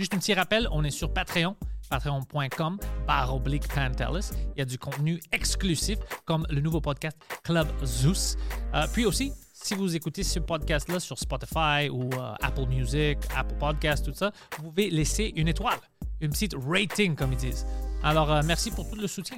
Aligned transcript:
Juste 0.00 0.14
un 0.14 0.18
petit 0.18 0.32
rappel, 0.32 0.66
on 0.72 0.82
est 0.82 0.90
sur 0.90 1.12
Patreon, 1.12 1.54
patreon.com, 1.90 2.78
barre 3.06 3.34
oblique. 3.34 3.64
Il 3.76 4.58
y 4.58 4.62
a 4.62 4.64
du 4.64 4.78
contenu 4.78 5.20
exclusif, 5.30 5.98
comme 6.24 6.46
le 6.48 6.62
nouveau 6.62 6.80
podcast 6.80 7.18
Club 7.44 7.68
Zeus. 7.84 8.38
Euh, 8.72 8.86
puis 8.94 9.04
aussi, 9.04 9.30
si 9.52 9.74
vous 9.74 9.94
écoutez 9.94 10.22
ce 10.22 10.38
podcast-là 10.38 11.00
sur 11.00 11.18
Spotify 11.18 11.90
ou 11.90 12.08
euh, 12.14 12.32
Apple 12.40 12.66
Music, 12.70 13.18
Apple 13.36 13.56
Podcast, 13.56 14.06
tout 14.06 14.14
ça, 14.14 14.32
vous 14.56 14.70
pouvez 14.70 14.88
laisser 14.88 15.34
une 15.36 15.48
étoile, 15.48 15.78
une 16.22 16.30
petite 16.30 16.54
rating, 16.66 17.14
comme 17.14 17.34
ils 17.34 17.38
disent. 17.38 17.66
Alors, 18.02 18.32
euh, 18.32 18.40
merci 18.42 18.70
pour 18.70 18.88
tout 18.88 18.96
le 18.96 19.06
soutien. 19.06 19.36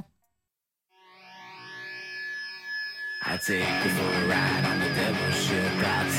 Take 3.24 3.58
you 3.58 3.90
for 3.90 4.14
a 4.14 4.28
ride 4.28 4.64
on 4.64 4.78
the 4.78 5.32
ship. 5.32 5.56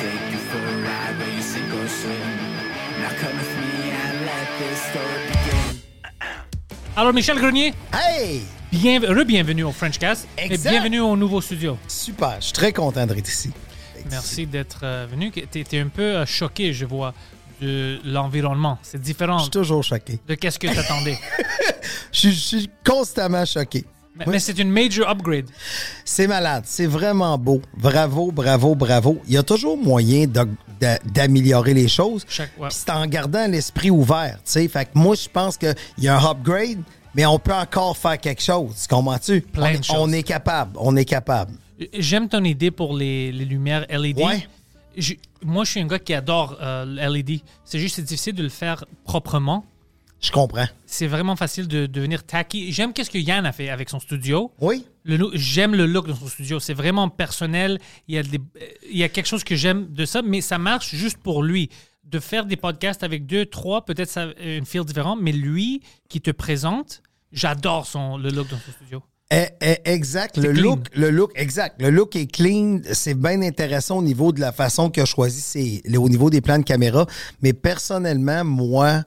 Take 0.01 0.31
you 0.33 0.37
for 0.37 0.57
a 0.57 0.81
ride 0.81 1.17
where 1.17 1.29
you 1.29 1.81
or 1.81 1.87
swim. 1.87 2.63
Now 2.99 3.09
come 3.19 3.37
with 3.37 3.57
me 3.57 3.89
and 3.89 4.22
Alors, 6.95 7.13
Michel 7.13 7.37
Grenier, 7.39 7.73
Hey! 7.91 8.41
bien, 8.71 8.99
re-bienvenue 8.99 9.63
au 9.63 9.71
Frenchcast 9.71 10.27
et 10.37 10.45
Exact. 10.45 10.69
bienvenue 10.69 10.99
au 10.99 11.15
nouveau 11.17 11.41
studio. 11.41 11.77
Super, 11.87 12.35
je 12.39 12.45
suis 12.45 12.53
très 12.53 12.71
content 12.71 13.05
d'être 13.05 13.27
ici. 13.27 13.51
Merci 14.11 14.45
d'être 14.45 14.81
euh, 14.83 15.07
venu. 15.09 15.31
Tu 15.31 15.59
étais 15.59 15.79
un 15.79 15.87
peu 15.87 16.01
euh, 16.17 16.25
choqué, 16.25 16.71
je 16.73 16.85
vois, 16.85 17.13
de 17.61 17.99
l'environnement. 18.05 18.77
C'est 18.83 19.01
différent 19.01 19.37
Je 19.39 19.43
suis 19.43 19.51
toujours 19.51 19.83
choqué. 19.83 20.19
de 20.27 20.35
qu'est-ce 20.35 20.59
que 20.59 20.67
tu 20.67 20.77
attendais. 20.77 21.17
Je 22.11 22.29
suis 22.29 22.69
constamment 22.85 23.45
choqué. 23.45 23.85
Mais 24.15 24.25
Oui. 24.27 24.33
mais 24.33 24.39
c'est 24.39 24.57
une 24.59 24.69
major 24.69 25.09
upgrade. 25.09 25.49
C'est 26.05 26.27
malade, 26.27 26.63
c'est 26.67 26.85
vraiment 26.85 27.37
beau. 27.37 27.61
Bravo, 27.77 28.31
bravo, 28.31 28.75
bravo. 28.75 29.21
Il 29.27 29.33
y 29.33 29.37
a 29.37 29.43
toujours 29.43 29.77
moyen 29.77 30.25
d'améliorer 31.03 31.73
les 31.73 31.87
choses. 31.87 32.25
Ouais. 32.57 32.67
C'est 32.69 32.89
en 32.91 33.05
gardant 33.07 33.47
l'esprit 33.47 33.89
ouvert. 33.89 34.39
Fait 34.45 34.67
que 34.69 34.89
moi, 34.95 35.15
je 35.15 35.27
pense 35.29 35.57
qu'il 35.57 35.73
y 35.97 36.07
a 36.07 36.17
un 36.19 36.31
upgrade, 36.31 36.81
mais 37.15 37.25
on 37.25 37.39
peut 37.39 37.53
encore 37.53 37.97
faire 37.97 38.19
quelque 38.19 38.41
chose. 38.43 38.85
Comprends-tu? 38.89 39.41
Plein 39.41 39.69
on, 39.69 39.71
de 39.73 39.77
est- 39.79 39.83
choses. 39.83 39.95
on 39.99 40.11
est 40.11 40.23
capable, 40.23 40.71
on 40.79 40.95
est 40.95 41.05
capable. 41.05 41.53
J'aime 41.97 42.29
ton 42.29 42.43
idée 42.43 42.71
pour 42.71 42.95
les, 42.95 43.31
les 43.31 43.45
lumières 43.45 43.85
LED. 43.89 44.17
Ouais. 44.19 44.47
Je- 44.95 45.15
moi, 45.43 45.63
je 45.63 45.71
suis 45.71 45.79
un 45.81 45.87
gars 45.87 45.99
qui 45.99 46.13
adore 46.13 46.57
euh, 46.61 46.85
LED. 47.09 47.41
C'est 47.65 47.79
juste 47.79 47.95
c'est 47.95 48.03
difficile 48.03 48.35
de 48.35 48.43
le 48.43 48.49
faire 48.49 48.85
proprement. 49.05 49.65
Je 50.23 50.31
comprends. 50.31 50.65
C'est 50.85 51.07
vraiment 51.07 51.35
facile 51.35 51.67
de 51.67 51.85
devenir 51.85 52.23
tacky. 52.23 52.71
J'aime 52.71 52.93
qu'est-ce 52.93 53.09
que 53.11 53.17
Yann 53.17 53.45
a 53.45 53.51
fait 53.51 53.69
avec 53.69 53.89
son 53.89 53.99
studio. 53.99 54.51
Oui? 54.61 54.85
J'aime 55.33 55.75
le 55.75 55.85
look 55.85 56.07
de 56.07 56.13
son 56.13 56.27
studio. 56.27 56.59
C'est 56.61 56.73
vraiment 56.73 57.09
personnel. 57.09 57.77
Il 58.07 58.15
y, 58.15 58.17
a 58.17 58.23
des- 58.23 58.37
euh, 58.37 58.65
il 58.89 58.97
y 58.97 59.03
a 59.03 59.09
quelque 59.09 59.27
chose 59.27 59.43
que 59.43 59.55
j'aime 59.55 59.87
de 59.91 60.05
ça, 60.05 60.21
mais 60.21 60.39
ça 60.39 60.57
marche 60.57 60.95
juste 60.95 61.17
pour 61.17 61.43
lui. 61.43 61.69
De 62.05 62.19
faire 62.19 62.45
des 62.45 62.55
podcasts 62.55 63.03
avec 63.03 63.25
deux, 63.25 63.45
trois, 63.45 63.83
peut-être 63.85 64.09
ça 64.09 64.27
une 64.41 64.65
feel 64.65 64.85
différente, 64.85 65.19
mais 65.21 65.31
lui 65.33 65.81
qui 66.09 66.21
te 66.21 66.31
présente, 66.31 67.01
j'adore 67.33 67.85
son 67.85 68.17
le 68.17 68.29
look 68.29 68.47
dans 68.49 68.57
son 68.59 68.71
studio. 68.71 69.03
Eh, 69.31 69.47
eh, 69.61 69.77
exact. 69.85 70.37
Le 70.37 70.53
clean. 70.53 70.61
look, 70.63 70.85
le 70.95 71.09
look, 71.09 71.31
exact. 71.35 71.81
Le 71.81 71.89
look 71.89 72.15
est 72.15 72.27
clean. 72.31 72.79
C'est 72.93 73.15
bien 73.15 73.41
intéressant 73.41 73.97
au 73.97 74.03
niveau 74.03 74.31
de 74.31 74.39
la 74.39 74.51
façon 74.51 74.89
qu'il 74.89 75.03
a 75.03 75.05
choisi 75.05 75.41
ses, 75.41 75.81
au 75.97 76.07
niveau 76.07 76.29
des 76.29 76.39
plans 76.39 76.59
de 76.59 76.63
caméra. 76.63 77.07
Mais 77.41 77.51
personnellement, 77.53 78.43
moi, 78.45 79.03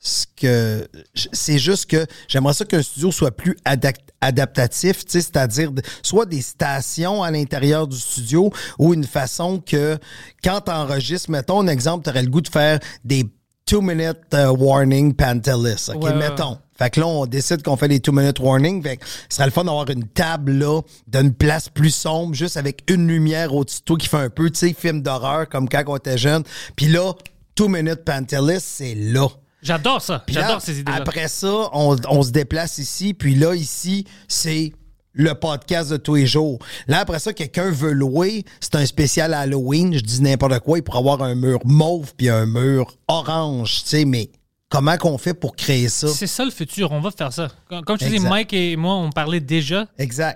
ce 0.00 0.26
que 0.36 0.88
c'est 1.32 1.58
juste 1.58 1.86
que 1.86 2.06
j'aimerais 2.28 2.54
ça 2.54 2.64
qu'un 2.64 2.82
studio 2.82 3.10
soit 3.10 3.32
plus 3.32 3.56
adapt- 3.64 4.10
adaptatif, 4.20 5.04
tu 5.04 5.12
sais, 5.12 5.20
c'est-à-dire 5.20 5.70
soit 6.02 6.26
des 6.26 6.40
stations 6.42 7.22
à 7.22 7.30
l'intérieur 7.30 7.86
du 7.88 7.96
studio 7.98 8.50
ou 8.78 8.94
une 8.94 9.04
façon 9.04 9.58
que 9.64 9.98
quand 10.44 10.60
tu 10.62 10.70
enregistres, 10.70 11.30
mettons 11.30 11.60
un 11.60 11.66
exemple, 11.66 12.04
tu 12.04 12.10
aurais 12.10 12.22
le 12.22 12.30
goût 12.30 12.40
de 12.40 12.48
faire 12.48 12.78
des 13.04 13.24
two-minute 13.66 14.18
euh, 14.34 14.48
warning 14.50 15.14
pantelis. 15.14 15.88
OK, 15.88 16.02
Ouais, 16.02 16.10
ouais, 16.10 16.14
mettons. 16.16 16.58
Fait 16.78 16.90
que 16.90 17.00
là, 17.00 17.06
on 17.08 17.26
décide 17.26 17.62
qu'on 17.62 17.76
fait 17.76 17.88
des 17.88 17.98
two-minute 18.00 18.38
warning. 18.38 18.80
Fait 18.82 18.96
que 18.98 19.04
ce 19.28 19.36
serait 19.36 19.46
le 19.46 19.50
fun 19.50 19.64
d'avoir 19.64 19.90
une 19.90 20.04
table 20.06 20.52
là, 20.52 20.80
d'une 21.08 21.34
place 21.34 21.68
plus 21.68 21.90
sombre, 21.90 22.34
juste 22.34 22.56
avec 22.56 22.84
une 22.88 23.08
lumière 23.08 23.52
au-dessus 23.52 23.80
de 23.80 23.84
toi 23.84 23.96
qui 23.98 24.06
fait 24.08 24.16
un 24.16 24.30
peu, 24.30 24.48
tu 24.48 24.58
sais, 24.60 24.72
film 24.72 25.02
d'horreur 25.02 25.48
comme 25.48 25.68
quand 25.68 25.82
on 25.88 25.96
était 25.96 26.16
jeune. 26.16 26.44
Puis 26.76 26.86
là, 26.86 27.12
two-minute 27.56 28.04
pantelis, 28.04 28.60
c'est 28.60 28.94
là. 28.94 29.26
J'adore 29.62 30.00
ça. 30.02 30.14
Là, 30.14 30.22
J'adore 30.28 30.60
ces 30.62 30.80
idées-là. 30.80 30.98
Après 30.98 31.28
ça, 31.28 31.68
on, 31.72 31.96
on 32.08 32.22
se 32.22 32.30
déplace 32.30 32.78
ici. 32.78 33.14
Puis 33.14 33.34
là, 33.34 33.54
ici, 33.54 34.04
c'est 34.28 34.72
le 35.12 35.34
podcast 35.34 35.90
de 35.90 35.96
tous 35.96 36.14
les 36.14 36.26
jours. 36.26 36.58
Là, 36.86 37.00
après 37.00 37.18
ça, 37.18 37.32
quelqu'un 37.32 37.70
veut 37.70 37.92
louer. 37.92 38.44
C'est 38.60 38.76
un 38.76 38.86
spécial 38.86 39.34
Halloween. 39.34 39.94
Je 39.94 40.00
dis 40.00 40.22
n'importe 40.22 40.60
quoi. 40.60 40.78
Il 40.78 40.82
pourrait 40.82 40.98
avoir 41.00 41.22
un 41.22 41.34
mur 41.34 41.58
mauve 41.64 42.14
puis 42.16 42.28
un 42.28 42.46
mur 42.46 42.96
orange, 43.08 43.82
tu 43.82 43.88
sais. 43.88 44.04
Mais 44.04 44.30
comment 44.68 44.96
qu'on 44.96 45.18
fait 45.18 45.34
pour 45.34 45.56
créer 45.56 45.88
ça? 45.88 46.06
C'est 46.08 46.28
ça 46.28 46.44
le 46.44 46.52
futur. 46.52 46.92
On 46.92 47.00
va 47.00 47.10
faire 47.10 47.32
ça. 47.32 47.48
Comme, 47.68 47.98
tu 47.98 48.04
dis, 48.04 48.14
Exact. 48.14 48.28
Mike 48.28 48.52
et 48.52 48.76
moi, 48.76 48.94
on 48.94 49.10
parlait 49.10 49.40
déjà 49.40 49.86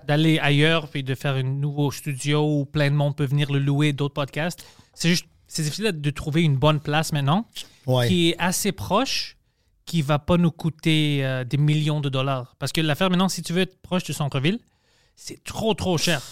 d'aller 0.08 0.40
ailleurs 0.40 0.88
puis 0.88 1.04
de 1.04 1.14
faire 1.14 1.34
un 1.34 1.44
nouveau 1.44 1.92
studio 1.92 2.42
où 2.42 2.64
plein 2.64 2.90
de 2.90 2.96
monde 2.96 3.14
peut 3.14 3.26
venir 3.26 3.52
le 3.52 3.60
louer, 3.60 3.92
d'autres 3.92 4.14
podcasts. 4.14 4.64
C'est 4.94 5.10
juste, 5.10 5.26
c'est 5.52 5.62
difficile 5.62 5.92
de 6.00 6.10
trouver 6.10 6.42
une 6.42 6.56
bonne 6.56 6.80
place 6.80 7.12
maintenant 7.12 7.46
Ouais. 7.86 8.08
qui 8.08 8.30
est 8.30 8.36
assez 8.38 8.72
proche, 8.72 9.36
qui 9.86 10.02
va 10.02 10.18
pas 10.18 10.36
nous 10.36 10.50
coûter 10.52 11.20
euh, 11.24 11.44
des 11.44 11.56
millions 11.56 12.00
de 12.00 12.08
dollars. 12.08 12.54
Parce 12.58 12.72
que 12.72 12.80
l'affaire 12.80 13.10
maintenant, 13.10 13.28
si 13.28 13.42
tu 13.42 13.52
veux 13.52 13.62
être 13.62 13.76
proche 13.82 14.04
du 14.04 14.12
centre-ville, 14.12 14.58
c'est 15.16 15.42
trop, 15.44 15.74
trop 15.74 15.98
cher. 15.98 16.22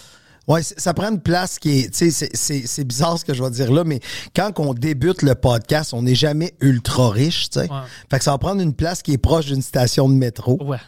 Ouais, 0.47 0.63
c- 0.63 0.73
ça 0.77 0.93
prend 0.93 1.09
une 1.11 1.21
place 1.21 1.59
qui 1.59 1.79
est. 1.81 1.93
Tu 1.95 2.09
sais, 2.11 2.29
c'est- 2.33 2.83
bizarre 2.83 3.19
ce 3.19 3.25
que 3.25 3.33
je 3.33 3.43
vais 3.43 3.49
dire 3.51 3.71
là, 3.71 3.83
mais 3.83 3.99
quand 4.35 4.51
on 4.59 4.73
débute 4.73 5.21
le 5.21 5.35
podcast, 5.35 5.93
on 5.93 6.01
n'est 6.01 6.15
jamais 6.15 6.53
ultra 6.61 7.09
riche, 7.11 7.49
tu 7.49 7.59
sais. 7.59 7.69
Ouais. 7.69 7.77
Fait 8.09 8.17
que 8.17 8.23
ça 8.23 8.31
va 8.31 8.37
prendre 8.39 8.59
une 8.61 8.73
place 8.73 9.03
qui 9.03 9.11
est 9.13 9.17
proche 9.19 9.45
d'une 9.47 9.61
station 9.61 10.09
de 10.09 10.15
métro. 10.15 10.57
Ouais. 10.63 10.79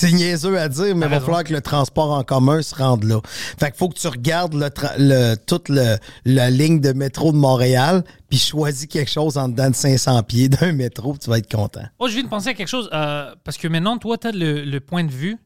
C'est 0.00 0.12
niaiseux 0.12 0.58
à 0.58 0.68
dire, 0.68 0.94
mais 0.96 1.06
il 1.06 1.08
va 1.10 1.16
raison. 1.16 1.20
falloir 1.26 1.44
que 1.44 1.52
le 1.52 1.60
transport 1.60 2.12
en 2.12 2.22
commun 2.24 2.62
se 2.62 2.74
rende 2.74 3.04
là. 3.04 3.20
Fait 3.24 3.66
qu'il 3.70 3.76
faut 3.78 3.88
que 3.88 3.98
tu 3.98 4.06
regardes 4.08 4.54
le 4.54 5.34
toute 5.36 5.68
le- 5.68 5.96
la 6.24 6.48
ligne 6.50 6.80
de 6.80 6.92
métro 6.92 7.32
de 7.32 7.36
Montréal, 7.36 8.02
puis 8.28 8.38
choisis 8.38 8.86
quelque 8.86 9.10
chose 9.10 9.36
en 9.36 9.48
dedans 9.48 9.70
de 9.70 9.74
500 9.74 10.22
pieds 10.22 10.48
d'un 10.48 10.72
métro, 10.72 11.16
tu 11.18 11.28
vas 11.28 11.38
être 11.38 11.50
content. 11.54 11.84
Oh, 11.98 12.08
je 12.08 12.14
viens 12.14 12.22
de 12.24 12.28
penser 12.28 12.48
à 12.48 12.54
quelque 12.54 12.68
chose, 12.68 12.88
euh, 12.92 13.34
parce 13.44 13.58
que 13.58 13.68
maintenant, 13.68 13.98
toi, 13.98 14.16
tu 14.16 14.28
as 14.28 14.32
le, 14.32 14.64
le 14.64 14.80
point 14.80 15.04
de 15.04 15.10
vue 15.12 15.36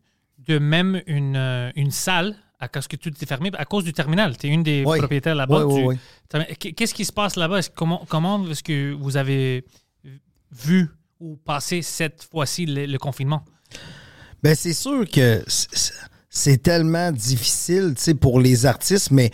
de 0.47 0.59
même 0.59 1.01
une, 1.07 1.37
euh, 1.37 1.71
une 1.75 1.91
salle, 1.91 2.37
à 2.61 2.69
cause 2.69 2.87
que 2.87 2.97
tout 2.97 3.11
est 3.11 3.27
fermé, 3.27 3.51
à 3.59 3.65
cause 3.65 3.83
du 3.85 3.93
terminal. 3.93 4.37
Tu 4.37 4.47
es 4.47 4.51
une 4.51 4.63
des 4.63 4.85
Oui. 4.87 4.99
propriétaires 4.99 5.35
là-bas. 5.35 5.67
Oui, 5.67 5.83
oui, 5.85 5.97
du 6.33 6.75
Qu'est-ce 6.75 6.95
qui 6.95 7.05
se 7.05 7.13
passe 7.13 7.37
là-bas? 7.37 7.61
Comment, 7.75 8.05
comment 8.09 8.47
est-ce 8.49 8.63
que 8.63 8.93
vous 8.93 9.17
avez 9.17 9.65
vu 10.53 10.89
ou 11.21 11.37
passé 11.37 11.83
cette 11.83 12.23
fois-ci 12.31 12.67
le, 12.67 12.87
le 12.87 12.99
confinement? 12.99 13.43
Ben 14.45 14.55
c'est 14.55 14.75
sûr 14.75 15.09
que 15.11 15.43
c'est 16.29 16.63
tellement 16.63 17.11
difficile, 17.13 17.95
pour 18.21 18.41
les 18.41 18.67
artistes, 18.67 19.11
mais 19.11 19.31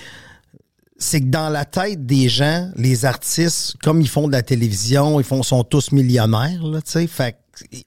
c'est 0.98 1.20
que 1.20 1.26
dans 1.26 1.48
la 1.48 1.64
tête 1.64 2.06
des 2.06 2.28
gens, 2.28 2.70
les 2.76 3.04
artistes, 3.04 3.74
comme 3.82 4.00
ils 4.00 4.08
font 4.08 4.28
de 4.28 4.32
la 4.32 4.42
télévision, 4.42 5.18
ils 5.18 5.24
font 5.24 5.42
sont 5.42 5.64
tous 5.64 5.90
millionnaires, 5.90 6.62
là, 6.62 6.80
tu 6.80 6.92
sais, 6.92 7.06
fait 7.08 7.36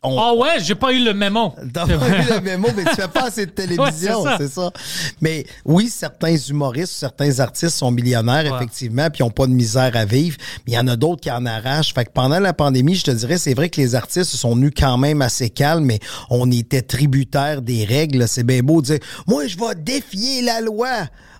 on, 0.03 0.17
Ah 0.19 0.33
ouais, 0.33 0.59
j'ai 0.59 0.75
pas 0.75 0.91
eu 0.93 1.03
le 1.03 1.13
mémo. 1.13 1.53
T'as 1.73 1.85
pas 1.87 1.95
vu 1.97 2.29
le 2.33 2.41
mémo, 2.41 2.67
mais 2.75 2.83
tu 2.85 2.95
fais 2.95 3.07
pas 3.07 3.25
assez 3.27 3.45
de 3.45 3.51
télévision, 3.63 4.23
Ouais, 4.23 4.35
c'est 4.37 4.49
ça. 4.51 4.71
Mais 5.21 5.45
oui, 5.65 5.89
certains 5.89 6.35
humoristes, 6.35 6.93
certains 6.93 7.39
artistes 7.39 7.75
sont 7.77 7.91
millionnaires, 7.91 8.51
Ouais. 8.51 8.57
effectivement, 8.57 9.09
puis 9.09 9.19
ils 9.21 9.23
n'ont 9.23 9.31
pas 9.31 9.47
de 9.47 9.51
misère 9.53 9.91
à 9.95 10.05
vivre. 10.05 10.37
Mais 10.65 10.73
il 10.73 10.75
y 10.75 10.79
en 10.79 10.87
a 10.87 10.95
d'autres 10.95 11.21
qui 11.21 11.31
en 11.31 11.45
arrachent. 11.45 11.93
Fait 11.93 12.05
que 12.05 12.11
pendant 12.11 12.39
la 12.39 12.53
pandémie, 12.53 12.95
je 12.95 13.03
te 13.03 13.11
dirais, 13.11 13.37
c'est 13.37 13.53
vrai 13.53 13.69
que 13.69 13.79
les 13.81 13.95
artistes 13.95 14.35
sont 14.35 14.55
venus 14.55 14.71
quand 14.77 14.97
même 14.97 15.21
assez 15.21 15.49
calmes, 15.49 15.85
mais 15.85 15.99
on 16.29 16.49
était 16.51 16.81
tributaires 16.81 17.61
des 17.61 17.85
règles. 17.85 18.27
C'est 18.27 18.43
bien 18.43 18.61
beau 18.61 18.81
de 18.81 18.87
dire, 18.87 18.99
moi, 19.27 19.47
je 19.47 19.57
vais 19.57 19.75
défier 19.75 20.41
la 20.41 20.61
loi. 20.61 20.89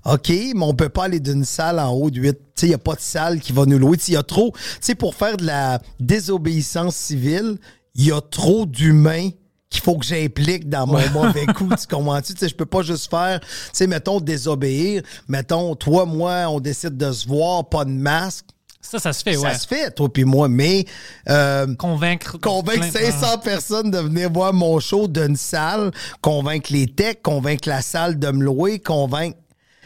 OK, 0.06 0.28
mais 0.30 0.54
on 0.66 0.74
peut 0.74 0.90
pas 0.90 1.06
aller 1.06 1.22
d'une 1.22 1.46
salle 1.46 1.80
en 1.80 1.92
haut 1.94 2.10
de 2.12 2.20
8. 2.20 2.32
Tu 2.34 2.40
sais, 2.56 2.66
il 2.66 2.70
n'y 2.70 2.76
a 2.76 2.78
pas 2.78 2.96
de 2.96 3.00
salle 3.00 3.40
qui 3.40 3.54
va 3.54 3.66
nous 3.66 3.78
louer. 3.80 3.96
Tu 3.96 4.04
sais, 4.04 4.12
Il 4.12 4.16
y 4.16 4.18
a 4.18 4.24
trop. 4.24 4.52
Tu 4.54 4.60
sais, 4.82 4.96
pour 4.96 5.16
faire 5.16 5.38
de 5.38 5.46
la 5.46 5.80
désobéissance 6.18 6.96
civile, 6.96 7.58
il 7.96 8.06
y 8.08 8.12
a 8.12 8.22
trop 8.22 8.66
d'humains 8.66 9.30
qu'il 9.70 9.82
faut 9.82 9.98
que 9.98 10.06
j'implique 10.06 10.70
dans 10.70 10.86
mon 10.86 11.10
mauvais 11.10 11.46
coup. 11.48 11.70
Tu 11.80 11.88
comprends-tu? 11.88 12.34
Tu 12.34 12.40
sais, 12.40 12.50
je 12.50 12.56
peux 12.56 12.66
pas 12.66 12.82
juste 12.84 13.10
faire, 13.10 13.40
tu 13.40 13.48
sais, 13.74 13.88
mettons, 13.88 14.20
désobéir. 14.20 15.02
Mettons, 15.28 15.76
toi, 15.76 16.06
moi, 16.06 16.46
on 16.50 16.60
décide 16.60 16.96
de 16.98 17.12
se 17.12 17.28
voir, 17.28 17.68
pas 17.70 17.84
de 17.86 17.90
masque. 17.92 18.46
Ça, 18.82 19.00
ça 19.00 19.14
se 19.14 19.24
fait, 19.24 19.38
ouais. 19.38 19.50
Ça 19.54 19.58
se 19.58 19.66
fait, 19.68 19.92
toi 19.92 20.12
puis 20.12 20.26
moi, 20.26 20.50
mais 20.50 20.86
euh, 21.30 21.74
Convaincre. 21.76 22.38
convaincre 22.40 22.92
plein- 22.92 23.12
500 23.12 23.38
personnes 23.40 23.90
de 23.92 23.98
venir 23.98 24.30
voir 24.30 24.54
mon 24.54 24.78
show 24.82 25.08
d'une 25.08 25.38
salle, 25.38 25.92
convaincre 26.22 26.72
les 26.74 26.88
techs, 26.88 27.22
convaincre 27.24 27.70
la 27.70 27.82
salle 27.82 28.20
de 28.20 28.30
me 28.30 28.44
louer, 28.44 28.80
convaincre... 28.80 29.38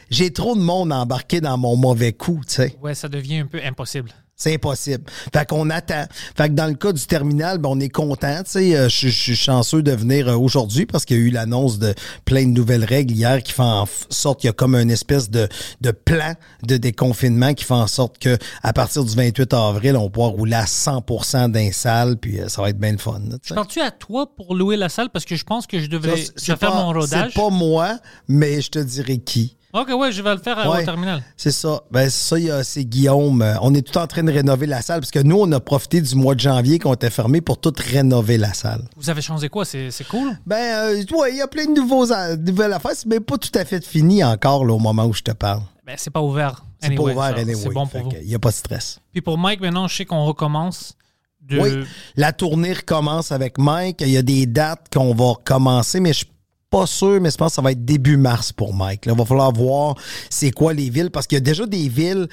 J'ai 0.09 0.31
trop 0.33 0.55
de 0.55 0.61
monde 0.61 0.91
embarqué 0.91 1.41
dans 1.41 1.57
mon 1.57 1.75
mauvais 1.75 2.11
coup, 2.13 2.41
tu 2.47 2.55
sais. 2.55 2.75
Ouais, 2.81 2.95
ça 2.95 3.07
devient 3.07 3.37
un 3.39 3.45
peu 3.45 3.59
impossible. 3.63 4.09
C'est 4.39 4.53
impossible. 4.53 5.03
Fait 5.33 5.47
qu'on 5.49 5.71
attend. 5.71 6.05
Fait 6.35 6.47
que 6.49 6.53
dans 6.53 6.67
le 6.67 6.75
cas 6.75 6.93
du 6.93 7.03
terminal, 7.07 7.57
ben, 7.57 7.69
on 7.69 7.79
est 7.79 7.89
content. 7.89 8.43
Tu 8.43 8.51
sais, 8.51 8.77
euh, 8.77 8.87
je 8.87 9.07
je 9.07 9.19
suis 9.19 9.35
chanceux 9.35 9.81
de 9.81 9.91
venir 9.91 10.27
euh, 10.27 10.35
aujourd'hui 10.35 10.85
parce 10.85 11.05
qu'il 11.05 11.17
y 11.17 11.19
a 11.19 11.23
eu 11.23 11.31
l'annonce 11.31 11.79
de 11.79 11.95
plein 12.23 12.43
de 12.43 12.51
nouvelles 12.51 12.85
règles 12.85 13.15
hier 13.15 13.41
qui 13.41 13.51
font 13.51 13.63
en 13.63 13.87
sorte 14.11 14.41
qu'il 14.41 14.47
y 14.47 14.51
a 14.51 14.53
comme 14.53 14.75
une 14.75 14.91
espèce 14.91 15.31
de, 15.31 15.49
de 15.81 15.89
plan 15.89 16.33
de 16.61 16.77
déconfinement 16.77 17.55
qui 17.55 17.63
fait 17.65 17.73
en 17.73 17.87
sorte 17.87 18.19
que 18.19 18.37
à 18.61 18.73
partir 18.73 19.03
du 19.03 19.15
28 19.15 19.53
avril, 19.55 19.97
on 19.97 20.07
pourra 20.11 20.27
rouler 20.27 20.53
à 20.55 20.65
100% 20.65 21.49
d'un 21.49 21.71
salle, 21.71 22.17
puis 22.17 22.39
euh, 22.39 22.47
ça 22.47 22.61
va 22.61 22.69
être 22.69 22.77
bien 22.79 22.91
le 22.91 22.99
fun. 22.99 23.19
là, 23.27 23.37
tu 23.41 23.47
sais. 23.47 23.55
Parles-tu 23.55 23.81
à 23.81 23.89
toi 23.89 24.29
pour 24.35 24.53
louer 24.53 24.77
la 24.77 24.89
salle? 24.89 25.09
Parce 25.09 25.25
que 25.25 25.35
je 25.35 25.45
pense 25.45 25.65
que 25.65 25.79
je 25.79 25.87
devrais 25.87 26.15
je 26.15 26.53
faire 26.53 26.75
mon 26.75 26.93
rodage. 26.93 27.31
C'est 27.33 27.41
pas 27.41 27.49
moi, 27.49 27.97
mais 28.27 28.61
je 28.61 28.69
te 28.69 28.79
dirai 28.79 29.17
qui. 29.17 29.56
Ok, 29.73 29.89
ouais, 29.97 30.11
je 30.11 30.21
vais 30.21 30.33
le 30.33 30.39
faire 30.41 30.57
euh, 30.59 30.71
Ouais. 30.71 30.81
au 30.81 30.85
terminal. 30.85 31.21
C'est 31.35 31.51
ça. 31.51 31.81
Ben, 31.91 32.09
ça, 32.09 32.39
il 32.39 32.45
y 32.45 32.51
a- 32.51 32.63
c'est 32.63 32.85
Guillaume. 32.85 33.41
Euh, 33.41 33.55
On 33.61 33.73
est 33.73 33.81
tout 33.81 33.97
en 33.97 34.07
train 34.07 34.23
de 34.23 34.31
rénover 34.31 34.65
la 34.65 34.81
salle 34.81 35.01
parce 35.01 35.11
que 35.11 35.19
nous, 35.19 35.37
on 35.37 35.51
a 35.51 35.59
profité 35.59 35.99
du 35.99 36.15
mois 36.15 36.35
de 36.35 36.39
janvier 36.39 36.79
qu'on 36.79 36.93
était 36.93 37.09
fermé 37.09 37.41
pour 37.41 37.59
tout 37.59 37.73
rénover 37.77 38.37
la 38.37 38.53
salle. 38.53 38.87
Vous 38.95 39.09
avez 39.09 39.21
changé 39.21 39.49
quoi? 39.49 39.65
C'est 39.65 39.91
c'est 39.91 40.07
cool? 40.07 40.37
Ben, 40.45 40.55
euh, 40.55 41.03
ouais, 41.17 41.31
il 41.33 41.37
y 41.37 41.41
a 41.41 41.47
plein 41.47 41.65
de 41.65 41.71
nouveaux, 41.79 42.05
nouvelles 42.37 42.73
affaires. 42.73 42.91
Même 43.05 43.23
pas 43.23 43.37
tout 43.37 43.51
à 43.55 43.65
fait 43.65 43.83
fini 43.85 44.23
encore, 44.23 44.63
là, 44.65 44.73
au 44.73 44.79
moment 44.79 45.05
où 45.05 45.13
je 45.13 45.21
te 45.23 45.31
parle. 45.31 45.61
Ben, 45.85 45.95
c'est 45.97 46.11
pas 46.11 46.21
ouvert. 46.21 46.63
C'est 46.79 46.87
Anyway, 46.87 47.13
pas 47.15 47.19
ouvert, 47.29 47.37
anyway. 47.37 47.55
C'est 47.55 47.69
bon 47.69 47.87
pour 47.87 48.01
vous. 48.03 48.11
Il 48.21 48.27
n'y 48.27 48.35
a 48.35 48.39
pas 48.39 48.49
de 48.51 48.55
stress. 48.55 48.99
Puis 49.11 49.21
pour 49.21 49.37
Mike, 49.37 49.59
maintenant, 49.61 49.87
je 49.87 49.95
sais 49.97 50.05
qu'on 50.05 50.23
recommence. 50.25 50.93
De... 51.41 51.59
Oui, 51.59 51.69
la 52.15 52.33
tournée 52.33 52.73
recommence 52.73 53.31
avec 53.31 53.57
Mike. 53.57 54.01
Il 54.01 54.09
y 54.09 54.17
a 54.17 54.21
des 54.21 54.45
dates 54.45 54.87
qu'on 54.93 55.13
va 55.15 55.25
recommencer, 55.31 55.99
mais 56.01 56.11
je 56.13 56.25
pas 56.69 56.85
sûr, 56.85 57.21
mais 57.21 57.31
je 57.31 57.37
pense 57.37 57.51
que 57.51 57.55
ça 57.55 57.61
va 57.61 57.71
être 57.71 57.85
début 57.85 58.17
mars 58.17 58.51
pour 58.51 58.73
Mike. 58.73 59.05
Là, 59.05 59.13
il 59.13 59.17
va 59.17 59.25
falloir 59.25 59.51
voir 59.53 59.95
c'est 60.29 60.51
quoi 60.51 60.73
les 60.73 60.89
villes, 60.89 61.09
parce 61.11 61.25
qu'il 61.27 61.37
y 61.37 61.41
a 61.41 61.41
déjà 61.41 61.65
des 61.65 61.87
villes, 61.87 62.27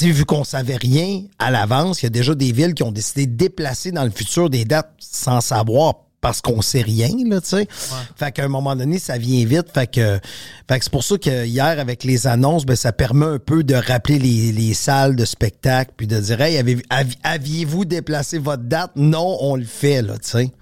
vu 0.00 0.24
qu'on 0.24 0.44
savait 0.44 0.76
rien 0.76 1.22
à 1.38 1.50
l'avance, 1.50 2.02
il 2.02 2.04
y 2.04 2.06
a 2.06 2.10
déjà 2.10 2.34
des 2.34 2.52
villes 2.52 2.74
qui 2.74 2.82
ont 2.84 2.92
décidé 2.92 3.26
de 3.26 3.34
déplacer 3.36 3.90
dans 3.90 4.04
le 4.04 4.10
futur 4.10 4.50
des 4.50 4.64
dates 4.64 4.92
sans 4.98 5.40
savoir 5.40 5.94
parce 6.20 6.40
qu'on 6.40 6.62
sait 6.62 6.82
rien, 6.82 7.08
là, 7.26 7.40
tu 7.40 7.48
sais. 7.48 7.66
Fait 8.14 8.30
qu'à 8.30 8.44
un 8.44 8.48
moment 8.48 8.76
donné, 8.76 9.00
ça 9.00 9.18
vient 9.18 9.44
vite. 9.44 9.66
Fait 9.74 9.88
que, 9.88 10.20
fait 10.68 10.78
que 10.78 10.84
c'est 10.84 10.92
pour 10.92 11.02
ça 11.02 11.18
que 11.18 11.44
hier, 11.46 11.80
avec 11.80 12.04
les 12.04 12.28
annonces, 12.28 12.64
ben, 12.64 12.76
ça 12.76 12.92
permet 12.92 13.26
un 13.26 13.38
peu 13.40 13.64
de 13.64 13.74
rappeler 13.74 14.20
les, 14.20 14.52
les 14.52 14.72
salles 14.74 15.16
de 15.16 15.24
spectacle, 15.24 15.90
puis 15.96 16.06
de 16.06 16.20
dire, 16.20 16.40
hey, 16.40 16.58
avez- 16.58 16.80
avi- 16.90 17.18
aviez-vous 17.24 17.84
déplacé 17.84 18.38
votre 18.38 18.62
date? 18.62 18.92
Non, 18.94 19.36
on 19.40 19.56
le 19.56 19.64
fait, 19.64 20.00
là, 20.00 20.16
tu 20.18 20.28
sais. 20.28 20.52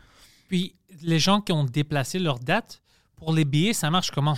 Puis 0.49 0.75
les 1.02 1.19
gens 1.19 1.43
qui 1.43 1.52
ont 1.52 1.64
déplacé 1.64 2.19
leur 2.19 2.38
date, 2.38 2.81
pour 3.20 3.34
les 3.34 3.44
billets, 3.44 3.75
ça 3.75 3.90
marche 3.90 4.11
comment? 4.11 4.37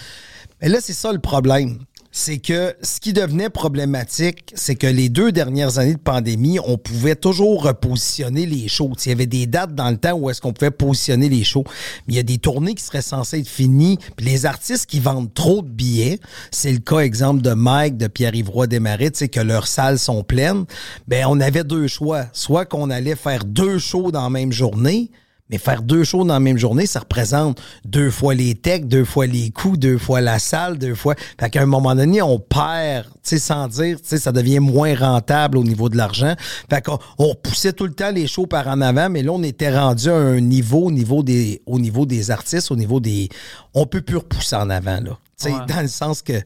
Mais 0.61 0.69
là, 0.69 0.79
c'est 0.81 0.93
ça 0.93 1.13
le 1.13 1.21
problème. 1.21 1.79
C'est 2.15 2.39
que 2.39 2.75
ce 2.83 3.01
qui 3.01 3.15
devenait 3.15 3.49
problématique, 3.49 4.53
c'est 4.55 4.75
que 4.75 4.87
les 4.87 5.09
deux 5.09 5.33
dernières 5.33 5.79
années 5.79 5.95
de 5.95 5.99
pandémie, 5.99 6.59
on 6.61 6.77
pouvait 6.77 7.15
toujours 7.17 7.63
repositionner 7.63 8.45
les 8.45 8.69
shows. 8.69 8.93
Il 9.07 9.09
y 9.09 9.13
avait 9.13 9.27
des 9.27 9.47
dates 9.47 9.75
dans 9.75 9.89
le 9.89 9.97
temps 9.97 10.13
où 10.13 10.29
est-ce 10.29 10.43
qu'on 10.43 10.53
pouvait 10.53 10.73
positionner 10.73 11.31
les 11.31 11.43
shows. 11.43 11.65
Il 12.09 12.15
y 12.15 12.19
a 12.19 12.23
des 12.23 12.37
tournées 12.37 12.75
qui 12.75 12.85
seraient 12.85 13.01
censées 13.01 13.39
être 13.39 13.49
finies. 13.49 13.99
Puis 14.17 14.27
les 14.27 14.45
artistes 14.45 14.85
qui 14.87 15.01
vendent 15.01 15.33
trop 15.33 15.63
de 15.63 15.71
billets, 15.71 16.19
c'est 16.51 16.73
le 16.73 16.81
cas, 16.81 16.99
exemple, 16.99 17.41
de 17.41 17.55
Mike, 17.55 17.97
de 17.97 18.09
Pierre-Yves 18.09 18.51
Roy 18.51 18.67
Desmarais, 18.67 19.13
que 19.13 19.41
leurs 19.41 19.67
salles 19.67 19.99
sont 19.99 20.23
pleines. 20.23 20.65
Ben, 21.09 21.25
on 21.29 21.41
avait 21.41 21.65
deux 21.65 21.87
choix. 21.87 22.27
Soit 22.35 22.67
qu'on 22.67 22.91
allait 22.91 23.17
faire 23.17 23.45
deux 23.47 23.79
shows 23.79 24.11
dans 24.11 24.25
la 24.25 24.31
même 24.31 24.53
journée, 24.53 25.11
mais 25.53 25.59
faire 25.59 25.83
deux 25.83 26.03
shows 26.03 26.25
dans 26.25 26.33
la 26.33 26.41
même 26.41 26.57
journée, 26.57 26.87
ça 26.87 27.01
représente 27.01 27.61
deux 27.85 28.11
fois 28.11 28.35
les 28.35 28.55
techs, 28.55 28.89
deux 28.89 29.05
fois 29.05 29.27
les 29.27 29.51
coûts, 29.51 29.77
deux 29.77 29.99
fois 29.99 30.23
la 30.23 30.39
salle, 30.39 30.79
deux 30.79 30.95
fois. 30.95 31.15
Fait 31.39 31.51
qu'à 31.51 31.61
un 31.63 31.67
moment 31.67 31.95
donné, 31.95 32.23
on 32.23 32.39
perd, 32.39 33.05
tu 33.05 33.11
sais, 33.23 33.39
sans 33.39 33.69
dire, 33.69 34.01
tu 34.01 34.09
sais, 34.09 34.19
ça 34.19 34.33
devient 34.33 34.61
moins 34.61 34.97
rentable 34.97 35.59
au 35.59 35.63
niveau 35.65 35.91
de 35.91 35.97
l'argent. 35.99 36.35
Fait 36.71 36.83
qu'on 36.83 36.99
on 37.19 37.29
repoussait 37.29 37.75
tout 37.75 37.85
le 37.87 37.93
temps 37.93 38.11
les 38.11 38.27
shows 38.27 38.47
par 38.47 38.67
en 38.67 38.81
avant, 38.81 39.11
mais 39.11 39.23
là, 39.23 39.31
on 39.33 39.43
était 39.43 39.79
rendu 39.79 40.09
à 40.09 40.15
un 40.17 40.41
niveau, 40.41 40.87
au 40.87 40.91
niveau 40.91 41.23
des, 41.23 41.61
au 41.67 41.79
niveau 41.79 42.07
des 42.07 42.31
artistes, 42.31 42.71
au 42.71 42.77
niveau 42.77 42.99
des. 42.99 43.29
On 43.75 43.85
peut 43.85 44.01
plus 44.01 44.17
repousser 44.17 44.57
en 44.57 44.71
avant, 44.71 45.01
là. 45.01 45.19
Tu 45.39 45.49
sais, 45.49 45.53
Ouais. 45.53 45.67
dans 45.69 45.83
le 45.83 45.89
sens 45.89 46.23
que 46.23 46.41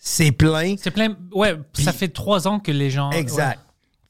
c'est 0.00 0.30
plein. 0.30 0.76
C'est 0.80 0.92
plein. 0.92 1.16
Ouais, 1.34 1.56
ça 1.72 1.92
fait 1.92 2.08
trois 2.08 2.46
ans 2.46 2.60
que 2.60 2.70
les 2.70 2.90
gens. 2.90 3.10
Exact. 3.10 3.58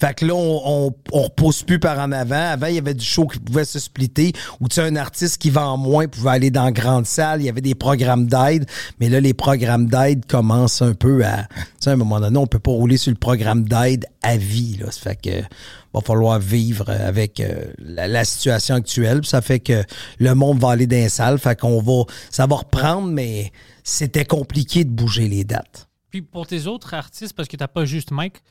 Fait 0.02 0.14
que 0.14 0.26
là, 0.26 0.34
on, 0.34 0.92
on, 1.12 1.22
repousse 1.22 1.62
plus 1.62 1.78
par 1.78 1.96
en 2.00 2.10
avant. 2.10 2.34
Avant, 2.34 2.66
il 2.66 2.74
y 2.74 2.78
avait 2.78 2.92
du 2.92 3.04
show 3.04 3.28
qui 3.28 3.38
pouvait 3.38 3.64
se 3.64 3.78
splitter, 3.78 4.32
ou 4.58 4.66
tu 4.66 4.74
sais, 4.74 4.80
un 4.80 4.96
artiste 4.96 5.40
qui 5.40 5.48
vend 5.48 5.76
moins 5.76 6.08
pouvait 6.08 6.30
aller 6.30 6.50
dans 6.50 6.72
grande 6.72 7.06
salle. 7.06 7.40
Il 7.40 7.44
y 7.44 7.48
avait 7.48 7.60
des 7.60 7.76
programmes 7.76 8.26
d'aide, 8.26 8.68
mais 8.98 9.08
là, 9.08 9.20
les 9.20 9.32
programmes 9.32 9.86
d'aide 9.86 10.26
commencent 10.26 10.82
un 10.82 10.94
peu 10.94 11.24
à... 11.24 11.44
Tu 11.44 11.62
sais, 11.78 11.90
à 11.90 11.92
un 11.92 11.96
moment 11.96 12.18
donné, 12.18 12.36
on 12.36 12.48
peut 12.48 12.58
pas 12.58 12.72
rouler 12.72 12.96
sur 12.96 13.12
le 13.12 13.16
programme 13.16 13.62
d'aide 13.62 14.06
à 14.24 14.36
vie, 14.36 14.76
là. 14.80 14.90
Ça 14.90 15.02
fait 15.02 15.22
que 15.22 15.46
va 15.94 16.00
falloir 16.00 16.40
vivre 16.40 16.90
avec 16.90 17.38
euh, 17.38 17.66
la, 17.78 18.24
situation 18.24 18.74
actuelle. 18.74 19.24
Ça 19.24 19.40
fait 19.40 19.60
que 19.60 19.84
le 20.18 20.34
monde 20.34 20.58
va 20.58 20.70
aller 20.70 20.88
dans 20.88 20.96
les 20.96 21.10
salles. 21.10 21.38
Fait 21.38 21.56
qu'on 21.56 21.80
va... 21.80 22.12
Ça 22.28 22.48
va 22.48 22.56
reprendre, 22.56 23.06
mais 23.06 23.52
c'était 23.84 24.24
compliqué 24.24 24.82
de 24.82 24.90
bouger 24.90 25.28
les 25.28 25.44
dates. 25.44 25.88
Puis 26.10 26.22
pour 26.22 26.48
tes 26.48 26.66
autres 26.66 26.92
artistes, 26.92 27.34
parce 27.34 27.48
que 27.48 27.56
t'as 27.56 27.68
pas 27.68 27.84
juste 27.84 28.10
Mike, 28.10 28.42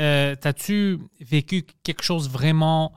euh, 0.00 0.34
t'as-tu 0.40 0.98
vécu 1.20 1.64
quelque 1.82 2.02
chose 2.02 2.28
vraiment, 2.28 2.92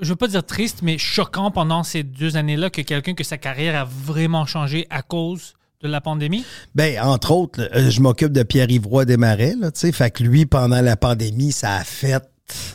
je 0.00 0.08
veux 0.10 0.16
pas 0.16 0.28
dire 0.28 0.44
triste, 0.44 0.80
mais 0.82 0.98
choquant 0.98 1.50
pendant 1.50 1.82
ces 1.82 2.02
deux 2.02 2.36
années-là 2.36 2.70
que 2.70 2.82
quelqu'un 2.82 3.14
que 3.14 3.24
sa 3.24 3.38
carrière 3.38 3.80
a 3.80 3.84
vraiment 3.84 4.46
changé 4.46 4.86
à 4.90 5.02
cause 5.02 5.54
de 5.80 5.88
la 5.88 6.00
pandémie? 6.00 6.44
Ben, 6.74 7.00
entre 7.02 7.32
autres, 7.32 7.68
euh, 7.74 7.90
je 7.90 8.00
m'occupe 8.00 8.32
de 8.32 8.42
Pierre-Yves 8.42 8.86
Roy 8.86 9.04
Desmarais, 9.04 9.54
là, 9.58 9.70
tu 9.70 9.80
sais. 9.80 9.92
Fait 9.92 10.10
que 10.10 10.22
lui, 10.22 10.46
pendant 10.46 10.80
la 10.80 10.96
pandémie, 10.96 11.52
ça 11.52 11.76
a 11.76 11.84
fait, 11.84 12.22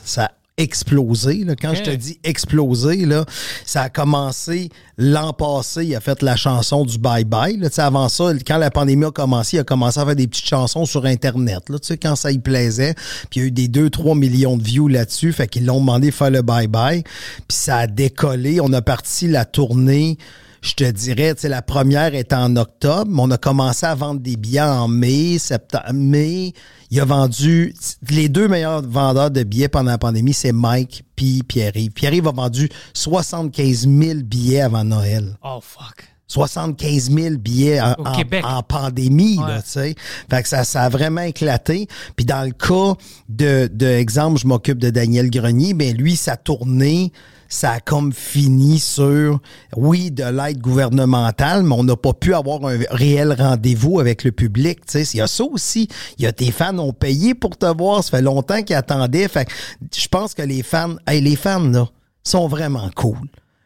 ça 0.04 0.32
explosé, 0.58 1.44
là. 1.44 1.56
Quand 1.56 1.76
je 1.76 1.84
te 1.84 1.92
dis 1.92 2.20
explosé, 2.24 3.06
là, 3.06 3.26
ça 3.66 3.84
a 3.84 3.90
commencé 3.90 4.70
l'an 4.98 5.32
passé, 5.32 5.86
il 5.86 5.96
a 5.96 6.00
fait 6.00 6.24
la 6.24 6.36
chanson 6.36 6.84
du 6.84 6.98
Bye 6.98 7.26
Bye, 7.26 7.58
là. 7.58 7.70
Avant 7.78 8.10
ça, 8.10 8.32
quand 8.46 8.58
la 8.58 8.72
pandémie 8.72 9.06
a 9.06 9.12
commencé, 9.12 9.58
il 9.58 9.60
a 9.60 9.64
commencé 9.64 10.00
à 10.00 10.06
faire 10.06 10.16
des 10.16 10.28
petites 10.28 10.48
chansons 10.48 10.86
sur 10.86 11.06
Internet, 11.06 11.70
là, 11.70 11.78
tu 11.78 11.88
sais, 11.88 11.98
quand 11.98 12.16
ça 12.16 12.32
y 12.32 12.40
plaisait. 12.40 12.96
Puis 13.30 13.40
il 13.40 13.42
y 13.42 13.46
a 13.46 13.48
eu 13.48 13.52
des 13.52 13.68
2-3 13.68 14.18
millions 14.18 14.58
de 14.58 14.64
views 14.64 14.88
là-dessus, 14.88 15.32
fait 15.32 15.48
qu'ils 15.48 15.66
l'ont 15.66 15.80
demandé 15.80 16.10
de 16.10 16.16
faire 16.16 16.32
le 16.32 16.42
Bye 16.42 16.68
Bye. 16.68 17.04
Puis 17.04 17.58
ça 17.58 17.78
a 17.78 17.88
décollé. 17.88 18.60
On 18.60 18.74
a 18.74 18.82
parti 18.82 19.28
la 19.28 19.46
tournée 19.46 20.18
je 20.62 20.74
te 20.74 20.84
dirais, 20.90 21.36
tu 21.36 21.42
sais, 21.42 21.50
la 21.50 21.62
première 21.62 22.16
est 22.16 22.34
en 22.34 22.56
octobre, 22.56 23.10
mais 23.12 23.22
on 23.22 23.32
a 23.32 23.38
commencé 23.38 23.86
à 23.86 23.96
vendre 23.96 24.20
des 24.22 24.36
billets 24.38 24.62
en 24.62 24.88
mai, 24.88 25.38
septembre, 25.38 25.94
mai. 25.94 26.54
Il 26.90 27.00
a 27.00 27.06
vendu, 27.06 27.74
les 28.10 28.30
deux 28.30 28.48
meilleurs 28.48 28.82
vendeurs 28.82 29.30
de 29.32 29.44
billets 29.44 29.68
pendant 29.68 29.92
la 29.92 29.98
pandémie, 29.98 30.34
c'est 30.34 30.52
Mike 30.54 31.04
puis 31.16 31.44
Pierre-Yves. 31.48 31.92
Pierre-Yves 31.92 32.28
a 32.28 32.32
vendu 32.32 32.70
75 32.94 33.88
000 33.88 34.20
billets 34.24 34.62
avant 34.62 34.84
Noël. 34.84 35.38
Oh 35.44 35.60
fuck. 35.62 36.06
75 36.30 37.10
000 37.12 37.36
billets 37.38 37.80
en, 37.80 37.96
en- 38.44 38.64
pandémie, 38.64 39.38
Ouais. 39.40 39.48
là, 39.48 39.62
tu 39.62 39.70
sais. 39.70 39.96
Fait 40.30 40.44
que 40.44 40.50
ça, 40.50 40.64
ça 40.66 40.84
a 40.84 40.90
vraiment 40.90 41.22
éclaté. 41.22 41.88
Puis 42.18 42.26
dans 42.26 42.44
le 42.44 42.52
cas 42.52 43.00
de, 43.30 43.70
de 43.74 43.86
exemple, 43.88 44.38
je 44.40 44.46
m'occupe 44.48 44.78
de 44.78 44.90
Daniel 44.90 45.30
Grenier, 45.30 45.74
ben 45.74 45.96
lui, 45.96 46.18
sa 46.18 46.36
tournée, 46.36 47.14
ça 47.50 47.72
a 47.72 47.80
comme 47.80 48.14
fini 48.14 48.80
sur, 48.80 49.40
oui, 49.76 50.12
de 50.12 50.24
l'aide 50.24 50.60
gouvernementale, 50.60 51.64
mais 51.64 51.76
on 51.76 51.84
n'a 51.84 51.96
pas 51.96 52.14
pu 52.14 52.34
avoir 52.34 52.66
un 52.66 52.80
réel 52.90 53.36
rendez-vous 53.38 54.00
avec 54.00 54.24
le 54.24 54.32
public. 54.32 54.80
Il 54.94 55.18
y 55.18 55.22
a 55.22 55.28
ça 55.28 55.44
aussi. 55.44 55.88
Il 56.18 56.24
y 56.24 56.28
a 56.28 56.32
tes 56.32 56.52
fans 56.52 56.78
ont 56.78 56.94
payé 56.94 57.34
pour 57.34 57.58
te 57.58 57.66
voir, 57.66 58.04
ça 58.04 58.12
fait 58.18 58.22
longtemps 58.22 58.62
qu'ils 58.64 58.76
attendaient. 58.76 59.28
Fait 59.28 59.48
je 59.96 60.08
pense 60.08 60.34
que 60.34 60.42
les 60.42 60.64
fans, 60.64 60.96
hey, 61.08 61.22
les 61.22 61.36
fans, 61.36 61.60
là, 61.60 61.88
sont 62.24 62.48
vraiment 62.48 62.90
cool. 62.96 63.18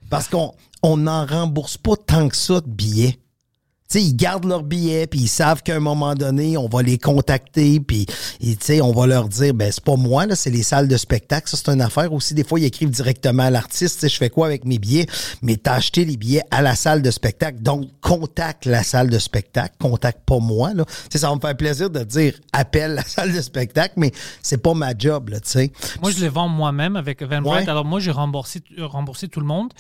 Parce 0.09 0.27
qu'on 0.27 0.53
on 0.83 0.97
n'en 0.97 1.25
rembourse 1.25 1.77
pas 1.77 1.95
tant 1.95 2.27
que 2.27 2.35
ça 2.35 2.61
de 2.61 2.69
billets. 2.69 3.17
Sais, 3.91 4.01
ils 4.01 4.15
gardent 4.15 4.45
leurs 4.45 4.63
billets, 4.63 5.05
puis 5.05 5.19
ils 5.19 5.27
savent 5.27 5.63
qu'à 5.63 5.75
un 5.75 5.81
moment 5.81 6.15
donné, 6.15 6.55
on 6.55 6.69
va 6.69 6.81
les 6.81 6.98
contacter, 6.98 7.81
puis 7.81 8.05
on 8.81 8.93
va 8.93 9.05
leur 9.05 9.27
dire, 9.27 9.53
ben 9.53 9.69
c'est 9.69 9.83
pas 9.83 9.98
moi, 9.98 10.25
là, 10.25 10.38
c'est 10.38 10.50
les 10.50 10.63
salles 10.63 10.88
de 10.88 10.95
spectacle. 10.95 11.50
Ça, 11.50 11.57
c'est 11.57 11.69
une 11.74 11.81
affaire 11.81 12.13
aussi. 12.13 12.33
Des 12.33 12.45
fois, 12.45 12.57
ils 12.62 12.63
écrivent 12.63 12.89
directement 12.89 13.43
à 13.43 13.50
l'artiste, 13.50 14.07
je 14.07 14.15
fais 14.15 14.29
quoi 14.29 14.45
avec 14.45 14.63
mes 14.63 14.79
billets? 14.79 15.07
Mais 15.41 15.57
t'as 15.57 15.74
acheté 15.74 16.05
les 16.05 16.15
billets 16.15 16.43
à 16.51 16.62
la 16.62 16.74
salle 16.75 17.01
de 17.01 17.12
spectacle, 17.12 17.62
donc 17.62 17.89
contacte 18.00 18.63
la 18.65 18.81
salle 18.81 19.10
de 19.10 19.19
spectacle, 19.19 19.75
contacte 19.77 20.21
pas 20.25 20.39
moi, 20.39 20.74
là. 20.74 20.86
Tu 20.86 20.93
sais, 21.12 21.17
ça 21.17 21.27
va 21.27 21.36
me 21.36 21.41
faire 21.41 21.57
plaisir 21.57 21.89
de 21.89 22.05
dire, 22.05 22.33
appelle 22.53 22.93
la 22.93 23.03
salle 23.05 23.33
de 23.33 23.41
spectacle, 23.41 23.95
mais 23.98 24.13
c'est 24.41 24.62
pas 24.62 24.74
ma 24.74 24.98
job, 24.98 25.31
tu 25.31 25.39
sais. 25.43 25.74
Moi, 26.01 26.12
je 26.12 26.21
les 26.21 26.29
vends 26.29 26.48
moi-même 26.48 26.95
avec 26.95 27.21
Eventbrite. 27.21 27.65
Ouais. 27.65 27.69
Alors, 27.69 27.83
moi, 27.83 28.00
j'ai 28.00 28.12
remboursé, 28.12 28.62
remboursé 28.79 29.27
tout 29.27 29.41
le 29.41 29.48
monde. 29.48 29.74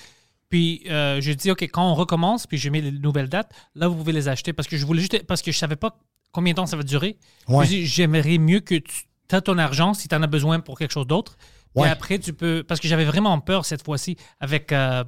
Puis, 0.51 0.83
euh, 0.89 1.21
j'ai 1.21 1.33
dit, 1.33 1.49
OK, 1.49 1.63
quand 1.63 1.89
on 1.89 1.95
recommence, 1.95 2.45
puis 2.45 2.57
j'ai 2.57 2.69
mis 2.69 2.81
les 2.81 2.91
nouvelles 2.91 3.29
dates, 3.29 3.51
là, 3.73 3.87
vous 3.87 3.95
pouvez 3.95 4.11
les 4.11 4.27
acheter. 4.27 4.51
Parce 4.51 4.67
que 4.67 4.75
je 4.75 4.85
voulais 4.85 4.99
juste. 4.99 5.25
Parce 5.25 5.41
que 5.41 5.51
je 5.51 5.57
savais 5.57 5.77
pas 5.77 5.97
combien 6.33 6.51
de 6.51 6.57
temps 6.57 6.65
ça 6.65 6.75
va 6.75 6.83
durer. 6.83 7.17
Ouais. 7.47 7.65
Je 7.65 7.83
j'aimerais 7.85 8.37
mieux 8.37 8.59
que 8.59 8.75
tu 8.75 9.05
as 9.31 9.41
ton 9.41 9.57
argent 9.57 9.93
si 9.93 10.09
tu 10.09 10.15
en 10.15 10.21
as 10.21 10.27
besoin 10.27 10.59
pour 10.59 10.77
quelque 10.77 10.91
chose 10.91 11.07
d'autre. 11.07 11.37
Ouais. 11.73 11.87
après, 11.87 12.19
tu 12.19 12.33
peux. 12.33 12.65
Parce 12.67 12.81
que 12.81 12.89
j'avais 12.89 13.05
vraiment 13.05 13.39
peur 13.39 13.65
cette 13.65 13.83
fois-ci 13.83 14.17
avec 14.41 14.73
euh, 14.73 15.05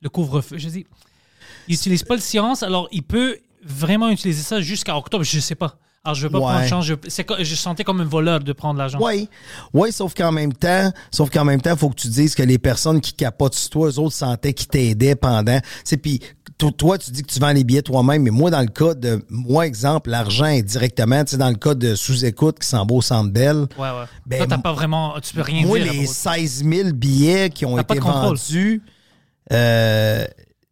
le 0.00 0.08
couvre-feu. 0.08 0.56
Je 0.56 0.68
dis, 0.70 0.86
il 1.68 1.72
n'utilise 1.72 2.02
pas 2.02 2.14
le 2.14 2.22
science, 2.22 2.62
alors 2.62 2.88
il 2.90 3.02
peut 3.02 3.38
vraiment 3.62 4.08
utiliser 4.08 4.42
ça 4.42 4.62
jusqu'à 4.62 4.96
octobre. 4.96 5.24
Je 5.24 5.40
sais 5.40 5.54
pas. 5.54 5.78
Alors, 6.06 6.14
je 6.14 6.22
veux 6.22 6.30
pas 6.30 6.38
Ouais. 6.38 6.44
prendre 6.44 6.66
chance. 6.66 6.84
Je, 6.86 6.94
c'est 7.08 7.26
sentais 7.56 7.84
comme 7.84 8.00
un 8.00 8.04
voleur 8.04 8.40
de 8.40 8.52
prendre 8.52 8.78
l'argent. 8.78 8.98
Oui, 9.02 9.28
oui, 9.74 9.92
sauf 9.92 10.14
qu'en 10.14 10.30
même 10.32 10.52
temps, 10.52 10.92
sauf 11.10 11.30
qu'en 11.30 11.44
même 11.44 11.60
temps, 11.60 11.72
il 11.72 11.76
faut 11.78 11.90
que 11.90 12.00
tu 12.00 12.08
dises 12.08 12.34
que 12.34 12.42
les 12.44 12.58
personnes 12.58 13.00
qui 13.00 13.12
capotent 13.12 13.54
sur 13.54 13.70
toi, 13.70 13.88
eux 13.88 13.98
autres 13.98 14.14
sentaient 14.14 14.52
qu'ils 14.54 14.68
t'aidaient 14.68 15.16
pendant. 15.16 15.58
Sais, 15.84 15.96
puis 15.96 16.20
to- 16.58 16.70
toi, 16.70 16.96
tu 16.96 17.10
dis 17.10 17.22
que 17.22 17.32
tu 17.32 17.40
vends 17.40 17.52
les 17.52 17.64
billets 17.64 17.82
toi-même, 17.82 18.22
mais 18.22 18.30
moi, 18.30 18.50
dans 18.50 18.60
le 18.60 18.68
cas 18.68 18.94
de, 18.94 19.24
moi, 19.28 19.66
exemple, 19.66 20.10
l'argent 20.10 20.46
est 20.46 20.62
directement, 20.62 21.24
tu 21.24 21.32
sais, 21.32 21.36
dans 21.36 21.50
le 21.50 21.56
cas 21.56 21.74
de 21.74 21.94
sous-écoute 21.96 22.60
qui 22.60 22.68
s'en 22.68 22.86
va 22.86 22.94
au 22.94 23.02
Centre 23.02 23.30
Bell. 23.32 23.66
Ouais, 23.76 23.88
ouais. 23.90 24.04
Ben, 24.26 24.38
Toi, 24.38 24.46
t'as 24.46 24.58
pas 24.58 24.72
vraiment. 24.72 25.14
Tu 25.20 25.34
peux 25.34 25.42
rien 25.42 25.66
Moi, 25.66 25.78
dire. 25.78 25.88
à 25.88 25.92
les 25.92 25.98
propos 26.04 26.12
de- 26.12 26.14
16 26.16 26.64
000 26.64 26.92
billets 26.92 27.50
qui 27.50 27.66
ont 27.66 27.78
été 27.78 27.98
vendus, 27.98 28.82
euh, 29.52 30.24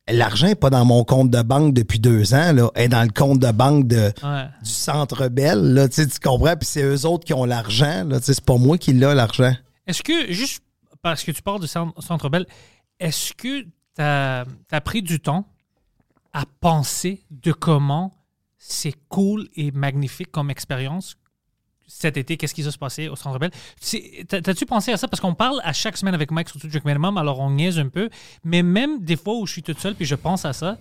l'argent 0.09 0.47
n'est 0.49 0.55
pas 0.55 0.71
dans 0.71 0.85
mon 0.85 1.05
compte 1.05 1.31
de 1.31 1.43
banque 1.43 1.75
depuis 1.75 1.99
deux 1.99 2.35
ans, 2.35 2.53
là, 2.53 2.71
est 2.75 2.89
dans 2.89 3.03
le 3.03 3.09
compte 3.11 3.39
de 3.39 3.51
banque 3.51 3.87
de, 3.87 4.13
Ouais. 4.23 4.47
du 4.63 4.71
Centre 4.71 5.29
Bell, 5.29 5.59
là, 5.75 5.89
tu 5.89 6.07
comprends? 6.23 6.57
Puis 6.57 6.67
c'est 6.69 6.83
eux 6.83 7.07
autres 7.07 7.25
qui 7.25 7.33
ont 7.35 7.45
l'argent, 7.45 8.05
là, 8.05 8.19
c'est 8.21 8.41
pas 8.45 8.57
moi 8.57 8.77
qui 8.79 8.93
l'ai, 8.93 9.15
l'argent. 9.15 9.55
Est-ce 9.87 10.03
que, 10.03 10.33
juste 10.33 10.63
parce 11.03 11.23
que 11.25 11.31
tu 11.31 11.43
parles 11.43 11.61
du 11.61 11.67
Cent- 11.67 11.93
Centre 12.01 12.29
Bell, 12.29 12.47
est-ce 13.01 13.33
que 13.35 13.63
tu 13.63 13.69
as, 13.99 14.45
pris 14.85 15.03
du 15.03 15.21
temps 15.21 15.47
à 16.33 16.45
penser 16.61 17.25
de 17.31 17.53
comment 17.53 18.13
c'est 18.59 18.95
cool 19.09 19.49
et 19.57 19.71
magnifique 19.71 20.31
comme 20.31 20.51
expérience 20.51 21.17
cet 21.87 22.17
été, 22.17 22.37
qu'est-ce 22.37 22.55
qui 22.55 22.63
va 22.63 22.71
se 22.71 22.79
passer 22.79 23.09
au 23.09 23.17
Centre 23.17 23.39
Bell? 23.39 23.51
T'as-tu 24.29 24.67
pensé 24.67 24.93
à 24.93 24.97
ça? 24.97 25.09
Parce 25.09 25.21
qu'on 25.21 25.35
parle 25.35 25.61
à 25.65 25.73
chaque 25.73 25.97
semaine 25.97 26.15
avec 26.15 26.31
Mike 26.31 26.49
sur 26.49 26.59
Drink 26.59 26.85
Minimum, 26.85 27.19
alors 27.19 27.41
on 27.41 27.51
niaise 27.51 27.79
un 27.79 27.89
peu, 27.89 28.09
mais 28.43 28.63
même 28.63 29.05
des 29.05 29.17
fois 29.17 29.35
où 29.35 29.47
je 29.47 29.53
suis 29.53 29.63
toute 29.63 29.79
seule 29.79 29.95
puis 29.95 30.07
je 30.07 30.15
pense 30.15 30.45
à 30.45 30.53
ça, 30.53 30.79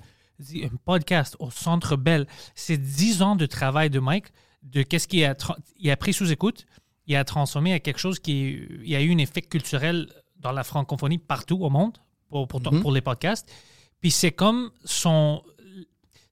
un 0.55 0.75
podcast 0.86 1.36
au 1.39 1.51
Centre 1.51 1.95
Bell, 1.95 2.27
c'est 2.55 2.77
10 2.77 3.22
ans 3.22 3.36
de 3.36 3.45
travail 3.45 3.89
de 3.89 4.00
Mike, 4.00 4.27
de 4.63 4.81
qu'est-ce 4.81 5.07
qu'il 5.07 5.24
a, 5.25 5.36
il 5.77 5.91
a 5.91 5.98
pris 5.98 6.13
sous 6.13 6.31
écoute, 6.31 6.65
il 7.05 7.15
a 7.15 7.24
transformé 7.24 7.74
à 7.74 7.79
quelque 7.79 8.00
chose 8.00 8.19
qui 8.19 8.60
il 8.83 8.95
a 8.95 9.01
eu 9.01 9.13
un 9.13 9.17
effet 9.17 9.41
culturel 9.41 10.07
dans 10.38 10.51
la 10.51 10.63
francophonie 10.63 11.17
partout 11.17 11.60
au 11.62 11.69
monde 11.69 11.98
pour, 12.29 12.48
pour, 12.48 12.62
Mm-hmm. 12.62 12.81
pour 12.81 12.91
les 12.91 13.01
podcasts. 13.01 13.51
Puis 14.00 14.12
c'est 14.12 14.31
comme 14.31 14.72
son 14.83 15.43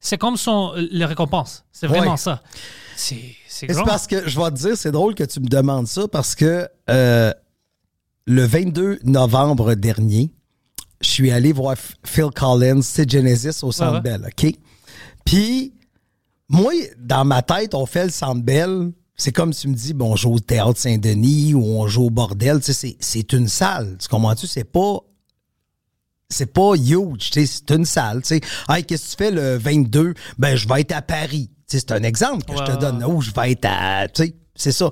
c'est 0.01 0.17
comme 0.17 0.35
son 0.35 0.73
le 0.75 1.05
récompense. 1.05 1.63
C'est 1.71 1.87
vraiment 1.87 2.11
Ouais. 2.11 2.17
ça. 2.17 2.41
C'est 2.97 3.67
parce 3.85 4.07
que, 4.07 4.27
je 4.27 4.37
vais 4.39 4.49
te 4.51 4.55
dire, 4.55 4.75
c'est 4.77 4.91
drôle 4.91 5.15
que 5.15 5.23
tu 5.23 5.39
me 5.39 5.47
demandes 5.47 5.87
ça 5.87 6.07
parce 6.07 6.35
que 6.35 6.67
euh, 6.89 7.31
le 8.25 8.43
22 8.45 8.99
novembre 9.03 9.75
dernier, 9.75 10.31
je 10.99 11.09
suis 11.09 11.31
allé 11.31 11.53
voir 11.53 11.75
Phil 12.03 12.29
Collins, 12.35 12.81
c'est 12.81 13.09
Genesis 13.09 13.63
au 13.63 13.71
Centre 13.71 13.93
ouais. 13.95 14.01
Bell, 14.01 14.27
OK? 14.27 14.53
Puis, 15.25 15.73
moi, 16.49 16.73
dans 16.99 17.23
ma 17.25 17.41
tête, 17.41 17.73
on 17.75 17.85
fait 17.85 18.05
le 18.05 18.11
Centre 18.11 18.41
Bell. 18.41 18.91
C'est 19.15 19.31
comme 19.31 19.53
si 19.53 19.61
tu 19.61 19.67
me 19.69 19.75
dis, 19.75 19.93
bon, 19.93 20.11
on 20.13 20.15
joue 20.15 20.33
au 20.33 20.39
Théâtre 20.39 20.77
Saint-Denis 20.79 21.53
ou 21.53 21.63
on 21.63 21.87
joue 21.87 22.05
au 22.05 22.09
bordel. 22.09 22.57
Tu 22.59 22.65
sais, 22.65 22.73
c'est- 22.73 22.97
c'est 22.99 23.33
une 23.33 23.47
salle. 23.47 23.97
Tu 23.99 24.07
comprends-tu? 24.07 24.47
C'est 24.47 24.63
pas 24.63 24.97
c'est 26.31 26.51
pas 26.53 26.73
huge, 26.75 27.29
tu 27.31 27.45
sais, 27.45 27.45
c'est 27.45 27.75
une 27.75 27.85
salle, 27.85 28.21
tu 28.21 28.29
sais. 28.29 28.41
Hey, 28.69 28.83
qu'est-ce 28.83 29.15
que 29.15 29.23
tu 29.23 29.23
fais 29.25 29.31
le 29.31 29.57
22? 29.57 30.13
Ben, 30.39 30.55
je 30.55 30.67
vais 30.67 30.81
être 30.81 30.93
à 30.93 31.01
Paris. 31.01 31.49
Tu 31.69 31.77
sais, 31.77 31.85
c'est 31.87 31.91
un 31.93 32.03
exemple 32.03 32.43
que 32.45 32.53
je 32.57 32.63
te 32.63 32.79
donne. 32.79 33.03
Où 33.03 33.21
je 33.21 33.31
vais 33.31 33.51
être 33.51 33.65
à, 33.65 34.07
tu 34.07 34.23
sais, 34.23 34.35
c'est 34.55 34.71
ça. 34.71 34.89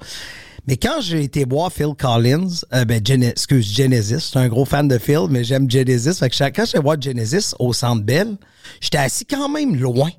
Mais 0.67 0.77
quand 0.77 1.01
j'ai 1.01 1.23
été 1.23 1.45
voir 1.45 1.71
Phil 1.71 1.93
Collins, 1.97 2.47
euh, 2.73 2.85
ben, 2.85 3.01
excuse, 3.23 3.73
Genesis, 3.75 4.13
je 4.13 4.17
suis 4.19 4.39
un 4.39 4.47
gros 4.49 4.65
fan 4.65 4.87
de 4.87 4.97
Phil, 4.99 5.25
mais 5.29 5.43
j'aime 5.43 5.69
Genesis. 5.69 6.13
Fait 6.19 6.29
que 6.29 6.55
quand 6.55 6.65
j'ai 6.65 6.77
voir 6.79 7.01
Genesis 7.01 7.55
au 7.57 7.73
Centre 7.73 8.03
Bell, 8.03 8.37
j'étais 8.79 8.99
assis 8.99 9.25
quand 9.25 9.49
même 9.49 9.75
loin, 9.75 10.11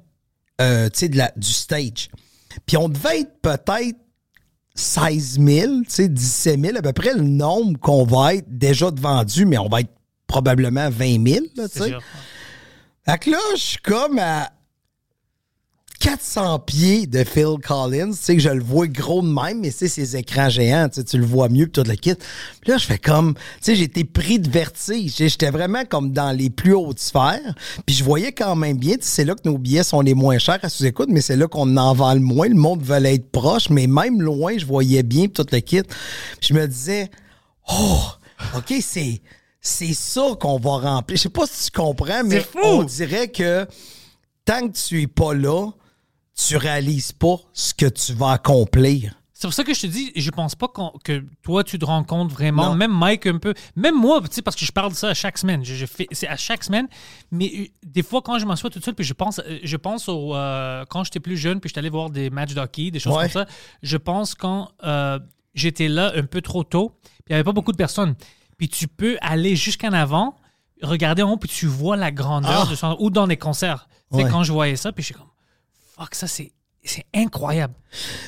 euh, 0.61 0.89
tu 0.91 0.99
sais, 1.01 1.09
de 1.09 1.19
la- 1.19 1.33
du 1.37 1.49
stage. 1.53 2.09
Puis 2.67 2.77
on 2.77 2.89
devait 2.89 3.21
être 3.21 3.41
peut-être 3.43 3.97
16 4.75 5.39
000, 5.41 5.81
tu 5.83 5.85
sais, 5.89 6.09
17 6.09 6.61
000, 6.61 6.77
à 6.79 6.83
peu 6.83 6.93
près 6.93 7.15
le 7.15 7.23
nombre 7.23 7.79
qu'on 7.79 8.05
va 8.05 8.35
être 8.35 8.47
déjà 8.49 8.91
de 8.91 9.01
vendus, 9.01 9.45
mais 9.45 9.59
on 9.59 9.69
va 9.69 9.81
être 9.81 9.91
probablement 10.31 10.89
20 10.91 11.27
000, 11.27 11.47
là. 11.57 11.67
Fait 13.05 13.19
que 13.19 13.31
là, 13.31 13.39
je 13.55 13.61
suis 13.61 13.79
comme 13.79 14.19
à 14.19 14.53
400 15.99 16.61
pieds 16.61 17.07
de 17.07 17.25
Phil 17.25 17.57
Collins. 17.67 18.13
Tu 18.13 18.17
sais 18.17 18.37
que 18.37 18.43
je 18.43 18.49
le 18.49 18.63
vois 18.63 18.87
gros 18.87 19.23
de 19.23 19.27
même, 19.27 19.61
mais 19.61 19.73
c'est 19.73 19.89
ces 19.89 20.17
écrans 20.17 20.49
géants, 20.49 20.89
tu 20.89 21.01
sais, 21.01 21.05
tu 21.05 21.19
le 21.19 21.27
vois 21.27 21.49
mieux, 21.49 21.67
puis 21.67 21.83
tout 21.83 21.89
le 21.89 21.97
kit. 21.97 22.15
Puis 22.15 22.71
là, 22.71 22.79
je 22.79 22.87
fais 22.87 22.99
comme, 22.99 23.35
tu 23.61 23.75
sais, 23.75 23.81
été 23.81 24.05
pris 24.05 24.39
de 24.39 24.49
vertige. 24.49 25.17
J'étais 25.17 25.51
vraiment 25.51 25.85
comme 25.85 26.13
dans 26.13 26.31
les 26.31 26.51
plus 26.51 26.75
hautes 26.75 27.01
sphères. 27.01 27.55
Puis 27.85 27.97
je 27.97 28.05
voyais 28.05 28.33
quand 28.33 28.55
même 28.55 28.77
bien, 28.77 28.95
tu 28.95 29.03
sais, 29.03 29.11
c'est 29.11 29.25
là 29.25 29.35
que 29.35 29.49
nos 29.49 29.59
billets 29.59 29.83
sont 29.83 30.03
les 30.03 30.15
moins 30.15 30.39
chers 30.39 30.61
à 30.63 30.69
sous-écoute, 30.69 31.09
mais 31.11 31.23
c'est 31.23 31.37
là 31.37 31.49
qu'on 31.49 31.77
en 31.77 31.93
vend 31.95 32.15
le 32.15 32.21
moins. 32.21 32.49
Le 32.49 32.55
monde 32.55 32.83
veut 32.83 33.05
être 33.05 33.31
proche, 33.33 33.69
mais 33.71 33.89
même 33.89 34.23
loin, 34.23 34.57
je 34.57 34.67
voyais 34.67 35.03
bien, 35.03 35.27
puis 35.27 35.45
tout 35.45 35.47
le 35.51 35.61
kit. 35.61 35.83
Puis 35.83 36.49
je 36.51 36.55
me 36.55 36.67
disais, 36.69 37.11
oh, 37.69 38.01
OK, 38.57 38.73
c'est... 38.81 39.21
C'est 39.61 39.93
ça 39.95 40.23
qu'on 40.41 40.59
va 40.59 40.71
remplir. 40.79 41.17
Je 41.19 41.23
sais 41.25 41.29
pas 41.29 41.47
si 41.47 41.71
tu 41.71 41.79
comprends, 41.79 42.25
mais 42.25 42.41
fou! 42.41 42.59
on 42.63 42.83
dirait 42.85 43.29
que 43.29 43.67
tant 44.45 44.69
que 44.69 44.73
tu 44.77 45.03
es 45.03 45.07
pas 45.07 45.35
là, 45.35 45.71
tu 46.35 46.57
réalises 46.57 47.13
pas 47.13 47.37
ce 47.53 47.75
que 47.75 47.87
tu 47.87 48.15
vas 48.15 48.33
accomplir. 48.33 49.15
C'est 49.35 49.47
pour 49.47 49.55
ça 49.55 49.65
que 49.65 49.73
je 49.73 49.81
te 49.81 49.87
dis, 49.87 50.13
je 50.17 50.31
pense 50.31 50.55
pas 50.55 50.69
que 51.03 51.25
toi, 51.43 51.65
tu 51.65 51.79
te 51.79 51.85
rends 51.87 52.05
compte 52.05 52.31
vraiment, 52.31 52.67
Non. 52.71 52.75
même 52.75 52.93
Mike 52.93 53.27
un 53.27 53.39
peu, 53.39 53.55
même 53.75 53.95
moi, 53.99 54.21
tu 54.21 54.29
sais, 54.33 54.43
parce 54.43 54.55
que 54.55 54.67
je 54.67 54.73
parle 54.73 54.91
de 54.93 54.97
ça 54.97 55.09
à 55.09 55.15
chaque 55.15 55.39
semaine. 55.39 55.65
Je, 55.65 55.75
je 55.75 55.87
fais, 55.87 56.07
c'est 56.13 56.29
à 56.29 56.37
chaque 56.37 56.63
semaine, 56.63 56.87
mais 57.31 57.51
euh, 57.57 57.65
des 57.87 58.03
fois, 58.03 58.21
quand 58.21 58.39
je 58.39 58.45
m'assois 58.45 58.69
toute 58.69 58.85
seule, 58.85 58.95
puis 58.95 59.05
je 59.05 59.15
pense, 59.15 59.39
euh, 59.39 59.59
je 59.63 59.77
pense 59.79 60.11
au, 60.11 60.35
euh, 60.35 60.85
quand 60.91 61.05
j'étais 61.05 61.21
plus 61.21 61.39
jeune, 61.39 61.59
puis 61.59 61.69
j'étais 61.71 61.79
allé 61.79 61.89
voir 61.89 62.11
des 62.11 62.29
matchs 62.29 62.53
de 62.53 62.61
hockey, 62.61 62.91
des 62.91 62.99
choses 62.99 63.15
Ouais. 63.17 63.31
comme 63.31 63.45
ça, 63.45 63.47
je 63.83 63.97
pense 63.97 64.35
quand 64.35 64.73
j'étais 65.55 65.89
là 65.89 66.13
un 66.15 66.25
peu 66.25 66.43
trop 66.43 66.63
tôt, 66.63 66.91
puis 67.03 67.13
il 67.29 67.33
n'y 67.33 67.35
avait 67.37 67.45
pas 67.45 67.53
beaucoup 67.53 67.73
de 67.73 67.79
personnes. 67.79 68.15
Puis 68.61 68.69
tu 68.69 68.89
peux 68.89 69.17
aller 69.23 69.57
jusqu'en 69.57 69.95
avant, 69.95 70.37
regarder 70.83 71.23
en 71.23 71.31
haut, 71.33 71.37
puis 71.39 71.49
tu 71.49 71.65
vois 71.65 71.97
la 71.97 72.11
grandeur 72.13 72.67
Ah! 72.67 72.71
de 72.71 72.75
son... 72.77 72.95
Ou 73.01 73.09
dans 73.09 73.27
des 73.27 73.39
concerts. 73.39 73.89
Ouais. 74.11 74.27
quand 74.31 74.43
je 74.45 74.53
voyais 74.53 74.77
ça, 74.77 74.93
puis 74.93 75.03
je 75.03 75.07
suis 75.07 75.15
comme, 75.15 75.31
fuck, 75.97 76.15
ça, 76.15 76.27
c'est 76.27 76.53
c'est 76.85 77.07
incroyable. 77.15 77.73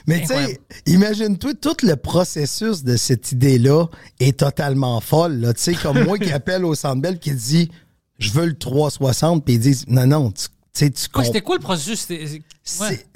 Mais 0.07 0.21
tu 0.23 0.29
sais, 0.29 0.59
imagine-toi, 0.87 1.53
tout 1.55 1.77
le 1.83 1.97
processus 1.97 2.83
de 2.83 2.97
cette 2.97 3.33
idée-là 3.33 3.87
est 4.21 4.39
totalement 4.39 5.01
folle. 5.03 5.53
Tu 5.57 5.63
sais, 5.63 5.75
comme 5.75 6.03
moi 6.05 6.19
qui 6.19 6.33
appelle 6.33 6.65
au 6.65 6.75
Centre 6.75 7.03
Bell 7.03 7.19
qui 7.19 7.35
dit 7.35 7.71
«Je 8.19 8.31
veux 8.31 8.47
le 8.47 8.57
360», 8.57 9.45
puis 9.45 9.55
ils 9.55 9.61
disent 9.61 9.85
«Non, 9.89 10.07
non, 10.07 10.31
tu 10.33 10.47
sais, 10.73 10.91
tu. 10.91 11.03
C'était 11.25 11.41
quoi 11.43 11.57
le 11.57 11.63
processus? 11.63 12.01
C'était- 12.01 12.43
ouais. 12.81 13.07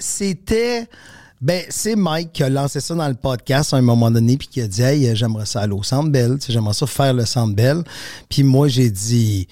Ben, 1.39 1.63
c'est 1.69 1.95
Mike 1.95 2.33
qui 2.33 2.43
a 2.43 2.49
lancé 2.49 2.79
ça 2.79 2.95
dans 2.95 3.07
le 3.07 3.13
podcast 3.13 3.73
à 3.73 3.77
un 3.77 3.81
moment 3.81 4.09
donné, 4.09 4.37
puis 4.37 4.47
qui 4.47 4.61
a 4.61 4.67
dit 4.67 4.81
Hey, 4.81 5.15
j'aimerais 5.15 5.45
ça 5.45 5.61
aller 5.61 5.73
au 5.73 5.83
Centre 5.83 6.09
Bell, 6.09 6.37
tu 6.39 6.51
j'aimerais 6.51 6.73
ça 6.73 6.87
faire 6.87 7.13
le 7.13 7.25
Centre. 7.25 7.83
Puis 8.29 8.43
moi, 8.43 8.67
j'ai 8.67 8.89
dit 8.89 9.47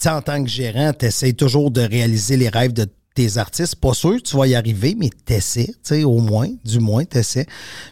Tu 0.00 0.08
en 0.08 0.22
tant 0.22 0.42
que 0.42 0.48
gérant, 0.48 0.92
t'essayes 0.92 1.34
toujours 1.34 1.70
de 1.70 1.82
réaliser 1.82 2.36
les 2.36 2.48
rêves 2.48 2.72
de 2.72 2.86
tes 3.14 3.36
artistes. 3.38 3.76
Pas 3.76 3.94
sûr 3.94 4.16
que 4.16 4.22
tu 4.22 4.36
vas 4.36 4.46
y 4.46 4.54
arriver, 4.54 4.94
mais 4.98 5.10
t'essaies, 5.24 5.66
tu 5.66 5.74
sais, 5.82 6.04
au 6.04 6.18
moins, 6.20 6.48
du 6.64 6.80
moins, 6.80 7.04
t'essaies. 7.04 7.46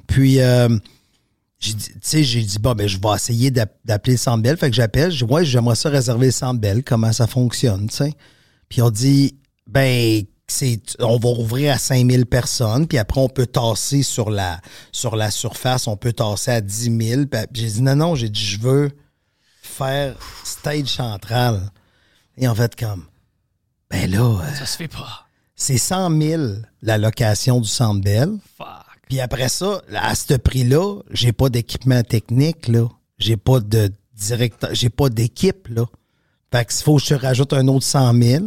Puis, 0.07 0.41
euh, 0.41 0.69
j'ai 1.59 1.75
dit, 1.75 1.89
tu 2.01 2.23
j'ai 2.23 2.43
dit, 2.43 2.59
ben, 2.59 2.87
je 2.87 2.99
vais 2.99 3.15
essayer 3.15 3.51
d'app- 3.51 3.79
d'appeler 3.85 4.15
le 4.15 4.19
Centre 4.19 4.43
Bell. 4.43 4.57
Fait 4.57 4.69
que 4.71 4.77
j'appelle, 4.77 5.11
je 5.11 5.25
dis, 5.25 5.33
ouais, 5.33 5.45
j'aimerais 5.45 5.77
ça 5.77 5.89
réserver 5.89 6.27
le 6.27 6.33
Centre 6.33 6.61
comment 6.85 7.13
ça 7.13 7.27
fonctionne, 7.27 7.89
tu 7.89 7.97
sais. 7.97 8.13
Puis 8.69 8.83
on 8.83 8.91
dit, 8.91 9.35
ben, 9.67 10.23
c'est, 10.55 10.81
on 11.01 11.19
va 11.19 11.29
ouvrir 11.31 11.75
à 11.75 11.79
5000 11.79 12.27
personnes, 12.27 12.87
puis 12.87 12.99
après, 12.99 13.21
on 13.21 13.29
peut 13.29 13.47
tasser 13.47 14.03
sur 14.03 14.31
la, 14.31 14.61
sur 14.93 15.17
la 15.17 15.31
surface, 15.31 15.87
on 15.87 15.97
peut 15.97 16.13
tasser 16.13 16.53
à 16.53 16.61
10 16.61 16.97
000. 16.99 17.23
Puis 17.27 17.41
j'ai 17.55 17.69
dit, 17.69 17.83
non, 17.83 17.97
non, 17.97 18.15
j'ai 18.15 18.29
dit, 18.29 18.41
je 18.41 18.61
veux 18.61 18.91
faire 19.63 20.17
stage 20.45 20.87
central. 20.87 21.61
Et 22.37 22.47
en 22.49 22.55
fait, 22.55 22.77
comme, 22.77 23.05
ben 23.91 24.11
là, 24.11 24.41
euh, 24.41 24.55
Ça 24.55 24.67
se 24.67 24.77
fait 24.77 24.89
pas. 24.89 25.27
c'est 25.55 25.79
100 25.79 26.21
000 26.21 26.43
la 26.83 26.99
location 26.99 27.61
du 27.61 27.69
Centre 27.69 28.01
Bell. 28.01 28.31
Fuck. 28.57 28.67
Puis 29.09 29.21
après 29.21 29.49
ça, 29.49 29.83
à 29.95 30.15
ce 30.15 30.35
prix-là, 30.35 31.01
j'ai 31.11 31.33
pas 31.33 31.49
d'équipement 31.49 32.03
technique, 32.03 32.69
là. 32.69 32.89
J'ai 33.19 33.37
pas 33.37 33.61
de 33.61 33.93
directeur, 34.15 34.71
j'ai 34.73 34.91
pas 34.91 35.09
d'équipe, 35.09 35.69
là. 35.69 35.85
Fait 36.53 36.65
qu'il 36.65 36.85
faut 36.85 36.97
que 36.97 37.03
je 37.03 37.09
te 37.09 37.15
rajoute 37.15 37.53
un 37.53 37.67
autre 37.69 37.85
100 37.85 38.15
000. 38.23 38.45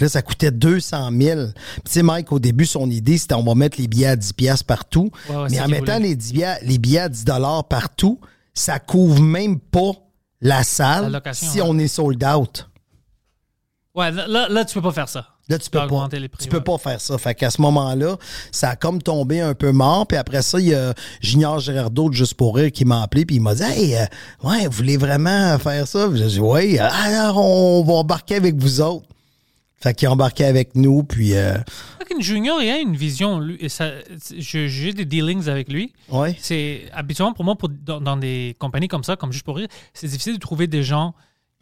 Là, 0.00 0.08
ça 0.08 0.22
coûtait 0.22 0.50
200 0.50 1.10
000. 1.18 1.40
Puis 1.46 1.82
tu 1.84 1.92
sais, 1.92 2.02
Mike, 2.02 2.32
au 2.32 2.38
début, 2.38 2.66
son 2.66 2.90
idée, 2.90 3.18
c'était 3.18 3.34
on 3.34 3.44
va 3.44 3.54
mettre 3.54 3.80
les 3.80 3.86
billets 3.86 4.06
à 4.06 4.16
10 4.16 4.32
piastres 4.32 4.66
partout. 4.66 5.10
Ouais, 5.28 5.36
ouais, 5.36 5.48
Mais 5.50 5.60
en 5.60 5.68
mettant 5.68 5.96
voulait. 5.96 6.08
les, 6.08 6.16
10 6.16 6.32
billets, 6.32 6.58
les 6.62 6.78
billets 6.78 7.00
à 7.00 7.08
10 7.08 7.24
dollars 7.24 7.64
partout, 7.64 8.18
ça 8.54 8.78
couvre 8.78 9.20
même 9.20 9.60
pas 9.60 9.92
la 10.40 10.62
salle 10.64 11.20
La 11.24 11.32
si 11.32 11.60
ouais. 11.60 11.66
on 11.68 11.78
est 11.78 11.88
sold 11.88 12.24
out. 12.24 12.68
Ouais, 13.94 14.10
là, 14.10 14.48
là, 14.48 14.64
tu 14.64 14.74
peux 14.74 14.82
pas 14.82 14.92
faire 14.92 15.08
ça. 15.08 15.26
Là, 15.48 15.58
tu 15.58 15.68
peux 15.68 15.80
pas. 15.80 15.86
Augmenter 15.86 16.20
les 16.20 16.28
prix, 16.28 16.44
tu 16.44 16.48
peux 16.48 16.60
pas 16.60 16.78
faire 16.78 17.00
ça. 17.00 17.18
Fait 17.18 17.34
qu'à 17.34 17.50
ce 17.50 17.60
moment-là, 17.60 18.16
ça 18.52 18.70
a 18.70 18.76
comme 18.76 19.02
tombé 19.02 19.40
un 19.40 19.54
peu 19.54 19.72
mort. 19.72 20.06
Puis 20.06 20.16
après 20.16 20.42
ça, 20.42 20.60
il 20.60 20.68
y 20.68 20.74
a 20.74 20.94
Junior 21.20 21.58
Gérardo 21.58 22.08
de 22.08 22.14
Juste 22.14 22.34
pour 22.34 22.54
rire 22.54 22.70
qui 22.70 22.84
m'a 22.84 23.02
appelé 23.02 23.26
puis 23.26 23.36
il 23.36 23.42
m'a 23.42 23.56
dit 23.56 23.62
Hey, 23.62 23.96
euh, 23.96 24.04
ouais, 24.44 24.66
vous 24.66 24.72
voulez 24.72 24.96
vraiment 24.96 25.58
faire 25.58 25.88
ça? 25.88 26.08
J'ai 26.14 26.26
dit 26.26 26.40
Oui, 26.40 26.78
alors 26.78 27.38
on 27.38 27.82
va 27.82 27.94
embarquer 27.94 28.36
avec 28.36 28.54
vous 28.56 28.80
autres. 28.80 29.06
Fait 29.82 29.94
qu'il 29.94 30.08
a 30.08 30.12
embarqué 30.12 30.44
avec 30.44 30.74
nous, 30.74 31.02
puis 31.04 31.34
euh, 31.34 31.56
Junior, 32.18 32.60
il 32.62 32.68
a 32.70 32.78
une 32.78 32.96
vision. 32.96 33.38
Lui, 33.40 33.70
ça- 33.70 33.92
J'ai 34.36 34.92
des 34.92 35.04
dealings 35.04 35.48
avec 35.48 35.70
lui. 35.72 35.92
ouais. 36.10 36.36
C'est 36.40 36.82
habituellement 36.92 37.32
pour 37.32 37.44
moi, 37.44 37.56
pour, 37.56 37.68
dans, 37.70 38.00
dans 38.00 38.16
des 38.16 38.56
compagnies 38.58 38.88
comme 38.88 39.04
ça, 39.04 39.16
comme 39.16 39.32
juste 39.32 39.44
pour 39.44 39.56
rire, 39.56 39.68
c'est 39.94 40.08
difficile 40.08 40.34
de 40.34 40.38
trouver 40.40 40.66
des 40.66 40.82
gens 40.82 41.14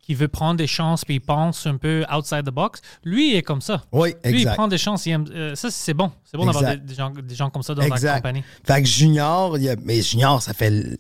qui 0.03 0.15
veulent 0.15 0.31
prendre 0.31 0.57
des 0.57 0.67
chances 0.67 1.05
puis 1.05 1.17
ils 1.17 1.21
pensent 1.21 1.67
un 1.67 1.77
peu 1.77 2.03
outside 2.11 2.45
the 2.47 2.51
box. 2.51 2.81
Lui, 3.05 3.33
il 3.33 3.37
est 3.37 3.43
comme 3.43 3.61
ça. 3.61 3.85
Oui, 3.93 4.15
Lui, 4.25 4.33
il 4.33 4.35
exact. 4.39 4.55
prend 4.55 4.67
des 4.67 4.79
chances. 4.79 5.05
il 5.05 5.11
aime- 5.13 5.27
euh, 5.35 5.55
ça, 5.55 5.71
c'est 5.71 5.93
bon. 5.93 6.11
C'est 6.25 6.39
bon 6.39 6.47
d'avoir 6.47 6.65
des, 6.65 6.71
Exact. 6.71 6.87
des 6.87 6.95
gens, 6.95 7.11
des 7.11 7.35
gens 7.35 7.51
comme 7.51 7.63
ça 7.63 7.75
dans 7.75 7.83
la 7.83 7.89
Exact. 7.89 8.17
compagnie. 8.17 8.43
Fait 8.67 8.81
que 8.83 8.89
Junior, 8.89 9.59
il 9.59 9.65
y 9.65 9.69
a- 9.69 9.77
mais 9.85 10.01
Junior, 10.01 10.41
ça 10.43 10.55
fait, 10.55 10.97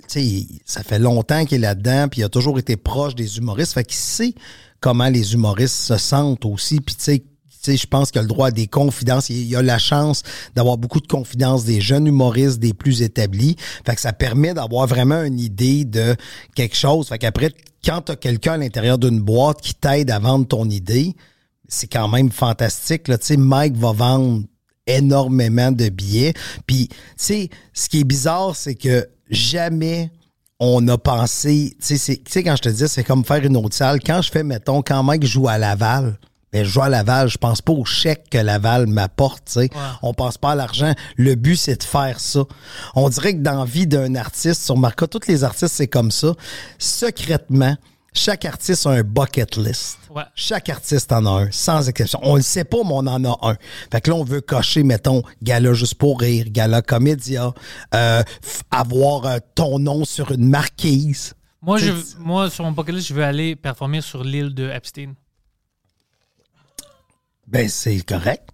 ça 0.67 0.83
fait 0.83 0.99
longtemps 0.99 1.45
qu'il 1.47 1.57
est 1.57 1.67
là-dedans, 1.67 2.09
puis 2.09 2.21
il 2.21 2.25
a 2.25 2.29
toujours 2.29 2.59
été 2.59 2.77
proche 2.77 3.15
des 3.15 3.39
humoristes. 3.39 3.73
Fait 3.73 3.83
qu'il 3.85 3.97
sait 3.97 4.35
comment 4.81 5.09
les 5.09 5.35
humoristes 5.35 5.77
se 5.77 5.97
sentent 5.97 6.45
aussi. 6.45 6.81
Puis 6.81 6.95
tu 6.95 7.05
sais, 7.05 7.77
je 7.77 7.87
pense 7.87 8.11
qu'il 8.11 8.21
a 8.21 8.23
le 8.23 8.29
droit 8.29 8.49
à 8.49 8.51
des 8.51 8.67
confidences. 8.67 9.29
Il 9.29 9.37
il 9.47 9.57
a 9.57 9.63
la 9.63 9.79
chance 9.79 10.23
d'avoir 10.55 10.79
beaucoup 10.79 11.01
de 11.01 11.07
confidences 11.07 11.65
des 11.65 11.81
jeunes 11.81 12.07
humoristes, 12.07 12.59
des 12.59 12.73
plus 12.73 13.03
établis. 13.03 13.57
Fait 13.85 13.95
que 13.95 14.01
ça 14.01 14.13
permet 14.13 14.55
d'avoir 14.55 14.87
vraiment 14.87 15.23
une 15.23 15.39
idée 15.39 15.85
de 15.85 16.17
quelque 16.55 16.77
chose. 16.77 17.09
Fait 17.09 17.19
qu'après, 17.19 17.53
quand 17.85 18.03
tu 18.03 18.13
as 18.13 18.17
quelqu'un 18.17 18.55
à 18.55 18.57
l'intérieur 18.57 18.99
d'une 18.99 19.21
boîte 19.21 19.61
qui 19.61 19.75
t'aide 19.75 20.11
à 20.11 20.19
vendre 20.19 20.47
ton 20.47 20.69
idée, 20.69 21.15
c'est 21.69 21.87
quand 21.87 22.09
même 22.09 22.31
fantastique. 22.31 23.09
Là. 23.09 23.19
Tu 23.19 23.27
sais, 23.27 23.37
Mike 23.37 23.77
va 23.77 23.93
vendre 23.93 24.45
énormément 24.87 25.71
de 25.71 25.89
billets. 25.91 26.33
Puis, 26.67 26.89
tu 26.89 26.97
sais, 27.17 27.51
ce 27.75 27.89
qui 27.89 28.01
est 28.01 28.05
bizarre, 28.05 28.57
c'est 28.57 28.75
que 28.75 29.07
jamais 29.31 30.11
on 30.61 30.87
a 30.89 30.99
pensé, 30.99 31.77
tu 31.87 31.97
sais, 31.97 32.21
quand 32.43 32.57
je 32.57 32.63
te 32.63 32.69
dis, 32.69 32.89
c'est 32.89 33.05
comme 33.05 33.25
faire 33.25 33.45
une 33.45 33.57
autre 33.57 33.77
salle. 33.77 34.01
Quand 34.05 34.23
je 34.23 34.31
fais, 34.31 34.43
mettons, 34.43 34.83
quand 34.83 35.03
Mike 35.03 35.25
joue 35.25 35.49
à 35.49 35.57
Laval, 35.57 36.19
ben, 36.53 36.65
je 36.65 36.71
joue 36.71 36.83
à 36.83 36.89
Laval, 36.89 37.29
je 37.29 37.39
pense 37.39 37.61
pas 37.61 37.73
au 37.73 37.85
chèque 37.85 38.31
que 38.31 38.39
Laval 38.39 38.87
m'apporte, 38.87 39.45
tu 39.45 39.53
sais. 39.53 39.71
On 40.03 40.15
pense 40.15 40.39
pas 40.39 40.53
à 40.53 40.55
l'argent. 40.55 40.95
Le 41.17 41.35
but, 41.35 41.57
c'est 41.57 41.77
de 41.77 41.85
faire 41.85 42.19
ça. 42.19 42.41
On 42.95 43.09
dirait 43.09 43.35
que 43.35 43.43
dans 43.43 43.61
la 43.61 43.65
vie 43.67 43.87
d'un 43.87 44.15
artiste, 44.15 44.63
sur 44.63 44.77
Marca, 44.77 45.07
tous 45.07 45.29
les 45.29 45.45
artistes, 45.45 45.75
c'est 45.75 45.89
comme 45.89 46.11
ça. 46.11 46.35
Secrètement, 46.79 47.77
chaque 48.13 48.45
artiste 48.45 48.87
a 48.87 48.91
un 48.91 49.03
bucket 49.03 49.57
list. 49.57 49.99
Ouais. 50.11 50.23
Chaque 50.35 50.69
artiste 50.69 51.13
en 51.13 51.27
a 51.27 51.43
un, 51.43 51.51
sans 51.51 51.89
exception. 51.89 52.19
On 52.23 52.37
le 52.37 52.43
sait 52.43 52.65
pas, 52.65 52.79
mais 52.83 52.93
on 52.93 53.07
en 53.07 53.25
a 53.25 53.39
un. 53.43 53.57
Fait 53.93 54.01
que 54.01 54.11
là, 54.11 54.17
on 54.17 54.25
veut 54.25 54.41
cocher, 54.41 54.83
mettons, 54.83 55.23
gala 55.43 55.73
juste 55.75 55.95
pour 55.95 56.21
rire, 56.21 56.47
gala 56.49 56.83
comédia, 56.83 57.53
euh, 57.95 58.23
avoir 58.71 59.27
euh, 59.27 59.39
ton 59.55 59.79
nom 59.79 60.05
sur 60.05 60.33
une 60.33 60.49
marquise. 60.49 61.35
Moi, 61.61 61.79
je, 61.79 61.93
moi, 62.19 62.51
sur 62.51 62.65
mon 62.65 62.73
bucket 62.73 62.95
list, 62.95 63.09
je 63.09 63.15
veux 63.15 63.25
aller 63.25 63.57
performer 63.57 64.01
sur 64.01 64.25
l'île 64.25 64.55
de 64.55 64.69
Epstein. 64.71 65.15
Ben, 67.47 67.69
c'est 67.69 68.01
correct. 68.01 68.49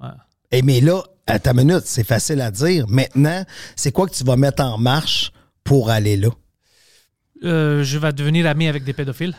Ouais. 0.00 0.08
Et 0.50 0.62
mais 0.62 0.80
là, 0.80 1.02
à 1.26 1.38
ta 1.38 1.54
minute, 1.54 1.82
c'est 1.84 2.04
facile 2.04 2.40
à 2.40 2.50
dire. 2.50 2.86
Maintenant, 2.88 3.44
c'est 3.76 3.92
quoi 3.92 4.06
que 4.06 4.14
tu 4.14 4.24
vas 4.24 4.36
mettre 4.36 4.62
en 4.62 4.78
marche 4.78 5.32
pour 5.64 5.90
aller 5.90 6.16
là? 6.16 6.28
Euh, 7.44 7.82
je 7.82 7.98
vais 7.98 8.12
devenir 8.12 8.46
ami 8.46 8.68
avec 8.68 8.84
des 8.84 8.92
pédophiles. 8.92 9.34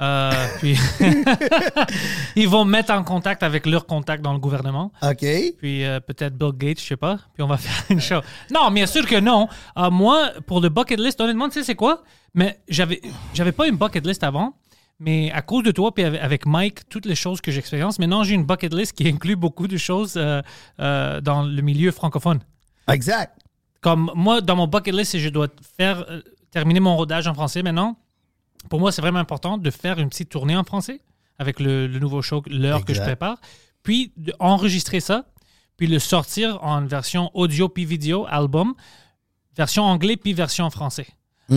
Euh, 0.00 0.32
puis 0.58 0.76
ils 2.36 2.48
vont 2.48 2.64
me 2.64 2.70
mettre 2.72 2.92
en 2.92 3.04
contact 3.04 3.42
avec 3.42 3.64
leurs 3.66 3.86
contacts 3.86 4.22
dans 4.22 4.32
le 4.32 4.38
gouvernement. 4.38 4.90
OK? 5.02 5.24
Puis 5.58 5.84
euh, 5.84 6.00
peut-être 6.00 6.36
Bill 6.36 6.50
Gates, 6.52 6.80
je 6.80 6.86
sais 6.86 6.96
pas. 6.96 7.18
Puis 7.34 7.42
on 7.42 7.46
va 7.46 7.56
faire 7.58 7.84
une 7.90 8.00
show. 8.00 8.20
Non, 8.52 8.70
bien 8.70 8.86
sûr 8.86 9.06
que 9.06 9.20
non. 9.20 9.48
Euh, 9.78 9.90
moi, 9.90 10.32
pour 10.46 10.60
le 10.60 10.68
bucket 10.68 10.98
list, 10.98 11.20
honnêtement, 11.20 11.48
tu 11.48 11.54
sais 11.60 11.64
c'est 11.64 11.74
quoi? 11.74 12.02
Mais 12.34 12.58
j'avais, 12.68 13.00
j'avais 13.34 13.52
pas 13.52 13.68
une 13.68 13.76
bucket 13.76 14.04
list 14.06 14.24
avant. 14.24 14.54
Mais 15.00 15.30
à 15.32 15.42
cause 15.42 15.64
de 15.64 15.72
toi, 15.72 15.92
puis 15.92 16.04
avec- 16.04 16.46
Mike, 16.46 16.88
toutes 16.88 17.06
les 17.06 17.16
choses 17.16 17.40
que 17.40 17.50
j'expérience, 17.50 17.98
maintenant 17.98 18.22
j'ai 18.22 18.34
une 18.34 18.44
bucket 18.44 18.72
list 18.72 18.92
qui 18.92 19.08
inclut 19.08 19.34
beaucoup 19.34 19.66
de 19.66 19.76
choses 19.76 20.14
dans 20.14 21.42
le 21.42 21.62
milieu 21.62 21.90
francophone. 21.90 22.38
Exact. 22.88 23.36
Comme 23.80 24.10
moi, 24.14 24.40
dans 24.40 24.54
mon 24.54 24.68
bucket 24.68 24.94
list, 24.94 25.18
je 25.18 25.28
dois 25.30 25.48
faire 25.76 26.06
terminer 26.54 26.80
mon 26.80 26.96
rodage 26.96 27.26
en 27.26 27.34
français 27.34 27.62
maintenant, 27.64 27.98
pour 28.70 28.78
moi, 28.78 28.92
c'est 28.92 29.02
vraiment 29.02 29.18
important 29.18 29.58
de 29.58 29.70
faire 29.70 29.98
une 29.98 30.08
petite 30.08 30.30
tournée 30.30 30.56
en 30.56 30.62
français 30.64 31.00
avec 31.38 31.58
le, 31.58 31.88
le 31.88 31.98
nouveau 31.98 32.22
show, 32.22 32.42
l'heure 32.46 32.84
que 32.84 32.94
je 32.94 33.00
prépare, 33.02 33.38
puis 33.82 34.12
d'enregistrer 34.16 35.00
ça, 35.00 35.26
puis 35.76 35.88
le 35.88 35.98
sortir 35.98 36.62
en 36.62 36.86
version 36.86 37.30
audio 37.34 37.68
puis 37.68 37.84
vidéo, 37.84 38.24
album, 38.28 38.74
version 39.56 39.82
anglais 39.82 40.16
puis 40.16 40.32
version 40.32 40.70
français. 40.70 41.08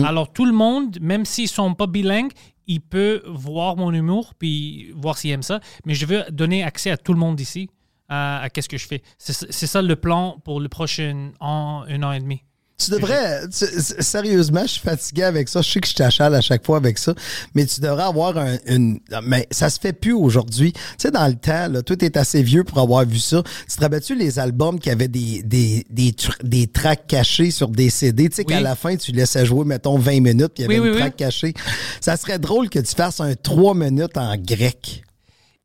Alors 0.04 0.32
tout 0.32 0.44
le 0.44 0.52
monde, 0.52 0.98
même 1.00 1.24
s'ils 1.24 1.48
sont 1.48 1.74
pas 1.74 1.86
bilingues, 1.86 2.32
il 2.66 2.80
peut 2.80 3.22
voir 3.26 3.76
mon 3.76 3.92
humour 3.92 4.34
puis 4.34 4.90
voir 4.96 5.16
s'il 5.16 5.30
aime 5.30 5.42
ça. 5.44 5.60
Mais 5.86 5.94
je 5.94 6.04
veux 6.06 6.24
donner 6.30 6.62
accès 6.62 6.90
à 6.90 6.96
tout 6.98 7.14
le 7.14 7.18
monde 7.20 7.40
ici 7.40 7.70
à, 8.08 8.40
à 8.40 8.50
qu'est-ce 8.50 8.68
que 8.68 8.76
je 8.76 8.86
fais. 8.86 9.02
C'est 9.16 9.32
c'est 9.50 9.66
ça 9.66 9.80
le 9.80 9.96
plan 9.96 10.38
pour 10.44 10.60
le 10.60 10.68
prochain 10.68 11.30
an, 11.40 11.84
un 11.88 12.02
an 12.02 12.12
et 12.12 12.20
demi. 12.20 12.42
Tu 12.80 12.92
devrais, 12.92 13.40
tu- 13.48 13.66
sérieusement, 14.00 14.62
je 14.62 14.68
suis 14.74 14.80
fatigué 14.80 15.24
avec 15.24 15.48
ça. 15.48 15.62
Je 15.62 15.68
sais 15.68 15.80
que 15.80 15.88
je 15.88 15.94
t'achale 15.94 16.32
à 16.36 16.40
chaque 16.40 16.64
fois 16.64 16.76
avec 16.76 16.96
ça, 16.96 17.12
mais 17.52 17.66
tu 17.66 17.80
devrais 17.80 18.04
avoir 18.04 18.38
un- 18.38 18.56
une. 18.66 19.00
Mais 19.24 19.48
ça 19.50 19.68
se 19.68 19.80
fait 19.80 19.92
plus 19.92 20.12
aujourd'hui. 20.12 20.72
Tu 20.72 20.80
sais, 20.98 21.10
dans 21.10 21.26
le 21.26 21.34
temps, 21.34 21.66
là, 21.68 21.82
toi, 21.82 21.96
t'es 21.96 22.16
assez 22.16 22.40
vieux 22.40 22.62
pour 22.62 22.78
avoir 22.78 23.04
vu 23.04 23.18
ça. 23.18 23.42
Tu 23.68 23.76
te 23.76 23.80
rappelles-tu 23.80 24.14
les 24.14 24.38
albums 24.38 24.78
qui 24.78 24.90
avaient 24.90 25.08
des, 25.08 25.42
des, 25.42 25.84
des, 25.90 26.14
des 26.44 26.66
tracks 26.68 27.04
cachés 27.08 27.50
sur 27.50 27.68
des 27.68 27.90
CD? 27.90 28.28
Tu 28.28 28.36
sais, 28.36 28.42
Oui. 28.46 28.54
qu'à 28.54 28.60
la 28.60 28.76
fin, 28.76 28.94
tu 28.96 29.10
laissais 29.10 29.44
jouer, 29.44 29.64
mettons, 29.64 29.98
20 29.98 30.20
minutes, 30.20 30.52
puis 30.54 30.62
il 30.62 30.62
y 30.62 30.64
avait 30.66 30.78
Oui, 30.78 30.86
une 30.88 30.94
oui, 30.94 31.00
track 31.00 31.16
cachée. 31.16 31.54
Ça 32.00 32.16
serait 32.16 32.38
drôle 32.38 32.70
que 32.70 32.78
tu 32.78 32.94
fasses 32.94 33.18
un 33.20 33.34
3 33.34 33.74
minutes 33.74 34.16
en 34.16 34.36
grec. 34.36 35.02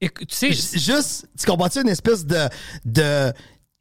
Et 0.01 0.09
tu 0.09 0.25
sais, 0.29 0.51
Juste, 0.51 1.27
tu 1.39 1.45
comprends-tu 1.45 1.79
une 1.81 1.87
espèce 1.89 2.25
de, 2.25 2.49
de, 2.83 3.31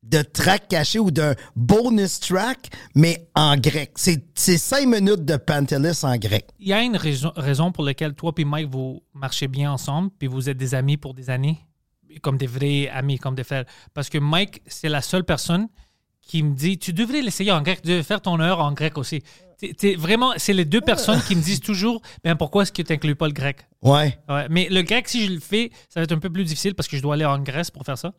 de 0.03 0.23
track 0.23 0.69
caché 0.69 0.99
ou 0.99 1.11
d'un 1.11 1.35
bonus 1.55 2.21
track, 2.21 2.71
mais 2.95 3.29
en 3.35 3.57
grec. 3.57 3.93
C'est 3.97 4.59
cinq 4.59 4.87
minutes 4.87 5.25
de 5.25 5.37
Pantelis 5.37 6.01
en 6.03 6.17
grec. 6.17 6.47
il 6.59 6.69
y 6.69 6.73
a 6.73 6.83
une 6.83 6.97
raison, 6.97 7.33
raison 7.37 7.73
pour 7.73 7.85
laquelle 7.85 8.15
toi 8.15 8.33
et 8.37 8.45
Mike, 8.45 8.69
vous 8.71 9.03
marchez 9.15 9.49
bien 9.49 9.73
ensemble, 9.73 10.11
puis 10.19 10.29
vous 10.29 10.49
êtes 10.49 10.57
des 10.57 10.75
amis 10.75 10.97
pour 10.97 11.15
des 11.15 11.31
années, 11.31 11.59
comme 12.21 12.37
des 12.37 12.47
vrais 12.47 12.89
amis, 12.89 13.19
comme 13.19 13.35
des 13.35 13.45
frères. 13.45 13.65
Parce 13.95 14.09
que 14.09 14.19
Mike, 14.19 14.63
c'est 14.67 14.89
la 14.89 15.03
seule 15.03 15.25
personne 15.25 15.69
qui 16.21 16.43
me 16.43 16.55
dit, 16.55 16.79
tu 16.79 16.93
devrais 16.93 17.23
l'essayer 17.23 17.53
en 17.53 17.63
grec, 17.63 17.83
tu 17.83 17.89
devrais 17.89 18.03
faire 18.03 18.21
ton 18.21 18.41
heure 18.41 18.61
en 18.61 18.73
grec 18.73 18.99
aussi. 18.99 19.23
T'es 19.79 19.95
vraiment, 19.95 20.33
c'est 20.39 20.53
les 20.53 20.65
deux 20.65 20.81
personnes 20.81 21.21
qui 21.23 21.37
me 21.37 21.43
disent 21.43 21.61
toujours, 21.61 22.03
ben 22.25 22.35
pourquoi 22.35 22.65
est-ce 22.65 22.73
que 22.73 22.83
tu 22.83 22.93
n'inclus 22.93 23.15
pas 23.15 23.29
le 23.29 23.33
grec? 23.33 23.59
Ouais. 23.81 24.19
Ouais, 24.29 24.47
mais 24.51 24.69
le 24.69 24.83
grec, 24.83 25.09
si 25.09 25.25
je 25.27 25.33
le 25.33 25.39
fais, 25.41 25.71
ça 25.89 26.01
va 26.01 26.05
être 26.05 26.13
un 26.13 26.19
peu 26.19 26.31
plus 26.31 26.45
difficile 26.45 26.75
parce 26.75 26.89
que 26.89 26.97
je 26.97 27.03
dois 27.03 27.15
aller 27.15 27.25
en 27.25 27.39
Grèce 27.39 27.71
pour 27.71 27.85
faire 27.85 27.99
ça. 27.99 28.13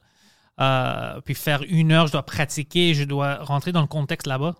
Euh, 0.60 1.20
puis 1.26 1.34
faire 1.34 1.64
une 1.68 1.92
heure, 1.92 2.08
je 2.08 2.12
dois 2.12 2.24
pratiquer, 2.24 2.94
je 2.94 3.04
dois 3.04 3.38
rentrer 3.44 3.72
dans 3.72 3.82
le 3.82 3.88
contexte 3.88 4.28
là-bas. 4.28 4.56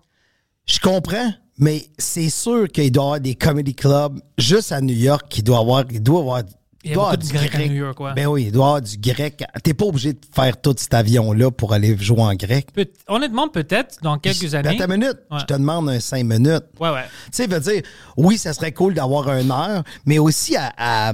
Je 0.66 0.78
comprends, 0.80 1.32
mais 1.58 1.84
c'est 1.98 2.30
sûr 2.30 2.68
qu'il 2.68 2.90
doit 2.90 3.02
y 3.02 3.06
avoir 3.06 3.20
des 3.20 3.34
comedy 3.34 3.74
clubs 3.74 4.20
juste 4.38 4.72
à 4.72 4.80
New 4.80 4.94
York 4.94 5.26
qui 5.28 5.42
doit 5.42 5.58
avoir. 5.58 5.84
Il 5.90 6.02
doit 6.02 6.20
avoir. 6.20 6.42
Il 6.82 6.90
y 6.90 6.92
a 6.92 6.96
doit 6.96 7.16
beaucoup 7.16 7.28
avoir 7.28 7.42
de 7.42 7.48
Grecs 7.48 7.54
à 7.54 7.68
New 7.68 7.76
York, 7.76 8.00
ouais. 8.00 8.12
Ben 8.14 8.26
oui, 8.26 8.44
il 8.48 8.52
doit 8.52 8.64
y 8.64 8.66
avoir 8.66 8.82
du 8.82 8.98
grec. 8.98 9.42
T'es 9.62 9.72
pas 9.72 9.86
obligé 9.86 10.12
de 10.12 10.18
faire 10.34 10.60
tout 10.60 10.74
cet 10.76 10.92
avion-là 10.92 11.50
pour 11.50 11.72
aller 11.72 11.96
jouer 11.96 12.20
en 12.20 12.34
grec. 12.34 12.72
Peut- 12.74 12.90
honnêtement, 13.08 13.48
peut-être 13.48 14.02
dans 14.02 14.18
quelques 14.18 14.50
Ben, 14.50 14.66
années. 14.66 14.80
Attends 14.82 14.92
une 14.92 15.00
minute. 15.00 15.18
Ouais. 15.30 15.38
Je 15.40 15.44
te 15.46 15.54
demande 15.54 15.88
un 15.88 16.00
cinq 16.00 16.24
minutes. 16.24 16.64
Ouais, 16.78 16.90
ouais. 16.90 17.04
Tu 17.26 17.30
sais, 17.32 17.46
veut 17.46 17.60
dire, 17.60 17.82
oui, 18.18 18.36
ça 18.36 18.52
serait 18.52 18.72
cool 18.72 18.92
d'avoir 18.92 19.28
une 19.32 19.50
heure, 19.50 19.82
mais 20.04 20.18
aussi 20.18 20.56
à, 20.56 20.72
à, 20.76 21.12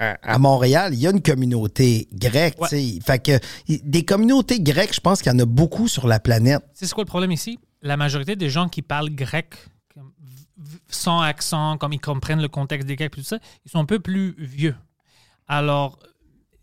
à- 0.00 0.18
à 0.22 0.38
Montréal, 0.38 0.94
il 0.94 1.00
y 1.00 1.06
a 1.06 1.10
une 1.10 1.22
communauté 1.22 2.08
grecque. 2.12 2.60
Ouais. 2.60 2.68
tu 2.68 2.76
sais. 2.94 2.98
Fait 3.04 3.18
que 3.22 3.38
des 3.84 4.04
communautés 4.04 4.60
grecques, 4.60 4.94
je 4.94 5.00
pense 5.00 5.22
qu'il 5.22 5.30
y 5.30 5.34
en 5.34 5.38
a 5.38 5.44
beaucoup 5.44 5.86
sur 5.88 6.08
la 6.08 6.18
planète. 6.18 6.62
C'est 6.74 6.90
quoi 6.92 7.04
le 7.04 7.08
problème 7.08 7.32
ici? 7.32 7.58
La 7.82 7.96
majorité 7.96 8.34
des 8.36 8.50
gens 8.50 8.68
qui 8.68 8.82
parlent 8.82 9.10
grec 9.10 9.54
sans 10.88 11.20
accent, 11.20 11.78
comme 11.78 11.92
ils 11.92 12.00
comprennent 12.00 12.42
le 12.42 12.48
contexte 12.48 12.86
des 12.86 12.96
Grecs 12.96 13.12
et 13.12 13.20
tout 13.20 13.22
ça, 13.26 13.38
ils 13.64 13.70
sont 13.70 13.78
un 13.78 13.84
peu 13.86 13.98
plus 14.00 14.34
vieux. 14.38 14.76
Alors, 15.48 15.98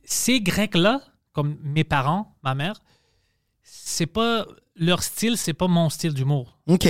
ces 0.04 0.39
Grecs-là, 0.41 1.02
comme 1.34 1.58
mes 1.63 1.84
parents, 1.84 2.36
ma 2.43 2.54
mère, 2.56 2.82
c'est 3.63 4.06
pas 4.06 4.45
leur 4.79 5.03
style, 5.03 5.37
c'est 5.37 5.53
pas 5.53 5.67
mon 5.67 5.89
style 5.89 6.13
d'humour. 6.13 6.57
OK. 6.67 6.87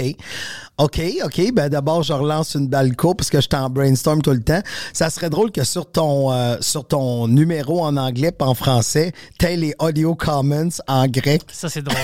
OK, 0.77 1.01
OK. 1.23 1.51
Ben 1.53 1.69
d'abord, 1.69 2.03
je 2.03 2.13
relance 2.13 2.55
une 2.55 2.67
balle 2.67 2.95
courte 2.95 3.17
parce 3.19 3.29
que 3.29 3.41
je 3.41 3.47
t'en 3.47 3.69
brainstorm 3.69 4.21
tout 4.21 4.31
le 4.31 4.41
temps. 4.41 4.61
Ça 4.93 5.09
serait 5.09 5.29
drôle 5.29 5.51
que 5.51 5.63
sur 5.63 5.89
ton 5.89 6.31
euh, 6.31 6.57
sur 6.61 6.85
ton 6.87 7.27
numéro 7.27 7.83
en 7.83 7.95
anglais 7.97 8.31
et 8.39 8.43
en 8.43 8.53
français, 8.53 9.13
t'aies 9.37 9.57
les 9.57 9.73
audio 9.79 10.15
comments 10.15 10.69
en 10.87 11.07
grec. 11.07 11.43
Ça, 11.51 11.69
c'est 11.69 11.81
drôle. 11.81 11.97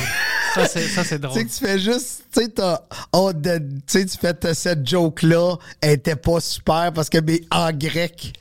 ça, 0.53 0.67
c'est, 0.67 0.83
Tu 1.07 1.19
drôle. 1.19 1.33
sais 1.33 1.45
que 1.45 1.51
tu 1.51 1.65
fais 1.65 1.79
juste, 1.79 2.23
tu 2.31 2.43
sais, 2.43 2.53
oh, 3.11 3.31
tu 3.87 4.05
tu 4.05 4.17
fais 4.17 4.53
cette 4.53 4.87
joke-là, 4.87 5.55
elle 5.81 5.93
était 5.93 6.15
pas 6.15 6.39
super 6.39 6.91
parce 6.93 7.09
que, 7.09 7.19
mais 7.19 7.41
en 7.51 7.71
grec. 7.71 8.33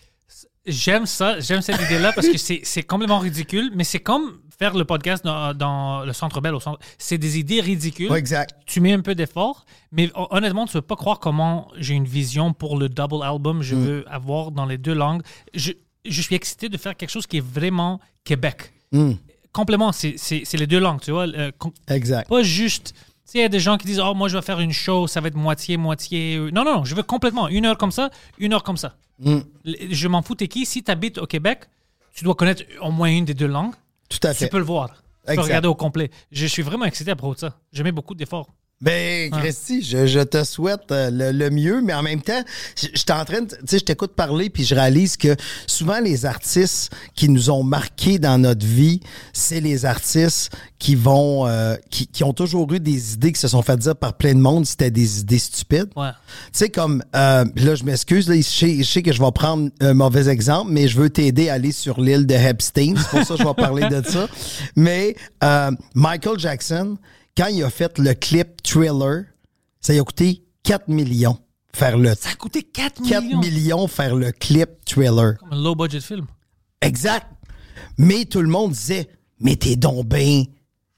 J'aime 0.65 1.07
ça, 1.07 1.41
j'aime 1.41 1.61
cette 1.61 1.81
idée-là 1.81 2.13
parce 2.13 2.29
que 2.29 2.39
c'est 2.39 2.83
complètement 2.85 3.19
ridicule, 3.19 3.73
mais 3.75 3.83
c'est 3.83 3.99
comme 3.99 4.39
faire 4.63 4.75
le 4.77 4.85
podcast 4.85 5.25
dans, 5.25 5.53
dans 5.55 6.05
le 6.05 6.13
Centre 6.13 6.41
Bell 6.41 6.55
au 6.55 6.61
centre. 6.61 6.79
C'est 6.97 7.19
des 7.19 7.37
idées 7.39 7.61
ridicules. 7.61 8.09
Ouais, 8.11 8.19
exact. 8.21 8.55
Tu 8.65 8.81
mets 8.81 8.93
un 8.93 9.01
peu 9.01 9.17
d'effort, 9.17 9.65
mais 9.91 10.09
hon- 10.15 10.29
honnêtement, 10.31 10.67
tu 10.67 10.77
ne 10.77 10.81
peux 10.81 10.87
pas 10.87 10.95
croire 10.97 11.19
comment 11.19 11.67
j'ai 11.79 11.95
une 11.95 12.05
vision 12.05 12.53
pour 12.53 12.79
le 12.79 12.89
double 12.89 13.25
album. 13.25 13.59
Mm. 13.59 13.63
Je 13.63 13.75
veux 13.75 14.05
avoir 14.09 14.53
dans 14.53 14.65
les 14.67 14.79
deux 14.79 14.95
langues. 14.95 15.23
Je, 15.53 15.73
je 16.05 16.23
suis 16.23 16.37
excité 16.37 16.69
de 16.69 16.77
faire 16.77 16.97
quelque 16.97 17.11
chose 17.11 17.27
qui 17.27 17.39
est 17.39 17.45
vraiment 17.45 17.99
Québec. 18.23 18.73
Mm. 18.93 19.13
Complètement, 19.53 19.91
c'est 19.91 20.17
les 20.55 20.67
deux 20.69 20.79
langues, 20.79 21.01
tu 21.01 21.11
vois. 21.11 21.27
euh, 21.27 21.51
Exact. 21.89 22.29
pas 22.29 22.43
juste. 22.45 22.95
Tu 22.95 23.33
sais, 23.33 23.39
il 23.39 23.43
y 23.43 23.45
a 23.45 23.49
des 23.49 23.61
gens 23.61 23.77
qui 23.79 23.87
disent 23.87 24.01
Oh, 24.01 24.15
moi, 24.15 24.29
je 24.29 24.37
vais 24.37 24.43
faire 24.43 24.61
une 24.61 24.73
show, 24.73 25.09
ça 25.09 25.21
va 25.21 25.27
être 25.29 25.35
moitié, 25.37 25.77
moitié. 25.77 26.37
euh. 26.37 26.51
Non, 26.53 26.65
non, 26.65 26.77
non, 26.79 26.85
je 26.85 26.95
veux 26.95 27.03
complètement 27.03 27.49
une 27.49 27.67
heure 27.67 27.77
comme 27.79 27.91
ça, 27.93 28.11
une 28.39 28.53
heure 28.53 28.63
comme 28.63 28.77
ça. 28.77 28.95
Mm. 29.19 29.39
Je 29.91 30.07
m'en 30.09 30.23
fous, 30.23 30.37
t'es 30.37 30.47
qui? 30.49 30.67
Si 30.67 30.85
tu 30.85 30.91
habites 30.91 31.19
au 31.19 31.27
Québec, 31.27 31.65
tu 32.15 32.23
dois 32.25 32.35
connaître 32.35 32.63
au 32.81 32.91
moins 32.93 33.09
une 33.11 33.25
des 33.25 33.35
deux 33.35 33.47
langues. 33.47 33.75
Tout 34.21 34.27
à 34.27 34.35
Tu 34.35 34.49
peux 34.49 34.59
le 34.59 34.65
voir. 34.65 35.03
Tu 35.29 35.35
peux 35.35 35.41
regarder 35.41 35.69
au 35.69 35.75
complet. 35.75 36.11
Je 36.31 36.47
suis 36.47 36.63
vraiment 36.63 36.85
excité 36.85 37.11
à 37.13 37.17
propos 37.17 37.35
de 37.35 37.41
ça. 37.41 37.59
Je 37.73 37.83
mets 37.83 37.93
beaucoup 37.93 38.15
d'efforts. 38.15 38.49
Ben, 38.83 39.31
Christy, 39.31 39.83
je, 39.83 40.07
je 40.07 40.21
te 40.21 40.43
souhaite 40.45 40.91
euh, 40.91 41.11
le, 41.11 41.31
le 41.33 41.51
mieux, 41.51 41.81
mais 41.83 41.95
en 41.95 42.03
même 42.03 42.21
temps, 42.21 42.43
je 42.81 42.89
je 42.93 42.99
suis 42.99 43.13
en 43.13 43.25
train. 43.25 43.45
Tu 43.45 43.55
sais, 43.67 43.79
je 43.79 43.85
t'écoute 43.85 44.13
parler, 44.15 44.51
puis 44.51 44.65
je 44.65 44.75
réalise 44.75 45.17
que 45.17 45.37
souvent, 45.67 46.01
les 46.01 46.27
artistes 46.27 46.91
qui 47.15 47.29
nous 47.29 47.49
ont 47.51 47.63
marqués 47.63 48.19
dans 48.19 48.39
notre 48.39 48.67
vie, 48.67 49.01
c'est 49.33 49.61
les 49.61 49.85
artistes 49.87 50.51
qui 50.79 50.95
vont. 50.97 51.47
euh, 51.47 51.77
qui, 51.91 52.07
qui 52.09 52.25
ont 52.25 52.33
toujours 52.33 52.73
eu 52.73 52.81
des 52.81 53.15
idées 53.15 53.33
qui 53.33 53.41
se 53.41 53.49
sont 53.49 53.63
fait 53.63 53.77
dire 53.77 53.95
par 53.97 54.15
plein 54.15 54.35
de 54.35 54.41
monde, 54.41 54.67
c'était 54.67 54.91
des 54.91 55.21
idées 55.21 55.39
stupides. 55.39 55.91
Ouais. 55.97 56.11
Tu 56.47 56.51
sais, 56.53 56.69
comme, 56.69 57.03
euh, 57.15 57.45
là, 57.57 57.75
je 57.75 57.85
m'excuse, 57.85 58.29
là, 58.29 58.35
je 58.37 58.43
sais, 58.43 58.79
je 58.79 58.83
sais 58.83 59.03
que 59.03 59.13
je 59.13 59.23
vais 59.23 59.33
prendre 59.33 59.71
un 59.81 59.95
mauvais 59.95 60.29
exemple, 60.29 60.73
mais 60.73 60.89
je 60.89 60.99
veux 60.99 61.09
t'aider 61.11 61.49
à 61.49 61.55
aller 61.55 61.73
sur 61.73 62.01
l'île 62.01 62.27
de 62.27 62.35
Epstein. 62.35 62.95
C'est 62.97 63.09
pour 63.11 63.25
ça 63.25 63.35
que 63.35 63.43
je 63.43 63.47
vais 63.49 63.55
parler 63.55 63.89
de 63.89 64.03
ça. 64.07 64.27
Mais 64.77 65.15
euh, 65.45 65.71
Michael 65.95 66.39
Jackson, 66.39 66.97
quand 67.37 67.47
il 67.47 67.63
a 67.63 67.71
fait 67.71 67.99
le 67.99 68.15
clip 68.15 68.63
Thriller, 68.63 69.25
ça 69.81 69.93
lui 69.93 70.01
a 70.01 70.05
coûté 70.05 70.45
4 70.65 70.89
millions 70.89 71.39
faire 71.75 71.97
le 71.97 72.15
Ça 72.15 72.31
a 72.31 72.35
coûté 72.35 72.63
4 72.63 73.03
4 73.03 73.23
millions. 73.25 73.41
millions 73.41 73.89
faire 73.89 74.15
le 74.15 74.33
clip 74.33 74.71
Thriller. 74.85 75.39
Comme 75.39 75.53
un 75.53 75.63
low 75.63 75.75
budget 75.75 76.01
film. 76.01 76.27
Exact. 76.81 77.27
Mais 77.99 78.25
tout 78.25 78.43
le 78.43 78.49
monde 78.49 78.73
disait, 78.73 79.09
mais 79.41 79.57
t'es 79.57 79.77
donc 79.77 80.07
ben 80.07 80.45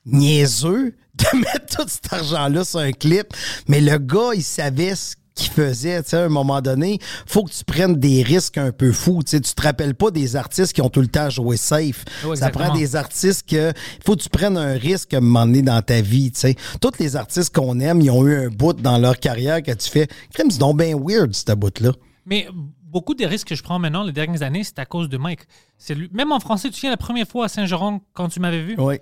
niaiseux 0.06 0.96
de 1.14 1.38
mettre 1.38 1.76
tout 1.76 1.88
cet 1.88 2.12
argent-là 2.12 2.64
sur 2.64 2.80
un 2.80 2.92
clip. 2.92 3.28
Mais 3.68 3.80
le 3.80 3.98
gars, 3.98 4.30
il 4.34 4.42
savait 4.42 4.94
ce 4.94 5.14
qu'il 5.34 5.50
faisait. 5.50 6.02
Tu 6.02 6.10
sais, 6.10 6.16
à 6.16 6.24
un 6.24 6.28
moment 6.28 6.60
donné, 6.60 6.98
faut 7.26 7.44
que 7.44 7.50
tu 7.52 7.64
prennes 7.64 7.96
des 7.96 8.22
risques 8.22 8.58
un 8.58 8.72
peu 8.72 8.92
fous. 8.92 9.22
Tu 9.24 9.30
sais, 9.32 9.40
tu 9.40 9.52
te 9.52 9.62
rappelles 9.62 9.94
pas 9.94 10.10
des 10.10 10.36
artistes 10.36 10.72
qui 10.72 10.80
ont 10.82 10.88
tout 10.88 11.00
le 11.00 11.08
temps 11.08 11.30
joué 11.30 11.56
safe. 11.56 12.04
Ouais, 12.24 12.36
Ça 12.36 12.50
prend 12.50 12.72
des 12.72 12.96
artistes 12.96 13.48
que 13.48 13.72
faut 14.04 14.16
que 14.16 14.22
tu 14.22 14.28
prennes 14.28 14.56
un 14.56 14.74
risque 14.74 15.12
à 15.14 15.18
un 15.18 15.20
moment 15.20 15.46
donné 15.46 15.62
dans 15.62 15.82
ta 15.82 16.00
vie. 16.00 16.30
Tu 16.32 16.40
sais. 16.40 16.56
Tous 16.80 16.92
les 16.98 17.16
artistes 17.16 17.54
qu'on 17.54 17.80
aime, 17.80 18.00
ils 18.00 18.10
ont 18.10 18.26
eu 18.26 18.46
un 18.46 18.48
bout 18.48 18.74
dans 18.74 18.98
leur 18.98 19.18
carrière 19.18 19.62
que 19.62 19.72
tu 19.72 19.90
fais. 19.90 20.06
Crème, 20.32 20.50
c'est 20.50 20.58
donc 20.58 20.78
bien 20.78 20.96
weird, 20.96 21.34
ce 21.34 21.52
bout-là. 21.52 21.92
Mais 22.26 22.48
beaucoup 22.82 23.14
des 23.14 23.26
risques 23.26 23.48
que 23.48 23.54
je 23.54 23.62
prends 23.62 23.78
maintenant, 23.78 24.04
les 24.04 24.12
dernières 24.12 24.42
années, 24.42 24.62
c'est 24.64 24.78
à 24.78 24.86
cause 24.86 25.08
de 25.08 25.18
Mike. 25.18 25.40
C'est 25.78 25.94
lui. 25.94 26.08
Même 26.12 26.30
en 26.32 26.38
français, 26.40 26.68
tu 26.68 26.74
te 26.74 26.76
souviens 26.76 26.90
la 26.90 26.96
première 26.96 27.26
fois 27.26 27.46
à 27.46 27.48
Saint-Jean, 27.48 28.00
quand 28.12 28.28
tu 28.28 28.38
m'avais 28.40 28.62
vu, 28.62 28.76
Oui. 28.78 28.96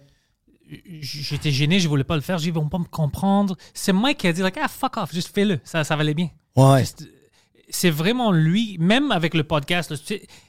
J'étais 1.00 1.50
gêné, 1.50 1.80
je 1.80 1.88
voulais 1.88 2.04
pas 2.04 2.16
le 2.16 2.22
faire. 2.22 2.38
Ils 2.42 2.52
vont 2.52 2.68
pas 2.68 2.78
me 2.78 2.84
comprendre. 2.84 3.56
C'est 3.74 3.92
Mike 3.92 4.18
qui 4.18 4.28
a 4.28 4.32
dit, 4.32 4.40
like, 4.42 4.56
ah, 4.60 4.68
fuck 4.68 4.96
off, 4.96 5.12
juste 5.12 5.34
fais-le. 5.34 5.60
Ça, 5.64 5.84
ça 5.84 5.96
valait 5.96 6.14
bien. 6.14 6.30
Ouais. 6.56 6.84
C'est 7.68 7.90
vraiment 7.90 8.32
lui, 8.32 8.76
même 8.78 9.12
avec 9.12 9.32
le 9.34 9.44
podcast, 9.44 9.94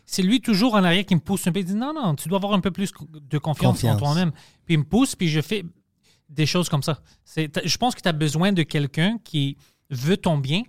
c'est 0.06 0.22
lui 0.24 0.42
toujours 0.42 0.74
en 0.74 0.84
arrière 0.84 1.06
qui 1.06 1.16
me 1.16 1.22
pousse 1.22 1.48
un 1.48 1.52
peu. 1.52 1.60
Il 1.60 1.66
dit 1.66 1.76
non, 1.76 1.94
non, 1.94 2.16
tu 2.16 2.28
dois 2.28 2.38
avoir 2.38 2.54
un 2.54 2.60
peu 2.60 2.72
plus 2.72 2.92
de 3.10 3.38
confiance, 3.38 3.76
Confiance. 3.76 3.96
en 3.96 4.00
toi-même. 4.00 4.32
Puis 4.66 4.76
il 4.76 4.80
me 4.80 4.84
pousse, 4.84 5.16
puis 5.16 5.30
je 5.30 5.40
fais 5.40 5.64
des 6.30 6.46
choses 6.46 6.68
comme 6.68 6.84
ça. 6.84 7.00
Je 7.36 7.78
pense 7.78 7.96
que 7.96 8.02
tu 8.02 8.10
as 8.10 8.14
besoin 8.14 8.52
de 8.52 8.64
quelqu'un 8.64 9.18
qui 9.24 9.58
veut 9.90 10.18
ton 10.18 10.38
bien, 10.38 10.64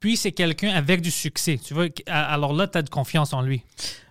puis 0.00 0.16
c'est 0.16 0.32
quelqu'un 0.32 0.70
avec 0.70 1.00
du 1.02 1.10
succès. 1.10 1.58
Tu 1.62 1.74
vois, 1.74 1.86
alors 2.06 2.52
là, 2.54 2.66
tu 2.66 2.78
as 2.78 2.82
de 2.82 2.90
confiance 2.90 3.32
en 3.32 3.42
lui. 3.42 3.62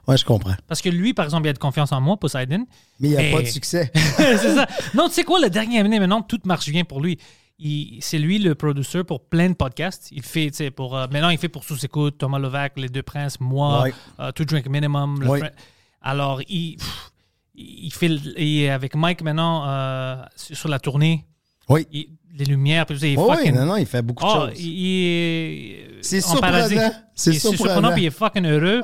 Ouais, 0.08 0.18
je 0.18 0.26
comprends. 0.26 0.56
Parce 0.68 0.82
que 0.82 0.90
lui, 0.90 1.14
par 1.14 1.26
exemple, 1.26 1.46
il 1.48 1.50
a 1.50 1.54
de 1.54 1.60
confiance 1.60 1.92
en 1.92 2.00
moi, 2.02 2.18
Poseidon. 2.18 2.66
Mais 3.00 3.10
il 3.10 3.12
n'y 3.12 3.18
a 3.18 3.22
Mais- 3.22 3.32
pas 3.32 3.42
de 3.42 3.48
succès. 3.48 3.92
c'est 4.18 4.38
ça. 4.38 4.68
Non, 4.96 5.08
tu 5.08 5.16
sais 5.16 5.24
quoi, 5.24 5.40
le 5.40 5.50
dernier 5.50 5.80
année, 5.80 6.00
maintenant, 6.00 6.22
tout 6.22 6.40
marche 6.46 6.70
bien 6.70 6.84
pour 6.84 7.02
lui. 7.02 7.20
C'est 8.02 8.18
lui 8.20 8.40
le 8.40 8.56
producer 8.56 9.04
pour 9.04 9.26
plein 9.26 9.50
de 9.50 9.54
podcasts. 9.54 10.10
Il 10.12 10.24
fait, 10.24 10.50
tu 10.50 10.56
sais, 10.58 10.72
pour. 10.72 10.96
euh, 10.98 11.08
maintenant, 11.12 11.30
il 11.30 11.38
fait 11.38 11.50
pour 11.50 11.64
Sous-Écoute, 11.66 12.18
Thomas 12.18 12.40
Levac, 12.40 12.78
Les 12.78 12.88
Deux 12.88 13.04
Princes, 13.04 13.40
moi, 13.40 13.82
Ouais. 13.84 13.94
euh, 14.20 14.32
To 14.32 14.46
Drink 14.46 14.68
Minimum. 14.68 15.22
Ouais. 15.28 15.42
Alors, 16.02 16.42
il, 16.48 16.78
pff, 16.78 17.12
il 17.56 17.92
fait. 17.92 18.08
Il 18.38 18.62
est 18.64 18.70
avec 18.70 18.96
Mike 18.96 19.22
maintenant 19.24 19.68
euh, 19.68 20.16
sur 20.38 20.56
sur 20.56 20.70
la 20.70 20.80
tournée. 20.80 21.26
Oui. 21.68 21.86
Il- 21.92 22.08
les 22.40 22.46
lumières, 22.46 22.86
puis 22.86 22.98
il 22.98 23.06
est 23.06 23.16
Oh 23.18 23.28
oui, 23.30 23.36
fucking. 23.38 23.56
non, 23.56 23.66
non, 23.66 23.76
il 23.78 23.86
fait 23.86 24.02
beaucoup 24.02 24.24
de 24.24 24.30
Ah, 24.30 24.48
choses. 24.50 24.60
il, 24.60 24.66
il 24.68 25.06
est. 25.06 25.88
C'est 26.02 26.26
en 26.26 26.38
paradis. 26.38 26.76
surprenant. 26.76 26.94
C'est 27.14 27.34
surprenant. 27.34 27.92
puis 27.94 28.04
il 28.04 28.06
est 28.08 28.12
fucking 28.12 28.46
heureux. 28.46 28.82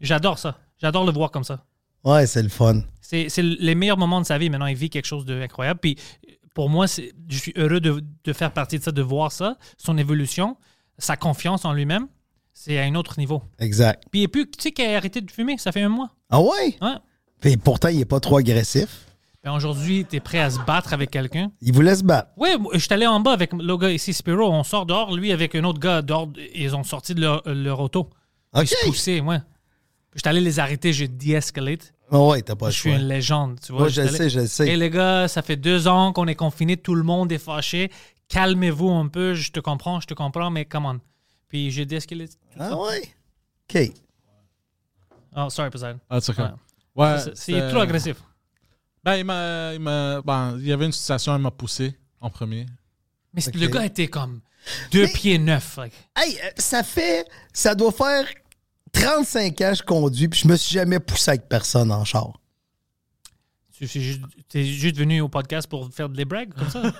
J'adore 0.00 0.38
ça. 0.38 0.58
J'adore 0.80 1.04
le 1.04 1.12
voir 1.12 1.30
comme 1.30 1.44
ça. 1.44 1.64
Ouais, 2.04 2.26
c'est 2.26 2.42
le 2.42 2.48
fun. 2.48 2.82
C'est 3.00 3.28
les 3.38 3.74
meilleurs 3.74 3.96
moments 3.98 4.20
de 4.20 4.26
sa 4.26 4.38
vie. 4.38 4.50
Maintenant, 4.50 4.66
il 4.66 4.76
vit 4.76 4.90
quelque 4.90 5.06
chose 5.06 5.24
d'incroyable. 5.24 5.80
Puis 5.80 5.96
pour 6.54 6.68
moi, 6.70 6.86
je 6.86 7.36
suis 7.36 7.52
heureux 7.56 7.80
de, 7.80 8.02
de 8.24 8.32
faire 8.32 8.52
partie 8.52 8.78
de 8.78 8.84
ça, 8.84 8.92
de 8.92 9.02
voir 9.02 9.30
ça, 9.32 9.56
son 9.76 9.96
évolution, 9.98 10.56
sa 10.98 11.16
confiance 11.16 11.64
en 11.64 11.72
lui-même. 11.72 12.06
C'est 12.52 12.78
à 12.78 12.82
un 12.84 12.94
autre 12.94 13.18
niveau. 13.18 13.42
Exact. 13.58 14.04
Puis 14.12 14.22
et 14.22 14.28
puis, 14.28 14.46
tu 14.46 14.62
sais 14.62 14.72
qu'il 14.72 14.84
a 14.86 14.96
arrêté 14.96 15.20
de 15.20 15.30
fumer, 15.30 15.58
ça 15.58 15.72
fait 15.72 15.82
un 15.82 15.88
mois. 15.88 16.10
Ah 16.30 16.40
ouais? 16.40 16.76
Ouais. 16.80 16.94
Et 17.50 17.56
pourtant, 17.56 17.88
il 17.88 18.00
est 18.00 18.04
pas 18.04 18.20
trop 18.20 18.36
agressif. 18.38 19.06
Ben, 19.44 19.52
Aujourd'hui, 19.52 20.06
tu 20.08 20.16
es 20.16 20.20
prêt 20.20 20.38
à 20.38 20.48
se 20.50 20.58
battre 20.60 20.94
avec 20.94 21.10
quelqu'un? 21.10 21.52
Il 21.60 21.74
vous 21.74 21.82
laisse 21.82 22.02
battre. 22.02 22.30
Ouais, 22.36 22.56
moi, 22.56 22.72
je 22.74 22.78
suis 22.78 22.92
allé 22.94 23.06
en 23.06 23.20
bas 23.20 23.32
avec 23.32 23.52
le 23.52 23.76
gars 23.76 23.90
ici, 23.90 24.14
Spiro. 24.14 24.50
On 24.50 24.62
sort 24.64 24.86
dehors, 24.86 25.14
lui 25.14 25.32
avec 25.32 25.54
un 25.54 25.64
autre 25.64 25.78
gars 25.78 26.00
dehors. 26.00 26.30
Ils 26.54 26.74
ont 26.74 26.82
sorti 26.82 27.14
de 27.14 27.20
leur, 27.20 27.42
leur 27.46 27.78
auto. 27.80 28.08
OK. 28.54 28.62
Ils 28.62 28.68
se 28.68 28.86
poussaient, 28.86 29.20
ouais. 29.20 29.38
Je 30.14 30.20
suis 30.20 30.28
allé 30.28 30.40
les 30.40 30.58
arrêter, 30.60 30.92
j'ai 30.92 31.08
de-escalate. 31.08 31.92
Ah 32.10 32.20
ouais, 32.20 32.40
t'as 32.42 32.54
pas 32.54 32.70
Je 32.70 32.78
suis 32.78 32.90
choix. 32.90 32.98
une 33.00 33.08
légende, 33.08 33.58
tu 33.60 33.72
vois. 33.72 33.82
Ouais, 33.82 33.90
je 33.90 34.02
le 34.02 34.08
sais, 34.08 34.30
je 34.30 34.40
le 34.40 34.46
sais. 34.46 34.68
Et 34.68 34.76
les 34.76 34.88
gars, 34.90 35.28
ça 35.28 35.42
fait 35.42 35.56
deux 35.56 35.88
ans 35.88 36.12
qu'on 36.12 36.26
est 36.26 36.34
confinés, 36.34 36.76
tout 36.76 36.94
le 36.94 37.02
monde 37.02 37.30
est 37.32 37.38
fâché. 37.38 37.90
Calmez-vous 38.28 38.90
un 38.90 39.08
peu, 39.08 39.34
je 39.34 39.50
te 39.50 39.60
comprends, 39.60 40.00
je 40.00 40.06
te 40.06 40.14
comprends, 40.14 40.50
mais 40.50 40.64
come 40.64 40.86
on. 40.86 41.00
Puis 41.48 41.70
j'ai 41.70 41.84
de-escalate. 41.84 42.30
Ah 42.58 42.76
ouais? 42.78 43.02
OK. 43.74 43.92
Oh, 45.36 45.50
sorry, 45.50 45.68
Poseidon. 45.70 45.98
Ah, 46.08 46.20
c'est 46.20 46.32
ok. 46.32 46.38
Ouais. 46.38 46.44
Ouais, 46.96 47.18
C'est- 47.34 47.68
trop 47.70 47.80
agressif. 47.80 48.16
Ben, 49.04 49.16
il 49.16 49.24
m'a. 49.24 49.74
Il, 49.74 49.80
m'a- 49.80 50.22
ben, 50.22 50.56
il 50.58 50.66
y 50.66 50.72
avait 50.72 50.86
une 50.86 50.92
situation, 50.92 51.36
il 51.36 51.42
m'a 51.42 51.50
poussé 51.50 51.96
en 52.20 52.30
premier. 52.30 52.66
Mais 53.32 53.42
le 53.54 53.66
gars 53.66 53.84
était 53.84 54.08
comme 54.08 54.40
deux 54.92 55.02
Mais- 55.06 55.12
pieds 55.12 55.38
neufs. 55.38 55.76
like. 55.76 55.92
Hey, 56.16 56.38
euh, 56.42 56.50
ça 56.56 56.82
fait. 56.82 57.26
Ça 57.52 57.74
doit 57.74 57.92
faire 57.92 58.26
35 58.92 59.60
ans 59.60 59.70
que 59.70 59.76
je 59.76 59.82
conduis, 59.82 60.28
puis 60.28 60.40
je 60.44 60.48
me 60.48 60.56
suis 60.56 60.72
jamais 60.72 61.00
poussé 61.00 61.30
avec 61.32 61.48
personne 61.48 61.90
en 61.92 62.04
char. 62.04 62.32
Tu 63.76 63.84
es 63.84 63.88
juste, 63.88 64.20
t'es 64.48 64.64
juste 64.64 64.96
venu 64.96 65.20
au 65.20 65.28
podcast 65.28 65.66
pour 65.68 65.92
faire 65.92 66.08
des 66.08 66.24
brags 66.24 66.54
comme 66.54 66.70
ça? 66.70 66.82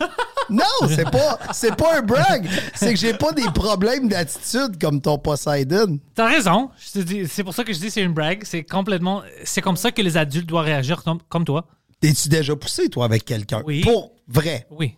Non, 0.51 0.62
c'est 0.88 1.11
pas, 1.11 1.38
c'est 1.55 1.75
pas 1.75 2.01
un 2.01 2.03
brag. 2.03 2.47
C'est 2.75 2.93
que 2.93 3.01
j'ai 3.01 3.14
pas 3.14 3.33
des 3.33 3.47
problèmes 3.55 4.09
d'attitude 4.11 4.79
comme 4.79 5.01
ton 5.01 5.17
Poseidon. 5.17 5.99
T'as 6.14 6.29
raison. 6.29 6.71
Je 6.77 6.93
te 6.93 6.99
dis- 6.99 7.27
C'est 7.29 7.43
pour 7.43 7.55
ça 7.55 7.64
que 7.64 7.73
je 7.73 7.79
dis 7.79 7.87
que 7.87 7.93
c'est 7.95 8.03
une 8.03 8.12
brag. 8.12 8.43
C'est 8.45 8.62
complètement. 8.62 9.23
C'est 9.45 9.62
comme 9.62 9.79
ça 9.79 9.90
que 9.90 10.03
les 10.03 10.19
adultes 10.19 10.47
doivent 10.47 10.67
réagir 10.67 11.03
comme, 11.03 11.19
comme 11.31 11.47
toi. 11.47 11.67
T'es-tu 12.07 12.29
déjà 12.29 12.55
poussé, 12.55 12.88
toi, 12.90 13.07
avec 13.07 13.25
quelqu'un? 13.25 13.62
Oui. 13.64 13.81
Pour 13.81 14.12
vrai? 14.29 14.67
Oui. 14.71 14.95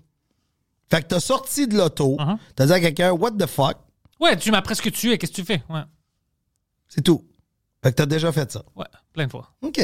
Fait 0.91 1.03
que 1.03 1.07
t'as 1.07 1.21
sorti 1.21 1.69
de 1.69 1.77
l'auto, 1.77 2.17
Uh-huh. 2.19 2.37
t'as 2.57 2.67
dit 2.67 2.73
à 2.73 2.81
quelqu'un, 2.81 3.13
what 3.13 3.31
the 3.33 3.47
fuck? 3.47 3.77
Ouais, 4.21 4.37
tu 4.37 4.51
m'as 4.51 4.63
presque 4.63 4.91
tué. 4.91 5.17
Qu'est-ce 5.19 5.31
que 5.31 5.37
tu 5.37 5.45
fais? 5.45 5.63
Ouais. 5.69 5.83
C'est 6.89 7.03
tout. 7.03 7.25
Fait 7.83 7.91
que 7.91 7.97
t'as 7.97 8.07
déjà 8.07 8.33
fait 8.33 8.51
ça. 8.51 8.65
Ouais, 8.75 8.87
plein 9.13 9.27
de 9.27 9.31
fois. 9.31 9.53
OK. 9.63 9.81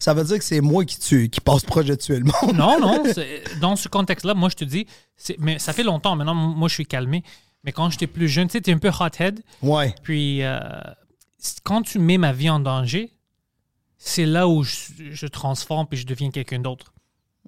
Ça 0.00 0.12
veut 0.14 0.24
dire 0.24 0.38
que 0.38 0.44
c'est 0.44 0.60
moi 0.60 0.84
qui 0.84 0.98
tue, 0.98 1.28
qui 1.30 1.40
passe 1.40 1.62
proche 1.62 1.84
de 1.86 1.94
tuer 1.94 2.18
le 2.18 2.24
monde. 2.24 2.56
Non, 2.56 2.80
non. 2.80 3.04
c'est- 3.14 3.44
Dans 3.60 3.76
ce 3.76 3.86
contexte-là, 3.88 4.34
moi, 4.34 4.48
je 4.48 4.56
te 4.56 4.64
dis, 4.64 4.86
c'est- 5.16 5.36
mais 5.38 5.60
ça 5.60 5.72
fait 5.72 5.84
longtemps 5.84 6.16
maintenant, 6.16 6.34
moi, 6.34 6.68
je 6.68 6.74
suis 6.74 6.86
calmé. 6.86 7.22
Mais 7.62 7.70
quand 7.70 7.88
j'étais 7.90 8.08
plus 8.08 8.28
jeune, 8.28 8.48
tu 8.48 8.52
sais, 8.54 8.60
t'es 8.60 8.72
un 8.72 8.78
peu 8.78 8.90
hothead. 8.98 9.40
Ouais. 9.62 9.94
Puis, 10.02 10.42
euh, 10.42 10.58
quand 11.62 11.82
tu 11.82 12.00
mets 12.00 12.18
ma 12.18 12.32
vie 12.32 12.50
en 12.50 12.58
danger, 12.58 13.12
c'est 14.02 14.24
là 14.24 14.48
où 14.48 14.62
je, 14.62 14.74
je 15.10 15.26
transforme 15.26 15.86
puis 15.86 15.98
je 15.98 16.06
deviens 16.06 16.30
quelqu'un 16.30 16.58
d'autre. 16.58 16.92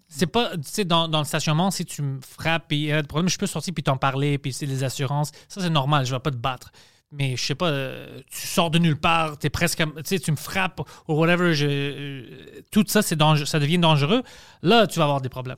C'est 0.07 0.27
pas, 0.27 0.51
tu 0.57 0.63
sais, 0.65 0.85
dans, 0.85 1.09
dans 1.09 1.21
le 1.21 1.25
stationnement, 1.25 1.71
si 1.71 1.87
tu 1.87 2.03
me 2.03 2.21
frappes 2.21 2.71
et 2.73 2.77
il 2.77 2.83
y 2.83 2.93
a 2.93 3.01
des 3.01 3.09
problèmes, 3.09 3.31
je 3.31 3.39
peux 3.39 3.47
sortir 3.47 3.73
puis 3.73 3.83
t'en 3.83 3.97
parler, 3.97 4.37
puis 4.37 4.53
c'est 4.53 4.67
des 4.67 4.85
assurances. 4.85 5.31
Ça, 5.49 5.63
c'est 5.63 5.71
normal, 5.71 6.05
je 6.05 6.13
vais 6.15 6.21
pas 6.21 6.31
te 6.31 6.37
battre. 6.37 6.71
Mais 7.11 7.37
je 7.37 7.43
sais 7.43 7.55
pas, 7.55 7.69
euh, 7.69 8.21
tu 8.31 8.47
sors 8.47 8.71
de 8.71 8.79
nulle 8.79 8.99
part, 9.01 9.39
t'es 9.39 9.49
presque, 9.49 9.79
tu 9.79 9.93
sais, 10.05 10.19
tu 10.19 10.31
me 10.31 10.37
frappes 10.37 10.81
ou 11.09 11.15
whatever, 11.15 11.55
je, 11.55 11.67
euh, 11.67 12.23
tout 12.71 12.85
ça, 12.87 13.01
c'est 13.01 13.17
dangereux, 13.17 13.47
ça 13.47 13.59
devient 13.59 13.79
dangereux. 13.79 14.23
Là, 14.63 14.87
tu 14.87 14.99
vas 14.99 15.05
avoir 15.05 15.23
des 15.23 15.31
problèmes. 15.31 15.57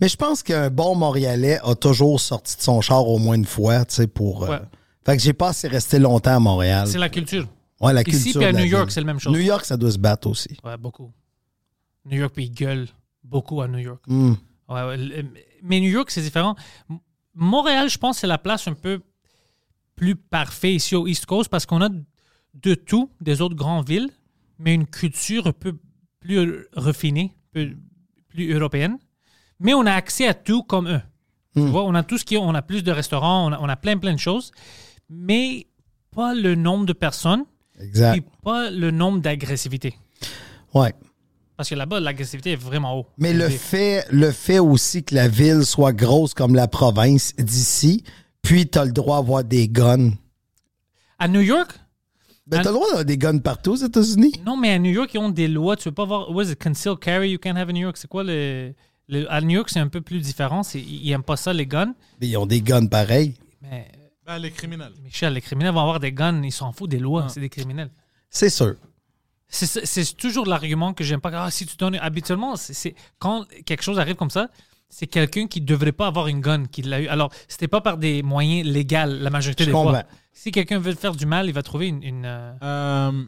Mais 0.00 0.08
je 0.08 0.16
pense 0.16 0.42
qu'un 0.42 0.70
bon 0.70 0.96
Montréalais 0.96 1.60
a 1.62 1.76
toujours 1.76 2.20
sorti 2.20 2.56
de 2.56 2.62
son 2.62 2.80
char 2.80 3.06
au 3.06 3.18
moins 3.18 3.36
une 3.36 3.44
fois, 3.46 3.84
tu 3.84 3.94
sais, 3.94 4.06
pour. 4.08 4.50
euh. 4.50 4.58
Fait 5.06 5.16
que 5.16 5.22
j'ai 5.22 5.32
pas 5.34 5.48
assez 5.50 5.68
resté 5.68 5.98
longtemps 6.00 6.34
à 6.36 6.40
Montréal. 6.40 6.88
C'est 6.88 6.98
la 6.98 7.08
culture. 7.08 7.46
Ouais, 7.80 7.92
la 7.92 8.02
Ici, 8.02 8.32
puis 8.32 8.44
à 8.44 8.52
de 8.52 8.56
la 8.56 8.62
New 8.64 8.68
York, 8.70 8.84
ville. 8.84 8.92
c'est 8.92 9.00
la 9.00 9.06
même 9.06 9.18
chose. 9.18 9.32
New 9.32 9.40
York, 9.42 9.64
ça 9.64 9.76
doit 9.76 9.90
se 9.90 9.98
battre 9.98 10.28
aussi. 10.28 10.56
Ouais, 10.64 10.76
beaucoup. 10.76 11.12
New 12.04 12.18
York, 12.18 12.32
puis 12.34 12.44
ils 12.44 12.50
gueulent 12.52 12.88
beaucoup 13.22 13.60
à 13.60 13.68
New 13.68 13.78
York. 13.78 14.02
Hmm. 14.06 14.34
Ouais, 14.68 14.82
ouais, 14.86 14.96
le- 14.96 15.24
Mais 15.62 15.80
New 15.80 15.90
York, 15.90 16.10
c'est 16.10 16.22
différent. 16.22 16.54
M- 16.90 16.98
Montréal, 17.34 17.88
je 17.90 17.98
pense, 17.98 18.18
c'est 18.18 18.26
la 18.26 18.38
place 18.38 18.68
un 18.68 18.74
peu 18.74 19.00
plus 19.96 20.14
parfaite 20.16 20.74
ici 20.74 20.94
au 20.94 21.06
East 21.06 21.26
Coast 21.26 21.48
parce 21.50 21.66
qu'on 21.66 21.80
a 21.82 21.88
de 21.88 22.74
tout 22.74 23.10
des 23.20 23.40
autres 23.40 23.56
grandes 23.56 23.88
villes, 23.88 24.10
mais 24.58 24.74
une 24.74 24.86
culture 24.86 25.46
un 25.46 25.52
peu 25.52 25.76
plus 26.20 26.66
raffinée, 26.74 27.34
peu- 27.52 27.70
plus 28.28 28.52
européenne. 28.52 28.98
Mais 29.60 29.74
on 29.74 29.84
a 29.86 29.92
accès 29.92 30.26
à 30.28 30.34
tout 30.34 30.62
comme 30.62 30.88
eux. 30.88 31.00
Tu 31.56 31.60
vois, 31.62 31.84
on 31.84 31.94
a 31.94 32.02
tout 32.02 32.18
ce 32.18 32.24
qui 32.24 32.36
on 32.36 32.52
a 32.54 32.62
plus 32.62 32.82
de 32.82 32.90
restaurants, 32.90 33.46
on 33.48 33.52
a, 33.52 33.60
on 33.60 33.68
a 33.68 33.76
plein, 33.76 33.96
plein 33.96 34.12
de 34.12 34.18
choses, 34.18 34.50
mais 35.08 35.68
pas 36.10 36.34
le 36.34 36.56
nombre 36.56 36.84
de 36.86 36.92
personnes, 36.92 37.44
Exact. 37.80 38.12
puis 38.12 38.24
pas 38.42 38.70
le 38.70 38.90
nombre 38.90 39.20
d'agressivité. 39.20 39.94
Ouais. 40.72 40.92
Parce 41.56 41.68
que 41.68 41.74
là-bas, 41.74 42.00
l'agressivité 42.00 42.52
est 42.52 42.56
vraiment 42.56 42.98
haut. 42.98 43.06
Mais 43.18 43.32
le 43.32 43.48
fait, 43.48 44.04
le 44.10 44.30
fait 44.32 44.58
aussi 44.58 45.04
que 45.04 45.14
la 45.14 45.28
ville 45.28 45.64
soit 45.64 45.92
grosse 45.92 46.34
comme 46.34 46.54
la 46.54 46.66
province 46.68 47.34
d'ici, 47.36 48.02
puis 48.42 48.68
tu 48.68 48.78
as 48.78 48.84
le 48.84 48.92
droit 48.92 49.20
d'avoir 49.20 49.44
des 49.44 49.68
guns. 49.68 50.10
À 51.18 51.28
New 51.28 51.40
York, 51.42 51.78
Ben, 52.46 52.60
t'as 52.60 52.70
le 52.70 52.74
droit 52.74 52.86
d'avoir 52.88 53.04
des 53.04 53.16
guns 53.16 53.38
partout 53.38 53.72
aux 53.72 53.76
États-Unis. 53.76 54.32
Non, 54.44 54.56
mais 54.56 54.72
à 54.72 54.78
New 54.78 54.90
York, 54.90 55.10
ils 55.14 55.18
ont 55.18 55.30
des 55.30 55.46
lois. 55.48 55.76
Tu 55.76 55.84
peux 55.84 55.92
pas 55.94 56.02
avoir. 56.02 56.30
What 56.30 56.42
is 56.44 56.50
it? 56.52 56.62
Concealed 56.62 56.98
carry 56.98 57.30
you 57.30 57.38
can't 57.38 57.56
have 57.56 57.70
in 57.70 57.74
New 57.74 57.82
York? 57.82 57.96
C'est 57.96 58.08
quoi 58.08 58.24
le, 58.24 58.74
le- 59.08 59.30
À 59.32 59.40
New 59.40 59.50
York, 59.50 59.70
c'est 59.70 59.78
un 59.80 59.88
peu 59.88 60.00
plus 60.00 60.20
différent. 60.20 60.62
Ils 60.74 61.08
n'aiment 61.08 61.22
pas 61.22 61.36
ça, 61.36 61.52
les 61.52 61.66
guns. 61.66 61.94
Mais 62.20 62.26
ils 62.28 62.36
ont 62.36 62.46
des 62.46 62.60
guns 62.62 62.86
pareils. 62.86 63.34
Mais 63.62 63.86
Ben, 64.26 64.38
les 64.38 64.50
criminels. 64.50 64.92
Michel, 65.02 65.34
les 65.34 65.40
criminels 65.40 65.72
vont 65.74 65.80
avoir 65.80 66.00
des 66.00 66.12
guns. 66.12 66.42
Ils 66.42 66.52
s'en 66.52 66.72
foutent 66.72 66.90
des 66.90 66.98
lois. 66.98 67.24
Ah. 67.26 67.28
C'est 67.28 67.40
des 67.40 67.48
criminels. 67.50 67.90
C'est 68.30 68.50
sûr. 68.50 68.74
C'est- 69.48 70.16
toujours 70.16 70.46
l'argument 70.46 70.94
que 70.94 71.04
j'aime 71.04 71.20
pas. 71.20 71.30
Ah, 71.34 71.50
si 71.50 71.66
tu 71.66 71.76
donnes. 71.76 71.96
Habituellement, 71.96 72.56
c'est- 72.56 72.94
quand 73.18 73.44
quelque 73.66 73.82
chose 73.82 73.98
arrive 73.98 74.16
comme 74.16 74.30
ça, 74.30 74.48
c'est 74.88 75.06
quelqu'un 75.06 75.46
qui 75.46 75.60
devrait 75.60 75.92
pas 75.92 76.06
avoir 76.06 76.26
une 76.28 76.40
gun 76.40 76.64
qui 76.66 76.82
l'a 76.82 77.00
eu. 77.00 77.06
Alors, 77.08 77.30
c'était 77.48 77.68
pas 77.68 77.80
par 77.80 77.98
des 77.98 78.22
moyens 78.22 78.66
légaux 78.66 79.06
la 79.06 79.30
majorité 79.30 79.64
Je 79.64 79.68
des 79.68 79.72
comprends. 79.72 79.90
fois. 79.90 80.04
Si 80.32 80.50
quelqu'un 80.50 80.78
veut 80.78 80.94
faire 80.94 81.14
du 81.14 81.26
mal, 81.26 81.46
il 81.46 81.52
va 81.52 81.62
trouver 81.62 81.88
une. 81.88 82.02
une, 82.02 82.24
euh, 82.24 82.52
Euh, 82.62 83.24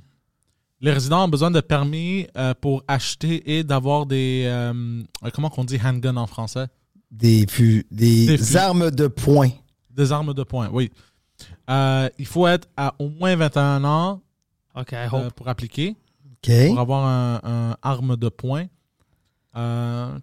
les 0.81 0.91
résidents 0.93 1.25
ont 1.25 1.29
besoin 1.29 1.51
de 1.51 1.61
permis 1.61 2.27
euh, 2.37 2.55
pour 2.61 2.83
acheter 2.89 3.59
et 3.59 3.63
d'avoir 3.65 4.07
des. 4.07 4.45
euh, 4.47 5.03
comment 5.35 5.51
qu'on 5.51 5.65
dit 5.65 5.79
handgun 5.85 6.17
en 6.17 6.27
français? 6.27 6.67
Des, 7.13 7.47
des, 7.93 8.57
armes 8.57 8.91
de 8.91 9.07
poing. 9.07 9.51
Des 9.97 10.13
armes 10.13 10.35
de 10.35 10.43
poing, 10.43 10.69
oui. 10.73 10.91
Euh, 11.71 12.09
il 12.19 12.27
faut 12.27 12.47
être 12.47 12.69
à 12.77 12.95
au 12.99 13.09
moins 13.09 13.35
21 13.37 13.85
ans 13.85 14.21
I 14.77 14.83
euh, 14.93 15.09
hope. 15.11 15.33
pour 15.35 15.49
appliquer, 15.49 15.97
pour 16.43 16.79
avoir 16.81 17.05
un, 17.07 17.41
un 17.45 17.77
arme 17.83 18.17
de 18.17 18.29
poing. 18.29 18.67
Euh, 19.57 20.19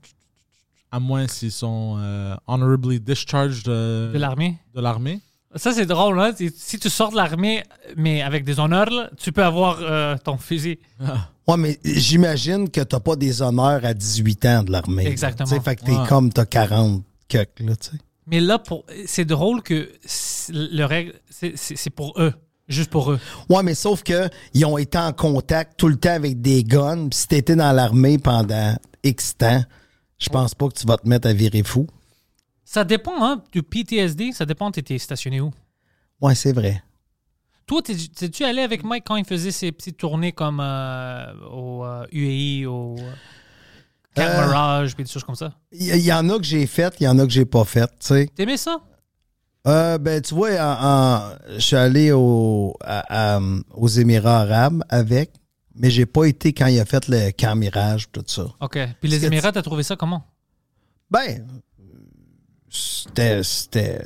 à 0.92 1.00
moins 1.00 1.28
s'ils 1.28 1.52
sont 1.52 1.96
euh, 1.98 2.36
honorably 2.48 3.00
discharged 3.00 3.66
de 3.66 4.12
l'armée. 4.16 4.58
de 4.76 4.82
l'armée. 4.82 5.22
Ça, 5.56 5.72
c'est 5.72 5.86
drôle, 5.86 6.20
hein? 6.20 6.32
Si- 6.56 6.80
tu 6.80 6.90
sors 6.90 7.12
de 7.12 7.16
l'armée, 7.16 7.64
mais 7.96 8.22
avec 8.24 8.44
des 8.44 8.60
honneurs, 8.60 8.90
là, 8.90 9.10
tu 9.18 9.32
peux 9.32 9.44
avoir 9.44 9.78
euh, 9.82 10.16
ton 10.24 10.38
fusil. 10.38 10.80
Ouais, 11.48 11.58
mais 11.58 11.80
j'imagine 11.84 12.70
que 12.70 12.82
t'as 12.82 13.00
pas 13.00 13.16
des 13.16 13.42
honneurs 13.42 13.84
à 13.86 13.94
18 13.94 14.46
ans 14.46 14.64
de 14.64 14.72
l'armée. 14.72 15.04
là. 15.04 15.10
Exactement. 15.10 15.48
Tu 15.48 15.56
sais, 15.56 15.62
Fait 15.62 15.76
que 15.76 15.84
t'es 15.86 15.96
Ouais. 15.96 16.08
comme 16.08 16.32
t'as 16.32 16.46
40 16.46 17.04
cucks, 17.28 17.60
là, 17.60 17.76
tu 17.76 17.90
sais. 17.92 17.98
Mais 18.28 18.40
là, 18.40 18.60
pour... 18.60 18.86
c'est 19.06 19.26
drôle 19.26 19.62
que 19.64 19.92
le 20.50 20.84
règle, 20.86 21.14
c'est- 21.30 21.90
pour 21.90 22.14
eux. 22.22 22.34
Juste 22.70 22.90
pour 22.90 23.12
eux. 23.12 23.20
Ouais, 23.50 23.62
mais 23.62 23.76
sauf 23.76 24.04
que 24.04 24.30
ils 24.54 24.64
ont 24.66 24.78
été 24.78 24.98
en 24.98 25.12
contact 25.12 25.78
tout 25.78 25.90
le 25.90 25.98
temps 25.98 26.14
avec 26.14 26.42
des 26.42 26.64
guns. 26.64 27.10
Puis 27.10 27.20
si 27.20 27.28
t'étais 27.28 27.58
dans 27.58 27.74
l'armée 27.74 28.18
pendant 28.18 28.76
X 29.04 29.36
temps, 29.38 29.64
je 30.18 30.30
pense 30.30 30.56
pas 30.56 30.70
que 30.70 30.74
tu 30.74 30.88
vas 30.88 30.96
te 30.98 31.08
mettre 31.08 31.28
à 31.28 31.34
virer 31.34 31.64
fou. 31.64 31.88
Ça 32.64 32.86
dépend, 32.86 33.22
hein? 33.22 33.44
Du 33.52 33.62
PTSD, 33.64 34.32
ça 34.32 34.46
dépend, 34.46 34.72
t'étais 34.72 34.98
stationné 34.98 35.42
où? 35.42 35.52
Ouais, 36.22 36.36
c'est 36.36 36.54
vrai. 36.54 36.82
Toi, 37.66 37.82
t'es- 37.82 37.96
t'es-tu 37.96 38.46
allé 38.46 38.62
avec 38.62 38.84
Mike 38.86 39.04
quand 39.06 39.18
il 39.18 39.26
faisait 39.26 39.52
ses 39.52 39.72
petites 39.74 39.98
tournées 39.98 40.32
comme 40.32 40.62
euh, 40.62 41.34
au 41.52 41.84
euh, 41.86 42.06
UAE, 42.14 42.66
au 42.70 42.96
euh, 42.98 43.12
Camp 44.16 44.24
Euh. 44.24 44.46
Mirage, 44.48 44.96
puis 44.96 45.04
des 45.04 45.10
choses 45.10 45.24
comme 45.24 45.36
ça? 45.36 45.54
Il 45.72 45.96
y, 45.98 46.14
en 46.14 46.30
a 46.30 46.38
que 46.38 46.44
j'ai 46.44 46.66
fait, 46.68 46.94
il 47.00 47.04
y 47.04 47.08
en 47.08 47.18
a 47.20 47.26
que 47.26 47.32
j'ai 47.32 47.46
pas 47.46 47.64
fait, 47.66 47.88
tu 48.00 48.08
sais. 48.08 48.28
T'aimais 48.36 48.58
ça? 48.58 48.78
Euh, 49.66 49.98
ben, 49.98 50.22
tu 50.22 50.36
vois, 50.36 50.52
en- 50.60 50.86
en- 50.86 51.30
je 51.56 51.60
suis 51.60 51.76
allé 51.76 52.12
au, 52.12 52.76
à- 52.84 53.36
à- 53.38 53.42
aux 53.74 53.88
Émirats 53.88 54.42
arabes 54.42 54.84
avec, 54.90 55.32
mais 55.76 55.90
j'ai 55.90 56.06
pas 56.06 56.26
été 56.26 56.54
quand 56.54 56.68
il 56.68 56.80
a 56.80 56.86
fait 56.86 57.08
le 57.08 57.32
camp 57.32 57.56
Mirage, 57.56 58.10
tout 58.12 58.24
ça. 58.28 58.46
OK. 58.60 58.78
Puis 59.00 59.10
les 59.10 59.26
Émirats, 59.26 59.52
t'as 59.52 59.62
trouvé 59.62 59.84
ça 59.84 59.96
comment? 59.96 60.24
Ben, 61.10 61.48
c'était. 62.70 64.02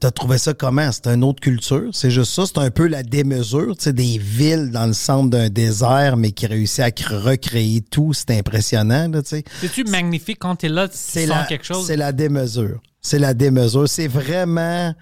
T'as 0.00 0.10
trouvé 0.10 0.38
ça 0.38 0.54
comment? 0.54 0.90
C'est 0.92 1.06
une 1.08 1.24
autre 1.24 1.40
culture? 1.40 1.90
C'est 1.92 2.10
juste 2.10 2.32
ça? 2.32 2.44
C'est 2.46 2.58
un 2.58 2.70
peu 2.70 2.86
la 2.86 3.02
démesure? 3.02 3.76
Tu 3.76 3.84
sais, 3.84 3.92
des 3.92 4.18
villes 4.18 4.70
dans 4.70 4.86
le 4.86 4.92
centre 4.92 5.30
d'un 5.30 5.48
désert, 5.48 6.16
mais 6.16 6.32
qui 6.32 6.46
réussit 6.46 6.80
à 6.80 6.88
cr- 6.90 7.14
recréer 7.16 7.80
tout. 7.82 8.12
C'est 8.12 8.30
impressionnant, 8.38 9.08
là, 9.08 9.22
tu 9.22 9.28
sais. 9.30 9.44
C'est-tu 9.60 9.84
magnifique 9.84 10.38
quand 10.40 10.56
t'es 10.56 10.68
là, 10.68 10.88
tu 10.88 10.96
C'est 10.98 11.26
sens 11.26 11.36
la, 11.36 11.44
quelque 11.44 11.64
chose? 11.64 11.86
c'est 11.86 11.96
la 11.96 12.12
démesure. 12.12 12.80
C'est 13.00 13.18
la 13.18 13.34
démesure. 13.34 13.88
C'est 13.88 14.08
vraiment. 14.08 14.94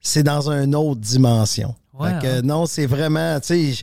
C'est 0.00 0.22
dans 0.22 0.50
une 0.50 0.74
autre 0.74 1.00
dimension. 1.00 1.74
Fait 2.02 2.18
que, 2.22 2.38
hein? 2.38 2.42
non, 2.42 2.64
c'est 2.66 2.86
vraiment. 2.86 3.38
Tu 3.40 3.46
sais, 3.46 3.72
j- 3.72 3.82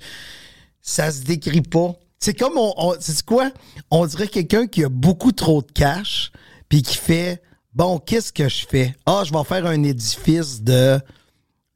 ça 0.82 1.12
se 1.12 1.22
décrit 1.22 1.62
pas. 1.62 1.94
C'est 2.20 2.34
comme. 2.34 2.58
On, 2.58 2.74
on, 2.78 2.96
quoi? 3.28 3.52
On 3.92 4.06
dirait 4.08 4.28
quelqu'un 4.28 4.66
qui 4.66 4.84
a 4.84 4.90
beaucoup 4.90 5.32
trop 5.32 5.62
de 5.62 5.72
cash, 5.72 6.32
puis 6.68 6.82
qui 6.82 6.98
fait. 6.98 7.42
Bon, 7.78 8.00
qu'est-ce 8.00 8.34
que 8.34 8.50
je 8.50 8.66
fais? 8.68 8.96
Ah, 9.06 9.22
je 9.24 9.32
vais 9.32 9.44
faire 9.44 9.68
un 9.68 9.84
édifice 9.84 10.64
de 10.64 11.00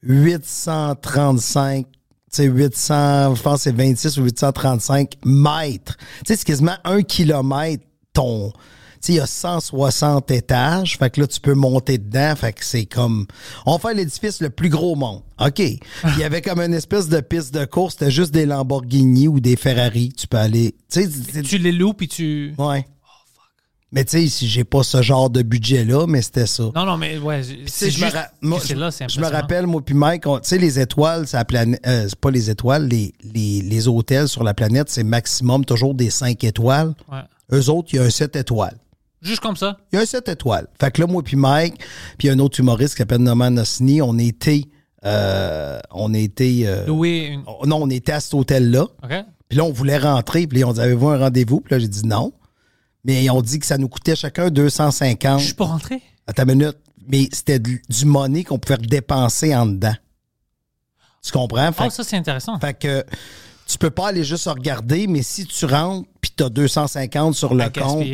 835 0.01 1.85
tu 1.85 2.37
sais, 2.37 2.45
800, 2.45 3.35
je 3.35 3.41
pense 3.41 3.55
que 3.55 3.63
c'est 3.63 3.75
26 3.75 4.17
ou 4.17 4.23
835 4.23 5.15
mètres. 5.25 5.97
Tu 5.97 6.05
sais, 6.27 6.35
c'est 6.37 6.45
quasiment 6.45 6.77
un 6.85 7.01
kilomètre 7.03 7.83
ton. 8.13 8.51
Tu 8.51 8.57
sais, 9.01 9.13
il 9.13 9.15
y 9.17 9.19
a 9.19 9.25
160 9.27 10.31
étages. 10.31 10.97
Fait 10.97 11.09
que 11.09 11.19
là, 11.19 11.27
tu 11.27 11.41
peux 11.41 11.53
monter 11.55 11.97
dedans. 11.97 12.33
Fait 12.37 12.53
que 12.53 12.63
c'est 12.63 12.85
comme. 12.85 13.27
On 13.65 13.77
fait 13.79 13.93
l'édifice 13.93 14.39
le 14.39 14.49
plus 14.49 14.69
gros 14.69 14.93
au 14.93 14.95
monde. 14.95 15.23
OK. 15.41 15.59
Il 15.59 15.79
y 16.17 16.23
avait 16.23 16.41
comme 16.41 16.61
une 16.61 16.73
espèce 16.73 17.09
de 17.09 17.19
piste 17.19 17.53
de 17.53 17.65
course. 17.65 17.95
C'était 17.99 18.11
juste 18.11 18.31
des 18.33 18.45
Lamborghini 18.45 19.27
ou 19.27 19.41
des 19.41 19.57
Ferrari. 19.57 20.13
Tu 20.17 20.25
peux 20.25 20.37
aller. 20.37 20.73
Tu 20.89 21.01
sais, 21.03 21.09
c'est- 21.33 21.41
Tu 21.41 21.57
les 21.57 21.73
loues, 21.73 21.93
puis 21.93 22.07
tu... 22.07 22.53
Ouais. 22.57 22.85
Mais 23.93 24.05
tu 24.05 24.11
sais, 24.11 24.27
si 24.27 24.47
j'ai 24.47 24.63
pas 24.63 24.83
ce 24.83 25.01
genre 25.01 25.29
de 25.29 25.41
budget-là, 25.41 26.05
mais 26.07 26.21
c'était 26.21 26.45
ça. 26.45 26.63
Non, 26.73 26.85
non, 26.85 26.97
mais 26.97 27.17
ouais, 27.17 27.41
c'est 27.65 27.89
je 27.89 27.99
me 27.99 28.05
juste 28.05 28.15
que 28.15 28.59
c'est 28.67 28.75
là, 28.75 28.89
je 28.89 29.19
me 29.19 29.27
rappelle, 29.27 29.67
moi 29.67 29.81
puis 29.83 29.95
Mike, 29.95 30.23
tu 30.23 30.29
sais, 30.43 30.57
les 30.57 30.79
étoiles, 30.79 31.27
c'est 31.27 31.35
la 31.35 31.43
planète, 31.43 31.81
euh, 31.85 32.05
c'est 32.07 32.19
pas 32.19 32.31
les 32.31 32.49
étoiles, 32.49 32.87
les, 32.87 33.13
les, 33.21 33.61
les 33.61 33.87
hôtels 33.89 34.29
sur 34.29 34.43
la 34.43 34.53
planète, 34.53 34.89
c'est 34.89 35.03
maximum 35.03 35.65
toujours 35.65 35.93
des 35.93 36.09
5 36.09 36.41
étoiles. 36.45 36.93
Ouais. 37.11 37.19
Eux 37.51 37.69
autres, 37.69 37.89
il 37.91 37.97
y 37.97 37.99
a 37.99 38.03
un 38.03 38.09
7 38.09 38.37
étoiles. 38.37 38.77
Juste 39.21 39.41
comme 39.41 39.57
ça? 39.57 39.77
Il 39.91 39.97
y 39.97 39.99
a 39.99 40.03
un 40.03 40.05
7 40.05 40.29
étoiles. 40.29 40.67
Fait 40.79 40.89
que 40.91 41.01
là, 41.01 41.07
moi 41.07 41.21
puis 41.21 41.35
Mike, 41.35 41.75
puis 42.17 42.29
un 42.29 42.39
autre 42.39 42.59
humoriste 42.61 42.93
qui 42.93 42.99
s'appelle 42.99 43.21
Norman 43.21 43.57
Ossini, 43.57 44.01
on 44.01 44.17
était, 44.17 44.63
euh, 45.05 45.79
on 45.91 46.13
était, 46.13 46.61
euh, 46.65 46.87
une... 46.87 47.43
non, 47.65 47.83
on 47.83 47.89
était 47.89 48.13
à 48.13 48.21
cet 48.21 48.33
hôtel-là. 48.35 48.83
OK? 49.03 49.25
Puis 49.49 49.57
là, 49.57 49.65
on 49.65 49.73
voulait 49.73 49.97
rentrer. 49.97 50.47
Puis 50.47 50.59
là, 50.59 50.67
on 50.69 50.71
dit, 50.71 50.79
avez-vous 50.79 51.09
un 51.09 51.17
rendez-vous? 51.17 51.59
Puis 51.59 51.73
là, 51.73 51.79
j'ai 51.79 51.89
dit 51.89 52.05
non. 52.07 52.31
Mais 53.03 53.29
on 53.29 53.41
dit 53.41 53.59
que 53.59 53.65
ça 53.65 53.77
nous 53.77 53.89
coûtait 53.89 54.15
chacun 54.15 54.49
250. 54.49 55.39
Juste 55.39 55.55
pour 55.57 55.67
rentrer? 55.67 56.01
À 56.27 56.33
ta 56.33 56.45
minute. 56.45 56.77
Mais 57.07 57.27
c'était 57.31 57.59
du, 57.59 57.81
du 57.89 58.05
money 58.05 58.43
qu'on 58.43 58.59
pouvait 58.59 58.77
dépenser 58.77 59.55
en 59.55 59.65
dedans. 59.65 59.95
Tu 61.23 61.31
comprends? 61.31 61.71
Fait, 61.71 61.85
Oh, 61.87 61.89
ça, 61.89 62.03
c'est 62.03 62.15
intéressant. 62.17 62.59
fait 62.59 62.73
que 62.73 63.03
tu 63.67 63.77
peux 63.77 63.89
pas 63.89 64.09
aller 64.09 64.23
juste 64.23 64.47
regarder, 64.47 65.07
mais 65.07 65.21
si 65.23 65.45
tu 65.45 65.65
rentres 65.65 66.07
puis 66.19 66.31
tu 66.35 66.43
as 66.43 66.49
250 66.49 67.35
sur 67.35 67.53
le 67.53 67.69
compte, 67.69 68.05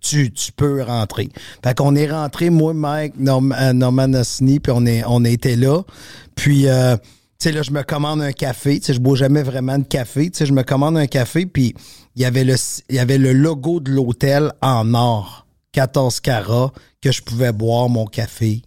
tu, 0.00 0.30
tu 0.32 0.52
peux 0.52 0.82
rentrer. 0.82 1.30
Fait 1.62 1.74
qu'on 1.76 1.94
est 1.94 2.10
rentré, 2.10 2.50
moi, 2.50 2.74
Mike, 2.74 3.14
Norm- 3.18 3.54
euh, 3.58 3.72
Norman 3.72 4.12
Ossini, 4.14 4.60
puis 4.60 4.72
on, 4.74 4.84
est, 4.86 5.02
on 5.06 5.24
était 5.24 5.56
là. 5.56 5.82
Puis, 6.34 6.66
euh, 6.68 6.96
tu 6.96 7.02
sais, 7.38 7.52
là, 7.52 7.62
je 7.62 7.70
me 7.70 7.82
commande 7.82 8.20
un 8.22 8.32
café. 8.32 8.78
Tu 8.80 8.86
sais, 8.86 8.94
je 8.94 9.00
bois 9.00 9.16
jamais 9.16 9.42
vraiment 9.42 9.78
de 9.78 9.84
café. 9.84 10.30
Tu 10.30 10.38
sais, 10.38 10.46
je 10.46 10.52
me 10.52 10.62
commande 10.62 10.96
un 10.98 11.06
café, 11.06 11.46
puis 11.46 11.74
il 12.16 12.22
y 12.22 12.24
avait 12.24 12.44
le, 12.44 12.54
il 12.88 12.96
y 12.96 12.98
avait 12.98 13.18
le 13.18 13.32
logo 13.32 13.80
de 13.80 13.90
l'hôtel 13.90 14.52
en 14.62 14.94
or, 14.94 15.46
14 15.72 16.20
carats, 16.20 16.72
que 17.00 17.12
je 17.12 17.22
pouvais 17.22 17.52
boire 17.52 17.88
mon 17.88 18.06
café. 18.06 18.62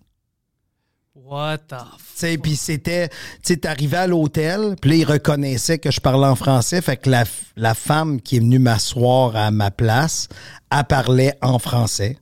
What 1.15 1.59
the 1.69 1.73
f... 1.73 2.13
Tu 2.17 2.21
sais, 2.21 2.37
puis 2.37 2.55
c'était, 2.55 3.09
tu 3.09 3.15
sais, 3.43 3.57
t'arrivais 3.57 3.97
à 3.97 4.07
l'hôtel, 4.07 4.75
puis 4.81 4.91
là, 4.91 4.95
ils 4.95 5.05
reconnaissaient 5.05 5.77
que 5.77 5.91
je 5.91 5.99
parlais 5.99 6.27
en 6.27 6.35
français, 6.35 6.81
fait 6.81 6.97
que 6.97 7.09
la, 7.09 7.25
la 7.55 7.73
femme 7.73 8.21
qui 8.21 8.37
est 8.37 8.39
venue 8.39 8.59
m'asseoir 8.59 9.35
à 9.35 9.51
ma 9.51 9.69
place, 9.69 10.27
elle 10.71 10.83
parlait 10.85 11.37
en 11.41 11.59
français. 11.59 12.17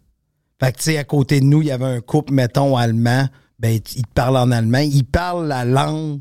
Fait 0.60 0.72
que, 0.72 0.78
tu 0.78 0.84
sais, 0.84 0.98
à 0.98 1.04
côté 1.04 1.40
de 1.40 1.46
nous, 1.46 1.62
il 1.62 1.68
y 1.68 1.72
avait 1.72 1.86
un 1.86 2.02
couple, 2.02 2.34
mettons, 2.34 2.76
allemand, 2.76 3.28
ben, 3.60 3.74
il 3.74 4.04
te 4.04 4.14
parle 4.14 4.38
en 4.38 4.52
allemand, 4.52 4.80
il 4.80 5.06
parle 5.06 5.48
la 5.48 5.66
langue 5.66 6.20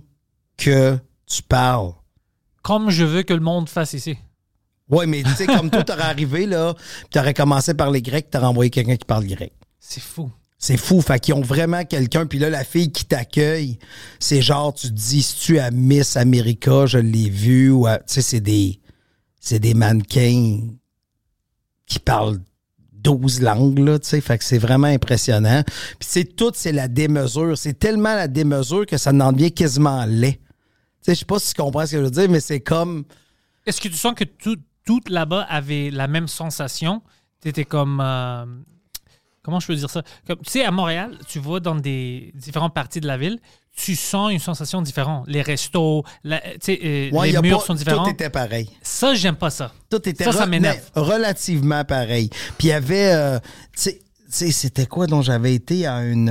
que 0.56 0.98
tu 1.26 1.42
parles. 1.42 1.92
Comme 2.62 2.90
je 2.90 3.04
veux 3.04 3.22
que 3.22 3.34
le 3.34 3.40
monde 3.40 3.68
fasse 3.68 3.92
ici. 3.92 4.16
Ouais, 4.90 5.06
mais 5.06 5.22
tu 5.22 5.30
sais, 5.30 5.46
comme 5.46 5.70
toi, 5.70 5.82
t'aurais 5.82 6.02
arrivé, 6.02 6.46
là, 6.46 6.74
tu 7.10 7.18
aurais 7.18 7.34
commencé 7.34 7.72
par 7.74 7.90
les 7.90 8.02
Grecs, 8.02 8.30
t'aurais 8.30 8.46
envoyé 8.46 8.70
quelqu'un 8.70 8.96
qui 8.96 9.04
parle 9.06 9.24
grec. 9.26 9.52
C'est 9.80 10.02
fou. 10.02 10.30
C'est 10.58 10.76
fou. 10.76 11.00
Fait 11.00 11.18
qu'ils 11.20 11.34
ont 11.34 11.40
vraiment 11.42 11.84
quelqu'un. 11.84 12.26
Puis 12.26 12.38
là, 12.38 12.50
la 12.50 12.64
fille 12.64 12.90
qui 12.92 13.04
t'accueille, 13.04 13.78
c'est 14.18 14.42
genre, 14.42 14.72
tu 14.74 14.88
te 14.88 14.92
dis, 14.92 15.22
si 15.22 15.36
tu 15.40 15.58
à 15.58 15.70
Miss 15.70 16.16
America, 16.16 16.86
je 16.86 16.98
l'ai 16.98 17.28
vu, 17.30 17.70
ou 17.70 17.86
à- 17.86 17.98
tu 17.98 18.04
sais, 18.14 18.22
c'est 18.22 18.40
des, 18.40 18.80
c'est 19.40 19.58
des 19.58 19.74
mannequins 19.74 20.60
qui 21.86 21.98
parlent 21.98 22.40
12 22.92 23.40
langues, 23.42 23.78
là, 23.78 23.98
tu 23.98 24.08
sais. 24.08 24.20
Fait 24.20 24.38
que 24.38 24.44
c'est 24.44 24.58
vraiment 24.58 24.86
impressionnant. 24.86 25.62
Puis 25.98 26.08
c'est 26.10 26.24
tout, 26.36 26.52
c'est 26.54 26.72
la 26.72 26.88
démesure. 26.88 27.56
C'est 27.58 27.78
tellement 27.78 28.14
la 28.14 28.28
démesure 28.28 28.86
que 28.86 28.96
ça 28.96 29.10
en 29.12 29.32
devient 29.32 29.52
quasiment 29.52 30.04
laid. 30.06 30.34
Tu 30.34 30.40
sais, 31.02 31.14
je 31.14 31.18
sais 31.20 31.24
pas 31.26 31.38
si 31.38 31.52
tu 31.54 31.60
comprends 31.62 31.84
ce 31.86 31.92
que 31.92 31.98
je 31.98 32.04
veux 32.04 32.10
dire, 32.10 32.30
mais 32.30 32.40
c'est 32.40 32.60
comme, 32.60 33.04
Est-ce 33.66 33.80
que 33.80 33.88
tu 33.88 33.96
sens 33.96 34.14
que 34.14 34.24
tout, 34.24 34.56
tout 34.84 35.00
là-bas 35.08 35.42
avait 35.42 35.90
la 35.90 36.06
même 36.08 36.28
sensation? 36.28 37.02
Tu 37.42 37.48
étais 37.48 37.64
comme. 37.64 38.00
euh, 38.02 38.44
comment 39.42 39.60
je 39.60 39.66
peux 39.66 39.76
dire 39.76 39.90
ça? 39.90 40.02
Comme, 40.26 40.38
tu 40.38 40.50
sais, 40.50 40.64
à 40.64 40.70
Montréal, 40.70 41.18
tu 41.28 41.38
vois 41.38 41.60
dans 41.60 41.74
des 41.74 42.32
différentes 42.34 42.74
parties 42.74 43.00
de 43.00 43.06
la 43.06 43.16
ville, 43.18 43.38
tu 43.76 43.96
sens 43.96 44.32
une 44.32 44.38
sensation 44.38 44.80
différente. 44.82 45.24
Les 45.26 45.42
restos, 45.42 46.04
la- 46.22 46.40
euh, 46.46 47.10
ouais, 47.10 47.32
les 47.32 47.40
murs 47.40 47.58
pas- 47.58 47.64
sont 47.66 47.74
différents. 47.74 48.04
Tout 48.04 48.10
était 48.10 48.30
pareil. 48.30 48.70
Ça, 48.82 49.14
j'aime 49.14 49.36
pas 49.36 49.50
ça. 49.50 49.72
Tout 49.90 50.08
était 50.08 50.24
Ça, 50.24 50.32
ça 50.32 50.46
m'énerve. 50.46 50.78
relativement 50.94 51.84
pareil. 51.84 52.28
Puis 52.56 52.68
il 52.68 52.70
y 52.70 52.72
avait, 52.72 53.12
euh, 53.12 53.38
tu 53.76 53.90
sais- 54.28 54.50
c'était 54.52 54.86
quoi 54.86 55.06
dont 55.06 55.22
j'avais 55.22 55.54
été 55.54 55.86
à 55.86 56.02
une. 56.04 56.30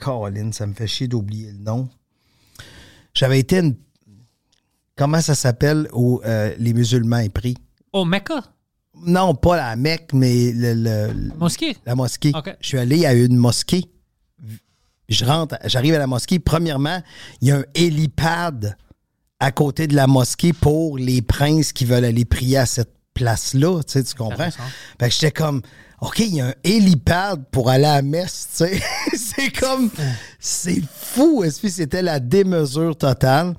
Caroline, 0.00 0.52
ça 0.52 0.66
me 0.66 0.74
fait 0.74 0.86
chier 0.88 1.06
d'oublier 1.08 1.52
le 1.52 1.58
nom. 1.58 1.88
J'avais 3.14 3.38
été 3.38 3.56
à 3.58 3.60
une. 3.60 3.76
Comment 4.96 5.20
ça 5.20 5.34
s'appelle 5.34 5.88
où 5.92 6.20
euh, 6.24 6.54
les 6.58 6.74
musulmans 6.74 7.18
est 7.18 7.28
pris? 7.32 7.56
Oh, 7.92 8.04
Mecca, 8.04 8.42
Non, 9.06 9.34
pas 9.34 9.56
la 9.56 9.76
Mecque, 9.76 10.10
mais 10.12 10.52
le, 10.52 10.74
le- 10.74 11.12
le- 11.12 11.34
mosquée? 11.38 11.76
la 11.86 11.94
mosquée. 11.94 12.32
Ok. 12.34 12.54
Je 12.60 12.66
suis 12.68 12.78
allé 12.78 13.06
à 13.06 13.14
une 13.14 13.36
mosquée. 13.36 13.84
Je 15.08 15.24
rentre, 15.24 15.56
j'arrive 15.64 15.94
à 15.94 15.98
la 15.98 16.06
mosquée. 16.06 16.38
Premièrement, 16.38 17.02
il 17.40 17.48
y 17.48 17.50
a 17.52 17.56
un 17.58 17.64
hélipad 17.74 18.76
à 19.40 19.50
côté 19.50 19.86
de 19.86 19.94
la 19.96 20.06
mosquée 20.06 20.52
pour 20.52 20.96
les 20.98 21.20
princes 21.20 21.72
qui 21.72 21.84
veulent 21.84 22.04
aller 22.04 22.24
prier 22.24 22.58
à 22.58 22.66
cette 22.66 22.94
place-là. 23.14 23.82
Tu, 23.82 23.92
sais, 23.92 24.04
tu 24.04 24.14
comprends? 24.14 24.34
Intéressant. 24.34 24.62
Fait 25.00 25.08
que 25.08 25.14
j'étais 25.14 25.30
comme, 25.32 25.60
OK, 26.00 26.18
il 26.20 26.34
y 26.36 26.40
a 26.40 26.46
un 26.48 26.54
hélipad 26.64 27.44
pour 27.50 27.68
aller 27.68 27.84
à 27.84 27.96
la 27.96 28.02
messe. 28.02 28.48
tu 28.56 28.56
sais. 28.64 28.82
c'est 29.16 29.50
comme, 29.50 29.90
c'est 30.38 30.80
fou. 30.94 31.42
Est-ce 31.44 31.60
que 31.60 31.68
c'était 31.68 32.02
la 32.02 32.20
démesure 32.20 32.96
totale? 32.96 33.54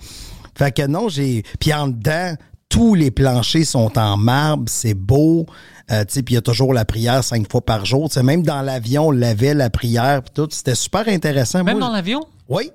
Fait 0.58 0.72
que 0.72 0.86
non, 0.88 1.10
j'ai. 1.10 1.44
Puis 1.60 1.74
en 1.74 1.88
dedans, 1.88 2.36
tous 2.70 2.96
les 2.96 3.12
planchers 3.12 3.66
sont 3.66 3.98
en 3.98 4.18
marbre, 4.18 4.64
c'est 4.68 4.94
beau. 4.94 5.46
Euh, 5.92 6.06
tu 6.06 6.14
sais, 6.14 6.24
puis 6.24 6.34
il 6.34 6.36
y 6.36 6.38
a 6.38 6.42
toujours 6.42 6.74
la 6.74 6.86
prière 6.86 7.24
cinq 7.24 7.52
fois 7.52 7.62
par 7.64 7.86
jour. 7.86 8.10
Même 8.24 8.44
dans 8.44 8.62
l'avion, 8.62 9.08
on 9.08 9.12
lavait 9.12 9.54
la 9.54 9.70
prière, 9.70 10.24
puis 10.24 10.32
tout. 10.34 10.48
C'était 10.50 10.76
super 10.76 11.08
intéressant. 11.08 11.64
Même 11.64 11.78
Moi, 11.78 11.88
dans 11.88 11.94
l'avion? 11.94 12.26
Oui. 12.50 12.72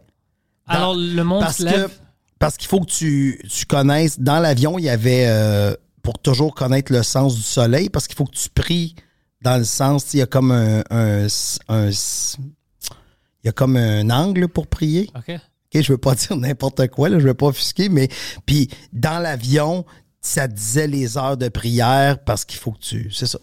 Alors, 0.67 0.95
le 0.95 1.23
monde 1.25 1.41
Parce 1.41 1.57
se 1.59 1.65
lève? 1.65 1.89
que 1.89 1.93
parce 2.39 2.57
qu'il 2.57 2.69
faut 2.69 2.81
que 2.81 2.91
tu, 2.91 3.41
tu 3.51 3.65
connaisses. 3.67 4.21
Dans 4.21 4.39
l'avion, 4.39 4.79
il 4.79 4.85
y 4.85 4.91
avait 4.91 5.25
euh, 5.27 5.75
pour 6.03 6.19
toujours 6.21 6.55
connaître 6.55 6.93
le 6.93 7.03
sens 7.03 7.35
du 7.35 7.43
soleil, 7.43 7.89
parce 7.89 8.07
qu'il 8.07 8.17
faut 8.17 8.27
que 8.27 8.37
tu 8.37 8.49
pries 8.51 8.95
dans 9.43 9.57
le 9.57 9.65
sens. 9.65 10.13
Il 10.15 10.19
y 10.19 10.23
a 10.23 10.27
comme 10.27 10.53
un, 10.53 10.83
un- 10.91 11.27
un- 11.69 11.91
il 11.91 13.47
y 13.47 13.49
a 13.49 13.53
comme 13.53 13.77
un 13.77 14.11
angle 14.11 14.47
pour 14.49 14.67
prier. 14.67 15.11
OK. 15.17 15.35
OK, 15.75 15.83
je 15.83 15.93
veux 15.93 15.99
pas 15.99 16.15
dire 16.17 16.37
n'importe 16.37 16.89
quoi, 16.89 17.09
là, 17.09 17.19
je 17.19 17.27
veux 17.27 17.35
pas 17.35 17.47
offusquer, 17.47 17.89
mais 17.89 18.09
puis 18.47 18.69
dans 18.93 19.19
l'avion, 19.19 19.85
ça 20.21 20.49
disait 20.49 20.87
les 20.87 21.17
heures 21.17 21.37
de 21.37 21.49
prière 21.49 22.19
parce 22.25 22.45
qu'il 22.45 22.59
faut 22.59 22.73
que 22.73 22.81
tu. 22.81 23.11
C'est 23.13 23.27
ça. 23.27 23.39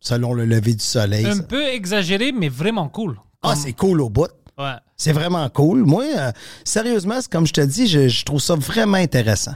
Selon 0.00 0.34
le 0.34 0.44
lever 0.44 0.74
du 0.74 0.84
soleil. 0.84 1.26
Un 1.26 1.36
ça. 1.36 1.42
peu 1.42 1.66
exagéré, 1.68 2.32
mais 2.32 2.48
vraiment 2.48 2.88
cool. 2.88 3.18
Ah, 3.42 3.50
Comme- 3.50 3.58
c'est 3.62 3.72
cool 3.72 4.00
au 4.00 4.10
bout. 4.10 4.28
Ouais. 4.58 4.72
C'est 4.96 5.12
vraiment 5.12 5.48
cool. 5.50 5.84
Moi, 5.84 6.04
euh, 6.16 6.32
sérieusement, 6.64 7.18
comme 7.30 7.46
je 7.46 7.52
te 7.52 7.60
dis, 7.60 7.86
je, 7.86 8.08
je 8.08 8.24
trouve 8.24 8.40
ça 8.40 8.54
vraiment 8.54 8.96
intéressant. 8.96 9.54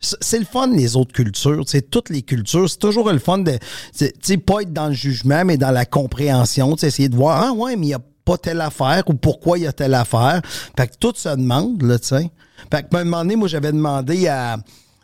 C'est 0.00 0.38
le 0.40 0.44
fun, 0.44 0.66
les 0.66 0.96
autres 0.96 1.12
cultures. 1.12 1.62
C'est 1.66 1.88
toutes 1.88 2.10
les 2.10 2.22
cultures. 2.22 2.68
C'est 2.68 2.78
toujours 2.78 3.10
le 3.10 3.20
fun 3.20 3.38
de, 3.38 3.52
tu 3.96 4.10
sais, 4.20 4.36
pas 4.36 4.62
être 4.62 4.72
dans 4.72 4.88
le 4.88 4.94
jugement, 4.94 5.44
mais 5.44 5.56
dans 5.56 5.70
la 5.70 5.86
compréhension. 5.86 6.74
Tu 6.74 6.86
essayer 6.86 7.08
de 7.08 7.14
voir, 7.16 7.40
ah 7.40 7.52
ouais, 7.52 7.76
mais 7.76 7.86
il 7.86 7.88
n'y 7.90 7.94
a 7.94 8.00
pas 8.24 8.38
telle 8.38 8.60
affaire 8.60 9.02
ou 9.08 9.14
pourquoi 9.14 9.58
il 9.58 9.64
y 9.64 9.66
a 9.66 9.72
telle 9.72 9.94
affaire. 9.94 10.40
Fait 10.76 10.88
que 10.88 10.96
tout 10.98 11.12
se 11.16 11.28
demande, 11.28 11.82
là, 11.82 11.98
tu 11.98 12.08
sais. 12.08 12.30
Fait 12.70 12.82
que, 12.88 12.96
à 12.96 13.00
un 13.00 13.04
moment 13.04 13.18
donné, 13.22 13.36
moi, 13.36 13.48
j'avais 13.48 13.72
demandé 13.72 14.28
à, 14.28 14.56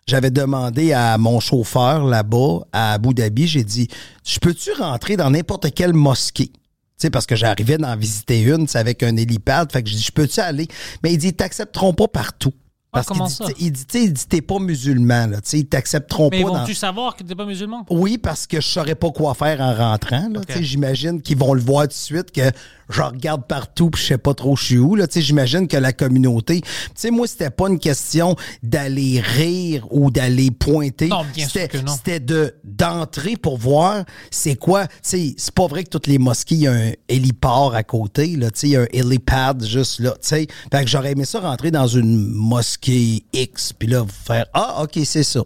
j'avais 0.06 0.30
demandé 0.30 0.92
à 0.92 1.18
mon 1.18 1.40
chauffeur 1.40 2.04
là-bas, 2.04 2.60
à 2.72 2.94
Abu 2.94 3.14
Dhabi, 3.14 3.46
j'ai 3.46 3.64
dit, 3.64 3.88
je 4.24 4.38
peux-tu 4.38 4.72
rentrer 4.72 5.16
dans 5.16 5.30
n'importe 5.30 5.72
quelle 5.74 5.92
mosquée? 5.92 6.50
Sais, 6.96 7.10
parce 7.10 7.26
que 7.26 7.36
j'arrivais 7.36 7.78
d'en 7.78 7.94
visiter 7.96 8.40
une, 8.40 8.66
c'est 8.66 8.78
avec 8.78 9.04
un 9.04 9.16
hélipad. 9.16 9.70
Fait 9.70 9.82
que 9.82 9.88
je 9.88 9.94
dis, 9.94 10.02
je 10.02 10.10
peux-tu 10.10 10.40
aller? 10.40 10.66
Mais 11.02 11.12
il 11.12 11.18
dit, 11.18 11.28
ils 11.28 11.32
t'accepteront 11.32 11.92
pas 11.92 12.08
partout. 12.08 12.52
Ah, 12.90 13.02
Parce 13.04 13.06
comment 13.08 13.26
qu'il 13.26 13.70
dit, 13.70 13.84
il 13.94 14.12
dit, 14.14 14.26
t'es 14.26 14.40
pas 14.40 14.58
musulman, 14.58 15.26
là. 15.26 15.42
Tu 15.42 15.50
sais, 15.50 15.58
ils 15.58 15.66
t'accepteront 15.66 16.30
Mais 16.32 16.42
pas. 16.42 16.48
dans- 16.48 16.58
vont-tu 16.60 16.74
savoir 16.74 17.14
que 17.14 17.22
t'es 17.22 17.34
pas 17.34 17.44
musulman? 17.44 17.84
Oui, 17.90 18.16
parce 18.16 18.46
que 18.46 18.62
je 18.62 18.66
saurais 18.66 18.94
pas 18.94 19.10
quoi 19.10 19.34
faire 19.34 19.60
en 19.60 19.74
rentrant. 19.74 20.26
Là. 20.32 20.40
Tu 20.48 20.54
sais, 20.54 20.62
J'imagine 20.64 21.20
qu'ils 21.20 21.36
vont 21.36 21.52
le 21.52 21.60
voir 21.60 21.82
tout 21.82 21.88
de 21.88 21.92
suite, 21.92 22.32
que 22.32 22.50
je 22.88 23.02
regarde 23.02 23.44
partout 23.46 23.90
puis 23.90 24.00
je 24.02 24.06
sais 24.08 24.16
pas 24.18 24.32
trop 24.32 24.56
je 24.56 24.64
suis 24.64 24.78
où. 24.78 24.94
Là. 24.94 25.06
Tu 25.06 25.14
sais, 25.14 25.20
J'imagine 25.20 25.68
que 25.68 25.76
la 25.76 25.92
communauté... 25.92 26.62
Tu 26.62 26.68
sais, 26.94 27.10
moi, 27.10 27.26
c'était 27.26 27.50
pas 27.50 27.68
une 27.68 27.78
question 27.78 28.36
d'aller 28.62 29.20
rire 29.20 29.86
ou 29.90 30.10
d'aller 30.10 30.50
pointer. 30.50 31.08
Non, 31.08 31.26
bien 31.34 31.46
sûr 31.46 31.60
C'était- 31.60 31.78
que 31.78 31.84
non. 31.84 31.92
C'était 31.94 32.20
de 32.20 32.54
d'entrer 32.64 33.36
pour 33.36 33.58
voir 33.58 34.04
c'est 34.30 34.54
quoi. 34.56 34.86
Tu 34.86 34.94
sais, 35.02 35.34
c'est 35.36 35.52
pas 35.54 35.66
vrai 35.66 35.84
que 35.84 35.90
toutes 35.90 36.06
les 36.06 36.16
mosquées, 36.18 36.54
il 36.54 36.60
y 36.62 36.66
a 36.66 36.72
un 36.72 36.92
héliport 37.10 37.74
à 37.74 37.82
côté. 37.82 38.34
Là. 38.36 38.50
Tu 38.50 38.60
sais, 38.60 38.66
Il 38.68 38.72
y 38.72 38.76
a 38.76 38.80
un 38.82 38.86
hélipad 38.94 39.62
juste 39.62 40.00
là. 40.00 40.12
Tu 40.12 40.28
sais. 40.28 40.46
Fait 40.72 40.84
que 40.84 40.88
j'aurais 40.90 41.12
aimé 41.12 41.26
ça 41.26 41.40
rentrer 41.40 41.70
dans 41.70 41.86
une 41.86 42.16
mosquée 42.28 42.77
X 42.86 43.72
puis 43.72 43.88
là, 43.88 44.04
faire 44.08 44.46
«Ah, 44.54 44.82
OK, 44.82 44.98
c'est 45.04 45.24
ça.» 45.24 45.40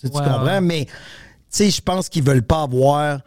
Tu 0.00 0.08
comprends? 0.08 0.60
mais 0.60 0.86
tu 0.86 0.92
sais, 1.50 1.70
je 1.70 1.82
pense 1.82 2.08
qu'ils 2.08 2.22
veulent 2.22 2.42
pas 2.46 2.62
avoir 2.62 3.20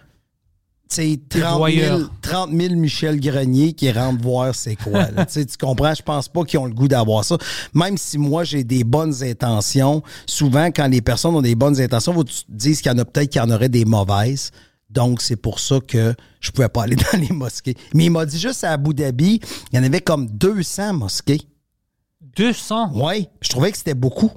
tu 0.90 0.96
sais, 0.96 1.20
30 1.30 1.42
000, 1.42 1.58
voyeurs. 1.58 2.12
30 2.22 2.52
000 2.52 2.76
Michel 2.76 3.20
Grenier 3.20 3.74
qui 3.74 3.92
rentrent 3.92 4.22
voir 4.22 4.54
c'est 4.54 4.76
quoi. 4.76 5.10
là. 5.12 5.26
Tu 5.34 5.46
comprends? 5.60 5.94
Je 5.94 6.04
pense 6.04 6.28
pas 6.28 6.44
qu'ils 6.44 6.60
ont 6.60 6.66
le 6.66 6.74
goût 6.74 6.88
d'avoir 6.88 7.24
ça. 7.26 7.38
Même 7.74 7.98
si 7.98 8.18
moi, 8.18 8.44
j'ai 8.44 8.64
des 8.64 8.84
bonnes 8.84 9.24
intentions, 9.24 10.04
souvent, 10.28 10.68
quand 10.68 10.88
les 10.88 11.02
personnes 11.02 11.36
ont 11.36 11.42
des 11.42 11.56
bonnes 11.56 11.80
intentions, 11.82 12.14
vous 12.14 12.24
te 12.24 12.32
disent 12.50 12.82
qu'il 12.82 12.92
y 12.92 12.96
en 12.96 12.98
a 13.00 13.06
peut-être 13.06 13.32
qu'il 13.32 13.42
y 13.42 13.44
en 13.44 13.50
aurait 13.50 13.70
des 13.70 13.86
mauvaises. 13.86 14.52
Donc, 14.90 15.22
c'est 15.22 15.36
pour 15.36 15.60
ça 15.60 15.80
que 15.80 16.14
je 16.40 16.52
pouvais 16.52 16.70
pas 16.70 16.84
aller 16.84 16.96
dans 17.12 17.20
les 17.20 17.34
mosquées. 17.34 17.76
Mais 17.94 18.06
il 18.06 18.12
m'a 18.12 18.26
dit 18.26 18.40
juste 18.40 18.64
à 18.64 18.74
Abu 18.74 18.94
Dhabi, 18.94 19.42
il 19.72 19.76
y 19.76 19.80
en 19.80 19.84
avait 19.84 20.02
comme 20.02 20.28
200 20.28 20.94
mosquées. 20.94 21.42
200. 22.36 22.92
Ouais, 22.94 23.30
je 23.42 23.50
trouvais 23.50 23.72
que 23.72 23.78
c'était 23.78 23.94
beaucoup. 23.94 24.32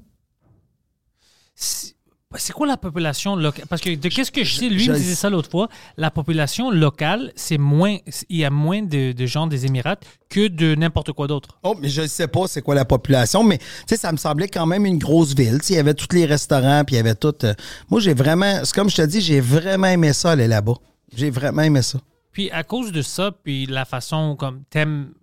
C'est 2.39 2.53
quoi 2.53 2.67
la 2.67 2.77
population 2.77 3.35
locale? 3.35 3.65
Parce 3.67 3.81
que 3.81 3.95
de 3.95 4.09
qu'est-ce 4.09 4.31
que 4.31 4.45
je 4.45 4.57
sais, 4.59 4.69
lui 4.69 4.81
je- 4.81 4.93
me 4.93 4.97
disait 4.97 5.15
ça 5.15 5.31
l'autre 5.31 5.49
fois, 5.51 5.69
la 5.97 6.11
population 6.11 6.71
locale, 6.71 7.33
c'est 7.35 7.57
moins, 7.57 7.97
il 8.29 8.37
y 8.37 8.45
a 8.45 8.51
moins 8.51 8.83
de, 8.83 9.13
de 9.13 9.27
gens 9.27 9.47
des 9.47 9.65
Émirats 9.65 9.97
que 10.29 10.49
de 10.49 10.75
n'importe 10.75 11.13
quoi 11.13 11.29
d'autre. 11.29 11.59
Oh, 11.63 11.75
mais 11.81 11.89
je 11.89 12.03
ne 12.03 12.07
sais 12.07 12.29
pas 12.29 12.47
c'est 12.47 12.61
quoi 12.61 12.75
la 12.75 12.85
population, 12.85 13.43
mais 13.43 13.57
tu 13.59 13.65
sais, 13.87 13.97
ça 13.97 14.13
me 14.13 14.19
semblait 14.19 14.49
quand 14.49 14.67
même 14.67 14.85
une 14.85 14.99
grosse 14.99 15.35
ville. 15.35 15.61
Il 15.71 15.77
y 15.77 15.79
avait 15.79 15.95
tous 15.95 16.15
les 16.15 16.27
restaurants, 16.27 16.85
puis 16.85 16.97
il 16.97 16.99
y 16.99 17.01
avait 17.01 17.15
tout. 17.15 17.33
euh, 17.45 17.55
moi, 17.89 18.01
j'ai 18.01 18.13
vraiment, 18.13 18.61
c'est 18.65 18.75
comme 18.75 18.91
je 18.91 18.97
te 18.97 19.03
dis, 19.03 19.23
j'ai 19.23 19.41
vraiment 19.41 19.87
aimé 19.87 20.13
ça 20.13 20.33
aller 20.33 20.49
là-bas. 20.49 20.75
J'ai 21.15 21.31
vraiment 21.31 21.63
aimé 21.63 21.81
ça. 21.81 21.99
Puis 22.33 22.51
à 22.51 22.65
cause 22.65 22.93
de 22.93 23.01
ça, 23.01 23.31
puis 23.33 23.65
la 23.65 23.87
façon 23.87 24.37
comme 24.37 24.63
t'aimes 24.69 25.15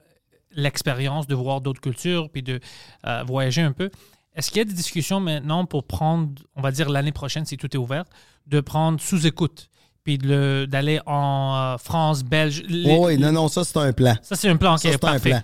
l'expérience 0.56 1.28
de 1.28 1.36
voir 1.36 1.62
d'autres 1.62 1.82
cultures, 1.82 2.30
puis 2.32 2.44
de 2.44 2.60
euh, 3.08 3.24
voyager 3.26 3.62
un 3.62 3.72
peu, 3.72 3.90
est-ce 4.36 4.50
qu'il 4.50 4.58
y 4.60 4.62
a 4.62 4.66
des 4.66 4.74
discussions 4.74 5.20
maintenant 5.20 5.66
pour 5.66 5.84
prendre, 5.84 6.30
on 6.56 6.62
va 6.62 6.72
dire 6.72 6.90
l'année 6.90 7.12
prochaine, 7.12 7.46
si 7.46 7.58
tout 7.58 7.68
est 7.72 7.78
ouvert, 7.78 8.06
de 8.48 8.60
prendre 8.62 9.00
sous-écoute, 9.00 9.70
puis 10.04 10.18
de 10.18 10.28
le- 10.28 10.68
d'aller 10.68 11.00
en 11.06 11.56
euh, 11.56 11.78
France, 11.78 12.24
Belge? 12.24 12.64
les- 12.68 12.98
Oui, 12.98 13.18
non, 13.18 13.32
non, 13.32 13.48
ça, 13.48 13.64
c'est 13.64 13.78
un 13.78 13.94
plan. 13.94 14.16
Ça, 14.22 14.36
c'est 14.36 14.50
un 14.50 14.58
plan 14.58 14.76
Ça, 14.78 14.90
un 14.90 14.98
parfait. 14.98 15.30
plan. 15.30 15.42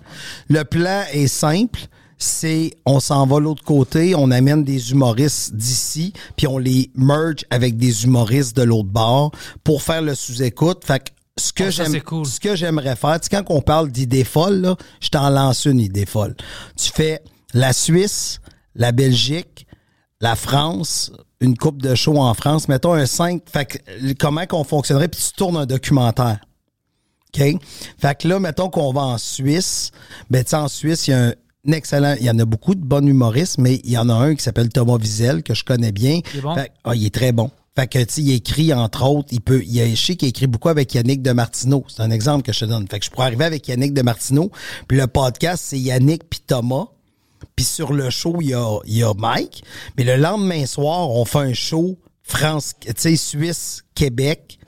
Le 0.48 0.64
plan 0.64 1.02
est 1.12 1.28
simple. 1.28 1.80
C'est 2.22 2.74
on 2.84 3.00
s'en 3.00 3.24
va 3.26 3.40
l'autre 3.40 3.64
côté, 3.64 4.14
on 4.14 4.30
amène 4.30 4.62
des 4.62 4.90
humoristes 4.92 5.54
d'ici, 5.54 6.12
puis 6.36 6.46
on 6.46 6.58
les 6.58 6.90
merge 6.94 7.46
avec 7.48 7.78
des 7.78 8.04
humoristes 8.04 8.54
de 8.54 8.62
l'autre 8.62 8.90
bord 8.90 9.30
pour 9.64 9.80
faire 9.82 10.02
le 10.02 10.14
sous-écoute. 10.14 10.84
Fait 10.84 11.12
ce 11.38 11.52
que 11.52 11.64
Oh, 11.64 11.70
j'aime, 11.70 12.00
cool. 12.02 12.26
ce 12.26 12.38
que 12.40 12.54
j'aimerais 12.56 12.96
faire, 12.96 13.18
tu 13.20 13.28
sais, 13.30 13.42
quand 13.42 13.54
on 13.54 13.62
parle 13.62 13.90
d'idées 13.90 14.24
folles, 14.24 14.60
là, 14.60 14.76
je 15.00 15.08
t'en 15.08 15.30
lance 15.30 15.64
une 15.64 15.80
idée 15.80 16.06
folle. 16.06 16.34
Tu 16.76 16.90
fais 16.92 17.22
la 17.54 17.72
Suisse, 17.72 18.40
la 18.74 18.92
Belgique, 18.92 19.66
la 20.20 20.36
France, 20.36 21.12
une 21.40 21.56
coupe 21.56 21.80
de 21.80 21.94
show 21.94 22.18
en 22.18 22.34
France, 22.34 22.68
mettons 22.68 22.92
un 22.92 23.06
5, 23.06 23.42
fait 23.50 23.64
que, 23.64 24.12
comment 24.18 24.44
qu'on 24.46 24.64
fonctionnerait, 24.64 25.08
puis 25.08 25.20
tu 25.20 25.32
tournes 25.32 25.56
un 25.56 25.66
documentaire. 25.66 26.40
OK? 27.34 27.42
Fait 27.98 28.18
que 28.20 28.28
là, 28.28 28.38
mettons 28.40 28.68
qu'on 28.68 28.92
va 28.92 29.02
en 29.02 29.18
Suisse. 29.18 29.92
Ben, 30.30 30.42
tu 30.44 30.50
sais, 30.50 30.56
en 30.56 30.68
Suisse, 30.68 31.06
il 31.06 31.10
y 31.12 31.14
a 31.14 31.26
un, 31.28 31.32
excellent. 31.72 32.16
Il 32.18 32.26
y 32.26 32.30
en 32.30 32.38
a 32.40 32.44
beaucoup 32.44 32.74
de 32.74 32.84
bons 32.84 33.06
humoristes, 33.06 33.58
mais 33.58 33.76
il 33.84 33.90
y 33.92 33.96
en 33.98 34.08
a 34.08 34.14
un 34.14 34.34
qui 34.34 34.42
s'appelle 34.42 34.68
Thomas 34.68 34.96
Wiesel, 34.96 35.42
que 35.44 35.54
je 35.54 35.64
connais 35.64 35.92
bien. 35.92 36.20
Il 36.34 36.38
est 36.40 36.42
bon? 36.42 36.54
Fait- 36.56 36.72
ah, 36.84 36.94
il 36.94 37.06
est 37.06 37.14
très 37.14 37.32
bon. 37.32 37.50
Fait 37.76 37.86
que, 37.86 37.98
tu 38.00 38.14
sais, 38.14 38.22
il 38.22 38.32
écrit, 38.32 38.72
entre 38.72 39.04
autres, 39.04 39.28
il 39.30 39.40
peut, 39.40 39.62
il 39.62 39.72
y 39.72 39.80
a 39.80 39.96
sais 39.96 40.16
qu'il 40.16 40.28
écrit 40.28 40.48
beaucoup 40.48 40.68
avec 40.68 40.92
Yannick 40.92 41.22
de 41.22 41.30
Martineau. 41.30 41.84
C'est 41.88 42.02
un 42.02 42.10
exemple 42.10 42.42
que 42.42 42.52
je 42.52 42.60
te 42.60 42.64
donne. 42.64 42.86
Fait 42.88 42.98
que 42.98 43.04
je 43.04 43.10
pourrais 43.10 43.26
arriver 43.26 43.44
avec 43.44 43.68
Yannick 43.68 43.94
de 43.94 44.02
Martineau. 44.02 44.50
Puis 44.88 44.98
le 44.98 45.06
podcast, 45.06 45.64
c'est 45.68 45.78
Yannick 45.78 46.28
puis 46.28 46.40
Thomas. 46.40 46.86
Puis 47.54 47.64
sur 47.64 47.92
le 47.92 48.10
show, 48.10 48.38
il 48.40 48.48
y 48.48 48.54
a, 48.54 48.78
il 48.86 48.98
y 48.98 49.02
a 49.04 49.14
Mike. 49.14 49.62
Mais 49.96 50.04
le 50.04 50.16
lendemain 50.16 50.66
soir, 50.66 51.10
on 51.10 51.24
fait 51.24 51.38
un 51.38 51.54
show 51.54 51.96
France, 52.22 52.74
tu 52.84 52.92
sais, 52.96 53.16
Suisse, 53.16 53.82
Québec. 53.94 54.58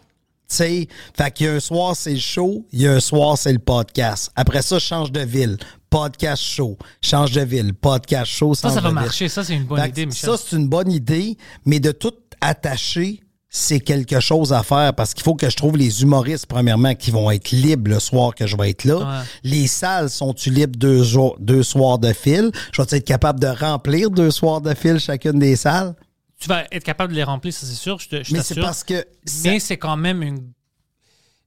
Tu 0.48 0.57
sais, 0.57 0.88
fait 1.16 1.30
qu'il 1.32 1.46
y 1.46 1.48
a 1.48 1.55
un 1.55 1.61
soir, 1.61 1.96
c'est 1.96 2.12
le 2.12 2.18
show, 2.18 2.66
il 2.72 2.82
y 2.82 2.86
a 2.86 2.92
un 2.92 3.00
soir, 3.00 3.38
c'est 3.38 3.53
le 3.53 3.59
podcast. 3.59 4.30
Après 4.36 4.62
ça, 4.62 4.78
change 4.78 5.11
de 5.12 5.20
ville. 5.20 5.57
Podcast 5.88 6.42
show. 6.42 6.76
Change 7.00 7.32
de 7.32 7.42
ville. 7.42 7.74
Podcast 7.74 8.30
show. 8.30 8.55
Ça, 8.55 8.70
ça 8.70 8.80
va 8.80 8.88
ville. 8.88 8.94
marcher. 8.94 9.28
Ça, 9.28 9.44
c'est 9.44 9.55
une 9.55 9.64
bonne 9.64 9.80
Fait 9.80 9.88
idée, 9.90 10.07
Michel. 10.07 10.30
Ça, 10.30 10.36
c'est 10.36 10.57
une 10.57 10.68
bonne 10.68 10.90
idée, 10.90 11.36
mais 11.64 11.80
de 11.80 11.92
tout 11.92 12.14
attacher, 12.43 13.20
c'est 13.49 13.80
quelque 13.80 14.20
chose 14.20 14.53
à 14.53 14.62
faire 14.62 14.95
parce 14.95 15.14
qu'il 15.14 15.22
faut 15.22 15.34
que 15.34 15.49
je 15.49 15.57
trouve 15.57 15.76
les 15.76 16.03
humoristes, 16.03 16.47
premièrement, 16.47 16.95
qui 16.95 17.11
vont 17.11 17.30
être 17.30 17.51
libres 17.51 17.90
le 17.90 18.01
soir 18.01 18.34
que 18.34 18.47
je 18.47 18.57
vais 18.57 18.70
être 18.70 18.84
là. 18.84 18.97
Ouais. 18.97 19.26
Les 19.45 19.66
salles 19.66 20.11
sont-tu 20.11 20.51
libres 20.51 20.78
deux, 20.78 21.03
jours, 21.03 21.36
deux 21.38 21.62
soirs 21.62 21.99
de 21.99 22.12
fil? 22.12 22.51
Je 22.72 22.82
vais 22.82 22.97
être 22.97 23.05
capable 23.05 23.40
de 23.40 23.47
remplir 23.47 24.11
deux 24.11 24.30
soirs 24.30 24.61
de 24.61 24.74
fil 24.74 24.99
chacune 24.99 25.38
des 25.38 25.57
salles? 25.57 25.95
Tu 26.38 26.49
vas 26.49 26.64
être 26.72 26.84
capable 26.84 27.12
de 27.12 27.18
les 27.18 27.24
remplir, 27.24 27.53
ça, 27.53 27.66
c'est 27.66 27.74
sûr. 27.74 27.99
Je, 27.99 28.09
te, 28.09 28.24
je 28.24 28.32
Mais 28.32 28.43
c'est 28.43 28.61
parce 28.61 28.82
que... 28.82 29.05
Mais 29.45 29.61
c'est 29.61 29.76
quand 29.76 29.97
même 29.97 30.22
une. 30.22 30.51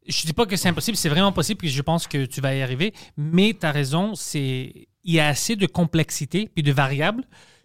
Je 0.08 0.26
dis 0.26 0.34
pas 0.34 0.46
que 0.46 0.56
c'est 0.56 0.70
impossible, 0.70 0.96
c'est 0.96 1.10
vraiment 1.10 1.32
possible 1.32 1.60
que 1.60 1.68
je 1.68 1.82
pense 1.82 2.06
que 2.08 2.26
tu 2.26 2.40
vas 2.40 2.54
y 2.54 2.62
arriver. 2.62 2.94
Mais 3.18 3.58
tu 3.60 3.66
as 3.66 3.72
raison, 3.72 4.14
c'est 4.14 4.88
il 5.04 5.14
y 5.14 5.20
a 5.20 5.28
assez 5.28 5.56
de 5.56 5.66
complexité 5.66 6.50
puis 6.54 6.64
de 6.64 6.72
variables 6.72 7.24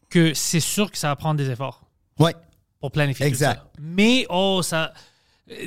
que 0.08 0.34
c'est 0.34 0.60
sûr 0.60 0.90
que 0.90 0.98
ça 0.98 1.08
va 1.08 1.16
prendre 1.16 1.36
des 1.36 1.50
efforts 1.50 1.84
Ouais. 2.18 2.34
Pour 2.80 2.90
planifier 2.90 3.26
Exact. 3.26 3.54
tout 3.56 3.60
ça. 3.60 3.70
Mais 3.80 4.26
oh, 4.30 4.60
ça, 4.62 4.92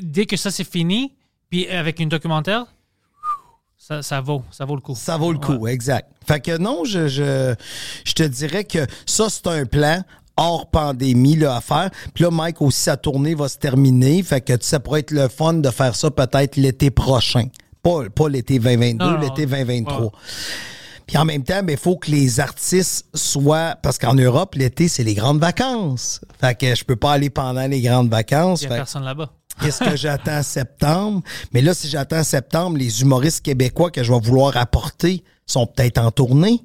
dès 0.02 0.26
que 0.26 0.36
ça 0.38 0.52
c'est 0.52 0.70
fini, 0.70 1.14
puis 1.50 1.68
avec 1.70 2.00
une 2.00 2.10
documentaire, 2.10 2.66
ça, 3.78 4.02
ça 4.02 4.22
vaut, 4.22 4.44
ça 4.50 4.66
vaut 4.66 4.76
le 4.76 4.82
coup. 4.82 4.96
Ça 4.96 5.18
vaut 5.18 5.32
le 5.34 5.40
coup, 5.40 5.54
Ouais. 5.54 5.74
exact. 5.74 6.10
Fait 6.26 6.40
que 6.40 6.58
non, 6.58 6.86
je, 6.86 7.08
je, 7.08 7.54
je 8.06 8.14
te 8.14 8.24
dirais 8.24 8.64
que 8.64 8.80
ça, 9.06 9.28
c'est 9.30 9.46
un 9.48 9.66
plan 9.66 10.02
hors 10.38 10.70
pandémie 10.72 11.36
là, 11.36 11.58
à 11.58 11.62
faire. 11.62 11.92
Puis 12.14 12.24
là, 12.24 12.32
Mike, 12.32 12.62
aussi, 12.62 12.80
sa 12.82 12.96
tournée 12.98 13.36
va 13.36 13.50
se 13.50 13.58
terminer. 13.58 14.24
Fait 14.24 14.40
que 14.42 14.54
ça 14.62 14.80
pourrait 14.80 15.02
être 15.02 15.12
le 15.12 15.28
fun 15.28 15.56
de 15.56 15.70
faire 15.70 15.96
ça 15.96 16.10
peut-être 16.10 16.56
l'été 16.56 16.92
prochain. 16.92 17.48
Pas, 17.84 18.10
pas 18.10 18.30
l'été 18.30 18.58
2022, 18.58 19.04
Non, 19.06 19.12
non, 19.12 19.20
l'été 19.20 19.46
2023. 19.46 20.02
ouais. 20.02 20.10
Puis 21.08 21.18
en 21.18 21.26
même 21.26 21.44
temps, 21.44 21.62
il 21.68 21.78
faut 21.78 21.98
que 21.98 22.12
les 22.12 22.40
artistes 22.40 23.06
soient... 23.14 23.76
Parce 23.82 23.98
qu'en 23.98 24.14
Europe, 24.16 24.56
l'été, 24.56 24.88
c'est 24.88 25.04
les 25.04 25.14
grandes 25.14 25.40
vacances. 25.40 26.22
Fait 26.40 26.58
que 26.58 26.76
je 26.76 26.84
peux 26.84 26.96
pas 26.96 27.14
aller 27.14 27.30
pendant 27.30 27.68
les 27.68 27.82
grandes 27.82 28.10
vacances. 28.10 28.62
Il 28.62 28.68
n'y 28.68 28.68
a 28.68 28.70
Fait 28.70 28.76
que- 28.76 28.80
personne 28.82 29.04
là-bas. 29.04 29.32
Qu'est-ce 29.62 29.84
que 29.84 29.96
j'attends 29.96 30.42
septembre? 30.42 31.22
Mais 31.54 31.62
là, 31.62 31.74
si 31.74 31.88
j'attends 31.88 32.24
septembre, 32.24 32.78
les 32.78 33.02
humoristes 33.02 33.42
québécois 33.42 33.92
que 33.92 34.02
je 34.04 34.12
vais 34.12 34.20
vouloir 34.20 34.58
apporter 34.58 35.24
sont 35.46 35.68
peut-être 35.68 36.00
en 36.00 36.10
tournée. 36.10 36.60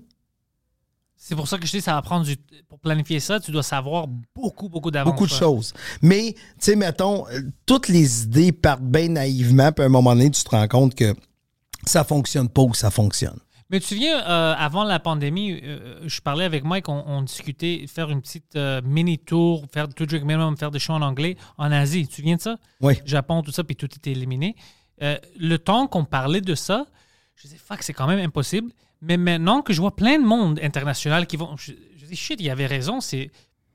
C'est 1.17 1.35
pour 1.35 1.47
ça 1.47 1.59
que 1.59 1.67
je 1.67 1.73
dis 1.73 1.81
ça 1.83 1.93
va 1.93 2.01
prendre 2.01 2.25
du 2.25 2.37
pour 2.69 2.79
planifier 2.79 3.21
ça, 3.21 3.39
tu 3.39 3.51
dois 3.51 3.63
savoir 3.63 4.07
beaucoup 4.35 4.71
beaucoup 4.71 4.91
d'avance. 4.91 5.13
Beaucoup 5.13 5.27
de 5.27 5.33
ouais. 5.33 5.39
choses. 5.39 5.75
Mais, 6.01 6.33
tu 6.35 6.41
sais, 6.61 6.77
mettons, 6.77 7.27
euh, 7.29 7.43
toutes 7.67 7.89
les 7.89 8.23
idées 8.23 8.53
partent 8.53 8.81
bien 8.83 9.09
naïvement, 9.09 9.71
puis 9.73 9.83
à 9.83 9.87
un 9.87 9.91
moment 9.91 10.15
donné, 10.15 10.31
tu 10.31 10.43
te 10.43 10.49
rends 10.49 10.69
compte 10.69 10.95
que 10.95 11.15
ça 11.85 12.05
fonctionne 12.05 12.49
pas 12.49 12.63
ou 12.63 12.73
ça 12.73 12.91
fonctionne. 12.91 13.39
Mais 13.71 13.81
tu 13.81 13.85
te 13.85 13.89
souviens, 13.91 14.19
euh, 14.27 14.55
avant 14.57 14.85
la 14.85 14.99
pandémie, 14.99 15.61
euh, 15.63 16.01
je 16.07 16.21
parlais 16.21 16.45
avec 16.47 16.65
Mike, 16.65 16.89
on, 16.89 17.05
on 17.07 17.21
discutait 17.23 17.85
faire 17.87 18.09
une 18.09 18.23
petite 18.23 18.57
euh, 18.57 18.81
mini-tour, 18.83 19.67
faire 19.71 19.89
du 19.89 20.07
drink 20.07 20.25
minimum, 20.25 20.57
faire 20.57 20.71
des 20.71 20.79
shows 20.79 20.95
en 20.95 21.03
anglais 21.03 21.37
en 21.59 21.71
Asie. 21.71 22.03
Tu 22.03 22.09
te 22.09 22.15
souviens 22.15 22.37
de 22.37 22.41
ça? 22.41 22.59
Oui. 22.81 22.95
Japon, 23.05 23.43
tout 23.43 23.51
ça, 23.53 23.65
puis 23.65 23.77
tout 23.77 23.89
était 23.95 24.13
éliminé. 24.13 24.57
Euh, 25.03 25.19
le 25.39 25.59
temps 25.59 25.87
qu'on 25.87 26.05
parlait 26.07 26.41
de 26.41 26.55
ça, 26.55 26.87
je 27.37 27.43
disais, 27.43 27.59
fuck, 27.59 27.83
c'est 27.83 27.93
quand 27.93 28.07
même 28.07 28.21
impossible. 28.21 28.73
Mais 29.03 29.17
maintenant 29.17 29.61
que 29.61 29.73
je 29.73 29.81
vois 29.81 29.95
plein 29.95 30.19
de 30.19 30.25
monde 30.25 30.59
international 30.63 31.27
qui 31.27 31.37
vont. 31.37 31.57
Je, 31.57 31.73
je 31.97 32.07
dis, 32.07 32.17
shit, 32.17 32.41
il 32.41 32.51
avait 32.51 32.67
raison, 32.67 33.01
c'est 33.01 33.31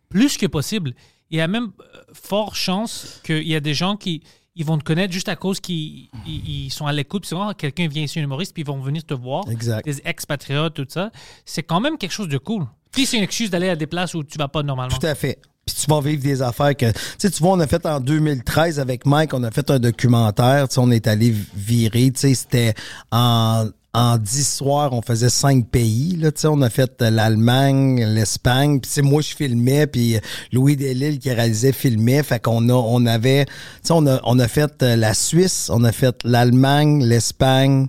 plus 0.09 0.37
que 0.37 0.47
possible. 0.47 0.95
Il 1.29 1.37
y 1.37 1.41
a 1.41 1.47
même 1.47 1.71
euh, 1.79 2.01
fort 2.13 2.55
chance 2.55 3.21
qu'il 3.23 3.47
y 3.47 3.55
a 3.55 3.59
des 3.59 3.73
gens 3.73 3.95
qui 3.95 4.23
ils 4.55 4.65
vont 4.65 4.77
te 4.77 4.83
connaître 4.83 5.11
juste 5.13 5.29
à 5.29 5.35
cause 5.35 5.59
qu'ils 5.59 6.09
ils- 6.25 6.65
ils 6.65 6.69
sont 6.71 6.85
à 6.85 6.91
l'écoute. 6.93 7.23
Puis 7.23 7.29
c'est 7.29 7.35
vraiment, 7.35 7.53
quelqu'un 7.53 7.87
vient 7.87 8.03
ici, 8.03 8.19
un 8.19 8.23
humoriste, 8.23 8.53
puis 8.53 8.61
ils 8.63 8.67
vont 8.67 8.79
venir 8.79 9.03
te 9.03 9.13
voir. 9.13 9.49
Exact. 9.49 9.83
Des 9.85 10.01
expatriates, 10.05 10.73
tout 10.75 10.85
ça. 10.87 11.11
C'est 11.45 11.63
quand 11.63 11.79
même 11.79 11.97
quelque 11.97 12.11
chose 12.11 12.27
de 12.27 12.37
cool. 12.37 12.65
Puis 12.91 13.05
c'est 13.05 13.17
une 13.17 13.23
excuse 13.23 13.49
d'aller 13.49 13.69
à 13.69 13.75
des 13.75 13.87
places 13.87 14.13
où 14.13 14.23
tu 14.23 14.37
vas 14.37 14.47
pas 14.47 14.61
normalement. 14.63 14.95
Tout 14.95 15.05
à 15.05 15.15
fait. 15.15 15.39
Puis 15.65 15.75
tu 15.81 15.89
vas 15.89 16.01
vivre 16.01 16.21
des 16.21 16.41
affaires 16.41 16.75
que... 16.75 16.91
Tu 16.91 16.99
sais, 17.17 17.31
tu 17.31 17.41
vois, 17.41 17.53
on 17.53 17.59
a 17.61 17.67
fait 17.67 17.85
en 17.85 17.99
2013 18.01 18.79
avec 18.79 19.05
Mike, 19.05 19.33
on 19.33 19.43
a 19.43 19.49
fait 19.49 19.71
un 19.71 19.79
documentaire. 19.79 20.67
Tu 20.67 20.75
sais, 20.75 20.79
on 20.81 20.91
est 20.91 21.07
allé 21.07 21.33
virer. 21.55 22.11
Tu 22.11 22.19
sais, 22.19 22.33
c'était 22.35 22.73
en... 23.11 23.67
En 23.95 24.17
10 24.17 24.47
soirs, 24.57 24.91
on 24.93 25.03
faisait 25.03 25.29
cinq 25.29 25.69
pays. 25.69 26.15
Là, 26.15 26.31
Tu 26.31 26.41
sais, 26.41 26.47
on 26.47 26.61
a 26.61 26.69
fait 26.71 26.99
euh, 27.01 27.11
l'Allemagne, 27.11 28.03
l'Espagne. 28.03 28.79
Puis 28.79 29.01
moi, 29.03 29.21
je 29.21 29.35
filmais. 29.35 29.85
Puis 29.85 30.15
euh, 30.15 30.19
Louis 30.51 30.75
Delisle, 30.75 31.19
qui 31.19 31.31
réalisait, 31.31 31.71
filmait. 31.71 32.23
Fait 32.23 32.41
qu'on 32.41 32.69
a, 32.69 32.73
on 32.73 33.05
avait... 33.05 33.45
Tu 33.45 33.51
sais, 33.83 33.93
on 33.93 34.07
a, 34.07 34.19
on 34.23 34.39
a 34.39 34.47
fait 34.47 34.81
euh, 34.81 34.95
la 34.95 35.13
Suisse, 35.13 35.69
on 35.71 35.83
a 35.83 35.91
fait 35.91 36.15
l'Allemagne, 36.23 37.05
l'Espagne, 37.05 37.87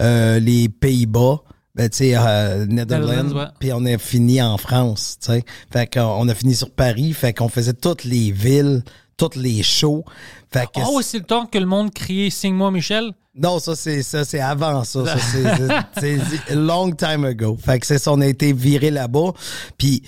euh, 0.00 0.40
les 0.40 0.68
Pays-Bas. 0.68 1.42
Ben, 1.76 1.88
tu 1.88 1.98
sais, 1.98 2.14
euh, 2.16 2.66
Netherlands, 2.66 3.50
puis 3.58 3.72
on 3.72 3.84
a 3.84 3.98
fini 3.98 4.40
en 4.40 4.58
France, 4.58 5.18
tu 5.20 5.32
sais. 5.32 5.44
Fait 5.72 5.92
qu'on 5.92 6.28
a 6.28 6.34
fini 6.34 6.54
sur 6.54 6.70
Paris, 6.70 7.12
fait 7.12 7.32
qu'on 7.32 7.48
faisait 7.48 7.72
toutes 7.72 8.04
les 8.04 8.30
villes, 8.30 8.84
toutes 9.16 9.34
les 9.34 9.62
shows. 9.64 10.04
Fait 10.52 10.66
que 10.66 10.80
Oh, 10.86 11.00
c'est 11.02 11.18
le 11.18 11.24
temps 11.24 11.46
que 11.46 11.58
le 11.58 11.66
monde 11.66 11.92
criait 11.92 12.30
Signe-moi, 12.30 12.70
Michel. 12.70 13.12
Non, 13.36 13.58
ça 13.58 13.74
c'est 13.74 14.02
ça 14.02 14.24
c'est 14.24 14.40
avant 14.40 14.84
ça, 14.84 15.04
ça 15.04 15.16
c'est 15.98 16.18
long 16.54 16.92
time 16.92 17.24
ago. 17.24 17.56
Fait 17.60 17.80
que 17.80 17.86
c'est 17.86 17.98
ça 17.98 18.12
on 18.12 18.20
a 18.20 18.26
été 18.26 18.52
viré 18.52 18.90
là-bas. 18.90 19.32
Puis 19.76 20.02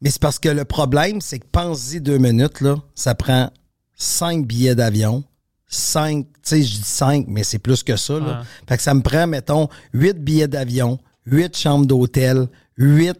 mais 0.00 0.10
c'est 0.10 0.20
parce 0.20 0.38
que 0.38 0.48
le 0.48 0.64
problème 0.64 1.20
c'est 1.20 1.40
que 1.40 1.46
pense-y 1.50 2.00
deux 2.00 2.18
minutes 2.18 2.60
là, 2.60 2.76
ça 2.94 3.14
prend 3.16 3.50
cinq 3.96 4.46
billets 4.46 4.76
d'avion, 4.76 5.24
cinq, 5.66 6.26
tu 6.26 6.38
sais 6.42 6.62
je 6.62 6.76
dis 6.76 6.82
cinq 6.84 7.26
mais 7.28 7.42
c'est 7.42 7.58
plus 7.58 7.82
que 7.82 7.96
ça 7.96 8.20
là. 8.20 8.42
Fait 8.68 8.76
que 8.76 8.82
ça 8.82 8.94
me 8.94 9.02
prend 9.02 9.26
mettons 9.26 9.68
huit 9.92 10.22
billets 10.22 10.48
d'avion, 10.48 11.00
huit 11.26 11.56
chambres 11.56 11.86
d'hôtel, 11.86 12.46
huit 12.76 13.18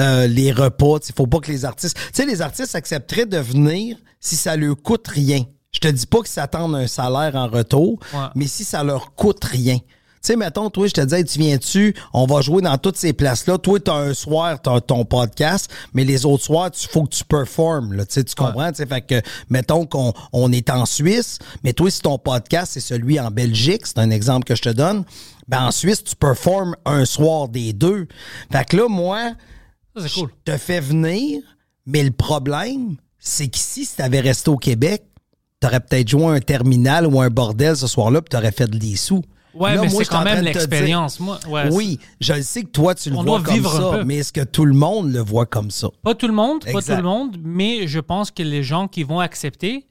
euh, 0.00 0.26
les 0.26 0.50
repas, 0.50 0.96
il 1.06 1.14
faut 1.14 1.26
pas 1.26 1.40
que 1.40 1.52
les 1.52 1.66
artistes, 1.66 1.96
tu 1.98 2.02
sais 2.14 2.24
les 2.26 2.40
artistes 2.40 2.74
accepteraient 2.74 3.26
de 3.26 3.36
venir 3.38 3.98
si 4.18 4.36
ça 4.36 4.56
leur 4.56 4.76
coûte 4.80 5.08
rien. 5.08 5.44
Je 5.74 5.80
te 5.80 5.88
dis 5.88 6.06
pas 6.06 6.18
qu'ils 6.18 6.28
s'attendent 6.28 6.74
un 6.76 6.86
salaire 6.86 7.34
en 7.34 7.48
retour, 7.48 7.98
Ouais. 8.12 8.20
mais 8.34 8.46
si 8.46 8.62
ça 8.62 8.84
leur 8.84 9.14
coûte 9.14 9.42
rien. 9.44 9.78
Tu 9.78 10.28
sais, 10.28 10.36
mettons, 10.36 10.70
toi, 10.70 10.86
je 10.86 10.92
te 10.92 11.00
dis, 11.00 11.14
Hey, 11.14 11.24
tu 11.24 11.38
viens-tu, 11.40 11.96
on 12.12 12.26
va 12.26 12.42
jouer 12.42 12.62
dans 12.62 12.76
toutes 12.78 12.96
ces 12.96 13.12
places-là. 13.12 13.58
Toi, 13.58 13.80
t'as 13.80 13.94
un 13.96 14.14
soir, 14.14 14.60
t'as 14.62 14.80
ton 14.80 15.04
podcast, 15.04 15.68
mais 15.94 16.04
les 16.04 16.24
autres 16.26 16.44
soirs, 16.44 16.70
il 16.80 16.86
faut 16.88 17.04
que 17.04 17.14
tu 17.16 17.24
performes, 17.24 17.94
là. 17.94 18.04
Tu 18.06 18.12
sais, 18.12 18.24
tu 18.24 18.34
comprends? 18.36 18.68
Tu 18.70 18.76
sais, 18.76 18.86
fait 18.86 19.00
que, 19.00 19.20
mettons 19.48 19.84
qu'on 19.86 20.12
on 20.32 20.52
est 20.52 20.70
en 20.70 20.86
Suisse, 20.86 21.38
mais 21.64 21.72
toi, 21.72 21.90
si 21.90 22.00
ton 22.02 22.18
podcast, 22.18 22.72
c'est 22.74 22.80
celui 22.80 23.18
en 23.18 23.30
Belgique, 23.32 23.84
c'est 23.86 23.98
un 23.98 24.10
exemple 24.10 24.44
que 24.44 24.54
je 24.54 24.62
te 24.62 24.68
donne, 24.68 25.04
ben, 25.48 25.64
en 25.66 25.70
Suisse, 25.72 26.04
tu 26.04 26.14
performes 26.14 26.76
un 26.84 27.04
soir 27.04 27.48
des 27.48 27.72
deux. 27.72 28.06
Fait 28.52 28.64
que 28.64 28.76
là, 28.76 28.86
moi, 28.88 29.32
Ça, 29.96 30.06
c'est 30.06 30.20
cool. 30.20 30.28
je 30.46 30.52
te 30.52 30.56
fais 30.58 30.78
venir, 30.80 31.40
mais 31.86 32.04
le 32.04 32.12
problème, 32.12 32.96
c'est 33.18 33.48
qu'ici, 33.48 33.86
si 33.86 33.96
t'avais 33.96 34.20
resté 34.20 34.50
au 34.50 34.56
Québec, 34.56 35.02
t'aurais 35.62 35.80
peut-être 35.80 36.08
joué 36.08 36.24
un 36.26 36.40
terminal 36.40 37.06
ou 37.06 37.20
un 37.20 37.30
bordel 37.30 37.76
ce 37.76 37.86
soir-là, 37.86 38.20
puis 38.20 38.28
t'aurais 38.30 38.52
fait 38.52 38.68
des 38.70 38.96
sous. 38.96 39.22
Ouais, 39.54 39.74
Là, 39.74 39.82
mais 39.82 39.88
c'est 39.90 40.04
quand 40.06 40.24
même 40.24 40.42
l'expérience. 40.44 41.20
Moi, 41.20 41.38
ouais, 41.48 41.68
oui, 41.70 41.98
je 42.20 42.32
le 42.32 42.42
sais 42.42 42.62
que 42.62 42.70
toi, 42.70 42.94
tu 42.94 43.10
le 43.10 43.16
On 43.16 43.22
vois 43.22 43.38
doit 43.38 43.42
comme 43.46 43.54
vivre 43.54 43.76
un 43.76 43.80
ça, 43.92 43.98
peu. 43.98 44.04
mais 44.04 44.16
est-ce 44.16 44.32
que 44.32 44.42
tout 44.44 44.64
le 44.64 44.72
monde 44.74 45.12
le 45.12 45.20
voit 45.20 45.44
comme 45.46 45.70
ça? 45.70 45.88
Pas 46.02 46.14
tout 46.14 46.26
le 46.26 46.32
monde, 46.32 46.64
pas 46.64 46.80
tout 46.80 46.96
le 46.96 47.02
monde, 47.02 47.36
mais 47.42 47.86
je 47.86 48.00
pense 48.00 48.30
que 48.30 48.42
les 48.42 48.62
gens 48.62 48.88
qui 48.88 49.02
vont 49.02 49.20
accepter, 49.20 49.86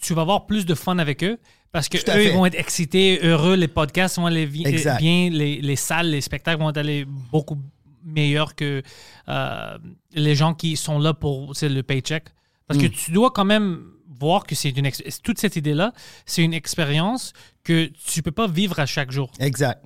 tu 0.00 0.12
vas 0.12 0.22
avoir 0.22 0.46
plus 0.46 0.66
de 0.66 0.74
fun 0.74 0.98
avec 0.98 1.22
eux 1.22 1.38
parce 1.70 1.88
que 1.88 1.98
eux 1.98 2.24
ils 2.24 2.32
vont 2.32 2.46
être 2.46 2.58
excités, 2.58 3.20
heureux, 3.22 3.54
les 3.54 3.68
podcasts 3.68 4.16
vont 4.16 4.26
aller 4.26 4.48
Exact. 4.64 4.98
bien, 4.98 5.30
les, 5.30 5.60
les 5.60 5.76
salles, 5.76 6.10
les 6.10 6.20
spectacles 6.20 6.58
vont 6.60 6.70
aller 6.70 7.06
beaucoup 7.30 7.58
meilleurs 8.04 8.54
que 8.56 8.82
euh, 9.28 9.78
les 10.14 10.34
gens 10.34 10.52
qui 10.54 10.76
sont 10.76 10.98
là 10.98 11.14
pour 11.14 11.52
le 11.62 11.82
paycheck. 11.82 12.24
Parce 12.66 12.80
Mm. 12.80 12.82
que 12.82 12.86
tu 12.88 13.12
dois 13.12 13.30
quand 13.30 13.44
même 13.44 13.82
voir 14.18 14.44
que 14.44 14.54
c'est 14.54 14.70
une 14.70 14.90
toute 15.22 15.38
cette 15.38 15.56
idée-là, 15.56 15.92
c'est 16.24 16.42
une 16.42 16.54
expérience 16.54 17.32
que 17.64 17.90
tu 18.06 18.22
peux 18.22 18.32
pas 18.32 18.46
vivre 18.46 18.78
à 18.78 18.86
chaque 18.86 19.10
jour. 19.10 19.30
Exact. 19.40 19.82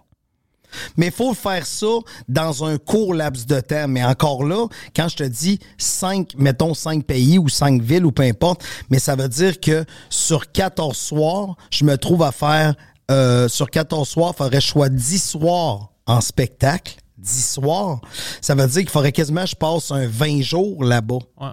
Mais 0.97 1.07
il 1.07 1.13
faut 1.13 1.35
faire 1.35 1.67
ça 1.67 1.99
dans 2.29 2.65
un 2.65 2.79
court 2.79 3.15
laps 3.15 3.47
de 3.47 3.61
temps. 3.61 3.89
Mais 3.89 4.05
encore 4.05 4.45
là, 4.45 4.67
quand 4.95 5.09
je 5.09 5.17
te 5.17 5.25
dis 5.25 5.59
cinq, 5.79 6.35
mettons 6.37 6.75
cinq 6.75 7.05
pays 7.05 7.39
ou 7.39 7.49
cinq 7.49 7.83
villes 7.83 8.07
ou 8.07 8.13
peu 8.13 8.23
importe, 8.23 8.63
mais 8.89 8.99
ça 8.99 9.17
veut 9.17 9.29
dire 9.29 9.61
que 9.61 9.85
sur 10.09 10.53
14 10.53 10.97
soirs, 10.97 11.57
je 11.71 11.85
me 11.85 11.97
trouve 11.97 12.23
à 12.23 12.33
faire, 12.33 12.75
euh, 13.11 13.49
sur 13.49 13.71
14 13.71 14.09
soirs, 14.09 14.33
il 14.35 14.39
faudrait 14.39 14.59
que 14.59 14.65
je 14.65 14.69
sois 14.69 14.89
10 14.89 15.19
soirs 15.19 15.93
en 16.07 16.21
spectacle. 16.21 16.97
10 17.19 17.53
soirs, 17.53 18.01
ça 18.41 18.55
veut 18.55 18.67
dire 18.67 18.81
qu'il 18.81 18.89
faudrait 18.89 19.13
quasiment 19.13 19.43
que 19.43 19.51
je 19.51 19.57
passe 19.57 19.91
un 19.91 20.07
20 20.07 20.41
jours 20.41 20.83
là-bas. 20.83 21.19
Ouais. 21.39 21.49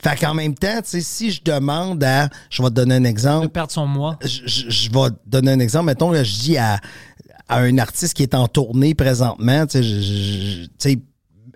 Fait 0.00 0.16
qu'en 0.18 0.34
même 0.34 0.54
temps, 0.54 0.80
tu 0.82 0.90
sais, 0.90 1.00
si 1.00 1.30
je 1.30 1.42
demande 1.42 2.02
à. 2.04 2.28
Je 2.50 2.62
vais 2.62 2.68
te 2.68 2.74
donner 2.74 2.96
un 2.96 3.00
De 3.00 3.06
exemple. 3.06 3.48
perdre 3.48 3.72
son 3.72 3.86
mois. 3.86 4.18
Je, 4.22 4.40
je- 4.46 4.70
je 4.70 4.90
vais 4.90 5.10
te 5.10 5.16
donner 5.26 5.52
un 5.52 5.58
exemple. 5.60 5.86
Mettons, 5.86 6.10
là, 6.12 6.22
je 6.24 6.32
dis 6.34 6.56
à, 6.58 6.78
à 7.48 7.58
un 7.58 7.78
artiste 7.78 8.14
qui 8.14 8.22
est 8.22 8.34
en 8.34 8.48
tournée 8.48 8.94
présentement, 8.94 9.66
tu 9.66 9.82
sais, 10.78 10.98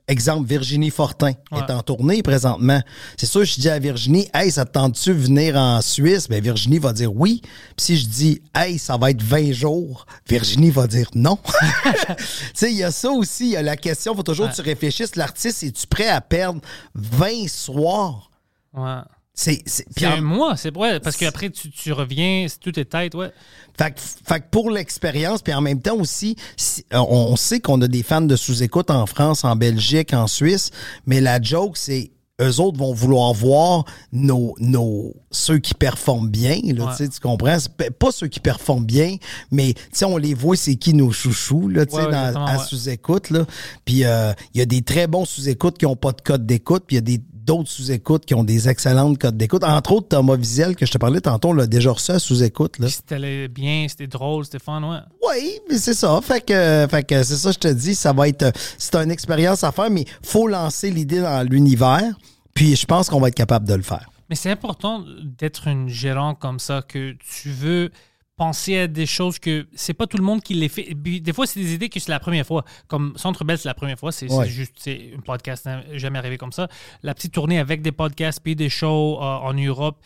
exemple, 0.09 0.47
Virginie 0.49 0.91
Fortin 0.91 1.33
Ouais. 1.51 1.59
est 1.61 1.71
en 1.73 1.83
tournée 1.83 2.23
présentement. 2.23 2.81
C'est 3.17 3.27
sûr, 3.27 3.45
je 3.45 3.61
dis 3.61 3.69
à 3.69 3.79
Virginie, 3.79 4.29
hey, 4.35 4.51
ça 4.51 4.65
te 4.65 4.73
tente-tu 4.73 5.13
venir 5.13 5.57
en 5.57 5.81
Suisse? 5.83 6.29
Ben, 6.29 6.43
Virginie 6.43 6.79
va 6.79 6.93
dire 6.93 7.15
oui. 7.15 7.41
Puis 7.77 7.87
si 7.87 7.97
je 7.97 8.07
dis, 8.07 8.43
hey, 8.55 8.79
ça 8.79 8.97
va 8.97 9.11
être 9.11 9.23
20 9.23 9.53
jours, 9.53 10.07
Virginie 10.29 10.71
va 10.71 10.87
dire 10.87 11.09
non. 11.15 11.39
tu 12.17 12.25
sais, 12.55 12.71
il 12.71 12.77
y 12.79 12.85
a 12.85 12.91
ça 12.91 13.11
aussi. 13.11 13.45
Il 13.47 13.51
y 13.53 13.57
a 13.57 13.63
la 13.63 13.77
question, 13.77 14.15
faut 14.15 14.23
toujours 14.23 14.47
Ouais. 14.47 14.53
que 14.53 14.57
tu 14.57 14.63
réfléchisses. 14.63 15.17
L'artiste, 15.17 15.63
es-tu 15.63 15.87
prêt 15.87 16.09
à 16.09 16.21
perdre 16.21 16.61
20 16.95 17.49
soirs? 17.49 18.31
Ouais. 18.75 19.01
C'est, 19.39 19.63
un 20.03 20.23
mois, 20.23 20.57
c'est 20.57 20.73
vrai, 20.75 20.99
parce 20.99 21.17
qu'après, 21.17 21.51
tu, 21.51 21.71
tu 21.71 21.93
reviens, 21.93 22.47
c'est- 22.49 22.59
tout 22.59 22.81
est 22.81 22.87
tête, 22.87 23.15
ouais. 23.15 23.31
Fait 23.79 23.91
que, 23.95 24.01
fait 24.01 24.41
que 24.41 24.47
pour 24.51 24.71
l'expérience, 24.71 25.43
puis 25.43 25.53
en 25.53 25.61
même 25.61 25.83
temps 25.83 25.97
aussi, 25.97 26.37
si- 26.57 26.87
euh, 26.95 26.99
on, 27.07 27.37
sait 27.37 27.61
qu'on 27.61 27.81
a 27.83 27.87
des 27.87 28.03
fans 28.03 28.23
de 28.23 28.35
sous-écoute 28.35 28.91
en 28.91 29.05
France, 29.05 29.45
en 29.45 29.55
Belgique, 29.55 30.15
en 30.15 30.27
Suisse, 30.27 30.71
mais 31.05 31.21
la 31.21 31.41
joke, 31.41 31.77
c'est 31.77 32.13
eux 32.41 32.61
autres 32.61 32.79
vont 32.79 32.95
vouloir 32.95 33.33
voir 33.35 33.85
nos, 34.13 34.55
nos 34.59 35.15
ceux 35.31 35.59
qui 35.59 35.75
performent 35.75 36.29
bien, 36.31 36.59
là, 36.75 36.95
Ouais. 36.99 37.09
tu 37.09 37.21
comprends? 37.21 37.57
Pas 37.99 38.13
ceux 38.13 38.29
qui 38.29 38.41
performent 38.41 38.85
bien, 38.87 39.17
mais 39.51 39.75
on 40.03 40.17
les 40.17 40.33
voit, 40.35 40.57
c'est 40.57 40.77
qui 40.77 40.95
nos 40.95 41.13
chouchous, 41.13 41.69
là, 41.69 41.85
tu 41.85 41.93
sais, 41.93 41.99
Ouais, 41.99 42.05
ouais, 42.07 42.11
dans- 42.13 42.19
exactement, 42.29 42.47
à 42.47 42.59
sous-écoute, 42.59 43.29
là. 43.31 43.45
Puis 43.85 44.05
euh, 44.05 44.33
il 44.55 44.59
y 44.59 44.63
a 44.63 44.67
des 44.67 44.81
très 44.81 45.07
bons 45.07 45.27
sous-écoutes 45.27 45.77
qui 45.77 45.85
ont 45.87 45.97
pas 45.97 46.13
de 46.13 46.23
code 46.23 46.47
d'écoute, 46.47 46.85
puis 46.87 46.97
il 46.97 46.99
y 46.99 47.03
a 47.15 47.17
des 47.17 47.21
d'autres 47.47 47.71
sous-écoutes 47.71 48.27
qui 48.27 48.35
ont 48.35 48.45
des 48.45 48.69
excellentes 48.69 49.19
codes 49.19 49.37
d'écoute. 49.37 49.63
Entre 49.63 49.93
autres, 49.93 50.09
Thomas 50.09 50.35
Wiesel, 50.35 50.75
que 50.75 50.85
je 50.85 50.91
te 50.91 50.99
parlais 50.99 51.21
tantôt, 51.21 51.51
on 51.51 51.53
l'a 51.53 51.67
déjà 51.67 51.93
reçu 51.93 52.11
à 52.11 52.19
sous-écoute, 52.19 52.77
C'était 52.89 53.49
bien, 53.49 53.87
c'était 53.89 54.09
drôle, 54.09 54.45
c'était 54.45 54.59
fun, 54.59 54.83
ouais. 54.83 54.99
Oui, 55.27 55.61
mais 55.69 55.79
c'est 55.79 55.95
ça. 55.95 56.21
Fait 56.23 56.41
que, 56.41 56.87
fait 56.91 57.05
que 57.05 57.23
c'est 57.23 57.37
ça, 57.37 57.53
je 57.53 57.59
te 57.59 57.69
dis, 57.69 57.95
ça 57.95 58.13
va 58.13 58.29
être, 58.29 58.53
c'est 58.77 58.97
une 58.97 59.11
expérience 59.11 59.63
à 59.63 59.71
faire, 59.71 59.91
mais 59.91 60.05
faut 60.23 60.49
lancer 60.49 60.91
l'idée 60.91 61.21
dans 61.21 61.49
l'univers. 61.49 62.17
Puis 62.53 62.75
je 62.75 62.87
pense 62.87 63.09
qu'on 63.09 63.21
va 63.21 63.29
être 63.29 63.35
capable 63.35 63.69
de 63.69 63.75
le 63.75 63.83
faire. 63.83 64.11
Mais 64.29 64.35
c'est 64.35 64.51
important 64.51 65.05
d'être 65.39 65.69
une 65.69 65.89
gérant 65.89 66.35
comme 66.35 66.59
ça, 66.59 66.83
que 66.83 67.15
tu 67.41 67.51
veux 67.51 67.91
penser 68.37 68.79
à 68.81 68.87
des 68.87 69.07
choses 69.07 69.39
que 69.39 69.67
c'est 69.75 69.95
pas 69.95 70.07
tout 70.07 70.19
le 70.19 70.23
monde 70.23 70.43
qui 70.43 70.55
les 70.55 70.69
fait. 70.69 70.93
Des 70.95 71.33
fois, 71.33 71.47
c'est 71.47 71.59
des 71.61 71.73
idées 71.73 71.89
que 71.89 71.99
c'est 71.99 72.11
la 72.11 72.21
première 72.21 72.47
fois. 72.47 72.65
Comme 72.87 73.15
Centre 73.17 73.45
Bell, 73.45 73.57
c'est 73.59 73.69
la 73.69 73.75
première 73.75 73.99
fois. 73.99 74.13
C'est 74.13 74.31
Ouais. 74.31 74.47
juste 74.49 74.75
c'est 74.77 75.13
un 75.17 75.21
podcast, 75.21 75.67
hein, 75.67 75.83
jamais 75.95 76.19
arrivé 76.19 76.37
comme 76.37 76.53
ça. 76.53 76.69
La 77.03 77.15
petite 77.15 77.33
tournée 77.33 77.59
avec 77.59 77.81
des 77.83 77.93
podcasts 77.93 78.41
puis 78.43 78.55
des 78.55 78.69
shows 78.69 79.17
euh, 79.21 79.25
en 79.25 79.55
Europe, 79.55 79.99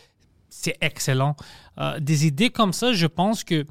c'est 0.48 0.76
excellent. 0.80 1.34
Euh, 1.78 1.98
des 1.98 2.26
idées 2.26 2.50
comme 2.50 2.72
ça, 2.72 2.92
je 2.92 3.06
pense 3.06 3.42
que 3.44 3.66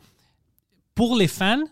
pour 0.93 1.15
les 1.17 1.27
fans, 1.29 1.63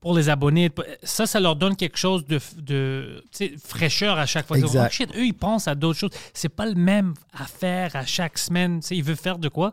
pour 0.00 0.14
les 0.14 0.28
abonnés, 0.28 0.70
ça, 1.02 1.26
ça 1.26 1.40
leur 1.40 1.56
donne 1.56 1.76
quelque 1.76 1.98
chose 1.98 2.24
de, 2.26 2.38
de 2.58 3.22
fraîcheur 3.62 4.18
à 4.18 4.26
chaque 4.26 4.46
fois. 4.46 4.58
Exact. 4.58 4.88
Oh 4.88 4.92
shit, 4.94 5.10
eux, 5.16 5.26
ils 5.26 5.34
pensent 5.34 5.68
à 5.68 5.74
d'autres 5.74 5.98
choses. 5.98 6.10
C'est 6.34 6.48
pas 6.48 6.66
le 6.66 6.74
même 6.74 7.14
à 7.32 7.44
faire 7.46 7.96
à 7.96 8.04
chaque 8.06 8.38
semaine. 8.38 8.80
Tu 8.80 8.86
sais, 8.88 8.96
ils 8.96 9.04
veulent 9.04 9.16
faire 9.16 9.38
de 9.38 9.48
quoi? 9.48 9.72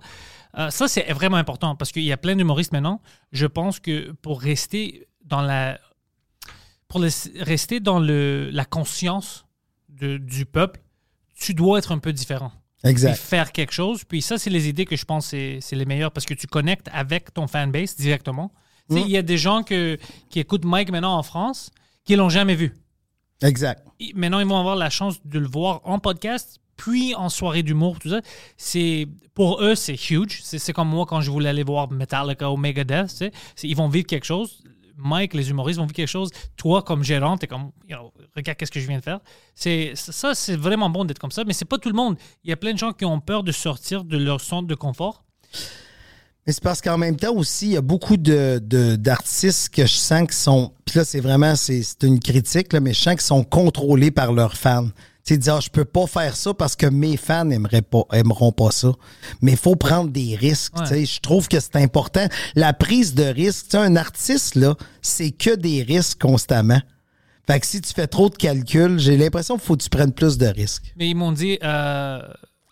Euh, 0.58 0.70
ça, 0.70 0.88
c'est 0.88 1.12
vraiment 1.14 1.38
important 1.38 1.76
parce 1.76 1.92
qu'il 1.92 2.04
y 2.04 2.12
a 2.12 2.18
plein 2.18 2.36
d'humoristes 2.36 2.72
maintenant. 2.72 3.02
Je 3.32 3.46
pense 3.46 3.80
que 3.80 4.12
pour 4.22 4.42
rester 4.42 5.08
dans 5.26 5.42
la. 5.42 5.80
Pour 6.88 7.00
les- 7.02 7.10
rester 7.42 7.80
dans 7.80 8.00
le, 8.00 8.50
la 8.52 8.64
conscience 8.66 9.46
de- 9.90 10.18
du 10.18 10.46
peuple, 10.46 10.80
tu 11.36 11.54
dois 11.54 11.80
être 11.80 11.92
un 11.92 11.98
peu 12.00 12.14
différent 12.14 12.52
Exact. 12.84 13.16
faire 13.18 13.52
quelque 13.52 13.74
chose. 13.74 14.04
Puis 14.06 14.22
ça, 14.22 14.38
c'est 14.38 14.50
les 14.50 14.70
idées 14.70 14.86
que 14.86 14.96
je 14.96 15.04
pense 15.06 15.28
c'est 15.28 15.60
c'est 15.62 15.76
les 15.76 15.86
meilleures 15.86 16.12
parce 16.12 16.26
que 16.26 16.34
tu 16.34 16.48
connectes 16.48 16.88
avec 16.94 17.34
ton 17.34 17.46
fanbase 17.48 17.96
directement. 17.98 18.52
Sais, 18.90 19.02
Il 19.02 19.10
y 19.10 19.18
a 19.18 19.22
des 19.22 19.38
gens 19.38 19.64
que, 19.64 19.98
qui 20.30 20.40
écoutent 20.40 20.64
Mike 20.64 20.92
maintenant 20.92 21.18
en 21.18 21.24
France 21.24 21.72
qui 22.06 22.16
l'ont 22.16 22.30
jamais 22.30 22.56
vu. 22.56 22.74
Exact. 23.42 23.86
Et 24.00 24.14
Maintenant, 24.16 24.40
ils 24.40 24.48
vont 24.48 24.58
avoir 24.58 24.78
la 24.78 24.90
chance 24.90 25.18
de 25.26 25.40
le 25.40 25.48
voir 25.48 25.82
en 25.84 26.00
podcast, 26.00 26.60
puis 26.78 27.14
en 27.16 27.28
soirée 27.30 27.64
d'humour, 27.64 28.00
tout 28.00 28.10
ça. 28.10 28.22
C'est 28.56 29.08
Pour 29.34 29.62
eux, 29.62 29.76
c'est 29.76 29.96
huge. 30.10 30.40
C'est 30.44 30.74
comme 30.74 30.90
moi 30.90 31.06
quand 31.06 31.22
je 31.22 31.30
voulais 31.30 31.50
aller 31.50 31.64
voir 31.64 31.92
Metallica 31.92 32.50
ou 32.50 32.58
Megadeth. 32.58 33.26
Ils 33.64 33.76
vont 33.76 33.90
vivre 33.90 34.08
quelque 34.08 34.26
chose. 34.26 34.64
Mike, 35.00 35.36
les 35.36 35.50
humoristes 35.52 35.78
vont 35.80 35.86
vivre 35.86 35.94
quelque 35.96 36.08
chose. 36.08 36.32
Toi, 36.56 36.82
comme 36.82 37.04
gérant, 37.04 37.38
t'es 37.38 37.46
comme, 37.46 37.70
regarde 38.36 38.58
qu'est-ce 38.58 38.72
que 38.72 38.80
je 38.80 38.88
viens 38.88 38.98
de 38.98 39.04
faire. 39.04 39.20
C'est 39.54 39.92
ça, 39.96 40.34
c'est 40.34 40.56
vraiment 40.56 40.90
bon 40.90 41.06
d'être 41.06 41.20
comme 41.20 41.30
ça, 41.32 41.44
mais 41.46 41.54
c'est 41.54 41.66
pas 41.66 41.78
tout 41.78 41.90
le 41.90 41.96
monde. 41.96 42.18
Il 42.44 42.50
y 42.50 42.54
a 42.54 42.56
plein 42.56 42.74
de 42.74 42.80
gens 42.80 42.94
qui 42.94 43.06
ont 43.06 43.20
peur 43.20 43.44
de 43.44 43.52
sortir 43.52 44.04
de 44.04 44.18
leur 44.18 44.42
centre 44.42 44.68
de 44.68 44.74
confort. 44.76 45.24
Mais 46.48 46.54
c'est 46.54 46.64
parce 46.64 46.82
qu'en 46.82 46.98
même 46.98 47.18
temps 47.18 47.34
aussi, 47.36 47.68
il 47.68 47.72
y 47.74 47.78
a 47.78 47.82
beaucoup 47.82 48.16
de, 48.18 48.60
de- 48.64 48.96
d'artistes 48.96 49.70
que 49.70 49.86
je 49.86 49.94
sens 49.94 50.28
qui 50.30 50.36
sont. 50.36 50.74
Puis 50.86 50.98
là, 50.98 51.06
c'est 51.06 51.20
vraiment, 51.20 51.56
c'est 51.56 51.84
une 52.04 52.20
critique, 52.20 52.72
là, 52.74 52.80
mais 52.80 52.94
je 52.94 53.02
sens 53.02 53.14
qu'ils 53.16 53.22
sont 53.22 53.44
contrôlés 53.44 54.12
par 54.12 54.32
leurs 54.32 54.56
fans. 54.56 54.88
Tu 55.28 55.34
sais, 55.34 55.38
dire, 55.40 55.56
ah, 55.56 55.60
je 55.60 55.70
peux 55.70 55.84
pas 55.84 56.08
faire 56.08 56.38
ça 56.38 56.54
parce 56.54 56.78
que 56.78 56.86
mes 56.86 57.18
fans 57.18 57.50
aimeraient 57.50 57.82
pas, 57.82 58.04
aimeront 58.14 58.54
pas 58.54 58.72
ça. 58.72 58.94
Mais 59.42 59.52
il 59.52 59.58
faut 59.58 59.76
prendre 59.76 60.10
des 60.10 60.38
risques. 60.38 60.74
Ouais. 60.80 61.06
Je 61.06 61.20
trouve 61.20 61.50
que 61.50 61.60
c'est 61.60 61.76
important. 61.76 62.26
La 62.56 62.72
prise 62.72 63.14
de 63.14 63.26
risque, 63.26 63.66
tu 63.66 63.72
sais, 63.72 63.78
un 63.78 63.98
artiste, 63.98 64.56
là, 64.56 64.76
c'est 65.02 65.32
que 65.32 65.54
des 65.54 65.84
risques 65.84 66.22
constamment. 66.22 66.80
Fait 67.46 67.60
que 67.60 67.66
si 67.66 67.82
tu 67.82 67.94
fais 67.94 68.08
trop 68.08 68.30
de 68.30 68.36
calculs, 68.36 69.00
j'ai 69.00 69.18
l'impression 69.18 69.58
qu'il 69.58 69.66
faut 69.66 69.76
que 69.76 69.84
tu 69.84 69.90
prennes 69.90 70.14
plus 70.14 70.38
de 70.38 70.46
risques. 70.46 70.94
Mais 70.96 71.10
ils 71.10 71.16
m'ont 71.16 71.34
dit, 71.34 71.60
euh, 71.62 72.22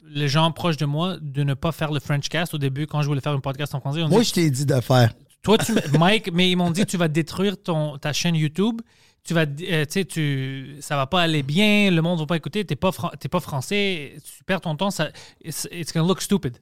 les 0.08 0.30
gens 0.30 0.49
proches 0.53 0.78
de 0.78 0.86
moi, 0.86 1.18
de 1.22 1.43
ne 1.43 1.56
pas 1.56 1.74
faire 1.74 1.91
le 1.91 1.99
French 1.99 2.30
cast 2.30 2.53
au 2.53 2.58
début 2.58 2.88
quand 2.88 3.01
je 3.01 3.08
voulais 3.08 3.20
faire 3.20 3.34
un 3.34 3.41
podcast 3.41 3.76
en 3.76 3.82
français. 3.82 3.99
Moi, 4.08 4.22
dit, 4.22 4.28
je 4.30 4.34
t'ai 4.34 4.49
dit 4.49 4.66
de 4.66 4.80
faire. 4.80 5.12
Toi, 5.43 5.58
tu, 5.58 5.74
Mike, 5.99 6.32
mais 6.34 6.49
ils 6.49 6.56
m'ont 6.56 6.72
dit 6.72 6.86
tu 6.86 6.95
vas 6.95 7.10
détruire 7.10 7.62
ton, 7.62 7.97
ta 7.97 8.14
chaîne 8.14 8.36
YouTube. 8.36 8.82
Tu 9.26 9.34
vas, 9.34 9.45
euh, 9.61 9.86
tu 9.86 10.78
ça 10.82 10.95
va 10.95 11.07
pas 11.07 11.21
aller 11.23 11.41
bien, 11.41 11.89
le 11.89 12.01
monde 12.01 12.19
va 12.19 12.26
pas 12.28 12.38
écouter, 12.38 12.63
t'es 12.63 12.76
pas, 12.76 12.91
t'es 13.19 13.28
pas 13.28 13.39
français, 13.39 14.17
tu 14.23 14.43
perds 14.43 14.61
ton 14.61 14.76
temps, 14.76 14.91
ça, 14.91 15.09
it's, 15.43 15.67
it's 15.71 15.91
gonna 15.91 16.07
look 16.07 16.21
stupid. 16.21 16.59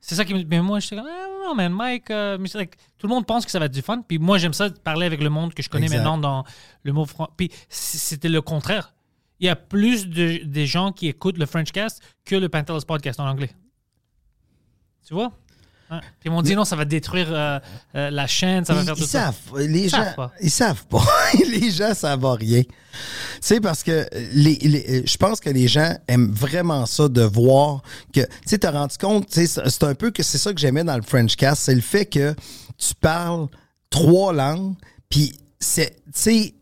C'est 0.00 0.14
ça 0.14 0.24
qui 0.24 0.32
me 0.32 0.42
Mais 0.44 0.60
moi, 0.62 0.80
je 0.80 0.86
suis 0.86 0.96
comme, 0.96 1.06
ah, 1.06 1.26
non, 1.44 1.54
man, 1.54 1.72
Mike, 1.72 2.10
euh, 2.10 2.38
mais 2.38 2.48
c'est 2.48 2.58
like, 2.58 2.76
tout 2.96 3.06
le 3.06 3.14
monde 3.14 3.26
pense 3.26 3.44
que 3.44 3.50
ça 3.50 3.58
va 3.58 3.66
être 3.66 3.74
du 3.74 3.82
fun. 3.82 4.02
Puis 4.06 4.18
moi, 4.18 4.38
j'aime 4.38 4.52
ça, 4.52 4.70
parler 4.70 5.06
avec 5.06 5.20
le 5.20 5.28
monde 5.28 5.52
que 5.52 5.62
je 5.62 5.68
connais 5.68 5.86
Exact. 5.86 5.98
maintenant 5.98 6.18
dans 6.18 6.44
le 6.82 6.92
mot 6.92 7.04
français. 7.04 7.32
Puis 7.36 7.50
c'était 7.68 8.28
le 8.28 8.40
contraire. 8.40 8.94
Il 9.40 9.46
y 9.46 9.50
a 9.50 9.56
plus 9.56 10.08
de 10.08 10.38
des 10.44 10.66
gens 10.66 10.92
qui 10.92 11.08
écoutent 11.08 11.38
le 11.38 11.46
Frenchcast 11.46 12.02
que 12.24 12.36
le 12.36 12.48
Pantelis 12.48 12.84
Podcast 12.86 13.20
en 13.20 13.28
anglais. 13.28 13.50
Tu 15.06 15.14
vois? 15.14 15.32
Ouais. 15.90 15.98
Puis 16.20 16.26
ils 16.26 16.30
m'ont 16.30 16.42
dit 16.42 16.54
non, 16.54 16.64
ça 16.64 16.76
va 16.76 16.84
détruire 16.84 17.28
euh, 17.30 17.58
euh, 17.94 18.10
la 18.10 18.26
chaîne, 18.26 18.64
ça 18.64 18.74
va 18.74 18.80
Ils, 18.82 18.84
faire 18.84 18.94
ils 18.96 19.00
tout 19.02 19.06
ça. 19.08 19.24
savent, 19.26 19.58
les 19.60 19.80
Ils 19.84 19.88
gens, 19.88 19.96
savent 20.04 20.14
pas. 20.14 20.32
ils 20.42 20.50
savent 20.50 20.86
pas. 20.86 21.02
les 21.50 21.70
gens 21.70 21.94
savent 21.94 22.24
rien. 22.26 22.62
Tu 22.62 22.68
sais, 23.40 23.60
parce 23.60 23.82
que 23.82 24.06
les, 24.32 24.56
les- 24.56 25.06
je 25.06 25.16
pense 25.16 25.40
que 25.40 25.50
les 25.50 25.66
gens 25.68 25.94
aiment 26.08 26.30
vraiment 26.32 26.84
ça 26.86 27.08
de 27.08 27.22
voir 27.22 27.82
que, 28.12 28.20
tu 28.20 28.26
sais, 28.46 28.58
t'as 28.58 28.72
rendu 28.72 28.96
compte, 28.98 29.28
c'est 29.30 29.82
un 29.84 29.94
peu 29.94 30.10
que 30.10 30.22
c'est 30.22 30.38
ça 30.38 30.52
que 30.52 30.60
j'aimais 30.60 30.84
dans 30.84 30.96
le 30.96 31.02
Frenchcast, 31.02 31.62
c'est 31.62 31.74
le 31.74 31.80
fait 31.80 32.06
que 32.06 32.34
tu 32.76 32.94
parles 33.00 33.46
trois 33.90 34.32
langues, 34.32 34.74
puis 35.08 35.38
c'est, 35.60 35.96
tu 36.06 36.10
sais, 36.12 36.54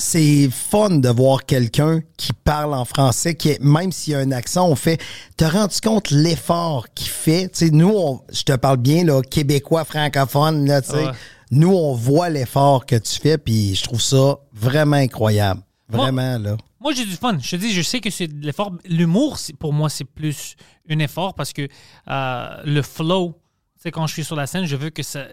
c'est 0.00 0.48
fun 0.50 0.90
de 0.90 1.08
voir 1.08 1.44
quelqu'un 1.44 2.00
qui 2.16 2.32
parle 2.32 2.72
en 2.72 2.84
français, 2.84 3.34
qui 3.34 3.50
est, 3.50 3.60
même 3.60 3.90
s'il 3.90 4.12
y 4.12 4.16
a 4.16 4.20
un 4.20 4.30
accent, 4.30 4.68
on 4.68 4.76
fait. 4.76 5.00
T'as 5.36 5.50
rendu 5.50 5.80
compte 5.80 6.10
l'effort 6.10 6.86
qu'il 6.94 7.08
fait? 7.08 7.48
Tu 7.48 7.66
sais, 7.66 7.70
nous, 7.70 7.90
on- 7.94 8.20
je 8.32 8.42
te 8.44 8.54
parle 8.54 8.76
bien, 8.76 9.04
là, 9.04 9.20
québécois, 9.22 9.84
francophone, 9.84 10.66
là, 10.66 10.80
tu 10.82 10.90
sais. 10.90 11.06
Ouais. 11.06 11.12
Nous, 11.50 11.72
on 11.74 11.94
voit 11.94 12.28
l'effort 12.28 12.86
que 12.86 12.94
tu 12.96 13.18
fais, 13.18 13.38
puis 13.38 13.74
je 13.74 13.82
trouve 13.82 14.00
ça 14.00 14.38
vraiment 14.52 14.96
incroyable. 14.96 15.62
Vraiment, 15.88 16.38
là. 16.38 16.56
Moi, 16.80 16.92
j'ai 16.92 17.04
du 17.06 17.16
fun. 17.16 17.36
Je 17.40 17.50
te 17.50 17.56
dis, 17.56 17.72
je 17.72 17.82
sais 17.82 18.00
que 18.00 18.10
c'est 18.10 18.28
de 18.28 18.44
l'effort. 18.46 18.72
L'humour, 18.84 19.38
c'est- 19.38 19.54
pour 19.56 19.72
moi, 19.72 19.88
c'est 19.88 20.04
plus 20.04 20.54
un 20.88 20.98
effort 21.00 21.34
parce 21.34 21.52
que 21.52 21.66
euh, 22.08 22.48
le 22.64 22.82
flow, 22.82 23.32
tu 23.76 23.82
sais, 23.82 23.90
quand 23.90 24.06
je 24.06 24.12
suis 24.12 24.24
sur 24.24 24.36
la 24.36 24.46
scène, 24.46 24.64
je 24.66 24.76
veux 24.76 24.90
que 24.90 25.02
ça. 25.02 25.24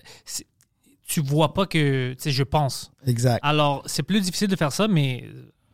C'est- 1.06 1.14
Tu 1.14 1.22
vois 1.22 1.54
pas 1.54 1.66
que. 1.66 2.14
Tu 2.14 2.16
sais, 2.20 2.32
je 2.32 2.44
pense. 2.44 2.92
Exact. 3.06 3.40
Alors, 3.44 3.84
c'est 3.86 4.04
plus 4.04 4.22
difficile 4.22 4.48
de 4.48 4.56
faire 4.56 4.72
ça, 4.72 4.88
mais 4.88 5.30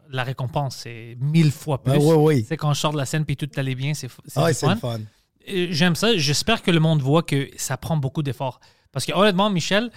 la 0.09 0.23
récompense, 0.23 0.75
c'est 0.83 1.15
mille 1.21 1.51
fois 1.51 1.81
plus. 1.81 1.93
Ah 1.93 1.97
oui, 1.99 2.15
oui. 2.17 2.43
Sais, 2.43 2.57
quand 2.57 2.73
je 2.73 2.79
sors 2.79 2.91
de 2.91 2.97
la 2.97 3.05
scène 3.05 3.23
puis 3.25 3.37
tout 3.37 3.49
allait 3.55 3.75
bien, 3.75 3.93
c'est 3.93 4.09
c'est 4.25 4.39
Ah, 4.39 4.53
c'est 4.53 4.75
fun. 4.75 4.99
J'aime 5.47 5.95
ça. 5.95 6.15
J'espère 6.17 6.61
que 6.61 6.69
le 6.69 6.79
monde 6.79 7.01
voit 7.01 7.23
que 7.23 7.49
ça 7.57 7.77
prend 7.77 7.97
beaucoup 7.97 8.21
d'efforts. 8.23 8.59
Parce 8.91 9.05
que 9.05 9.13
honnêtement, 9.13 9.49
Michel, 9.49 9.89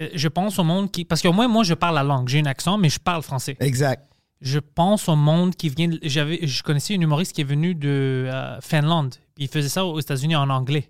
euh, 0.00 0.08
je 0.14 0.28
pense 0.28 0.58
au 0.58 0.64
monde 0.64 0.90
qui. 0.92 1.04
Parce 1.04 1.20
qu'au 1.22 1.32
moins, 1.32 1.48
moi, 1.48 1.64
je 1.64 1.74
parle 1.74 1.96
la 1.96 2.04
langue. 2.04 2.28
J'ai 2.28 2.40
un 2.40 2.46
accent, 2.46 2.78
mais 2.78 2.88
je 2.88 3.00
parle 3.00 3.22
français. 3.22 3.56
Exact. 3.60 4.08
Je 4.40 4.58
pense 4.60 5.08
au 5.08 5.16
monde 5.16 5.56
qui 5.56 5.70
vient. 5.70 5.90
J'avais, 6.02 6.46
je 6.46 6.62
connaissais 6.62 6.94
une 6.94 7.02
humoriste 7.02 7.32
qui 7.32 7.40
est 7.40 7.44
venue 7.44 7.74
de 7.74 8.28
euh, 8.32 8.60
Finlande. 8.60 9.14
Il 9.38 9.48
faisait 9.48 9.68
ça 9.68 9.84
aux 9.84 9.98
États-Unis 9.98 10.36
en 10.36 10.48
anglais. 10.50 10.88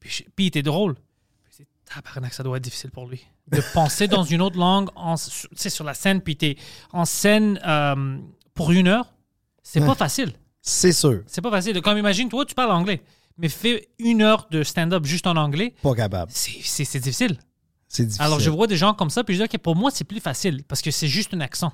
Puis 0.00 0.24
il 0.38 0.46
était 0.46 0.62
drôle. 0.62 0.96
C'est 1.94 2.02
tabarnak, 2.02 2.32
ça 2.34 2.42
doit 2.42 2.56
être 2.56 2.64
difficile 2.64 2.90
pour 2.90 3.06
lui. 3.06 3.24
de 3.50 3.60
penser 3.72 4.08
dans 4.08 4.24
une 4.24 4.40
autre 4.42 4.58
langue, 4.58 4.88
sais, 5.54 5.70
sur 5.70 5.84
la 5.84 5.94
scène, 5.94 6.20
puis 6.20 6.36
t'es 6.36 6.56
en 6.92 7.04
scène 7.04 7.60
euh, 7.66 8.18
pour 8.54 8.72
une 8.72 8.88
heure, 8.88 9.12
c'est 9.62 9.80
pas 9.80 9.94
facile. 9.94 10.32
C'est 10.62 10.92
sûr. 10.92 11.22
C'est 11.26 11.42
pas 11.42 11.50
facile. 11.50 11.80
Comme 11.82 11.98
imagine, 11.98 12.28
toi, 12.28 12.44
tu 12.46 12.54
parles 12.54 12.70
anglais, 12.72 13.02
mais 13.36 13.48
fais 13.50 13.88
une 13.98 14.22
heure 14.22 14.46
de 14.50 14.62
stand-up 14.62 15.04
juste 15.04 15.26
en 15.26 15.36
anglais, 15.36 15.74
Pas 15.82 15.94
capable. 15.94 16.30
c'est- 16.34 16.60
c'est 16.62 16.84
c'est 16.84 17.00
difficile. 17.00 17.38
C'est 17.88 18.04
difficile. 18.06 18.24
Alors, 18.24 18.40
je 18.40 18.50
vois 18.50 18.66
des 18.66 18.76
gens 18.76 18.94
comme 18.94 19.10
ça, 19.10 19.22
puis 19.24 19.36
je 19.36 19.42
dis, 19.44 19.54
OK, 19.54 19.60
pour 19.60 19.76
moi, 19.76 19.90
c'est 19.90 20.04
plus 20.04 20.20
facile 20.20 20.64
parce 20.64 20.80
que 20.82 20.90
c'est 20.90 21.06
juste 21.08 21.34
un 21.34 21.40
accent. 21.40 21.72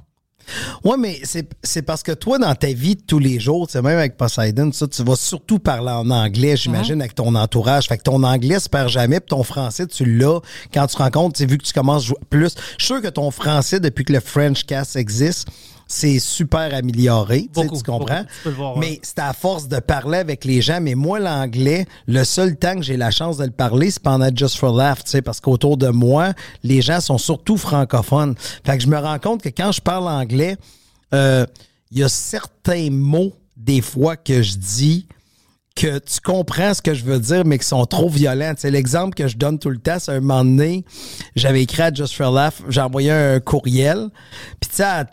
Ouais, 0.84 0.97
mais 0.99 1.20
c'est 1.24 1.49
c'est 1.62 1.82
parce 1.82 2.03
que 2.03 2.12
toi, 2.12 2.38
dans 2.38 2.55
ta 2.55 2.68
vie 2.68 2.97
de 2.97 3.03
tous 3.03 3.18
les 3.18 3.38
jours, 3.38 3.66
tu 3.66 3.72
sais, 3.72 3.82
même 3.82 3.99
avec 3.99 4.16
Poseidon, 4.16 4.72
ça, 4.72 4.88
tu 4.88 5.03
vas 5.05 5.16
surtout 5.16 5.59
parler 5.59 5.91
en 5.91 6.11
anglais, 6.11 6.57
j'imagine, 6.57 7.01
avec 7.01 7.14
ton 7.14 7.34
entourage. 7.34 7.86
Fait 7.86 7.99
que 7.99 8.03
ton 8.03 8.22
anglais 8.22 8.59
se 8.59 8.68
perd 8.68 8.88
jamais, 8.88 9.20
puis 9.20 9.28
ton 9.28 9.43
français, 9.43 9.86
tu 9.86 10.05
l'as 10.05 10.41
quand 10.72 10.86
tu 10.86 10.97
rencontres, 10.97 11.36
tu 11.36 11.45
sais, 11.45 11.47
vu 11.51 11.59
que 11.59 11.64
tu 11.64 11.72
commences 11.72 12.12
plus. 12.28 12.55
Je 12.78 12.84
suis 12.84 12.95
sûr 12.95 13.03
que 13.03 13.09
ton 13.09 13.30
français, 13.30 13.80
depuis 13.80 14.05
que 14.05 14.12
le 14.12 14.20
French 14.20 14.64
Cast 14.64 14.97
existe, 14.97 15.49
c'est 15.93 16.20
super 16.20 16.72
amélioré. 16.72 17.43
tu 17.43 17.61
sais, 17.61 17.66
Beaucoup, 17.66 17.76
Tu 17.78 17.82
comprends? 17.82 18.14
beaucoup. 18.20 18.28
Tu 18.36 18.43
peux 18.45 18.51
le 18.51 18.55
voir, 18.55 18.74
ouais. 18.74 18.80
mais 18.80 19.01
c'est 19.03 19.18
à 19.18 19.32
force 19.32 19.66
de 19.66 19.80
parler 19.80 20.18
avec 20.18 20.45
les 20.45 20.62
gens. 20.62 20.80
Mais 20.80 20.95
moi, 20.95 21.18
l'anglais, 21.18 21.84
le 22.07 22.22
seul 22.22 22.57
temps 22.57 22.76
que 22.76 22.82
j'ai 22.82 22.97
la 22.97 23.11
chance 23.11 23.38
de 23.38 23.45
le 23.45 23.51
parler, 23.51 23.91
c'est 23.91 24.03
pendant 24.03 24.28
Just 24.34 24.57
for 24.57 24.74
Laugh, 24.74 25.03
tu 25.05 25.11
sais, 25.11 25.20
parce 25.22 25.41
qu'autour 25.41 25.76
de 25.76 25.88
moi, 25.88 26.32
les 26.62 26.80
gens 26.80 27.01
sont 27.01 27.18
surtout 27.18 27.57
francophones. 27.57 28.34
Fait 28.64 28.76
que 28.78 28.84
je 28.84 28.88
me 28.88 28.99
rends 28.99 29.18
compte 29.18 29.43
que 29.43 29.49
quand 29.49 29.72
je 29.72 29.80
parle 29.80 30.07
anglais, 30.07 30.57
euh, 31.12 31.45
il 31.91 31.99
y 31.99 32.03
a 32.05 32.09
certains 32.09 32.88
mots, 32.91 33.32
des 33.57 33.80
fois, 33.80 34.16
que 34.16 34.43
je 34.43 34.57
dis 34.57 35.07
que 35.76 35.98
tu 35.98 36.20
comprends 36.22 36.74
ce 36.74 36.82
que 36.82 36.94
je 36.94 37.04
veux 37.04 37.18
dire, 37.18 37.44
mais 37.44 37.58
qui 37.58 37.66
sont 37.66 37.84
trop 37.86 38.08
violents. 38.08 38.52
Sais, 38.56 38.70
l'exemple 38.70 39.14
que 39.14 39.28
je 39.28 39.36
donne 39.36 39.58
tout 39.58 39.70
le 39.70 39.78
temps, 39.78 39.98
c'est 39.98 40.12
un 40.12 40.20
moment 40.20 40.44
donné, 40.44 40.84
j'avais 41.36 41.62
écrit 41.62 41.82
à 41.82 41.92
Just 41.92 42.14
for 42.14 42.32
Laugh, 42.32 42.62
j'ai 42.68 42.80
envoyé 42.80 43.10
un 43.10 43.40
courriel, 43.40 44.08
puis 44.60 44.70
tu 44.70 44.76
sais, 44.76 45.04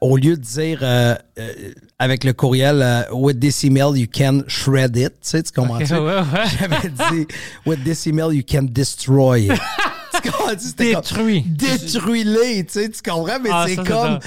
au 0.00 0.16
lieu 0.16 0.36
de 0.36 0.42
dire 0.42 0.80
euh, 0.82 1.14
euh, 1.38 1.72
avec 1.98 2.24
le 2.24 2.32
courriel 2.32 2.80
euh, 2.82 3.02
With 3.12 3.40
this 3.40 3.64
email, 3.64 3.98
you 3.98 4.06
can 4.12 4.42
shred 4.48 4.96
it», 4.96 5.12
tu 5.22 5.30
sais, 5.30 5.42
tu 5.42 5.52
comprends 5.52 5.76
Ok, 5.80 5.90
ouais, 5.90 5.98
ouais. 5.98 6.48
J'avais 6.58 6.88
dit 6.88 7.26
«With 7.66 7.84
this 7.84 8.06
email, 8.06 8.34
you 8.34 8.42
can 8.46 8.64
destroy 8.64 9.46
it». 9.46 9.52
Tu 10.22 10.30
comprends? 10.30 10.52
Détruit. 10.76 11.44
Détruis-les, 11.46 12.64
tu 12.66 12.72
sais, 12.72 12.88
tu 12.90 13.02
comprends? 13.02 13.38
Mais 13.42 13.50
Ah, 13.52 13.64
c'est 13.68 13.76
comme... 13.76 14.18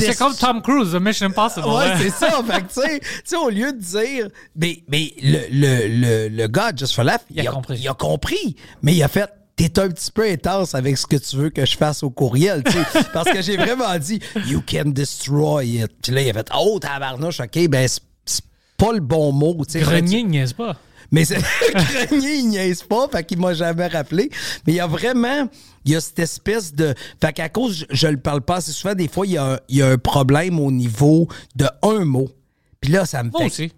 C'est 0.00 0.16
comme 0.18 0.34
Tom 0.34 0.62
Cruise, 0.62 0.92
The 0.92 1.00
Mission 1.00 1.26
Impossible. 1.26 1.66
Ouais, 1.66 1.92
c'est 1.98 2.10
ça. 2.10 2.42
Fait 2.48 2.62
que, 2.62 2.72
tu 2.72 2.80
sais, 2.88 3.00
tu 3.00 3.06
sais, 3.24 3.36
au 3.36 3.50
lieu 3.50 3.72
de 3.72 3.78
dire, 3.80 4.28
mais, 4.56 4.82
mais 4.88 5.12
le, 5.22 5.38
le, 5.50 5.88
le, 5.88 6.28
le 6.28 6.46
gars, 6.48 6.72
Just 6.74 6.94
for 6.94 7.04
Laugh, 7.04 7.20
Il 7.30 7.46
a 7.46 7.50
compris. 7.50 7.78
Il 7.78 7.88
a 7.88 7.94
compris. 7.94 8.56
Mais 8.82 8.94
il 8.94 9.02
a 9.02 9.08
fait, 9.08 9.28
t'es 9.56 9.78
un 9.78 9.88
petit 9.88 10.10
peu 10.10 10.28
intense 10.28 10.74
avec 10.74 10.96
ce 10.98 11.06
que 11.06 11.16
tu 11.16 11.36
veux 11.36 11.50
que 11.50 11.64
je 11.64 11.76
fasse 11.76 12.02
au 12.02 12.10
courriel, 12.10 12.62
tu 12.64 12.72
sais. 12.72 13.04
parce 13.12 13.30
que 13.30 13.42
j'ai 13.42 13.56
vraiment 13.56 13.96
dit, 13.98 14.20
you 14.46 14.62
can 14.68 14.86
destroy 14.90 15.80
it. 15.82 15.90
Puis 16.02 16.12
là, 16.12 16.22
il 16.22 16.30
a 16.30 16.32
fait, 16.32 16.48
oh, 16.56 16.78
tabarnouche, 16.78 17.40
OK, 17.40 17.68
ben, 17.68 17.86
c'est 17.88 18.44
pas 18.76 18.92
le 18.92 19.00
bon 19.00 19.32
mot, 19.32 19.56
tu 19.66 19.72
sais. 19.72 19.80
Grenier, 19.80 20.22
niaise 20.22 20.52
pas? 20.52 20.76
Mais 21.12 21.24
c'est 21.24 21.36
Grenier, 21.74 22.34
il 22.36 22.48
niaise 22.48 22.82
pas, 22.82 23.08
fait 23.08 23.24
qu'il 23.24 23.38
m'a 23.38 23.54
jamais 23.54 23.86
rappelé. 23.86 24.30
Mais 24.66 24.72
il 24.74 24.76
y 24.76 24.80
a 24.80 24.86
vraiment, 24.86 25.48
il 25.84 25.92
y 25.92 25.96
a 25.96 26.00
cette 26.00 26.18
espèce 26.18 26.74
de. 26.74 26.94
Fait 27.20 27.32
qu'à 27.32 27.48
cause, 27.48 27.86
je, 27.90 27.96
je 27.96 28.06
le 28.08 28.16
parle 28.16 28.42
pas 28.42 28.56
assez 28.56 28.72
souvent, 28.72 28.94
des 28.94 29.08
fois, 29.08 29.26
il 29.26 29.32
y 29.32 29.38
a, 29.38 29.54
un- 29.54 29.58
il 29.68 29.76
y 29.76 29.82
a 29.82 29.88
un 29.88 29.98
problème 29.98 30.58
au 30.58 30.70
niveau 30.72 31.28
de 31.54 31.66
un 31.82 32.04
mot. 32.04 32.28
Puis 32.80 32.90
là, 32.92 33.06
ça 33.06 33.22
me 33.22 33.30
Moi 33.30 33.40
fait. 33.42 33.46
aussi. 33.46 33.72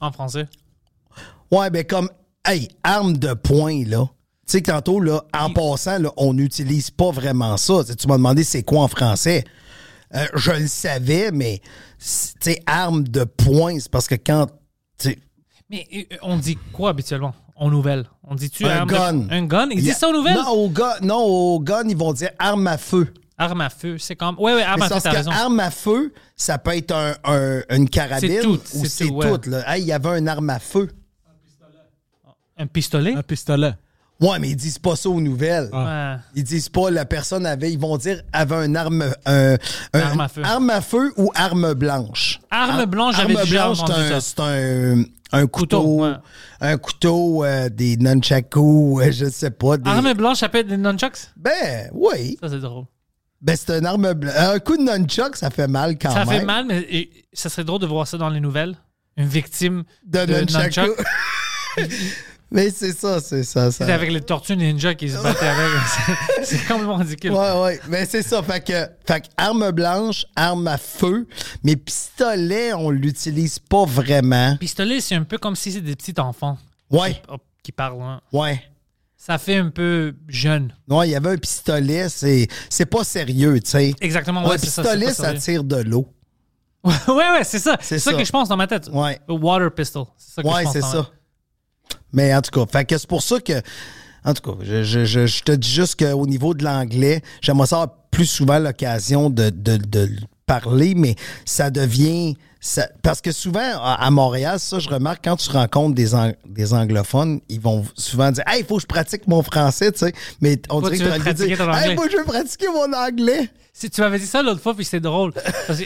En 0.00 0.10
français. 0.12 0.46
Ouais, 1.50 1.68
ben 1.70 1.84
comme, 1.84 2.08
hey, 2.46 2.68
arme 2.82 3.16
de 3.18 3.34
poing, 3.34 3.84
là. 3.86 4.08
Tu 4.46 4.52
sais, 4.56 4.62
que 4.62 4.70
tantôt, 4.70 5.00
là, 5.00 5.22
en 5.32 5.52
passant, 5.52 5.98
là, 5.98 6.12
on 6.16 6.34
n'utilise 6.34 6.90
pas 6.90 7.10
vraiment 7.12 7.56
ça. 7.56 7.84
Tu 7.96 8.06
m'as 8.08 8.16
demandé 8.16 8.42
c'est 8.44 8.62
quoi 8.64 8.80
en 8.82 8.88
français. 8.88 9.44
Euh, 10.14 10.26
je 10.34 10.50
le 10.50 10.66
savais, 10.66 11.30
mais, 11.32 11.60
tu 11.98 12.06
sais, 12.40 12.60
arme 12.66 13.04
de 13.04 13.22
poing, 13.24 13.78
c'est 13.78 13.90
parce 13.90 14.08
que 14.08 14.16
quand. 14.16 14.48
Mais 15.70 15.86
euh, 15.94 16.16
on 16.22 16.36
dit 16.36 16.58
quoi 16.72 16.90
habituellement? 16.90 17.34
En 17.56 17.70
nouvelle 17.70 18.06
On 18.26 18.34
dit-tu 18.34 18.64
Un 18.66 18.70
arme 18.70 18.88
de- 18.88 18.94
gun. 18.94 19.26
Un 19.30 19.44
gun? 19.46 19.68
Ils 19.70 19.78
il 19.78 19.84
y 19.84 19.90
a- 19.90 19.92
disent 19.92 19.98
ça 20.00 20.08
en 20.08 20.12
nouvelle 20.12 20.34
Non, 20.34 20.48
au 20.50 20.68
gun, 20.70 20.92
non, 21.02 21.18
au 21.22 21.60
gun, 21.60 21.84
ils 21.88 21.96
vont 21.96 22.12
dire 22.12 22.30
arme 22.38 22.66
à 22.66 22.78
feu. 22.78 23.12
Arme 23.38 23.60
à 23.62 23.70
feu. 23.70 23.96
C'est 23.98 24.16
comme. 24.16 24.38
Ouais, 24.38 24.54
ouais, 24.54 24.62
arme 24.62 24.80
Mais 24.80 24.86
à 24.86 24.88
feu, 24.96 25.00
t'as 25.02 25.10
raison. 25.12 25.30
arme 25.30 25.60
à 25.60 25.70
feu, 25.70 26.12
ça 26.36 26.58
peut 26.58 26.76
être 26.76 26.92
un, 26.92 27.14
un- 27.24 27.62
une 27.76 27.88
carabine 27.88 28.30
C'est 28.30 28.40
tout, 28.42 28.52
ou 28.54 28.58
c'est 28.64 28.88
c'est 28.88 29.06
tout, 29.06 29.14
ouais. 29.14 29.38
tout. 29.38 29.48
là. 29.50 29.62
Hey, 29.76 29.82
il 29.82 29.86
y 29.88 29.92
avait 29.92 30.08
un 30.08 30.26
arme 30.26 30.50
à 30.50 30.58
feu. 30.58 30.88
Un 32.56 32.66
pistolet 32.66 33.14
Un 33.14 33.22
pistolet. 33.22 33.72
Ouais, 34.20 34.38
mais 34.38 34.50
ils 34.50 34.56
disent 34.56 34.78
pas 34.78 34.96
ça 34.96 35.08
aux 35.08 35.20
nouvelles. 35.20 35.70
Ouais. 35.72 36.16
Ils 36.34 36.44
disent 36.44 36.68
pas 36.68 36.90
la 36.90 37.04
personne 37.06 37.46
avait, 37.46 37.72
ils 37.72 37.78
vont 37.78 37.96
dire 37.96 38.20
avait 38.32 38.54
un 38.54 38.74
arme, 38.74 39.04
un, 39.24 39.54
un- 39.94 40.00
Arme 40.00 40.20
à 40.20 40.28
feu. 40.28 40.42
arme 40.44 40.70
à 40.70 40.80
feu 40.82 41.12
ou 41.16 41.30
arme 41.34 41.72
blanche. 41.74 42.38
Arme 42.50 42.80
Ar- 42.80 42.86
blanche, 42.86 43.16
j'avais 43.16 43.34
arme 43.34 43.44
déjà 43.44 43.64
blanche, 43.64 43.78
c'est 43.86 43.92
un- 43.92 44.08
ça. 44.08 44.20
C'est 44.20 44.40
un, 44.40 45.02
un 45.32 45.46
couteau, 45.46 45.80
Couteau, 45.82 46.02
ouais. 46.04 46.12
un 46.60 46.76
couteau, 46.76 47.44
euh, 47.44 47.68
des 47.70 47.96
nunchakus, 47.96 49.00
euh, 49.00 49.10
je 49.10 49.30
sais 49.30 49.50
pas. 49.50 49.76
Des... 49.78 49.88
Arme 49.88 50.12
blanche, 50.12 50.38
ça 50.38 50.48
peut 50.50 50.58
être 50.58 50.68
des 50.68 50.76
nunchucks? 50.76 51.30
Ben 51.36 51.88
oui, 51.94 52.36
Ça, 52.42 52.48
c'est 52.50 52.58
drôle. 52.58 52.84
ben 53.40 53.56
c'est 53.56 53.70
un 53.76 53.84
arme 53.84 54.12
blanche. 54.12 54.34
Un 54.36 54.58
coup 54.58 54.76
de 54.76 54.82
nunchuck, 54.82 55.36
ça 55.36 55.48
fait 55.50 55.68
mal 55.68 55.96
quand 55.98 56.10
ça 56.10 56.24
même. 56.26 56.40
fait 56.40 56.44
mal, 56.44 56.66
mais 56.66 56.80
et, 56.90 57.10
ça 57.32 57.48
serait 57.48 57.64
drôle 57.64 57.80
de 57.80 57.86
voir 57.86 58.06
ça 58.06 58.18
dans 58.18 58.28
les 58.28 58.40
nouvelles. 58.40 58.76
Une 59.16 59.26
victime 59.28 59.84
de, 60.04 60.24
de 60.26 60.34
nunchaku. 60.52 60.90
Mais 62.52 62.70
c'est 62.70 62.92
ça, 62.92 63.20
c'est 63.20 63.44
ça. 63.44 63.70
ça. 63.70 63.86
C'est 63.86 63.92
avec 63.92 64.10
les 64.10 64.20
tortues 64.20 64.56
ninja 64.56 64.94
qui 64.96 65.08
se 65.08 65.22
battaient 65.22 65.46
avec. 65.46 65.70
C'est- 66.42 66.66
complètement 66.66 66.96
ridicule. 66.96 67.30
Ouais, 67.32 67.60
ouais. 67.62 67.80
Mais 67.88 68.06
c'est 68.06 68.22
ça. 68.22 68.42
Fait 68.42 68.60
que, 68.64 68.72
fait 69.06 69.20
que 69.20 69.26
arme 69.36 69.70
blanche, 69.70 70.26
arme 70.34 70.66
à 70.66 70.76
feu. 70.78 71.28
Mais 71.62 71.76
pistolet, 71.76 72.72
on 72.74 72.90
l'utilise 72.90 73.58
pas 73.60 73.84
vraiment. 73.84 74.56
Pistolet, 74.56 75.00
c'est 75.00 75.14
un 75.14 75.22
peu 75.22 75.38
comme 75.38 75.54
si 75.54 75.70
c'était 75.70 75.86
des 75.86 75.96
petits 75.96 76.18
enfants 76.20 76.58
Ouais, 76.90 77.22
hop, 77.28 77.40
qui 77.62 77.70
parlent. 77.72 78.02
hein. 78.02 78.20
ouais. 78.32 78.60
Ça 79.16 79.36
fait 79.36 79.56
un 79.56 79.68
peu 79.68 80.14
jeune. 80.28 80.74
Ouais, 80.88 81.08
il 81.08 81.10
y 81.12 81.14
avait 81.14 81.28
un 81.30 81.36
pistolet, 81.36 82.08
c'est, 82.08 82.48
c'est 82.70 82.86
pas 82.86 83.04
sérieux, 83.04 83.60
tu 83.60 83.70
sais. 83.70 83.94
Exactement. 84.00 84.40
Un 84.40 84.48
Ouais, 84.48 84.58
ça, 84.58 84.82
pistolet, 84.82 85.12
ça, 85.12 85.34
tire 85.34 85.62
de 85.62 85.76
l'eau. 85.76 86.08
Ouais, 86.82 86.94
ouais, 87.08 87.44
c'est 87.44 87.58
ça. 87.58 87.76
C'est 87.82 87.98
ça, 87.98 88.12
ça. 88.12 88.16
que 88.16 88.24
je 88.24 88.30
pense 88.32 88.48
dans 88.48 88.56
ma 88.56 88.66
tête. 88.66 88.88
Ouais. 88.90 89.20
A 89.28 89.32
Water 89.34 89.70
pistol. 89.74 90.06
C'est 90.16 90.34
ça 90.36 90.42
que 90.42 90.48
je 90.48 90.54
Ouais, 90.54 90.62
pense 90.64 90.72
c'est 90.72 90.80
ça. 90.80 91.10
Mais 92.12 92.34
en 92.34 92.42
tout 92.42 92.50
cas, 92.66 92.84
c'est 92.90 93.06
pour 93.06 93.22
ça 93.22 93.40
que. 93.40 93.60
En 94.24 94.34
tout 94.34 94.42
cas, 94.42 94.58
je, 94.62 94.82
je- 94.84 95.04
je- 95.26 95.42
te 95.42 95.52
dis 95.52 95.70
juste 95.70 95.98
qu'au 95.98 96.26
niveau 96.26 96.52
de 96.52 96.62
l'anglais, 96.64 97.22
j'aimerais 97.40 97.72
avoir 97.72 97.88
plus 98.10 98.26
souvent 98.26 98.58
l'occasion 98.58 99.30
de, 99.30 99.48
de, 99.48 99.78
de 99.78 100.00
le 100.00 100.18
parler, 100.46 100.94
mais 100.94 101.14
ça 101.46 101.70
devient. 101.70 102.36
Ça- 102.60 102.88
parce 103.02 103.20
que 103.20 103.32
souvent, 103.32 103.60
à, 103.82 103.94
à 104.04 104.10
Montréal, 104.10 104.60
ça, 104.60 104.78
je 104.78 104.88
remarque, 104.88 105.24
quand 105.24 105.36
tu 105.36 105.50
rencontres 105.50 105.94
des, 105.94 106.14
ang- 106.14 106.34
des 106.46 106.74
anglophones, 106.74 107.40
ils 107.48 107.60
vont 107.60 107.84
souvent 107.94 108.30
dire 108.30 108.44
Hey, 108.46 108.60
il 108.60 108.66
faut 108.66 108.76
que 108.76 108.82
je 108.82 108.86
pratique 108.86 109.26
mon 109.26 109.42
français, 109.42 109.90
tu 109.92 109.98
sais. 110.00 110.12
Mais 110.40 110.60
on 110.68 110.80
dirait 110.82 110.96
tu 110.98 111.04
que 111.04 111.08
dû 111.14 111.20
pratiquer 111.20 111.56
dire 111.56 111.74
Hey, 111.74 111.94
moi, 111.96 112.06
je 112.10 112.16
veux 112.18 112.24
pratiquer 112.24 112.66
mon 112.68 112.92
anglais. 112.92 113.48
Si 113.72 113.88
tu 113.88 114.00
m'avais 114.02 114.18
dit 114.18 114.26
ça 114.26 114.42
l'autre 114.42 114.60
fois, 114.60 114.74
puis 114.74 114.84
c'était 114.84 115.00
drôle. 115.00 115.32
Parce 115.32 115.78
que 115.80 115.84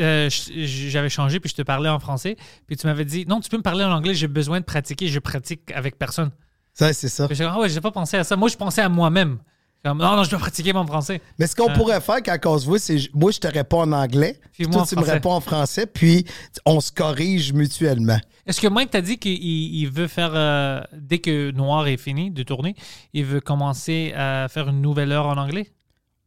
euh, 0.00 0.28
je- 0.28 0.66
j'avais 0.90 1.08
changé, 1.08 1.40
puis 1.40 1.48
je 1.48 1.54
te 1.54 1.62
parlais 1.62 1.88
en 1.88 1.98
français. 1.98 2.36
Puis 2.66 2.76
tu 2.76 2.86
m'avais 2.86 3.04
dit, 3.06 3.24
non, 3.26 3.40
tu 3.40 3.48
peux 3.48 3.56
me 3.56 3.62
parler 3.62 3.84
en 3.84 3.92
anglais, 3.92 4.14
j'ai 4.14 4.26
besoin 4.28 4.60
de 4.60 4.64
pratiquer, 4.64 5.08
je 5.08 5.18
pratique 5.20 5.70
avec 5.74 5.98
personne. 5.98 6.30
Ça, 6.74 6.92
c'est 6.92 7.08
ça. 7.08 7.26
Puis 7.28 7.36
dit, 7.36 7.42
ah 7.44 7.58
ouais, 7.58 7.68
j'ai 7.68 7.80
pas 7.80 7.90
pensé 7.92 8.16
à 8.18 8.24
ça. 8.24 8.36
Moi, 8.36 8.48
je 8.48 8.56
pensais 8.56 8.82
à 8.82 8.88
moi-même. 8.88 9.38
Comme, 9.84 9.98
non, 9.98 10.14
non, 10.14 10.24
je 10.24 10.30
dois 10.30 10.38
pratiquer 10.38 10.74
mon 10.74 10.86
français. 10.86 11.22
Mais 11.38 11.46
ce 11.46 11.56
qu'on 11.56 11.70
Euh. 11.70 11.74
pourrait 11.74 12.00
faire 12.02 12.22
quand 12.22 12.36
on 12.46 12.58
se 12.58 12.66
voit, 12.66 12.78
c'est 12.78 12.98
moi, 13.14 13.30
je 13.30 13.38
te 13.38 13.46
réponds 13.48 13.80
en 13.80 13.92
anglais, 13.92 14.38
puis 14.52 14.64
moi 14.64 14.72
toi, 14.82 14.86
tu 14.86 14.96
me 14.96 15.02
réponds 15.02 15.32
en 15.32 15.40
français, 15.40 15.86
puis 15.86 16.26
on 16.66 16.80
se 16.80 16.92
corrige 16.92 17.52
mutuellement. 17.54 18.18
Est-ce 18.46 18.60
que 18.60 18.68
Mike 18.68 18.90
t'a 18.90 19.00
dit 19.00 19.16
qu'il 19.16 19.32
il 19.42 19.86
veut 19.86 20.06
faire, 20.08 20.32
euh, 20.34 20.82
dès 20.92 21.18
que 21.18 21.50
Noir 21.52 21.86
est 21.86 21.96
fini 21.96 22.30
de 22.30 22.42
tourner, 22.42 22.74
il 23.14 23.24
veut 23.24 23.40
commencer 23.40 24.12
à 24.14 24.48
faire 24.50 24.68
une 24.68 24.82
nouvelle 24.82 25.12
heure 25.12 25.26
en 25.26 25.36
anglais? 25.38 25.70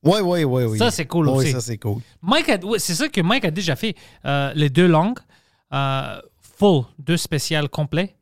Oui, 0.03 0.19
oui, 0.23 0.43
oui, 0.43 0.63
oui. 0.63 0.77
Ça, 0.79 0.89
c'est 0.91 1.05
cool 1.05 1.29
Oui, 1.29 1.35
aussi. 1.37 1.51
ça, 1.51 1.61
c'est 1.61 1.77
cool. 1.77 2.01
Mike 2.21 2.51
ouais, 2.63 2.79
c'est 2.79 2.95
ça 2.95 3.07
que 3.07 3.21
Mike 3.21 3.45
a 3.45 3.51
déjà 3.51 3.75
fait. 3.75 3.95
Euh, 4.25 4.51
les 4.55 4.69
deux 4.69 4.87
langues, 4.87 5.19
full, 6.57 6.83
deux 6.99 7.17
spéciales 7.17 7.69
complets. 7.69 8.15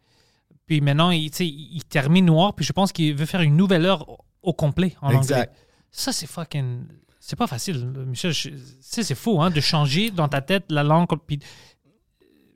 Puis 0.65 0.81
maintenant, 0.81 1.11
il, 1.11 1.29
il 1.39 1.83
termine 1.85 2.25
noir, 2.25 2.53
puis 2.53 2.65
je 2.65 2.71
pense 2.73 2.91
qu'il 2.91 3.15
veut 3.15 3.25
faire 3.25 3.41
une 3.41 3.55
nouvelle 3.57 3.85
heure 3.85 4.05
au, 4.41 4.53
complet 4.53 4.95
en 5.01 5.11
Exact. 5.11 5.35
anglais. 5.35 5.49
Ça, 5.91 6.11
c'est 6.11 6.27
fucking. 6.27 6.83
C'est 7.19 7.35
pas 7.35 7.47
facile, 7.47 7.85
Michel. 8.07 8.33
Tu 8.33 8.53
sais, 8.81 9.03
c'est 9.03 9.15
fou, 9.15 9.41
hein, 9.41 9.51
de 9.51 9.61
changer 9.61 10.09
dans 10.09 10.27
ta 10.27 10.41
tête 10.41 10.65
la 10.69 10.83
langue. 10.83 11.07
Puis, 11.27 11.39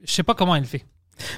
je 0.04 0.12
sais 0.12 0.24
pas 0.24 0.34
comment 0.34 0.56
il 0.56 0.66
fait. 0.66 0.86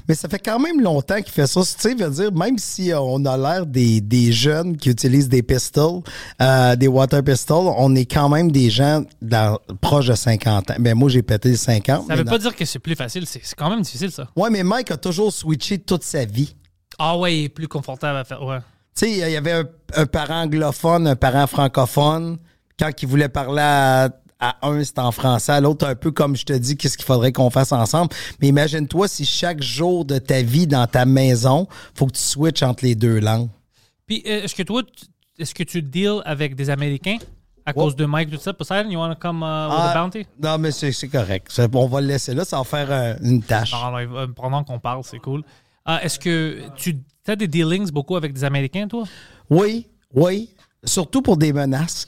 Mais 0.07 0.15
ça 0.15 0.27
fait 0.27 0.39
quand 0.39 0.59
même 0.59 0.81
longtemps 0.81 1.21
qu'il 1.21 1.31
fait 1.31 1.47
ça. 1.47 1.61
Tu 1.61 1.67
sais, 1.67 1.93
veut 1.93 2.09
dire, 2.09 2.31
même 2.31 2.57
si 2.57 2.91
euh, 2.91 2.99
on 2.99 3.23
a 3.25 3.37
l'air 3.37 3.65
des, 3.65 4.01
des 4.01 4.31
jeunes 4.31 4.77
qui 4.77 4.89
utilisent 4.89 5.29
des 5.29 5.43
pistols, 5.43 6.01
euh, 6.41 6.75
des 6.75 6.87
water 6.87 7.23
pistols, 7.23 7.71
on 7.77 7.93
est 7.95 8.05
quand 8.05 8.29
même 8.29 8.51
des 8.51 8.69
gens 8.69 9.03
dans, 9.21 9.59
proches 9.81 10.07
de 10.07 10.15
50 10.15 10.71
ans. 10.71 10.75
Ben, 10.79 10.95
moi, 10.95 11.09
j'ai 11.09 11.21
pété 11.21 11.49
les 11.49 11.57
50. 11.57 12.01
Ça 12.01 12.05
mais 12.09 12.15
veut 12.15 12.23
non. 12.23 12.31
pas 12.31 12.37
dire 12.37 12.55
que 12.55 12.65
c'est 12.65 12.79
plus 12.79 12.95
facile. 12.95 13.25
C'est 13.27 13.41
c'est 13.43 13.55
quand 13.55 13.69
même 13.69 13.81
difficile, 13.81 14.11
ça. 14.11 14.27
Ouais, 14.35 14.49
mais 14.49 14.63
Mike 14.63 14.91
a 14.91 14.97
toujours 14.97 15.31
switché 15.31 15.77
toute 15.77 16.03
sa 16.03 16.25
vie. 16.25 16.55
Ah 16.97 17.17
ouais, 17.17 17.37
il 17.37 17.43
est 17.45 17.49
plus 17.49 17.67
confortable 17.67 18.17
à 18.17 18.23
faire. 18.23 18.41
Ouais. 18.43 18.59
Sais, 19.05 19.11
il 19.11 19.17
y 19.31 19.35
avait 19.35 19.51
un, 19.53 19.63
un 19.95 20.05
parent 20.05 20.41
anglophone, 20.43 21.07
un 21.07 21.15
parent 21.15 21.47
francophone. 21.47 22.37
Quand 22.79 22.89
il 23.01 23.07
voulait 23.07 23.29
parler 23.29 23.61
à, 23.61 24.09
à 24.39 24.67
un, 24.67 24.83
c'était 24.83 24.99
en 25.01 25.11
français, 25.11 25.51
à 25.51 25.61
l'autre, 25.61 25.87
un 25.87 25.95
peu 25.95 26.11
comme 26.11 26.35
je 26.35 26.45
te 26.45 26.53
dis, 26.53 26.77
qu'est-ce 26.77 26.97
qu'il 26.97 27.05
faudrait 27.05 27.31
qu'on 27.31 27.49
fasse 27.49 27.71
ensemble. 27.71 28.13
Mais 28.41 28.47
imagine-toi 28.49 29.07
si 29.07 29.25
chaque 29.25 29.61
jour 29.63 30.05
de 30.05 30.19
ta 30.19 30.41
vie 30.41 30.67
dans 30.67 30.85
ta 30.87 31.05
maison, 31.05 31.67
faut 31.95 32.05
que 32.07 32.13
tu 32.13 32.21
switches 32.21 32.63
entre 32.63 32.85
les 32.85 32.95
deux 32.95 33.19
langues. 33.19 33.49
Puis, 34.05 34.23
euh, 34.27 34.43
est-ce 34.43 34.53
que 34.55 34.63
toi, 34.63 34.83
tu- 34.83 35.05
est-ce 35.39 35.53
que 35.55 35.63
tu 35.63 35.81
deals 35.81 36.21
avec 36.25 36.55
des 36.55 36.69
Américains 36.69 37.17
à 37.65 37.73
cause 37.73 37.95
de 37.95 38.05
Mike, 38.05 38.29
tout 38.31 38.37
ça? 38.39 38.53
Poseidon, 38.53 38.89
you 38.89 38.99
want 38.99 39.13
to 39.13 39.19
come 39.19 39.37
uh, 39.41 39.67
with 39.69 39.79
Ah, 39.79 39.91
bounty? 39.93 40.25
Non, 40.41 40.57
mais 40.57 40.71
c'est 40.71 41.07
correct. 41.09 41.51
On 41.73 41.87
va 41.87 42.01
le 42.01 42.07
laisser 42.07 42.33
là, 42.33 42.45
ça 42.45 42.57
va 42.57 42.63
faire 42.63 42.87
euh, 42.91 43.13
une 43.21 43.41
tâche. 43.43 43.71
Non, 43.73 43.91
va- 43.91 44.27
pendant 44.35 44.63
qu'on 44.63 44.79
parle, 44.79 45.01
c'est 45.03 45.19
cool. 45.19 45.43
Ah, 45.83 46.03
est-ce 46.03 46.19
que 46.19 46.59
tu 46.75 46.95
as 47.31 47.35
des 47.35 47.47
dealings 47.47 47.89
beaucoup 47.91 48.15
avec 48.15 48.33
des 48.33 48.43
Américains, 48.43 48.87
toi? 48.87 49.03
Oui, 49.49 49.87
oui. 50.13 50.49
Surtout 50.83 51.21
pour 51.21 51.37
des 51.37 51.51
menaces. 51.51 52.07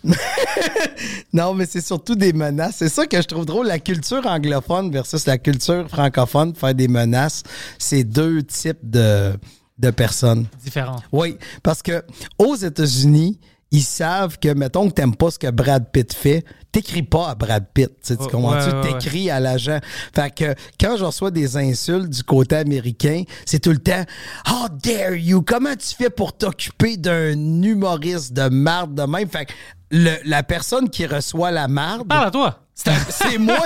non, 1.33 1.53
mais 1.53 1.65
c'est 1.65 1.81
surtout 1.81 2.15
des 2.15 2.33
menaces. 2.33 2.75
C'est 2.77 2.89
ça 2.89 3.07
que 3.07 3.17
je 3.17 3.27
trouve 3.27 3.45
drôle. 3.45 3.67
La 3.67 3.79
culture 3.79 4.25
anglophone 4.25 4.91
versus 4.91 5.25
la 5.25 5.37
culture 5.37 5.89
francophone, 5.89 6.53
faire 6.55 6.75
des 6.75 6.87
menaces, 6.87 7.43
c'est 7.77 8.03
deux 8.03 8.43
types 8.43 8.79
de, 8.83 9.33
de 9.79 9.89
personnes. 9.91 10.47
Différents. 10.63 11.01
Oui, 11.11 11.37
parce 11.63 11.81
que 11.81 12.03
aux 12.37 12.55
États-Unis, 12.55 13.39
ils 13.71 13.83
savent 13.83 14.37
que, 14.39 14.53
mettons 14.53 14.87
que 14.89 14.93
t'aimes 14.93 15.15
pas 15.15 15.29
ce 15.31 15.37
que 15.39 15.49
Brad 15.51 15.91
Pitt 15.91 16.11
fait, 16.13 16.43
t'écris 16.71 17.03
pas 17.03 17.29
à 17.29 17.35
Brad 17.35 17.65
Pitt. 17.73 17.89
Tu, 18.01 18.07
sais, 18.13 18.17
tu 18.17 18.23
comprends-tu? 18.27 18.69
ouais, 18.69 18.73
ouais, 18.93 18.99
T'écris 18.99 19.29
à 19.29 19.39
l'agent. 19.39 19.79
Fait 20.15 20.33
que 20.33 20.55
quand 20.79 20.97
je 20.97 21.03
reçois 21.05 21.29
des 21.31 21.55
insultes 21.57 22.09
du 22.09 22.23
côté 22.23 22.55
américain, 22.55 23.23
c'est 23.45 23.59
tout 23.59 23.71
le 23.71 23.77
temps 23.79 24.03
How 24.49 24.67
dare 24.83 25.13
you? 25.15 25.41
Comment 25.43 25.75
tu 25.75 25.95
fais 25.95 26.09
pour 26.09 26.33
t'occuper 26.35 26.97
d'un 26.97 27.33
humoriste 27.63 28.33
de 28.33 28.49
marde 28.49 28.95
de 28.95 29.03
même? 29.03 29.29
Fait 29.29 29.45
que 29.45 29.53
le- 29.91 30.17
la 30.25 30.43
personne 30.43 30.89
qui 30.89 31.05
reçoit 31.05 31.51
la 31.51 31.67
marde, 31.67 32.07
Parle 32.07 32.27
à 32.27 32.31
toi, 32.31 32.59
c'est 33.09 33.37
moi. 33.37 33.65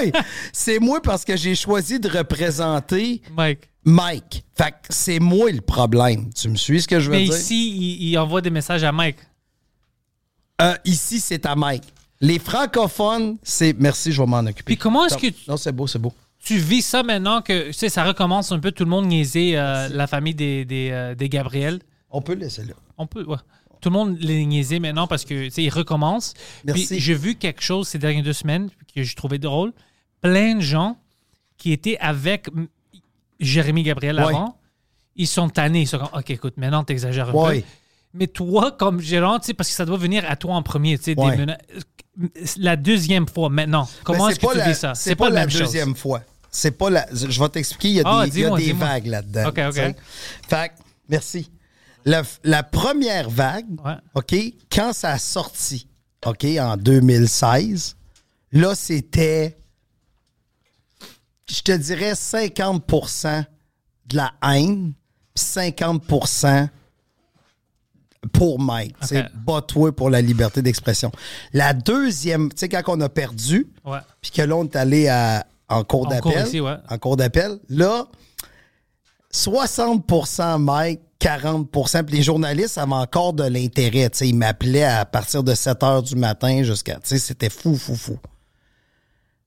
C'est 0.52 0.80
moi 0.80 1.02
parce 1.02 1.24
que 1.24 1.38
j'ai 1.38 1.56
choisi 1.56 2.00
de 2.00 2.10
représenter 2.10 3.22
Mike. 3.36 3.70
Mike. 3.86 4.44
Fait 4.58 4.72
que 4.72 4.78
c'est 4.90 5.20
moi 5.20 5.52
le 5.52 5.62
problème. 5.62 6.30
Tu 6.34 6.48
me 6.50 6.56
suis 6.56 6.82
ce 6.82 6.88
que 6.88 7.00
je 7.00 7.10
veux 7.10 7.18
Mais 7.18 7.26
dire? 7.26 7.34
ici, 7.36 7.70
il, 7.76 8.10
il 8.10 8.18
envoie 8.18 8.42
des 8.42 8.50
messages 8.50 8.84
à 8.84 8.92
Mike. 8.92 9.18
Euh, 10.62 10.76
ici, 10.86 11.20
c'est 11.20 11.46
à 11.46 11.56
Mike. 11.56 11.84
Les 12.22 12.40
francophones, 12.40 13.38
c'est. 13.44 13.74
Merci, 13.78 14.12
je 14.12 14.22
vais 14.22 14.28
m'en 14.28 14.40
occuper. 14.40 14.64
Puis 14.64 14.78
comment 14.78 15.06
est-ce 15.06 15.18
que 15.18 15.28
tu- 15.28 15.50
Non, 15.50 15.58
c'est 15.58 15.72
beau, 15.72 15.88
c'est 15.88 16.00
beau. 16.00 16.14
Tu 16.40 16.58
vis 16.58 16.82
ça 16.82 17.04
maintenant 17.04 17.42
que 17.42 17.68
tu 17.68 17.74
sais, 17.74 17.90
ça 17.90 18.04
recommence 18.04 18.52
un 18.52 18.60
peu 18.60 18.72
tout 18.72 18.84
le 18.84 18.90
monde 18.90 19.08
niaiser 19.08 19.58
euh, 19.58 19.88
la 19.90 20.08
famille 20.08 20.36
des, 20.36 20.66
des, 20.66 20.90
euh, 20.92 21.16
des 21.16 21.30
Gabriel. 21.30 21.80
On 22.10 22.22
peut 22.22 22.34
le 22.34 22.42
laisser 22.42 22.64
là. 22.66 22.74
On 22.98 23.08
peut, 23.08 23.24
ouais. 23.26 23.38
Tout 23.82 23.90
le 23.90 23.94
monde 23.94 24.18
les 24.20 24.46
niaiser 24.46 24.80
maintenant 24.80 25.08
parce 25.08 25.26
que, 25.26 25.46
tu 25.46 25.52
sais, 25.52 25.64
ils 25.64 25.70
recommencent. 25.70 26.34
Merci. 26.66 26.88
Puis 26.88 27.00
j'ai 27.00 27.14
vu 27.16 27.36
quelque 27.36 27.62
chose 27.62 27.88
ces 27.88 27.98
dernières 27.98 28.24
deux 28.24 28.34
semaines 28.34 28.70
que 28.94 29.04
j'ai 29.04 29.16
trouvé 29.16 29.40
drôle. 29.40 29.74
Plein 30.22 30.56
de 30.56 30.62
gens 30.62 30.98
qui 31.58 31.72
étaient 31.74 31.98
avec 32.00 32.48
Jérémy 33.40 33.84
Gabriel 33.84 34.18
Ouais. 34.18 34.24
avant, 34.28 34.58
ils 35.16 35.28
sont 35.28 35.50
tannés. 35.50 35.82
Ils 35.82 35.88
sont 35.88 35.98
comme, 36.00 36.10
OK, 36.20 36.30
écoute, 36.30 36.56
maintenant, 36.58 36.84
t'exagères 36.84 37.30
un 37.30 37.34
Ouais. 37.34 37.62
peu. 37.62 37.68
Mais 38.14 38.28
toi, 38.28 38.72
comme 38.72 39.00
gérant, 39.00 39.40
tu 39.40 39.48
sais, 39.48 39.54
parce 39.54 39.70
que 39.70 39.76
ça 39.76 39.86
doit 39.86 39.98
venir 39.98 40.24
à 40.30 40.36
toi 40.36 40.56
en 40.56 40.62
premier, 40.64 40.98
tu 40.98 41.06
sais, 41.06 41.16
des 41.16 41.22
Ouais. 41.22 41.36
mena- 41.38 41.58
la 42.58 42.76
deuxième 42.76 43.28
fois 43.28 43.50
maintenant. 43.50 43.88
Comment 44.04 44.26
Mais 44.28 44.32
est-ce 44.34 44.40
c'est 44.42 44.48
que 44.48 44.52
tu 44.52 44.58
la- 44.60 44.70
vis 44.70 44.76
ça? 44.76 44.94
C'est 44.96 45.16
pas, 45.16 45.30
la 45.30 45.46
la 45.46 45.50
chose. 45.50 45.62
deuxième 45.62 45.96
fois. 45.96 46.22
C'est 46.52 46.72
pas 46.78 46.92
la. 46.92 47.08
Je 47.12 47.40
vais 47.42 47.50
t'expliquer, 47.50 47.88
il 47.90 47.94
y 47.96 48.00
a 48.02 48.04
Ah, 48.06 48.28
des, 48.28 48.40
y 48.42 48.46
a 48.46 48.56
des 48.56 48.74
vagues 48.74 49.08
là-dedans. 49.08 49.48
OK, 49.50 49.60
OK. 49.70 49.96
Fait 50.48 50.72
merci. 51.10 51.50
La, 52.06 52.22
la 52.44 52.62
première 52.64 53.30
vague, 53.32 53.66
Ouais. 53.84 53.96
OK, 54.14 54.36
quand 54.72 54.94
ça 54.94 55.12
a 55.14 55.18
sorti, 55.18 55.88
OK, 56.26 56.46
en 56.60 56.78
2016, 56.78 57.96
là, 58.52 58.76
c'était, 58.76 59.58
je 61.50 61.62
te 61.62 61.72
dirais, 61.72 62.14
50% 62.14 63.46
de 64.08 64.18
la 64.18 64.34
haine, 64.44 64.94
puis 65.34 65.44
50 65.44 66.04
pour 68.32 68.60
Mike. 68.60 68.96
Tu 69.02 69.08
sais, 69.08 69.26
bats-toi 69.46 69.96
pour 69.96 70.10
la 70.10 70.22
liberté 70.22 70.62
d'expression. 70.62 71.12
La 71.54 71.74
deuxième, 71.74 72.50
tu 72.50 72.60
sais, 72.62 72.70
quand 72.70 72.82
on 72.88 73.02
a 73.02 73.10
perdu, 73.10 73.68
puis 74.22 74.32
que 74.32 74.42
là, 74.42 74.56
on 74.56 74.64
est 74.64 74.76
allé 74.76 75.08
à- 75.08 75.46
en 75.70 75.84
cours 75.84 76.08
d'appel. 76.08 76.62
ouais. 76.62 76.76
En 76.90 76.98
cours 76.98 77.18
d'appel. 77.18 77.58
Là, 77.70 78.06
60% 79.32 80.60
Mike, 80.60 81.02
40% 81.20 82.04
Puis 82.04 82.18
les 82.18 82.24
journalistes 82.24 82.78
avaient 82.78 82.94
encore 82.94 83.34
de 83.34 83.44
l'intérêt. 83.44 84.10
Tu 84.10 84.18
sais, 84.20 84.28
Ils 84.30 84.36
m'appelaient 84.36 84.84
à 84.84 85.06
partir 85.06 85.44
de 85.44 85.56
7 85.56 85.82
heures 85.84 86.04
du 86.04 86.16
matin 86.16 86.64
jusqu'à. 86.64 86.96
tu 86.96 87.02
sais, 87.06 87.18
C'était 87.20 87.50
fou, 87.50 87.76
fou, 87.76 87.96
fou. 87.96 88.18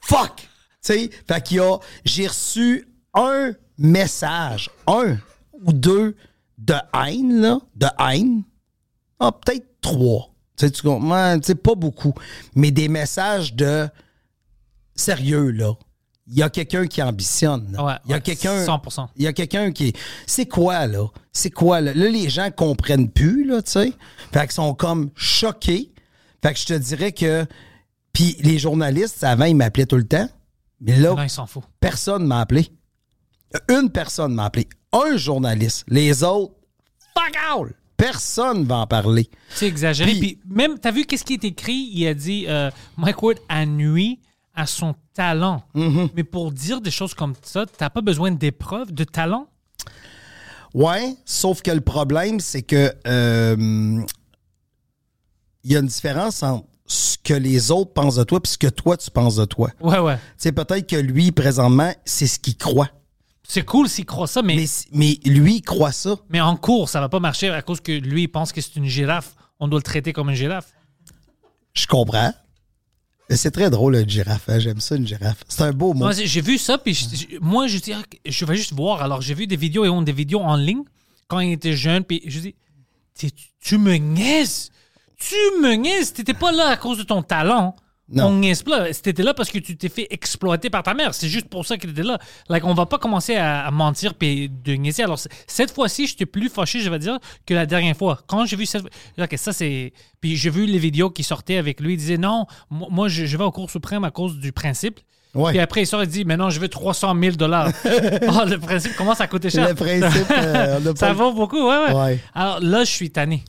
Fuck! 0.00 0.36
Tu 0.36 0.48
sais, 0.82 1.10
fait 1.26 1.42
qu'il 1.42 1.56
y 1.56 1.60
a, 1.60 1.78
j'ai 2.04 2.26
reçu 2.26 2.86
un 3.14 3.52
message, 3.78 4.68
un 4.86 5.16
ou 5.64 5.72
deux 5.72 6.14
de 6.58 6.74
haine, 6.94 7.40
là, 7.40 7.58
de 7.74 7.86
haine. 7.98 8.42
Ah, 9.18 9.32
peut-être 9.32 9.66
trois. 9.80 10.34
Tu 10.56 10.66
sais, 10.66 10.70
tu 10.70 10.82
comprends? 10.82 11.40
Tu 11.40 11.46
sais, 11.46 11.54
pas 11.54 11.74
beaucoup. 11.74 12.12
Mais 12.54 12.70
des 12.70 12.88
messages 12.88 13.54
de 13.54 13.88
sérieux, 14.94 15.50
là. 15.50 15.72
Il 16.26 16.38
y 16.38 16.42
a 16.42 16.48
quelqu'un 16.48 16.86
qui 16.86 17.02
ambitionne. 17.02 17.76
Ouais, 17.78 17.92
il 18.06 18.10
y 18.10 18.12
a 18.14 18.16
ouais, 18.16 18.22
quelqu'un. 18.22 18.64
100%. 18.64 19.08
Il 19.16 19.24
y 19.24 19.26
a 19.26 19.32
quelqu'un 19.34 19.72
qui. 19.72 19.92
C'est 20.26 20.46
quoi, 20.46 20.86
là? 20.86 21.06
C'est 21.32 21.50
quoi, 21.50 21.80
là? 21.82 21.92
Là, 21.92 22.08
les 22.08 22.30
gens 22.30 22.50
comprennent 22.50 23.10
plus, 23.10 23.44
là, 23.44 23.60
tu 23.62 23.72
sais. 23.72 23.92
Fait 24.32 24.42
qu'ils 24.42 24.52
sont 24.52 24.74
comme 24.74 25.10
choqués. 25.14 25.92
Fait 26.42 26.54
que 26.54 26.58
je 26.58 26.64
te 26.66 26.72
dirais 26.74 27.12
que. 27.12 27.44
Puis 28.14 28.36
les 28.40 28.58
journalistes, 28.58 29.22
avant, 29.24 29.44
ils 29.44 29.56
m'appelaient 29.56 29.86
tout 29.86 29.96
le 29.96 30.06
temps. 30.06 30.28
Mais 30.80 30.96
là, 30.96 31.14
Non, 31.14 31.22
il 31.22 31.28
s'en 31.30 31.46
fout. 31.46 31.62
personne 31.80 32.26
m'a 32.26 32.40
appelé. 32.40 32.68
Une 33.68 33.90
personne 33.90 34.34
m'a 34.34 34.46
appelé. 34.46 34.66
Un 34.92 35.16
journaliste. 35.16 35.84
Les 35.88 36.22
autres, 36.24 36.54
fuck 37.16 37.36
all. 37.36 37.72
Personne 37.96 38.64
va 38.64 38.76
en 38.78 38.86
parler. 38.86 39.28
C'est 39.50 39.66
exagéré. 39.66 40.10
Puis- 40.12 40.20
Puis, 40.20 40.40
même, 40.46 40.78
t'as 40.78 40.90
vu 40.90 41.04
qu'est-ce 41.04 41.24
qui 41.24 41.34
est 41.34 41.44
écrit? 41.44 41.90
Il 41.92 42.06
a 42.06 42.14
dit 42.14 42.46
euh, 42.48 42.70
Mike 42.96 43.22
Ward 43.22 43.38
a 43.48 43.64
nuit 43.66 44.20
à 44.54 44.66
son 44.66 44.94
talent. 45.14 45.62
Mm-hmm. 45.74 46.10
Mais 46.14 46.24
pour 46.24 46.52
dire 46.52 46.80
des 46.80 46.90
choses 46.90 47.14
comme 47.14 47.34
ça, 47.42 47.64
t'as 47.66 47.90
pas 47.90 48.00
besoin 48.02 48.30
d'épreuves, 48.32 48.92
de 48.92 49.04
talent? 49.04 49.46
Ouais, 50.74 51.16
sauf 51.24 51.62
que 51.62 51.70
le 51.70 51.80
problème, 51.80 52.40
c'est 52.40 52.62
que 52.62 52.92
euh, 53.06 54.02
il 55.62 55.72
y 55.72 55.76
a 55.76 55.78
une 55.78 55.86
différence 55.86 56.42
entre 56.42 56.66
ce 56.86 57.16
que 57.22 57.32
les 57.34 57.70
autres 57.70 57.92
pensent 57.92 58.16
de 58.16 58.24
toi 58.24 58.40
et 58.44 58.48
ce 58.48 58.58
que 58.58 58.66
toi, 58.66 58.96
tu 58.96 59.10
penses 59.10 59.36
de 59.36 59.44
toi. 59.44 59.70
Ouais, 59.80 59.98
ouais. 59.98 60.16
Tu 60.16 60.22
sais, 60.36 60.52
peut-être 60.52 60.86
que 60.86 60.96
lui, 60.96 61.32
présentement, 61.32 61.92
c'est 62.04 62.26
ce 62.26 62.38
qu'il 62.38 62.56
croit. 62.56 62.90
C'est 63.46 63.64
cool 63.64 63.88
s'il 63.88 64.04
croit 64.04 64.26
ça, 64.26 64.42
mais, 64.42 64.56
Mais, 64.56 64.66
mais 64.92 65.18
lui, 65.30 65.56
il 65.56 65.62
croit 65.62 65.92
ça. 65.92 66.16
mais 66.28 66.40
en 66.40 66.56
cours, 66.56 66.88
ça 66.88 67.00
va 67.00 67.08
pas 67.08 67.20
marcher 67.20 67.50
à 67.50 67.62
cause 67.62 67.80
que 67.80 67.92
lui, 67.92 68.22
il 68.22 68.28
pense 68.28 68.52
que 68.52 68.60
c'est 68.60 68.76
une 68.76 68.86
girafe. 68.86 69.34
On 69.60 69.68
doit 69.68 69.78
le 69.78 69.84
traiter 69.84 70.12
comme 70.12 70.30
une 70.30 70.34
girafe. 70.36 70.72
Je 71.72 71.86
comprends. 71.86 72.32
C'est 73.30 73.50
très 73.50 73.70
drôle, 73.70 73.96
une 73.96 74.08
girafe. 74.08 74.48
hein. 74.48 74.58
J'aime 74.58 74.80
ça, 74.80 74.96
une 74.96 75.06
girafe. 75.06 75.44
C'est 75.48 75.62
un 75.62 75.72
beau 75.72 75.94
mot. 75.94 76.10
J'ai 76.12 76.40
vu 76.40 76.58
ça, 76.58 76.76
puis 76.78 76.96
moi, 77.40 77.66
je 77.66 77.78
dis, 77.78 77.92
je 78.26 78.44
vais 78.44 78.56
juste 78.56 78.72
voir. 78.74 79.02
Alors, 79.02 79.22
j'ai 79.22 79.34
vu 79.34 79.46
des 79.46 79.56
vidéos 79.56 79.84
et 79.84 79.88
on 79.88 80.02
des 80.02 80.12
vidéos 80.12 80.40
en 80.40 80.56
ligne 80.56 80.82
quand 81.26 81.40
il 81.40 81.52
était 81.52 81.72
jeune, 81.74 82.04
puis 82.04 82.22
je 82.26 82.40
dis, 82.40 82.54
tu, 83.18 83.30
tu 83.60 83.78
me 83.78 83.94
niaises? 83.94 84.70
Tu 85.16 85.34
me 85.62 85.74
niaises? 85.74 86.12
T'étais 86.12 86.34
pas 86.34 86.52
là 86.52 86.66
à 86.68 86.76
cause 86.76 86.98
de 86.98 87.02
ton 87.02 87.22
talent. 87.22 87.76
Non. 88.12 88.26
On 88.26 88.32
niaise 88.36 88.62
pas. 88.62 88.92
T'étais 88.92 89.22
là 89.22 89.32
parce 89.32 89.48
que 89.50 89.58
tu 89.58 89.76
t'es 89.78 89.88
fait 89.88 90.06
exploiter 90.10 90.68
par 90.68 90.82
ta 90.82 90.92
mère. 90.92 91.14
C'est 91.14 91.28
juste 91.28 91.48
pour 91.48 91.64
ça 91.64 91.78
que 91.78 91.86
t'étais 91.86 92.02
là. 92.02 92.18
Like, 92.50 92.64
on 92.64 92.74
va 92.74 92.84
pas 92.84 92.98
commencer 92.98 93.34
à, 93.36 93.64
à 93.66 93.70
mentir 93.70 94.12
puis 94.14 94.50
de 94.50 94.74
niaiser. 94.74 95.04
Alors, 95.04 95.18
cette 95.46 95.70
fois-ci, 95.70 96.06
j'étais 96.06 96.26
plus 96.26 96.50
fâché, 96.50 96.80
je 96.80 96.90
vais 96.90 96.98
dire, 96.98 97.18
que 97.46 97.54
la 97.54 97.64
dernière 97.64 97.96
fois. 97.96 98.20
Quand 98.26 98.44
j'ai 98.44 98.56
vu 98.56 98.66
cette... 98.66 98.84
Ok, 99.18 99.34
ça, 99.36 99.54
c'est... 99.54 99.94
Puis 100.20 100.36
j'ai 100.36 100.50
vu 100.50 100.66
les 100.66 100.78
vidéos 100.78 101.08
qui 101.10 101.22
sortaient 101.22 101.56
avec 101.56 101.80
lui. 101.80 101.94
Il 101.94 101.96
disait, 101.96 102.18
non, 102.18 102.44
moi, 102.70 103.08
je, 103.08 103.24
je 103.24 103.36
vais 103.38 103.44
au 103.44 103.50
cours 103.52 103.70
suprême 103.70 104.04
à 104.04 104.10
cause 104.10 104.36
du 104.38 104.52
principe. 104.52 105.00
Ouais. 105.34 105.50
Puis 105.52 105.58
après, 105.60 105.82
il 105.82 105.86
sort 105.86 106.02
et 106.02 106.06
dit, 106.06 106.24
mais 106.26 106.36
non, 106.36 106.50
je 106.50 106.60
veux 106.60 106.68
300 106.68 107.16
000 107.18 107.36
dollars. 107.36 107.70
oh, 107.86 107.88
le 108.46 108.56
principe 108.58 108.94
commence 108.96 109.20
à 109.20 109.26
coûter 109.26 109.48
cher. 109.50 109.66
Le 109.66 109.74
principe, 109.74 110.30
euh, 110.30 110.78
on 110.84 110.90
a 110.92 110.96
ça 110.96 111.06
pas- 111.08 111.12
vaut 111.14 111.32
beaucoup, 111.32 111.68
ouais, 111.68 111.86
ouais. 111.88 111.92
Ouais. 111.94 112.18
Alors 112.34 112.60
là, 112.60 112.84
je 112.84 112.90
suis 112.90 113.10
tanné. 113.10 113.42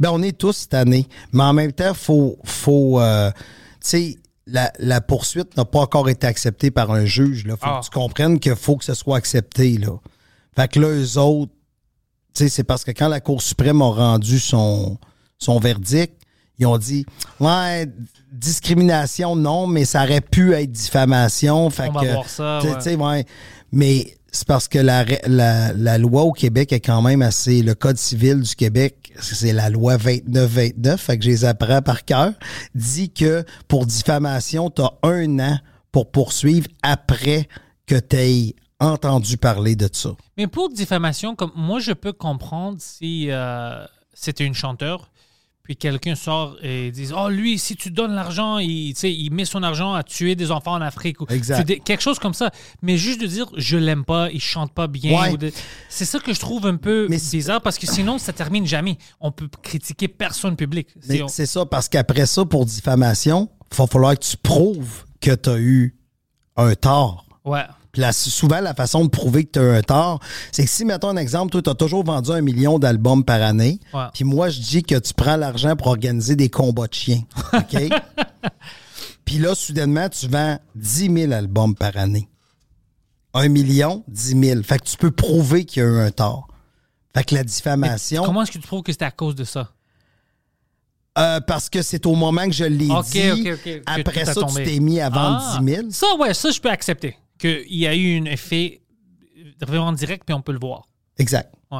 Ben, 0.00 0.10
on 0.12 0.20
est 0.22 0.36
tous 0.36 0.68
tannés. 0.68 1.06
Mais 1.32 1.44
en 1.44 1.52
même 1.54 1.72
temps, 1.72 1.94
faut, 1.94 2.36
faut, 2.44 3.00
euh, 3.00 3.30
sais, 3.88 4.16
la, 4.46 4.72
la 4.78 5.00
poursuite 5.00 5.56
n'a 5.56 5.64
pas 5.64 5.80
encore 5.80 6.08
été 6.08 6.26
acceptée 6.26 6.70
par 6.70 6.90
un 6.90 7.04
juge. 7.04 7.46
Là. 7.46 7.54
Faut 7.56 7.62
Ah. 7.66 7.80
que 7.80 7.84
tu 7.86 7.90
comprennes 7.90 8.40
qu'il 8.40 8.56
faut 8.56 8.76
que 8.76 8.84
ce 8.84 8.94
soit 8.94 9.16
accepté. 9.16 9.78
Là. 9.78 9.96
Fait 10.56 10.68
que 10.68 10.80
là, 10.80 10.88
eux 10.88 11.18
autres, 11.18 11.52
tu 12.34 12.44
sais, 12.44 12.48
c'est 12.48 12.64
parce 12.64 12.84
que 12.84 12.90
quand 12.90 13.08
la 13.08 13.20
Cour 13.20 13.40
suprême 13.42 13.82
a 13.82 13.90
rendu 13.90 14.38
son, 14.38 14.98
son 15.38 15.58
verdict, 15.58 16.14
ils 16.58 16.66
ont 16.66 16.78
dit, 16.78 17.04
ouais, 17.40 17.86
discrimination, 18.32 19.34
non, 19.36 19.66
mais 19.66 19.84
ça 19.84 20.04
aurait 20.04 20.20
pu 20.20 20.52
être 20.54 20.70
diffamation. 20.70 21.70
Fait 21.70 21.88
On 21.88 21.92
va 21.92 22.00
que, 22.02 22.12
voir 22.12 22.28
ça, 22.28 22.60
ouais. 22.60 22.96
ouais. 22.96 23.24
Mais 23.72 24.14
c'est 24.30 24.46
parce 24.46 24.68
que 24.68 24.78
la, 24.78 25.02
ré- 25.02 25.20
la, 25.26 25.72
la 25.72 25.98
loi 25.98 26.22
au 26.22 26.32
Québec 26.32 26.72
est 26.72 26.80
quand 26.80 27.02
même 27.02 27.22
assez. 27.22 27.62
Le 27.62 27.74
Code 27.74 27.96
civil 27.98 28.40
du 28.40 28.54
Québec, 28.54 29.01
c'est 29.20 29.52
la 29.52 29.70
loi 29.70 29.96
29-29, 29.96 30.96
fait 30.96 31.18
que 31.18 31.24
je 31.24 31.30
les 31.30 31.44
apprends 31.44 31.82
par 31.82 32.04
cœur, 32.04 32.32
dit 32.74 33.10
que 33.10 33.44
pour 33.68 33.86
diffamation, 33.86 34.70
tu 34.70 34.82
as 34.82 34.92
un 35.02 35.38
an 35.38 35.58
pour 35.90 36.10
poursuivre 36.10 36.66
après 36.82 37.48
que 37.86 37.98
tu 37.98 38.16
aies 38.16 38.56
entendu 38.80 39.36
parler 39.36 39.76
de 39.76 39.88
ça. 39.92 40.10
Mais 40.36 40.46
pour 40.46 40.70
diffamation, 40.70 41.36
comme 41.36 41.52
moi, 41.54 41.78
je 41.78 41.92
peux 41.92 42.12
comprendre 42.12 42.78
si 42.80 43.30
euh, 43.30 43.84
c'était 44.12 44.44
une 44.44 44.54
chanteur, 44.54 45.11
puis 45.62 45.76
quelqu'un 45.76 46.14
sort 46.16 46.56
et 46.62 46.90
dit 46.90 47.08
Oh, 47.16 47.28
lui, 47.28 47.58
si 47.58 47.76
tu 47.76 47.90
donnes 47.90 48.14
l'argent, 48.14 48.58
il, 48.58 48.90
il 48.90 49.30
met 49.32 49.44
son 49.44 49.62
argent 49.62 49.94
à 49.94 50.02
tuer 50.02 50.34
des 50.34 50.50
enfants 50.50 50.72
en 50.72 50.80
Afrique. 50.80 51.20
Ou, 51.20 51.26
Exact. 51.28 51.64
quelque 51.84 52.00
chose 52.02 52.18
comme 52.18 52.34
ça. 52.34 52.50
Mais 52.82 52.96
juste 52.96 53.20
de 53.20 53.26
dire 53.26 53.46
Je 53.56 53.76
l'aime 53.76 54.04
pas, 54.04 54.30
il 54.30 54.40
chante 54.40 54.72
pas 54.72 54.86
bien. 54.88 55.20
Ouais. 55.20 55.30
ou 55.32 55.36
de- 55.36 55.52
C'est 55.88 56.04
ça 56.04 56.18
que 56.18 56.32
je 56.34 56.40
trouve 56.40 56.66
un 56.66 56.76
peu 56.76 57.06
Mais 57.08 57.18
bizarre 57.18 57.60
parce 57.60 57.78
que 57.78 57.86
sinon, 57.86 58.18
ça 58.18 58.32
termine 58.32 58.66
jamais. 58.66 58.98
On 59.20 59.30
peut 59.30 59.48
critiquer 59.62 60.08
personne 60.08 60.56
public. 60.56 60.88
Mais 61.08 61.16
C'est- 61.16 61.22
on- 61.22 61.28
c'est 61.28 61.46
ça, 61.46 61.64
parce 61.66 61.88
qu'après 61.88 62.26
ça, 62.26 62.44
pour 62.44 62.66
diffamation, 62.66 63.48
il 63.70 63.76
va 63.76 63.86
falloir 63.86 64.14
que 64.18 64.24
tu 64.24 64.36
prouves 64.36 65.04
que 65.20 65.34
tu 65.34 65.48
as 65.50 65.58
eu 65.58 65.96
un 66.56 66.74
tort. 66.74 67.24
Ouais. 67.44 67.64
Puis 67.92 68.00
là, 68.00 68.12
souvent, 68.14 68.60
la 68.60 68.74
façon 68.74 69.04
de 69.04 69.10
prouver 69.10 69.44
que 69.44 69.50
tu 69.52 69.58
as 69.58 69.62
un 69.74 69.82
tort, 69.82 70.18
c'est 70.50 70.64
que 70.64 70.70
si, 70.70 70.86
mettons 70.86 71.10
un 71.10 71.16
exemple, 71.18 71.52
toi, 71.52 71.60
tu 71.62 71.68
as 71.68 71.74
toujours 71.74 72.02
vendu 72.04 72.30
un 72.30 72.40
million 72.40 72.78
d'albums 72.78 73.22
par 73.22 73.42
année, 73.42 73.80
Ouais. 73.92 74.06
puis 74.14 74.24
moi, 74.24 74.48
je 74.48 74.60
dis 74.60 74.82
que 74.82 74.98
tu 74.98 75.12
prends 75.12 75.36
l'argent 75.36 75.76
pour 75.76 75.88
organiser 75.88 76.34
des 76.34 76.48
combats 76.48 76.86
de 76.86 76.94
chiens. 76.94 77.22
OK? 77.52 77.76
puis 79.26 79.38
là, 79.38 79.54
soudainement, 79.54 80.08
tu 80.08 80.26
vends 80.26 80.58
10 80.74 81.12
000 81.14 81.32
albums 81.32 81.74
par 81.74 81.96
année. 81.98 82.28
Un 83.34 83.48
million, 83.48 84.04
10 84.08 84.40
000. 84.42 84.62
Fait 84.62 84.78
que 84.78 84.84
tu 84.84 84.96
peux 84.96 85.10
prouver 85.10 85.66
qu'il 85.66 85.82
y 85.82 85.86
a 85.86 85.88
eu 85.88 85.98
un 86.00 86.10
tort. 86.10 86.48
Fait 87.14 87.24
que 87.24 87.34
la 87.34 87.44
diffamation, 87.44 88.24
Comment 88.24 88.42
est-ce 88.42 88.52
que 88.52 88.58
tu 88.58 88.66
trouves 88.66 88.82
que 88.82 88.92
c'était 88.92 89.04
à 89.04 89.10
cause 89.10 89.34
de 89.34 89.44
ça? 89.44 89.70
euh, 91.18 91.40
parce 91.40 91.68
que 91.68 91.82
c'est 91.82 92.06
au 92.06 92.14
moment 92.14 92.46
que 92.46 92.52
je 92.52 92.64
l'ai 92.64 92.90
Ok, 92.90 93.10
dit, 93.10 93.30
ok, 93.32 93.38
ok, 93.52 93.62
que 93.64 93.82
après 93.84 94.24
ça, 94.24 94.42
tu 94.46 94.64
t'es 94.64 94.80
mis 94.80 94.98
à 94.98 95.10
vendre 95.10 95.42
Ah, 95.42 95.58
10 95.60 95.74
000. 95.74 95.86
Ça, 95.90 96.06
ouais, 96.18 96.32
ça, 96.32 96.50
je 96.50 96.58
peux 96.58 96.70
accepter. 96.70 97.16
Qu'il 97.42 97.74
y 97.76 97.86
a 97.86 97.94
eu 97.94 98.20
un 98.20 98.24
effet 98.26 98.80
vraiment 99.60 99.92
direct, 99.92 100.24
puis 100.24 100.34
on 100.34 100.42
peut 100.42 100.52
le 100.52 100.58
voir. 100.60 100.86
Exact. 101.18 101.52
Ouais. 101.70 101.78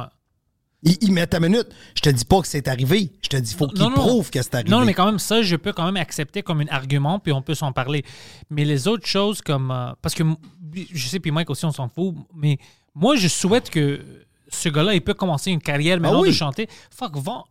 Il, 0.83 0.97
il 1.01 1.11
met 1.13 1.25
ta 1.25 1.39
minute. 1.39 1.67
Je 1.95 2.01
te 2.01 2.09
dis 2.09 2.25
pas 2.25 2.41
que 2.41 2.47
c'est 2.47 2.67
arrivé. 2.67 3.11
Je 3.21 3.29
te 3.29 3.37
dis, 3.37 3.53
faut 3.53 3.67
qu'il 3.67 3.89
prouve 3.91 4.29
que 4.29 4.41
c'est 4.41 4.53
arrivé. 4.55 4.69
Non, 4.69 4.83
mais 4.83 4.93
quand 4.93 5.05
même, 5.05 5.19
ça, 5.19 5.41
je 5.41 5.55
peux 5.55 5.71
quand 5.71 5.85
même 5.85 5.95
accepter 5.97 6.43
comme 6.43 6.59
un 6.61 6.67
argument, 6.67 7.19
puis 7.19 7.31
on 7.31 7.41
peut 7.41 7.55
s'en 7.55 7.71
parler. 7.71 8.03
Mais 8.49 8.65
les 8.65 8.87
autres 8.87 9.07
choses, 9.07 9.41
comme. 9.41 9.71
euh, 9.71 9.93
parce 10.01 10.13
que 10.13 10.23
m- 10.23 10.35
je 10.73 11.07
sais, 11.07 11.19
puis 11.19 11.31
Mike 11.31 11.49
aussi, 11.49 11.63
on 11.65 11.71
s'en 11.71 11.87
fout, 11.87 12.13
mais 12.35 12.57
moi, 12.93 13.15
je 13.15 13.27
souhaite 13.29 13.69
que 13.69 14.01
ce 14.49 14.67
gars-là, 14.69 14.93
il 14.93 15.01
peut 15.01 15.13
commencer 15.13 15.51
une 15.51 15.61
carrière 15.61 15.99
maintenant 16.01 16.19
Ah 16.19 16.23
oui. 16.23 16.29
de 16.29 16.33
chanter. 16.35 16.67
Fuck, 16.91 17.15
vend 17.17 17.45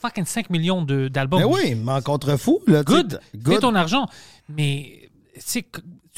fucking 0.00 0.24
5 0.24 0.50
millions 0.50 0.82
de- 0.82 1.06
d'albums. 1.08 1.40
Ben 1.42 1.46
oui, 1.48 1.74
mais 1.76 1.92
en 1.92 2.00
contre-fou. 2.02 2.60
Là, 2.66 2.82
tu 2.82 2.92
sais, 2.92 2.98
Good. 3.02 3.20
good. 3.36 3.54
Fais 3.54 3.60
ton 3.60 3.74
argent. 3.76 4.06
Mais, 4.48 5.08
tu 5.34 5.40
sais, 5.40 5.66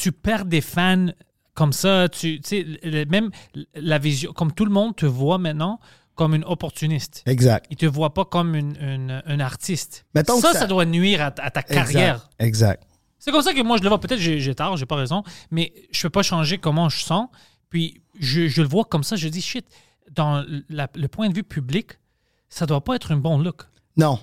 tu 0.02 0.12
perds 0.12 0.44
des 0.46 0.60
fans 0.60 1.06
comme 1.54 1.72
ça. 1.72 2.08
Tu 2.08 2.40
sais, 2.44 2.66
même 3.08 3.30
la 3.74 3.98
vision, 3.98 4.32
comme 4.32 4.52
tout 4.52 4.64
le 4.64 4.72
monde 4.72 4.96
te 4.96 5.06
voit 5.06 5.38
maintenant 5.38 5.78
comme 6.14 6.34
une 6.34 6.44
opportuniste. 6.44 7.22
Exact. 7.26 7.66
Il 7.70 7.76
te 7.76 7.86
voit 7.86 8.12
pas 8.12 8.24
comme 8.24 8.54
une, 8.54 8.76
une- 8.80 9.22
un 9.24 9.40
artiste. 9.40 10.04
Mettons 10.14 10.38
ça, 10.40 10.52
ça, 10.52 10.58
ça- 10.60 10.66
doit 10.66 10.84
nuire 10.84 11.22
à, 11.22 11.26
à 11.26 11.50
ta 11.50 11.62
carrière. 11.62 12.28
Exact. 12.38 12.82
C'est 13.18 13.30
comme 13.30 13.42
ça 13.42 13.54
que 13.54 13.62
moi, 13.62 13.76
je 13.78 13.82
le 13.82 13.88
vois. 13.88 14.00
Peut-être 14.00 14.18
j'ai 14.20 14.54
tort, 14.54 14.76
j'ai 14.76 14.84
pas 14.86 14.96
raison, 14.96 15.22
mais 15.50 15.72
je 15.92 16.02
peux 16.02 16.10
pas 16.10 16.22
changer 16.22 16.58
comment 16.58 16.88
je 16.88 17.02
sens. 17.02 17.28
Puis 17.70 18.02
je, 18.18 18.48
je 18.48 18.60
le 18.62 18.68
vois 18.68 18.84
comme 18.84 19.04
ça, 19.04 19.16
je 19.16 19.28
dis, 19.28 19.40
shit, 19.40 19.64
dans 20.10 20.44
la- 20.68 20.88
le 20.94 21.08
point 21.08 21.28
de 21.28 21.34
vue 21.34 21.44
public, 21.44 21.92
ça 22.48 22.66
doit 22.66 22.82
pas 22.84 22.96
être 22.96 23.12
un 23.12 23.16
bon 23.16 23.38
look. 23.38 23.62
Non. 23.96 24.18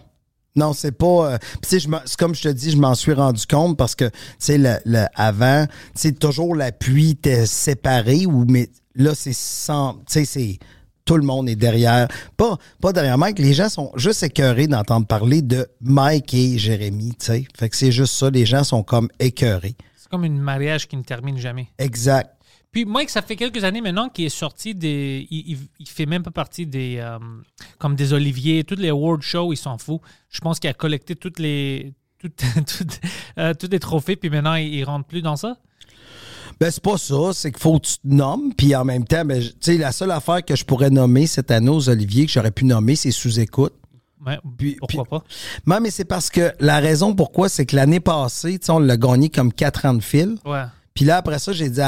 Non, 0.59 0.73
c'est 0.73 0.91
pas. 0.91 1.33
euh, 1.33 1.37
tu 1.67 1.79
sais, 1.79 1.87
comme 2.17 2.35
je 2.35 2.41
te 2.43 2.47
dis, 2.49 2.71
je 2.71 2.77
m'en 2.77 2.93
suis 2.95 3.13
rendu 3.13 3.45
compte 3.47 3.77
parce 3.77 3.95
que, 3.95 4.05
tu 4.05 4.13
sais, 4.37 4.57
le, 4.57 4.75
le- 4.85 5.05
avant, 5.15 5.65
tu 5.67 5.73
sais, 5.95 6.11
toujours 6.11 6.55
l'appui 6.55 7.11
était 7.11 7.45
séparé, 7.45 8.25
ou, 8.25 8.45
mais 8.47 8.69
là, 8.95 9.13
c'est 9.15 9.33
sans. 9.33 9.93
Tu 9.93 10.01
sais, 10.07 10.25
c'est. 10.25 10.59
Tout 11.05 11.15
le 11.17 11.23
monde 11.23 11.49
est 11.49 11.55
derrière. 11.55 12.07
Pas, 12.37 12.57
pas 12.81 12.93
derrière 12.93 13.17
Mike. 13.17 13.39
Les 13.39 13.53
gens 13.53 13.67
sont 13.69 13.91
juste 13.95 14.21
écœurés 14.21 14.67
d'entendre 14.67 15.07
parler 15.07 15.41
de 15.41 15.65
Mike 15.81 16.35
et 16.35 16.59
Jérémy, 16.59 17.15
tu 17.19 17.25
sais. 17.25 17.45
Fait 17.57 17.67
que 17.67 17.75
c'est 17.75 17.91
juste 17.91 18.13
ça. 18.13 18.29
Les 18.29 18.45
gens 18.45 18.63
sont 18.63 18.83
comme 18.83 19.07
écœurés. 19.19 19.75
C'est 19.95 20.07
comme 20.09 20.23
un 20.25 20.29
mariage 20.29 20.87
qui 20.87 20.95
ne 20.97 21.01
termine 21.01 21.37
jamais. 21.39 21.67
Exact. 21.79 22.29
Puis 22.71 22.85
Mike, 22.85 23.09
ça 23.09 23.21
fait 23.23 23.35
quelques 23.35 23.63
années 23.63 23.81
maintenant 23.81 24.09
qu'il 24.09 24.25
est 24.25 24.29
sorti 24.29 24.75
des. 24.75 25.27
Il, 25.31 25.51
il, 25.53 25.57
il 25.79 25.87
fait 25.89 26.05
même 26.05 26.21
pas 26.23 26.31
partie 26.31 26.67
des. 26.67 26.97
euh, 26.99 27.17
comme 27.79 27.95
des 27.95 28.13
Oliviers, 28.13 28.63
toutes 28.63 28.79
les 28.79 28.89
award 28.89 29.21
shows, 29.21 29.51
il 29.53 29.57
s'en 29.57 29.77
fout. 29.77 30.01
Je 30.29 30.39
pense 30.39 30.59
qu'il 30.59 30.69
a 30.69 30.73
collecté 30.73 31.15
toutes 31.15 31.39
les. 31.39 31.93
Toutes, 32.19 32.35
toutes, 32.77 32.99
euh, 33.37 33.53
tous 33.53 33.69
les 33.71 33.79
trophées, 33.79 34.15
puis 34.15 34.29
maintenant, 34.29 34.55
il, 34.55 34.73
il 34.73 34.83
rentre 34.83 35.07
plus 35.07 35.21
dans 35.21 35.35
ça? 35.35 35.57
Ben, 36.59 36.69
c'est 36.69 36.83
pas 36.83 36.97
ça. 36.97 37.31
C'est 37.33 37.51
qu'il 37.51 37.61
faut 37.61 37.79
que 37.79 37.87
tu 37.87 37.93
te 37.93 37.99
nommes. 38.07 38.53
Puis 38.53 38.75
en 38.75 38.83
même 38.85 39.05
temps, 39.05 39.23
ben, 39.25 39.41
tu 39.41 39.51
sais, 39.61 39.77
la 39.77 39.91
seule 39.91 40.11
affaire 40.11 40.43
que 40.43 40.55
je 40.55 40.65
pourrais 40.65 40.89
nommer 40.89 41.25
cette 41.25 41.49
année 41.51 41.69
aux 41.69 41.89
Olivier, 41.89 42.25
que 42.25 42.31
j'aurais 42.31 42.51
pu 42.51 42.65
nommer, 42.65 42.95
c'est 42.95 43.11
sous-écoute. 43.11 43.73
Ouais, 44.25 44.37
Puis- 44.57 44.75
pourquoi 44.75 45.05
pas? 45.05 45.23
Non, 45.65 45.79
mais 45.81 45.89
c'est 45.91 46.03
parce 46.03 46.29
que 46.29 46.51
la 46.59 46.79
raison 46.79 47.15
pourquoi, 47.15 47.47
c'est 47.47 47.65
que 47.65 47.75
l'année 47.77 48.01
passée, 48.01 48.59
tu 48.59 48.65
sais, 48.65 48.71
on 48.73 48.79
l'a 48.79 48.97
gagné 48.97 49.29
comme 49.29 49.53
4 49.53 49.85
ans 49.85 49.93
de 49.93 50.03
fil. 50.03 50.35
Ouais. 50.45 50.65
Puis 50.99 51.05
là, 51.05 51.15
après 51.15 51.39
ça, 51.39 51.53
j'ai 51.53 51.69
dit, 51.69 51.79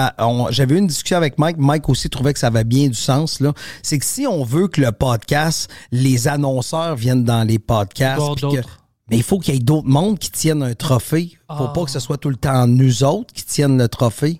j'avais 0.51 0.75
eu 0.75 0.77
une 0.77 0.87
discussion 0.87 1.17
avec 1.17 1.37
Mike. 1.37 1.57
Mike 1.57 1.89
aussi 1.89 2.09
trouvait 2.09 2.31
que 2.31 2.39
ça 2.39 2.47
avait 2.47 2.63
bien 2.63 2.87
du 2.87 2.93
sens. 2.93 3.41
là. 3.41 3.51
C'est 3.83 3.99
que 3.99 4.05
si 4.05 4.25
on 4.25 4.45
veut 4.45 4.69
que 4.69 4.79
le 4.79 4.93
podcast, 4.93 5.69
les 5.91 6.29
annonceurs 6.29 6.95
viennent 6.95 7.25
dans 7.25 7.43
les 7.45 7.59
podcasts, 7.59 8.39
que- 8.39 8.61
mais 9.09 9.17
il 9.17 9.23
faut 9.23 9.37
qu'il 9.39 9.53
y 9.53 9.57
ait 9.57 9.59
d'autres 9.59 9.89
mondes 9.89 10.17
qui 10.17 10.31
tiennent 10.31 10.63
un 10.63 10.75
trophée. 10.75 11.37
Faut 11.49 11.65
Ah. 11.65 11.73
pas 11.75 11.83
que 11.83 11.91
ce 11.91 11.99
soit 11.99 12.15
tout 12.19 12.29
le 12.29 12.37
temps 12.37 12.65
nous 12.67 13.03
autres 13.03 13.33
qui 13.33 13.43
tiennent 13.43 13.77
le 13.77 13.89
trophée. 13.89 14.39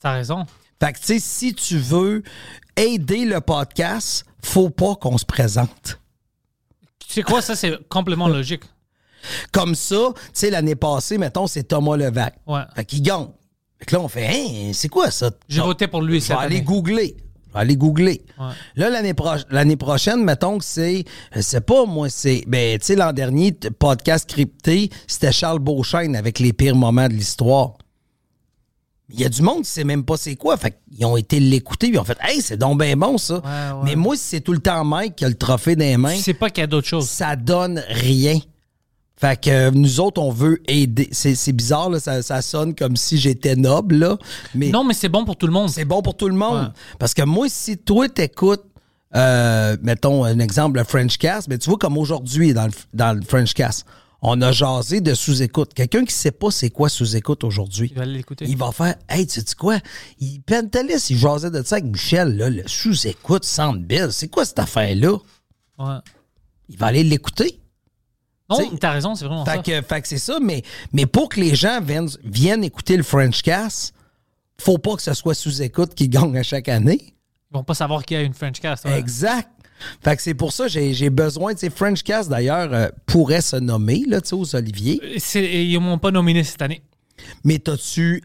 T'as 0.00 0.12
raison. 0.12 0.46
Fait 0.82 0.94
que, 0.94 0.98
tu 0.98 1.04
sais, 1.04 1.18
si 1.18 1.52
tu 1.52 1.76
veux 1.76 2.22
aider 2.78 3.26
le 3.26 3.42
podcast, 3.42 4.24
faut 4.42 4.70
pas 4.70 4.94
qu'on 4.94 5.18
se 5.18 5.26
présente. 5.26 6.00
Tu 7.06 7.12
sais 7.12 7.22
quoi, 7.22 7.42
ça, 7.42 7.54
c'est 7.54 7.76
complètement 7.90 8.28
logique. 8.28 8.62
Comme 9.52 9.74
ça, 9.74 10.14
tu 10.14 10.22
sais, 10.32 10.48
l'année 10.48 10.74
passée, 10.74 11.18
mettons, 11.18 11.46
c'est 11.46 11.64
Thomas 11.64 11.98
Levac. 11.98 12.36
Ouais. 12.46 12.62
Fait 12.74 12.86
qu'il 12.86 13.02
gagne. 13.02 13.26
Fait 13.80 13.86
que 13.86 13.94
là, 13.96 14.00
on 14.02 14.08
fait, 14.08 14.26
hein, 14.28 14.70
c'est 14.74 14.88
quoi 14.88 15.10
ça? 15.10 15.30
J'ai 15.48 15.60
voté 15.62 15.88
pour 15.88 16.02
lui 16.02 16.20
cette 16.20 16.36
vais 16.36 16.44
aller 16.44 16.56
année. 16.56 16.64
googler. 16.64 17.16
Je 17.48 17.54
vais 17.54 17.60
aller 17.60 17.76
googler. 17.76 18.22
Ouais. 18.38 18.52
Là, 18.76 18.90
l'année, 19.50 19.76
prochaine, 19.76 20.22
mettons 20.22 20.58
que 20.58 20.64
c'est, 20.64 21.04
je 21.34 21.40
sais 21.40 21.60
pas, 21.62 21.84
moi, 21.86 22.08
c'est, 22.08 22.44
ben, 22.46 22.78
tu 22.78 22.86
sais, 22.86 22.94
l'an 22.94 23.12
dernier, 23.12 23.52
podcast 23.78 24.28
crypté, 24.28 24.90
c'était 25.08 25.32
Charles 25.32 25.58
Beauchesne 25.58 26.14
avec 26.14 26.38
les 26.38 26.52
pires 26.52 26.76
moments 26.76 27.08
de 27.08 27.14
l'histoire. 27.14 27.72
Il 29.12 29.18
y 29.20 29.24
a 29.24 29.28
du 29.28 29.42
monde 29.42 29.62
qui 29.64 29.70
sait 29.70 29.82
même 29.82 30.04
pas 30.04 30.16
c'est 30.16 30.36
quoi. 30.36 30.56
Fait 30.56 30.78
qu'ils 30.94 31.04
ont 31.04 31.16
été 31.16 31.40
l'écouter, 31.40 31.88
puis 31.88 31.96
ils 31.96 31.98
ont 31.98 32.04
fait, 32.04 32.18
hey, 32.22 32.40
c'est 32.40 32.56
donc 32.56 32.78
bien 32.80 32.96
bon, 32.96 33.18
ça. 33.18 33.34
Ouais, 33.38 33.40
ouais. 33.42 33.80
Mais 33.82 33.96
moi, 33.96 34.14
si 34.14 34.22
c'est 34.22 34.40
tout 34.40 34.52
le 34.52 34.60
temps 34.60 34.84
Mike 34.84 35.16
qui 35.16 35.24
a 35.24 35.28
le 35.28 35.34
trophée 35.34 35.74
dans 35.74 35.84
les 35.84 35.96
mains, 35.96 36.14
Tu 36.14 36.22
sais 36.22 36.34
pas 36.34 36.48
qu'il 36.50 36.60
y 36.60 36.64
a 36.64 36.68
d'autres 36.68 36.86
choses. 36.86 37.08
ça 37.08 37.34
donne 37.34 37.82
rien. 37.88 38.38
Fait 39.20 39.38
que 39.38 39.50
euh, 39.50 39.70
nous 39.70 40.00
autres, 40.00 40.20
on 40.22 40.30
veut 40.30 40.62
aider. 40.66 41.08
C'est, 41.12 41.52
bizarre, 41.52 41.90
là, 41.90 42.00
ça, 42.00 42.22
ça 42.22 42.40
sonne 42.40 42.74
comme 42.74 42.96
si 42.96 43.18
j'étais 43.18 43.54
noble, 43.54 43.96
là. 43.96 44.16
Mais 44.54 44.70
Non, 44.70 44.82
mais 44.82 44.94
c'est 44.94 45.10
bon 45.10 45.26
pour 45.26 45.36
tout 45.36 45.46
le 45.46 45.52
monde. 45.52 45.68
c'est 45.68 45.84
bon 45.84 46.00
pour 46.00 46.16
tout 46.16 46.28
le 46.28 46.34
monde. 46.34 46.62
Ouais. 46.68 46.72
Parce 46.98 47.12
que 47.12 47.22
moi, 47.22 47.46
si 47.50 47.76
toi, 47.76 48.08
t'écoutes, 48.08 48.64
euh, 49.14 49.76
mettons 49.82 50.24
un 50.24 50.38
exemple, 50.38 50.78
le 50.78 50.84
French 50.84 51.18
Cast, 51.18 51.48
mais 51.48 51.58
tu 51.58 51.68
vois 51.68 51.78
comme 51.78 51.98
aujourd'hui 51.98 52.54
dans 52.54 52.64
le, 52.66 52.72
dans 52.94 53.12
le 53.12 53.20
French 53.22 53.52
Cast, 53.52 53.84
on 54.22 54.40
a 54.40 54.52
jasé 54.52 55.02
de 55.02 55.12
sous-écoute. 55.12 55.74
Quelqu'un 55.74 56.04
qui 56.04 56.14
sait 56.14 56.30
pas 56.30 56.50
c'est 56.50 56.70
quoi 56.70 56.88
sous-écoute 56.88 57.44
aujourd'hui, 57.44 57.88
Il 57.90 57.96
va 57.96 58.02
aller 58.02 58.14
l'écouter. 58.14 58.46
il 58.48 58.56
va 58.56 58.70
faire 58.72 58.94
Hey, 59.08 59.26
tu 59.26 59.40
sais 59.40 59.54
quoi? 59.54 59.78
Il 60.18 60.40
Pentelis, 60.40 61.06
il 61.10 61.18
jasait 61.18 61.50
de 61.50 61.62
ça 61.62 61.76
avec 61.76 61.86
Michel, 61.86 62.36
là, 62.38 62.48
le 62.48 62.62
sous-écoute 62.66 63.44
Centre 63.44 63.80
Bill. 63.80 64.08
C'est 64.12 64.28
quoi 64.28 64.44
cette 64.46 64.58
affaire-là? 64.60 65.12
Ouais. 65.78 65.96
Il 66.70 66.78
va 66.78 66.86
aller 66.86 67.02
l'écouter. 67.04 67.60
Non, 68.50 68.76
t'as 68.80 68.90
raison, 68.92 69.14
c'est 69.14 69.24
vraiment 69.24 69.44
ça. 69.44 69.52
Fait 69.54 69.62
que, 69.80 69.86
fait 69.86 70.02
que 70.02 70.08
c'est 70.08 70.18
ça, 70.18 70.38
mais, 70.40 70.62
mais 70.92 71.06
pour 71.06 71.28
que 71.28 71.40
les 71.40 71.54
gens 71.54 71.80
viennent, 71.80 72.08
viennent 72.24 72.64
écouter 72.64 72.96
le 72.96 73.02
French 73.02 73.42
Cast, 73.42 73.94
faut 74.60 74.78
pas 74.78 74.96
que 74.96 75.02
ce 75.02 75.14
soit 75.14 75.34
sous-écoute 75.34 75.94
qui 75.94 76.08
gagne 76.08 76.36
à 76.36 76.42
chaque 76.42 76.68
année. 76.68 77.14
Ils 77.50 77.54
vont 77.56 77.64
pas 77.64 77.74
savoir 77.74 78.04
qu'il 78.04 78.16
y 78.16 78.20
a 78.20 78.22
une 78.22 78.34
French 78.34 78.60
cast. 78.60 78.84
ouais. 78.84 78.98
Exact. 78.98 79.48
Fait 80.04 80.14
que 80.14 80.22
c'est 80.22 80.34
pour 80.34 80.52
ça 80.52 80.64
que 80.64 80.70
j'ai 80.70 80.92
j'ai 80.92 81.08
besoin, 81.08 81.54
tu 81.54 81.60
sais, 81.60 81.70
French 81.70 82.02
Cast 82.02 82.28
d'ailleurs 82.28 82.72
euh, 82.72 82.88
pourrait 83.06 83.40
se 83.40 83.56
nommer, 83.56 84.04
là, 84.06 84.20
tu 84.20 84.28
sais, 84.28 84.34
aux 84.34 84.54
Oliviers. 84.54 85.00
C'est- 85.18 85.64
Ils 85.66 85.80
m'ont 85.80 85.96
pas 85.98 86.10
nominé 86.10 86.44
cette 86.44 86.60
année. 86.60 86.82
Mais 87.44 87.58
t'as-tu. 87.58 88.22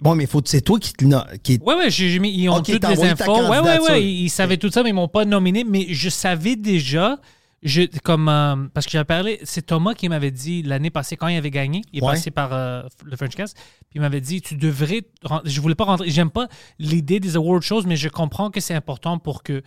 Bon, 0.00 0.14
mais 0.14 0.24
faut 0.24 0.40
c'est 0.44 0.62
toi 0.62 0.78
qui 0.80 0.94
te. 0.94 1.04
Qui... 1.42 1.58
Ouais, 1.64 1.74
ouais, 1.74 1.90
j'ai 1.90 2.18
mis, 2.18 2.32
ils 2.32 2.48
ont 2.48 2.62
toutes 2.62 2.82
les 2.82 3.04
infos. 3.04 3.30
Ouais, 3.30 3.40
ouais, 3.50 3.56
candidature. 3.58 3.90
ouais, 3.90 4.02
ils, 4.02 4.22
ils 4.24 4.30
savaient 4.30 4.56
tout 4.56 4.70
ça, 4.70 4.82
mais 4.82 4.88
ils 4.88 4.94
m'ont 4.94 5.08
pas 5.08 5.26
nominé. 5.26 5.62
Mais 5.64 5.86
je 5.90 6.08
savais 6.08 6.56
déjà, 6.56 7.18
je, 7.62 7.82
comme, 8.02 8.28
euh, 8.28 8.56
parce 8.72 8.86
que 8.86 8.92
j'avais 8.92 9.04
parlé, 9.04 9.38
c'est 9.44 9.66
Thomas 9.66 9.94
qui 9.94 10.08
m'avait 10.08 10.30
dit 10.30 10.62
l'année 10.62 10.90
passée, 10.90 11.16
quand 11.16 11.28
il 11.28 11.36
avait 11.36 11.50
gagné, 11.50 11.82
il 11.92 11.98
est 11.98 12.02
Ouais. 12.04 12.12
passé 12.12 12.30
par 12.30 12.52
euh, 12.52 12.82
le 13.04 13.16
French 13.16 13.34
Cast, 13.34 13.56
puis 13.56 13.96
il 13.96 14.00
m'avait 14.00 14.20
dit, 14.22 14.40
tu 14.40 14.56
devrais, 14.56 15.02
je 15.44 15.60
voulais 15.60 15.74
pas 15.74 15.84
rentrer, 15.84 16.08
j'aime 16.10 16.30
pas 16.30 16.48
l'idée 16.78 17.20
des 17.20 17.36
award 17.36 17.62
shows, 17.62 17.82
mais 17.86 17.96
je 17.96 18.08
comprends 18.08 18.50
que 18.50 18.60
c'est 18.60 18.74
important 18.74 19.18
pour 19.18 19.42
que 19.42 19.62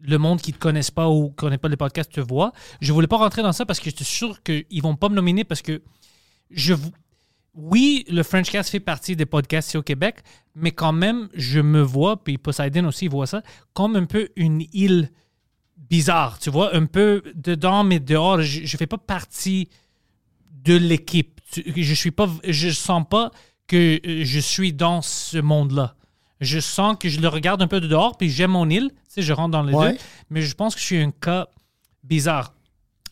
le 0.00 0.18
monde 0.18 0.40
qui 0.40 0.52
te 0.52 0.58
connaisse 0.58 0.90
pas 0.90 1.08
ou 1.08 1.30
connaît 1.30 1.58
pas 1.58 1.68
les 1.68 1.76
podcasts 1.78 2.12
te 2.12 2.20
voit. 2.20 2.52
Je 2.80 2.92
voulais 2.92 3.06
pas 3.06 3.16
rentrer 3.16 3.42
dans 3.42 3.52
ça 3.52 3.64
parce 3.64 3.78
que 3.80 3.86
j'étais 3.86 4.04
sûr 4.04 4.42
qu'ils 4.42 4.82
vont 4.82 4.96
pas 4.96 5.08
me 5.08 5.14
nominer 5.14 5.44
parce 5.44 5.62
que 5.62 5.82
je 6.50 6.74
oui, 7.54 8.04
le 8.08 8.22
Frenchcast 8.24 8.70
fait 8.70 8.80
partie 8.80 9.14
des 9.16 9.26
podcasts 9.26 9.68
ici 9.68 9.76
au 9.76 9.82
Québec, 9.82 10.16
mais 10.56 10.72
quand 10.72 10.92
même, 10.92 11.28
je 11.34 11.60
me 11.60 11.80
vois, 11.80 12.22
puis 12.22 12.36
Poseidon 12.36 12.84
aussi 12.86 13.06
voit 13.06 13.26
ça, 13.28 13.42
comme 13.74 13.94
un 13.96 14.06
peu 14.06 14.28
une 14.36 14.64
île 14.72 15.10
bizarre, 15.76 16.38
tu 16.38 16.50
vois, 16.50 16.74
un 16.74 16.86
peu 16.86 17.22
dedans, 17.34 17.84
mais 17.84 18.00
dehors. 18.00 18.40
Je 18.42 18.62
ne 18.62 18.66
fais 18.66 18.86
pas 18.86 18.98
partie 18.98 19.68
de 20.50 20.76
l'équipe. 20.76 21.40
Je 21.76 21.94
suis 21.94 22.10
pas, 22.10 22.28
je 22.48 22.70
sens 22.70 23.04
pas 23.08 23.30
que 23.66 24.00
euh, 24.06 24.24
je 24.24 24.40
suis 24.40 24.72
dans 24.72 25.02
ce 25.02 25.38
monde-là. 25.38 25.94
Je 26.40 26.58
sens 26.58 26.96
que 26.98 27.08
je 27.08 27.20
le 27.20 27.28
regarde 27.28 27.62
un 27.62 27.68
peu 27.68 27.80
de 27.80 27.86
dehors, 27.86 28.16
puis 28.16 28.28
j'aime 28.28 28.50
mon 28.50 28.68
île, 28.68 28.90
tu 28.90 28.96
sais, 29.08 29.22
je 29.22 29.32
rentre 29.32 29.50
dans 29.52 29.62
les 29.62 29.72
Ouais. 29.74 29.92
deux, 29.92 29.98
mais 30.30 30.42
je 30.42 30.54
pense 30.54 30.74
que 30.74 30.80
je 30.80 30.86
suis 30.86 31.00
un 31.00 31.10
cas 31.12 31.46
bizarre. 32.02 32.54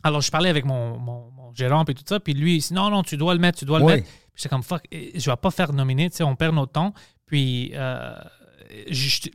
Alors, 0.03 0.21
je 0.21 0.31
parlais 0.31 0.51
avec 0.51 0.65
mon, 0.65 0.99
mon, 0.99 1.31
mon 1.31 1.55
gérant 1.55 1.85
et 1.85 1.95
tout 1.95 2.03
ça, 2.07 2.19
puis 2.21 2.35
lui, 2.35 2.57
il 2.57 2.61
dit 2.61 2.75
non, 2.75 2.91
non, 2.91 3.03
tu 3.03 3.17
dois 3.17 3.33
le 3.35 3.41
mettre, 3.41 3.59
tu 3.61 3.65
dois 3.65 3.79
le 3.79 3.85
Ouais. 3.85 3.95
mettre. 3.97 4.09
Puis 4.09 4.19
j'étais 4.37 4.49
comme 4.49 4.63
fuck, 4.65 4.83
eh, 4.91 5.13
je 5.19 5.31
vais 5.31 5.37
pas 5.37 5.51
faire 5.51 5.73
nominer, 5.73 6.11
tu 6.11 6.17
sais, 6.17 6.25
on 6.25 6.35
perd 6.35 6.55
notre 6.55 6.73
temps. 6.73 6.93
Puis 7.27 7.71
euh, 7.75 8.13
je- 8.91 9.29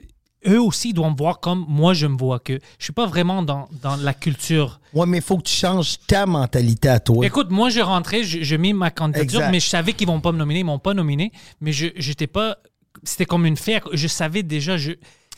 eux 0.46 0.62
aussi 0.62 0.94
doivent 0.94 1.12
me 1.12 1.18
voir 1.18 1.40
comme 1.40 1.66
moi 1.68 1.94
je 1.94 2.06
me 2.08 2.18
vois, 2.18 2.40
que 2.40 2.60
je 2.78 2.84
suis 2.84 2.94
pas 2.94 3.06
vraiment 3.08 3.42
dans, 3.42 3.68
dans 3.82 3.96
la 3.96 4.14
culture. 4.14 4.80
Ouais, 4.94 5.06
mais 5.06 5.18
il 5.18 5.24
faut 5.24 5.38
que 5.38 5.44
tu 5.44 5.54
changes 5.56 5.98
ta 6.06 6.26
mentalité 6.26 6.90
à 6.90 7.00
toi. 7.00 7.26
Écoute, 7.26 7.50
moi 7.50 7.70
j'ai 7.70 7.82
rentré, 7.82 8.24
je- 8.24 8.42
j'ai 8.44 8.58
mis 8.58 8.74
ma 8.74 8.92
candidature, 8.92 9.40
Exact. 9.40 9.52
mais 9.52 9.60
je 9.60 9.68
savais 9.68 9.94
qu'ils 9.94 10.08
vont 10.08 10.22
pas 10.22 10.32
me 10.32 10.38
nominer, 10.38 10.60
ils 10.60 10.66
m'ont 10.66 10.80
pas 10.80 10.94
nominé, 10.94 11.32
mais 11.60 11.72
je 11.72 11.88
j'étais 11.96 12.28
pas, 12.28 12.58
c'était 13.04 13.26
comme 13.26 13.46
une 13.46 13.58
fête, 13.58 13.84
je 13.94 14.08
savais 14.08 14.44
déjà, 14.44 14.78
je, 14.78 14.92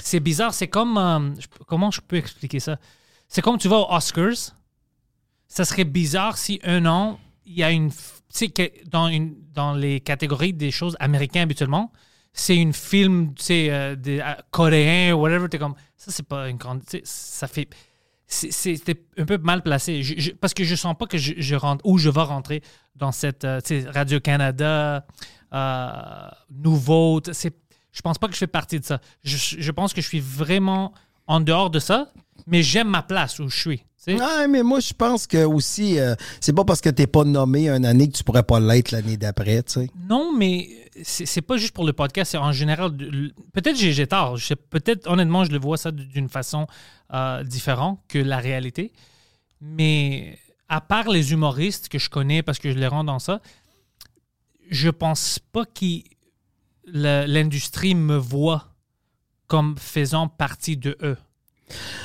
c'est 0.04 0.20
bizarre, 0.20 0.54
c'est 0.54 0.68
comme, 0.68 0.98
euh, 0.98 1.34
je- 1.40 1.48
comment 1.66 1.92
je 1.92 2.02
peux 2.02 2.18
expliquer 2.18 2.60
ça? 2.60 2.78
C'est 3.28 3.42
comme 3.42 3.58
tu 3.58 3.68
vas 3.70 3.78
aux 3.78 3.94
Oscars, 3.96 4.56
ça 5.48 5.66
serait 5.66 5.84
bizarre 5.86 6.38
si 6.38 6.60
un 6.64 6.86
an, 6.86 7.20
il 7.46 7.54
y 7.58 7.64
a 7.64 7.72
une. 7.72 7.90
Tu 7.92 8.48
sais, 8.56 8.74
dans, 8.92 9.08
une, 9.08 9.34
dans 9.54 9.74
les 9.74 10.02
catégories 10.02 10.54
des 10.54 10.70
choses 10.70 10.96
américaines 11.00 11.44
habituellement, 11.44 11.92
c'est 12.34 12.56
une 12.56 12.74
film, 12.74 13.34
tu 13.34 13.46
euh, 13.52 13.96
des, 13.96 14.20
euh, 14.20 14.34
coréen 14.52 15.14
ou 15.14 15.22
whatever. 15.22 15.50
T'es 15.50 15.58
comme. 15.58 15.76
Ça, 15.98 16.12
c'est 16.12 16.28
pas 16.28 16.50
une 16.50 16.58
grande. 16.58 16.82
Ça 17.04 17.48
fait. 17.48 17.68
C'était 18.28 19.02
un 19.18 19.26
peu 19.26 19.38
mal 19.40 19.64
placé. 19.64 20.02
Parce 20.40 20.54
que 20.54 20.64
je 20.64 20.76
sens 20.76 20.96
pas 20.98 21.08
que 21.08 21.18
je, 21.18 21.56
rentre. 21.56 21.86
Où 21.86 21.98
je 21.98 22.10
vais 22.10 22.22
rentrer 22.22 22.62
dans 22.96 23.12
cette. 23.12 23.44
euh, 23.44 23.60
Radio-Canada, 23.88 25.06
euh, 25.54 26.30
Nouveau. 26.52 27.22
Je 27.26 28.02
pense 28.02 28.20
pas 28.20 28.28
que 28.28 28.34
je 28.34 28.40
fais 28.40 28.48
partie 28.48 28.80
de 28.80 28.86
ça. 28.86 29.02
Je 29.24 29.72
pense 29.72 29.94
que 29.94 30.02
je 30.02 30.08
suis 30.08 30.20
vraiment 30.20 30.94
en 31.30 31.40
dehors 31.40 31.70
de 31.70 31.80
ça, 31.80 32.12
mais 32.48 32.64
j'aime 32.64 32.90
ma 32.90 33.04
place 33.04 33.40
où 33.40 33.48
je 33.48 33.58
suis. 33.58 33.84
Ouais, 34.08 34.48
mais 34.48 34.64
moi, 34.64 34.80
je 34.80 34.94
pense 34.94 35.28
que 35.28 35.46
aussi, 35.46 36.00
euh, 36.00 36.16
c'est 36.42 36.54
pas 36.54 36.66
parce 36.66 36.82
que 36.82 36.90
t'es 36.90 37.06
pas 37.06 37.24
nommé 37.24 37.70
une 37.70 37.86
année 37.86 38.10
que 38.10 38.18
tu 38.18 38.24
pourrais 38.24 38.44
pas 38.44 38.60
l'être 38.60 38.90
l'année 38.90 39.16
d'après, 39.16 39.62
tu 39.62 39.74
sais. 39.74 39.90
Non, 40.10 40.36
mais 40.36 40.68
c'est 41.04 41.44
pas 41.44 41.58
juste 41.58 41.76
pour 41.76 41.86
le 41.86 41.94
podcast, 41.94 42.32
c'est 42.32 42.38
en 42.40 42.52
général. 42.52 42.98
Peut-être 43.54 43.78
j'ai 43.78 43.94
j'ai 43.94 44.08
tort. 44.08 44.40
Peut-être, 44.72 45.08
honnêtement, 45.08 45.44
je 45.44 45.52
le 45.52 45.60
vois 45.60 45.78
ça 45.78 45.92
d'une 45.92 46.30
façon 46.30 46.66
euh, 47.14 47.44
différente 47.44 48.00
que 48.08 48.18
la 48.18 48.40
réalité. 48.40 48.92
Mais 49.62 50.40
à 50.68 50.82
part 50.82 51.10
les 51.10 51.32
humoristes 51.32 51.90
que 51.90 52.00
je 52.00 52.10
connais 52.10 52.42
parce 52.42 52.58
que 52.58 52.72
je 52.72 52.78
les 52.80 52.88
rends 52.88 53.04
dans 53.04 53.20
ça, 53.20 53.40
je 54.72 54.90
pense 54.90 55.38
pas 55.38 55.66
que 55.66 55.86
l'industrie 56.88 57.94
me 57.94 58.18
voit 58.18 58.69
comme 59.50 59.76
faisant 59.78 60.30
partie 60.30 60.78
de 60.78 60.96
eux. 61.04 61.18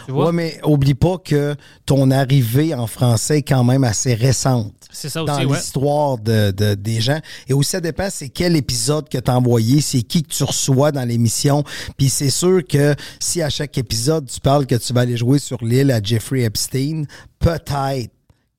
Ouais, 0.09 0.32
mais 0.32 0.61
oublie 0.64 0.92
pas 0.95 1.16
que 1.16 1.55
ton 1.86 2.11
arrivée 2.11 2.74
en 2.74 2.86
français 2.86 3.38
est 3.38 3.42
quand 3.42 3.64
même 3.64 3.82
assez 3.84 4.12
récente. 4.12 4.74
c'est 4.92 5.09
ça 5.09 5.24
dans 5.24 5.38
ouais. 5.38 5.47
l'histoire 5.57 6.18
de, 6.18 6.51
de- 6.51 6.74
des 6.74 7.01
gens. 7.01 7.18
Et 7.49 7.55
aussi, 7.55 7.70
ça 7.70 7.80
dépend, 7.80 8.09
c'est 8.11 8.28
quel 8.28 8.57
épisode 8.57 9.09
que 9.09 9.16
tu 9.16 9.30
as 9.30 9.36
envoyé, 9.38 9.80
c'est 9.80 10.03
qui 10.03 10.22
que 10.22 10.28
tu 10.28 10.45
reçois 10.45 10.92
dans 10.92 11.09
l'émission. 11.09 11.64
Puis 11.97 12.11
c'est 12.11 12.28
sûr 12.28 12.61
que 12.68 12.95
si 13.20 13.40
à 13.40 13.49
chaque 13.49 13.78
épisode, 13.78 14.26
tu 14.28 14.38
parles 14.40 14.66
que 14.66 14.74
tu 14.74 14.92
vas 14.92 15.01
aller 15.03 15.16
jouer 15.16 15.38
sur 15.38 15.64
l'île 15.64 15.90
à 15.92 16.03
Jeffrey 16.03 16.42
Epstein, 16.42 17.05
peut-être 17.38 18.11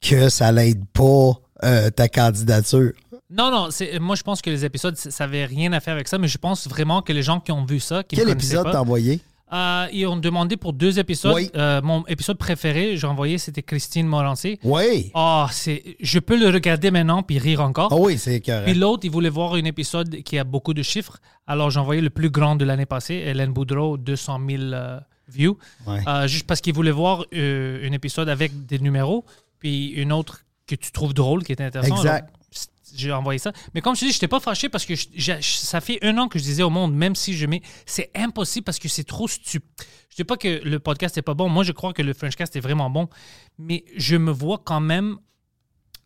que 0.02 0.30
ça 0.30 0.52
l'aide 0.52 0.86
pas 0.92 1.34
euh, 1.64 1.90
ta 1.92 2.08
candidature. 2.10 2.94
Non, 3.38 3.52
non, 3.52 3.70
moi 4.00 4.16
je 4.16 4.24
pense 4.24 4.42
que 4.42 4.50
les 4.50 4.66
épisodes, 4.66 4.96
ça 4.96 5.26
n'avait 5.26 5.46
rien 5.46 5.74
à 5.74 5.80
faire 5.80 5.94
avec 5.94 6.08
ça, 6.08 6.18
mais 6.18 6.28
je 6.28 6.38
pense 6.38 6.68
vraiment 6.68 7.02
que 7.02 7.14
les 7.14 7.24
gens 7.24 7.40
qui 7.40 7.52
ont 7.52 7.66
vu 7.66 7.80
ça, 7.80 8.04
qui 8.04 8.16
Quel 8.16 8.30
épisode 8.30 8.68
t'as 8.72 8.80
envoyé? 8.80 9.20
Euh, 9.54 9.88
ils 9.94 10.08
ont 10.08 10.18
demandé 10.18 10.58
pour 10.58 10.74
deux 10.74 10.98
épisodes. 10.98 11.36
Oui. 11.36 11.50
Euh, 11.56 11.82
mon 11.82 12.06
épisode 12.08 12.38
préféré, 12.38 12.98
j'ai 12.98 13.08
envoyé, 13.08 13.38
c'était 13.38 13.62
Christine 13.62 14.08
Morancé. 14.08 14.60
Oui. 14.64 15.12
Oh, 15.14 15.46
c'est, 15.52 15.84
je 16.00 16.20
peux 16.20 16.38
le 16.38 16.50
regarder 16.50 16.90
maintenant 16.90 17.22
puis 17.22 17.38
rire 17.38 17.62
encore. 17.62 17.90
Ah 17.92 17.98
oui, 17.98 18.18
c'est 18.18 18.42
correct. 18.42 18.66
Puis 18.66 18.74
l'autre, 18.74 19.06
il 19.06 19.12
voulait 19.12 19.30
voir 19.30 19.54
un 19.54 19.64
épisode 19.64 20.24
qui 20.24 20.40
a 20.40 20.44
beaucoup 20.44 20.74
de 20.74 20.82
chiffres. 20.82 21.20
Alors 21.46 21.70
j'ai 21.70 21.80
envoyé 21.80 22.02
le 22.02 22.10
plus 22.10 22.32
grand 22.32 22.56
de 22.56 22.66
l'année 22.66 22.88
passée, 22.88 23.16
Hélène 23.16 23.54
Boudreau, 23.54 23.98
200 23.98 24.40
000 24.50 24.64
euh, 24.64 25.00
views. 25.28 25.58
Juste 26.26 26.48
parce 26.48 26.62
qu'il 26.62 26.74
voulait 26.74 26.92
voir 26.92 27.26
un 27.32 27.92
épisode 27.92 28.30
avec 28.30 28.66
des 28.66 28.80
numéros, 28.80 29.26
puis 29.60 29.90
une 29.90 30.12
autre 30.12 30.42
que 30.68 30.74
tu 30.74 30.92
trouves 30.92 31.14
drôle, 31.14 31.44
qui 31.44 31.52
était 31.52 31.64
intéressant. 31.64 31.98
Exact. 31.98 32.10
Alors, 32.10 32.45
j'ai 32.96 33.12
envoyé 33.12 33.40
ça. 33.40 33.52
Mais 33.74 33.82
comme 33.82 33.96
je 33.96 34.02
te 34.02 34.06
dis, 34.06 34.12
je 34.12 34.18
n'étais 34.18 34.28
pas 34.28 34.40
fâché 34.40 34.70
parce 34.70 34.86
que 34.86 34.94
je- 34.96 35.34
ça 35.42 35.82
fait 35.82 36.00
un 36.04 36.18
an 36.18 36.28
que 36.28 36.40
je 36.40 36.44
disais 36.44 36.64
au 36.64 36.70
monde, 36.70 36.94
même 36.94 37.16
si 37.16 37.34
je 37.34 37.46
mets. 37.46 37.62
C'est 37.86 38.12
impossible 38.16 38.64
parce 38.64 38.80
que 38.80 38.88
c'est 38.88 39.04
trop 39.04 39.28
stupide. 39.28 39.68
Je 40.10 40.16
dis 40.18 40.24
pas 40.24 40.38
que 40.38 40.62
le 40.64 40.80
podcast 40.80 41.16
n'est 41.18 41.22
pas 41.22 41.34
bon. 41.34 41.50
Moi, 41.50 41.64
je 41.64 41.72
crois 41.74 41.92
que 41.94 42.02
le 42.02 42.14
Frenchcast 42.14 42.56
est 42.56 42.60
vraiment 42.62 42.90
bon. 42.90 43.10
Mais 43.58 43.84
je 43.98 44.16
me 44.16 44.32
vois 44.32 44.62
quand 44.64 44.80
même 44.80 45.18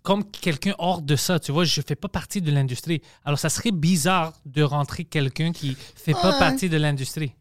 comme 0.02 0.24
quelqu'un 0.30 0.74
hors 0.80 1.02
de 1.02 1.16
ça. 1.16 1.40
Tu 1.40 1.52
vois, 1.52 1.66
je 1.66 1.82
fais 1.86 1.96
pas 1.96 2.08
partie 2.08 2.42
de 2.42 2.52
l'industrie. 2.52 3.02
Alors, 3.26 3.38
ça 3.38 3.50
serait 3.50 3.72
bizarre 3.72 4.34
de 4.46 4.64
rentrer 4.64 5.04
quelqu'un 5.06 5.52
qui 5.52 5.76
fait 5.96 6.14
pas 6.14 6.38
partie 6.40 6.70
de 6.70 6.78
l'industrie. 6.78 7.34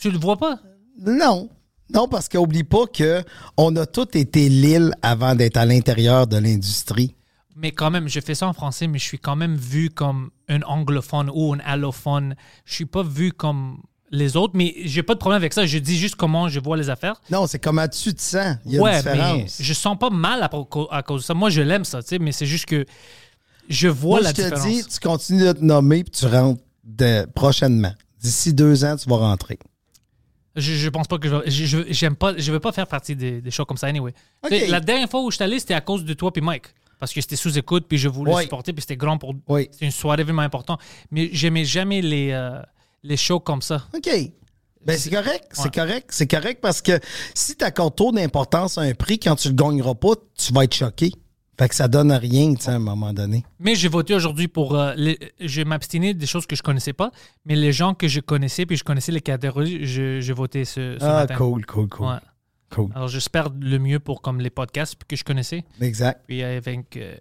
Tu 0.00 0.10
le 0.10 0.18
vois 0.18 0.36
pas? 0.36 0.58
Non. 0.98 1.48
Non, 1.94 2.08
parce 2.08 2.28
qu'oublie 2.28 2.64
pas 2.64 2.86
que 2.86 3.22
on 3.56 3.76
a 3.76 3.86
tous 3.86 4.08
été 4.18 4.48
l'île 4.48 4.92
avant 5.02 5.36
d'être 5.36 5.56
à 5.56 5.64
l'intérieur 5.64 6.26
de 6.26 6.36
l'industrie. 6.38 7.14
Mais 7.58 7.72
quand 7.72 7.90
même, 7.90 8.06
je 8.08 8.20
fais 8.20 8.34
ça 8.34 8.46
en 8.46 8.52
français, 8.52 8.86
mais 8.86 8.98
je 8.98 9.04
suis 9.04 9.18
quand 9.18 9.34
même 9.36 9.56
vu 9.56 9.88
comme 9.90 10.30
un 10.48 10.60
anglophone 10.62 11.30
ou 11.32 11.54
un 11.54 11.58
allophone. 11.64 12.36
Je 12.66 12.74
suis 12.74 12.84
pas 12.86 13.02
vu 13.02 13.32
comme 13.32 13.78
les 14.10 14.36
autres, 14.36 14.52
mais 14.54 14.74
j'ai 14.84 15.02
pas 15.02 15.14
de 15.14 15.18
problème 15.18 15.38
avec 15.40 15.52
ça. 15.54 15.64
Je 15.66 15.78
dis 15.78 15.96
juste 15.96 16.16
comment 16.16 16.48
je 16.48 16.60
vois 16.60 16.76
les 16.76 16.90
affaires. 16.90 17.20
Non, 17.30 17.46
c'est 17.46 17.58
comment 17.58 17.88
tu 17.88 18.14
te 18.14 18.20
sens. 18.20 18.56
Il 18.66 18.72
y 18.74 18.78
a 18.78 18.82
ouais, 18.82 18.90
une 18.92 18.96
différence. 18.98 19.58
mais 19.58 19.64
je 19.64 19.72
sens 19.74 19.98
pas 19.98 20.10
mal 20.10 20.42
à, 20.42 20.50
à 20.90 21.02
cause 21.02 21.22
de 21.22 21.26
ça. 21.26 21.34
Moi, 21.34 21.48
je 21.50 21.62
l'aime 21.62 21.84
ça, 21.84 22.02
tu 22.02 22.10
sais, 22.10 22.18
mais 22.18 22.30
c'est 22.32 22.46
juste 22.46 22.66
que 22.66 22.84
je 23.68 23.88
vois 23.88 24.20
Moi, 24.20 24.24
la 24.24 24.30
je 24.30 24.34
te 24.36 24.42
différence. 24.42 24.66
dis, 24.66 24.84
tu 24.86 25.00
continues 25.00 25.44
de 25.44 25.52
te 25.52 25.64
nommer 25.64 26.04
puis 26.04 26.10
tu 26.12 26.26
rentres 26.26 26.62
de- 26.84 27.26
prochainement. 27.34 27.92
D'ici 28.22 28.52
deux 28.54 28.84
ans, 28.84 28.96
tu 28.96 29.08
vas 29.08 29.16
rentrer. 29.16 29.58
Je, 30.56 30.72
je 30.72 30.88
pense 30.88 31.06
pas 31.08 31.18
que 31.18 31.28
je 31.28 31.50
je, 31.66 31.82
je- 31.90 32.06
pas 32.08 32.34
je 32.36 32.52
veux 32.52 32.60
pas 32.60 32.72
faire 32.72 32.86
partie 32.86 33.14
des, 33.16 33.40
des 33.42 33.50
shows 33.50 33.64
comme 33.66 33.76
ça 33.76 33.88
anyway. 33.88 34.12
Ok. 34.42 34.50
Tu 34.50 34.58
sais, 34.60 34.66
La 34.68 34.80
dernière 34.80 35.08
fois 35.10 35.22
où 35.22 35.30
je 35.30 35.36
suis 35.36 35.44
allé, 35.44 35.58
c'était 35.58 35.74
à 35.74 35.80
cause 35.80 36.04
de 36.04 36.14
toi 36.14 36.32
puis 36.32 36.42
Mike 36.42 36.66
parce 36.98 37.12
que 37.12 37.20
c'était 37.20 37.36
sous 37.36 37.56
écoute 37.58 37.86
puis 37.88 37.98
je 37.98 38.08
voulais 38.08 38.42
supporter 38.42 38.72
puis 38.72 38.82
c'était 38.82 38.96
grand 38.96 39.18
pour 39.18 39.34
Oui. 39.48 39.68
c'était 39.70 39.84
une 39.86 39.90
soirée 39.90 40.24
vraiment 40.24 40.42
importante, 40.42 40.80
mais 41.10 41.28
j'aimais 41.32 41.64
jamais 41.64 42.00
les 42.02 42.30
euh, 42.32 42.60
les 43.02 43.16
shows 43.16 43.40
comme 43.40 43.62
ça. 43.62 43.86
OK. 43.94 44.08
Ben, 44.84 44.96
c'est 44.96 45.10
correct. 45.10 45.44
C'est 45.52 45.62
Ouais. 45.64 45.70
correct. 45.70 46.06
C'est 46.12 46.30
correct 46.30 46.60
parce 46.60 46.80
que 46.80 46.98
si 47.34 47.56
tu 47.56 47.64
accordes 47.64 47.96
trop 47.96 48.12
d'importance 48.12 48.78
à 48.78 48.82
un 48.82 48.94
prix, 48.94 49.18
quand 49.18 49.34
tu 49.34 49.48
le 49.48 49.54
gagneras 49.54 49.94
pas, 49.94 50.10
tu 50.36 50.52
vas 50.52 50.62
être 50.64 50.74
choqué. 50.74 51.12
Fait 51.58 51.68
que 51.68 51.74
ça 51.74 51.88
donne 51.88 52.12
rien, 52.12 52.54
tu 52.54 52.62
sais, 52.64 52.70
à 52.70 52.74
un 52.74 52.78
moment 52.78 53.12
donné. 53.14 53.42
Mais 53.58 53.74
j'ai 53.74 53.88
voté 53.88 54.14
aujourd'hui 54.14 54.46
pour. 54.46 54.76
euh, 54.78 54.92
les- 54.96 55.18
je 55.40 55.62
m'abstinais 55.62 56.12
des 56.14 56.26
choses 56.26 56.46
que 56.46 56.54
je 56.54 56.62
connaissais 56.62 56.92
pas, 56.92 57.10
mais 57.46 57.56
les 57.56 57.72
gens 57.72 57.94
que 57.94 58.06
je 58.08 58.20
connaissais, 58.20 58.66
puis 58.66 58.76
je 58.76 58.84
connaissais 58.84 59.10
les 59.10 59.22
catégories, 59.22 59.84
je- 59.86 60.20
j'ai 60.20 60.32
voté 60.34 60.64
ce, 60.66 60.96
ce 61.00 61.04
Ah, 61.04 61.14
matin. 61.20 61.34
cool, 61.34 61.64
cool, 61.66 61.88
cool. 61.88 62.06
Ouais. 62.06 62.18
Cool. 62.70 62.90
Alors 62.94 63.08
j'espère 63.08 63.48
le 63.60 63.78
mieux 63.78 63.98
pour 64.00 64.20
comme 64.22 64.40
les 64.40 64.50
podcasts 64.50 64.96
que 65.06 65.16
je 65.16 65.24
connaissais. 65.24 65.64
Exact. 65.80 66.22
Puis 66.26 66.42
avec 66.42 66.96
euh, 66.96 67.14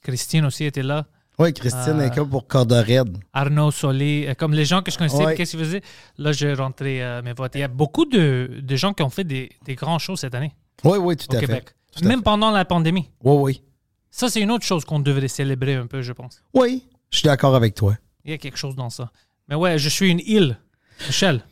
Christine 0.00 0.44
aussi 0.44 0.64
était 0.64 0.82
là. 0.82 1.06
Oui, 1.38 1.52
Christine 1.52 1.96
Ah. 1.98 2.06
est 2.06 2.14
comme 2.14 2.28
pour 2.28 2.46
corde 2.46 2.72
raide. 2.72 3.18
Arnaud 3.32 3.70
Solé, 3.70 4.26
euh, 4.28 4.34
comme 4.34 4.52
les 4.52 4.64
gens 4.64 4.82
que 4.82 4.90
je 4.90 4.98
connaissais, 4.98 5.34
qu'est-ce 5.34 5.52
qu'ils 5.56 5.60
faisaient? 5.64 5.82
Là, 6.18 6.30
j'ai 6.32 6.52
rentré 6.54 7.02
euh, 7.02 7.22
mes 7.22 7.32
votes. 7.32 7.52
Il 7.54 7.60
y 7.60 7.64
a 7.64 7.68
beaucoup 7.68 8.04
de, 8.04 8.60
de 8.62 8.76
gens 8.76 8.92
qui 8.92 9.02
ont 9.02 9.08
fait 9.10 9.24
des, 9.24 9.50
des 9.64 9.74
grands 9.74 9.98
shows 9.98 10.16
cette 10.16 10.34
année 10.34 10.52
Oui, 10.84 10.98
oui, 10.98 11.16
tout 11.16 11.32
au 11.32 11.36
à 11.36 11.40
Québec. 11.40 11.74
fait. 11.94 12.00
Tout 12.02 12.06
Même 12.08 12.18
fait. 12.18 12.24
pendant 12.24 12.50
la 12.50 12.64
pandémie. 12.64 13.08
Oui, 13.24 13.36
oui. 13.36 13.62
Ça, 14.10 14.28
c'est 14.28 14.40
une 14.40 14.50
autre 14.50 14.64
chose 14.64 14.84
qu'on 14.84 15.00
devrait 15.00 15.26
célébrer 15.28 15.74
un 15.74 15.86
peu, 15.86 16.02
je 16.02 16.12
pense. 16.12 16.42
Oui, 16.54 16.86
je 17.10 17.18
suis 17.18 17.26
d'accord 17.26 17.54
avec 17.56 17.74
toi. 17.74 17.96
Il 18.24 18.30
y 18.30 18.34
a 18.34 18.38
quelque 18.38 18.58
chose 18.58 18.76
dans 18.76 18.90
ça. 18.90 19.10
Mais 19.48 19.54
ouais, 19.56 19.78
je 19.78 19.88
suis 19.88 20.10
une 20.10 20.20
île, 20.20 20.58
Michel. 21.06 21.42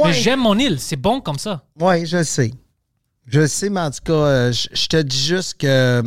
Ouais. 0.00 0.08
Mais 0.08 0.12
j'aime 0.14 0.40
mon 0.40 0.58
île, 0.58 0.80
c'est 0.80 0.96
bon 0.96 1.20
comme 1.20 1.38
ça. 1.38 1.64
Oui, 1.78 2.06
je 2.06 2.18
le 2.18 2.24
sais. 2.24 2.52
Je 3.26 3.40
le 3.40 3.46
sais, 3.46 3.68
mais 3.70 3.80
en 3.80 3.90
tout 3.90 4.00
cas, 4.04 4.12
euh, 4.12 4.52
je 4.52 4.68
je 4.72 4.86
te 4.86 4.96
dis 4.96 5.18
juste 5.20 5.58
que 5.58 5.66
euh, 5.66 6.02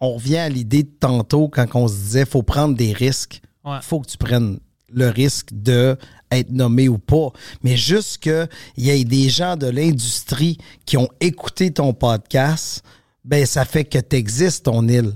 on 0.00 0.14
revient 0.14 0.38
à 0.38 0.48
l'idée 0.48 0.82
de 0.82 0.90
tantôt 0.98 1.48
quand 1.48 1.66
on 1.74 1.88
se 1.88 1.94
disait 1.94 2.24
faut 2.24 2.42
prendre 2.42 2.74
des 2.74 2.92
risques. 2.92 3.40
Ouais. 3.64 3.78
faut 3.80 4.00
que 4.00 4.08
tu 4.08 4.18
prennes 4.18 4.58
le 4.92 5.08
risque 5.08 5.48
de 5.52 5.96
être 6.30 6.50
nommé 6.50 6.88
ou 6.88 6.98
pas. 6.98 7.30
Mais 7.62 7.76
juste 7.76 8.18
qu'il 8.18 8.48
y 8.76 8.90
ait 8.90 9.04
des 9.04 9.28
gens 9.28 9.56
de 9.56 9.66
l'industrie 9.66 10.58
qui 10.84 10.96
ont 10.96 11.08
écouté 11.20 11.70
ton 11.70 11.94
podcast, 11.94 12.82
ben 13.24 13.46
ça 13.46 13.64
fait 13.64 13.84
que 13.84 13.98
tu 13.98 14.16
existes, 14.16 14.64
ton 14.64 14.86
île. 14.86 15.14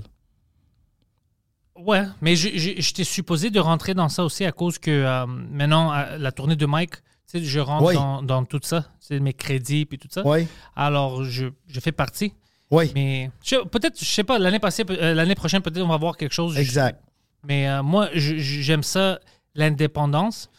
Ouais, 1.75 2.03
mais 2.21 2.35
j'étais 2.35 3.03
supposé 3.03 3.51
de 3.51 3.59
rentrer 3.59 3.93
dans 3.93 4.09
ça 4.09 4.23
aussi 4.23 4.45
à 4.45 4.51
cause 4.51 4.77
que 4.77 4.91
euh, 4.91 5.25
maintenant, 5.25 5.93
la 6.17 6.31
tournée 6.31 6.55
de 6.55 6.65
Mike, 6.65 6.95
tu 7.29 7.39
sais, 7.39 7.43
je 7.43 7.59
rentre 7.59 7.85
Oui. 7.85 7.93
dans, 7.95 8.21
dans 8.23 8.43
tout 8.45 8.59
ça, 8.63 8.85
c'est 8.99 9.19
mes 9.19 9.33
crédits 9.33 9.85
puis 9.85 9.97
tout 9.99 10.07
ça. 10.11 10.21
Oui, 10.25 10.47
Alors, 10.75 11.23
je, 11.23 11.47
je 11.67 11.79
fais 11.79 11.91
partie. 11.91 12.33
oui, 12.71 12.91
Mais 12.95 13.29
peut-être, 13.71 13.99
je 13.99 14.05
sais 14.05 14.23
pas, 14.23 14.39
l'année 14.39 14.59
passée, 14.59 14.83
euh, 14.89 15.13
l'année 15.13 15.35
prochaine, 15.35 15.61
peut-être 15.61 15.83
on 15.83 15.87
va 15.87 15.97
voir 15.97 16.17
quelque 16.17 16.33
chose. 16.33 16.57
exact. 16.57 17.01
Mais 17.45 17.69
euh, 17.69 17.83
moi, 17.83 18.09
j'aime 18.15 18.83
ça, 18.83 19.19
l'indépendance. 19.55 20.49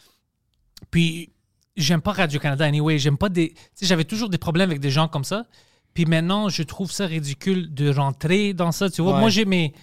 Puis, 0.89 1.29
j'aime 1.77 2.01
pas 2.01 2.11
Radio-Canada 2.13 2.65
anyway. 2.65 2.97
J'aime 2.97 3.17
pas 3.17 3.29
des. 3.29 3.49
Tu 3.49 3.55
sais, 3.75 3.85
j'avais 3.85 4.03
toujours 4.03 4.29
des 4.29 4.37
problèmes 4.37 4.69
avec 4.69 4.81
des 4.81 4.89
gens 4.91 5.07
comme 5.07 5.23
ça. 5.23 5.45
Puis 5.93 6.05
maintenant, 6.05 6.49
je 6.49 6.63
trouve 6.63 6.91
ça 6.91 7.05
ridicule 7.05 7.73
de 7.73 7.93
rentrer 7.93 8.53
dans 8.53 8.71
ça. 8.71 8.89
Tu 8.89 9.01
vois, 9.01 9.13
Ouais. 9.13 9.19
moi, 9.19 9.29
j'ai 9.29 9.45
mes, 9.45 9.73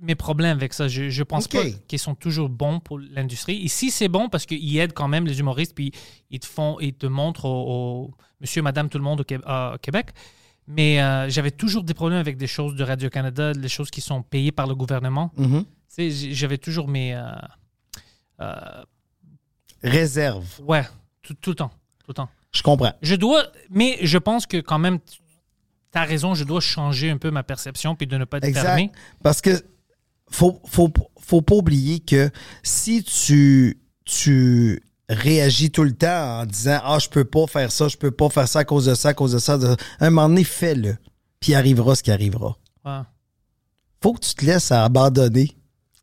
mes 0.00 0.14
problèmes 0.14 0.56
avec 0.56 0.72
ça. 0.72 0.88
Je, 0.88 1.10
je 1.10 1.22
pense 1.22 1.46
pas 1.48 1.62
qu'ils 1.88 1.98
sont 1.98 2.14
toujours 2.14 2.48
bons 2.48 2.80
pour 2.80 2.98
l'industrie. 2.98 3.56
Ici, 3.56 3.90
c'est 3.90 4.08
bon 4.08 4.28
parce 4.28 4.46
qu'ils 4.46 4.76
aident 4.78 4.92
quand 4.94 5.08
même 5.08 5.26
les 5.26 5.40
humoristes. 5.40 5.74
Puis, 5.74 5.92
ils 6.30 6.40
te 6.40 6.46
font, 6.46 6.78
ils 6.80 6.94
te 6.94 7.06
montrent 7.06 7.44
au, 7.44 8.04
au 8.06 8.10
monsieur, 8.40 8.62
madame, 8.62 8.88
tout 8.88 8.98
le 8.98 9.04
monde 9.04 9.20
au, 9.20 9.24
Qué- 9.24 9.38
Québec. 9.82 10.10
Mais 10.66 11.02
euh, 11.02 11.28
j'avais 11.28 11.50
toujours 11.50 11.82
des 11.82 11.94
problèmes 11.94 12.20
avec 12.20 12.36
des 12.36 12.46
choses 12.46 12.74
de 12.76 12.84
Radio-Canada, 12.84 13.52
des 13.54 13.68
choses 13.68 13.90
qui 13.90 14.00
sont 14.00 14.22
payées 14.22 14.52
par 14.52 14.66
le 14.66 14.74
gouvernement. 14.74 15.32
J- 15.98 16.34
j'avais 16.34 16.58
toujours 16.58 16.86
mes. 16.88 17.14
euh, 17.14 17.24
euh, 18.40 18.54
Réserve. 19.82 20.46
ouais, 20.62 20.84
tout, 21.22 21.34
tout 21.34 21.50
le 21.50 21.56
temps. 21.56 21.70
Tout 22.00 22.08
le 22.08 22.14
temps. 22.14 22.28
Je 22.52 22.62
comprends. 22.62 22.92
Je 23.02 23.14
dois. 23.14 23.44
Mais 23.70 23.98
je 24.02 24.18
pense 24.18 24.46
que 24.46 24.58
quand 24.58 24.78
même, 24.78 24.98
tu 25.00 25.18
as 25.98 26.04
raison, 26.04 26.34
je 26.34 26.44
dois 26.44 26.60
changer 26.60 27.10
un 27.10 27.16
peu 27.18 27.30
ma 27.30 27.42
perception 27.42 27.94
puis 27.96 28.06
de 28.06 28.16
ne 28.16 28.24
pas 28.24 28.38
être 28.38 28.52
fermé. 28.52 28.92
Parce 29.22 29.40
que 29.40 29.50
faut, 30.30 30.60
faut, 30.66 30.90
faut 31.20 31.42
pas 31.42 31.54
oublier 31.54 32.00
que 32.00 32.30
si 32.62 33.02
tu, 33.02 33.80
tu 34.04 34.82
réagis 35.08 35.70
tout 35.70 35.84
le 35.84 35.92
temps 35.92 36.40
en 36.40 36.46
disant 36.46 36.80
Ah, 36.82 36.98
je 36.98 37.08
peux 37.08 37.24
pas 37.24 37.46
faire 37.46 37.70
ça, 37.72 37.88
je 37.88 37.96
peux 37.96 38.10
pas 38.10 38.30
faire 38.30 38.48
ça 38.48 38.60
à 38.60 38.64
cause 38.64 38.86
de 38.86 38.94
ça, 38.94 39.10
à 39.10 39.14
cause 39.14 39.32
de 39.32 39.38
ça, 39.38 39.58
de... 39.58 39.66
à 39.66 40.06
un 40.06 40.10
moment 40.10 40.28
donné, 40.28 40.44
fais-le. 40.44 40.96
Puis 41.40 41.54
arrivera 41.54 41.94
ce 41.94 42.02
qui 42.02 42.10
arrivera. 42.10 42.56
Faut 44.02 44.14
que 44.14 44.20
tu 44.20 44.34
te 44.34 44.44
laisses 44.44 44.72
abandonner. 44.72 45.50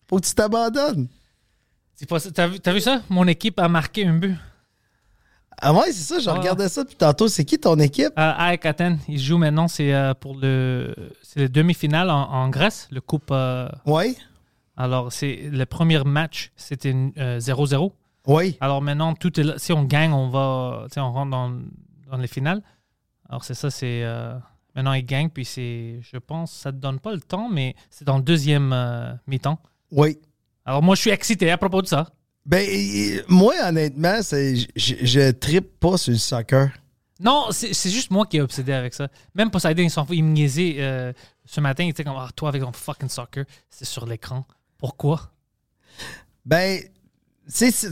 Faut 0.10 0.20
que 0.20 0.26
tu 0.26 0.34
t'abandonnes. 0.34 1.08
C'est 1.96 2.08
pas 2.08 2.20
ça. 2.20 2.32
T'as 2.32 2.48
vu, 2.48 2.60
t'as 2.60 2.74
vu 2.74 2.82
ça? 2.82 3.02
Mon 3.10 3.28
équipe 3.28 3.60
a 3.60 3.68
marqué 3.68 4.06
un 4.06 4.14
but. 4.14 4.36
Ah 5.60 5.74
ouais, 5.74 5.92
c'est 5.92 6.04
ça, 6.14 6.20
je 6.20 6.30
Ah. 6.30 6.34
regardais 6.34 6.70
ça 6.70 6.84
depuis 6.84 6.96
tantôt. 6.96 7.28
C'est 7.28 7.44
qui 7.46 7.58
ton 7.60 7.78
équipe? 7.80 8.12
Euh, 8.18 8.34
AEK 8.52 8.66
Athènes, 8.66 9.00
ils 9.08 9.20
jouent 9.20 9.38
maintenant, 9.40 9.68
c'est 9.68 9.94
euh, 9.94 10.14
pour 10.14 10.36
le. 10.36 10.94
Demi-finale 11.36 12.10
en, 12.10 12.30
en 12.32 12.50
Grèce, 12.50 12.88
le 12.92 13.00
Coupe. 13.02 13.30
euh, 13.32 13.68
Oui, 13.86 14.16
alors, 14.76 15.12
c'est 15.12 15.50
le 15.52 15.66
premier 15.66 16.04
match, 16.04 16.52
c'était 16.56 16.96
euh, 17.18 17.40
0-0. 17.40 17.92
oui. 18.28 18.58
Alors 18.62 18.82
maintenant, 18.82 19.14
tout 19.16 19.40
est 19.40 19.44
là. 19.44 19.54
Si 19.58 19.74
on 19.74 19.84
gagne, 19.84 20.14
on 20.14 20.30
va, 20.30 20.86
on 20.98 21.12
rentre 21.12 21.32
dans, 21.32 21.52
dans 22.12 22.18
les 22.18 22.28
finales. 22.28 22.62
Alors 23.30 23.44
c'est 23.44 23.54
ça, 23.56 23.70
c'est 23.72 24.04
euh, 24.04 24.36
maintenant 24.76 24.94
ils 24.94 25.06
gagnent, 25.06 25.30
puis 25.30 25.46
c'est, 25.46 26.00
je 26.02 26.18
pense, 26.18 26.52
ça 26.52 26.72
te 26.72 26.78
donne 26.78 27.00
pas 27.00 27.12
le 27.14 27.20
temps, 27.22 27.50
mais 27.50 27.76
c'est 27.90 28.06
dans 28.06 28.18
le 28.18 28.24
deuxième 28.24 28.72
euh, 28.74 29.12
mi-temps. 29.28 29.60
Oui. 29.92 30.18
Alors 30.66 30.82
moi, 30.84 30.96
je 30.96 31.02
suis 31.02 31.12
excité 31.12 31.50
à 31.52 31.58
propos 31.58 31.82
de 31.82 31.88
ça. 31.88 32.08
Ben, 32.48 32.66
moi, 33.28 33.54
honnêtement, 33.62 34.22
je, 34.22 34.66
je, 34.76 35.32
trippe 35.32 35.80
pas 35.82 35.98
sur 35.98 36.14
le 36.14 36.18
soccer. 36.18 36.72
Non, 37.20 37.48
c'est, 37.52 37.74
juste 37.90 38.10
moi 38.10 38.26
qui 38.26 38.38
est 38.38 38.42
obsédé 38.42 38.72
avec 38.72 38.94
ça. 38.94 39.10
Même 39.36 39.52
Poseidon, 39.52 39.84
il 39.84 39.92
s'en 39.92 40.06
fout, 40.06 40.16
il 40.16 40.24
me 40.24 40.32
niaisait 40.32 40.76
euh, 40.80 41.12
ce 41.46 41.60
matin, 41.60 41.84
il 41.84 41.90
était 41.90 42.06
comme, 42.06 42.16
ah, 42.16 42.30
toi 42.36 42.50
avec 42.50 42.62
ton 42.62 42.72
fucking 42.72 43.10
soccer, 43.10 43.44
c'est 43.70 43.84
sur 43.86 44.06
l'écran. 44.06 44.46
Pourquoi? 44.78 45.30
Ben, 46.46 46.80
tu 47.54 47.70
sais, 47.70 47.92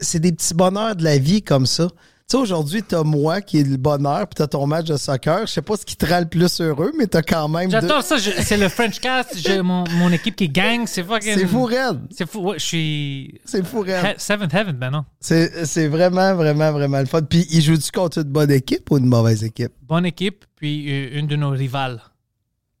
c'est 0.00 0.20
des 0.20 0.32
petits 0.32 0.54
bonheurs 0.54 0.96
de 0.96 1.04
la 1.04 1.18
vie 1.18 1.42
comme 1.42 1.66
ça. 1.66 1.88
Tu 2.28 2.32
sais, 2.36 2.42
aujourd'hui, 2.42 2.82
t'as 2.82 3.04
moi 3.04 3.40
qui 3.40 3.60
est 3.60 3.62
le 3.62 3.76
bonheur, 3.76 4.26
puis 4.26 4.34
t'as 4.34 4.48
ton 4.48 4.66
match 4.66 4.86
de 4.86 4.96
soccer. 4.96 5.46
Je 5.46 5.52
sais 5.52 5.62
pas 5.62 5.76
ce 5.76 5.86
qui 5.86 5.94
te 5.94 6.04
rend 6.06 6.18
le 6.18 6.26
plus 6.26 6.60
heureux, 6.60 6.90
mais 6.98 7.06
t'as 7.06 7.22
quand 7.22 7.46
même. 7.46 7.66
deux- 7.70 7.80
J'adore 7.80 8.02
ça, 8.02 8.18
c'est 8.18 8.56
le 8.56 8.68
French 8.68 8.98
Cast, 8.98 9.38
j'ai 9.38 9.62
mon, 9.62 9.84
mon 9.92 10.10
équipe 10.10 10.34
qui 10.34 10.48
gagne, 10.48 10.88
c'est 10.88 11.04
fucking... 11.04 11.34
C'est 11.38 11.46
fou, 11.46 11.62
raide. 11.66 12.00
C'est 12.10 12.28
fou, 12.28 12.40
ouais, 12.40 12.58
je 12.58 12.64
suis... 12.64 13.40
C'est 13.44 13.64
fou. 13.64 13.84
He- 13.84 14.16
Seventh 14.18 14.52
Heaven 14.52 14.76
maintenant. 14.76 15.04
C'est 15.20 15.66
c'est 15.66 15.86
vraiment, 15.86 16.34
vraiment, 16.34 16.72
vraiment 16.72 16.98
le 16.98 17.06
fun. 17.06 17.22
Puis, 17.22 17.46
il 17.52 17.62
joue-tu 17.62 17.92
contre 17.92 18.18
une 18.18 18.24
bonne 18.24 18.50
équipe 18.50 18.90
ou 18.90 18.98
une 18.98 19.06
mauvaise 19.06 19.44
équipe? 19.44 19.72
bonne 19.82 20.04
équipe, 20.06 20.44
puis 20.56 20.90
euh, 20.92 21.20
une 21.20 21.28
de 21.28 21.36
nos 21.36 21.50
rivales. 21.50 22.02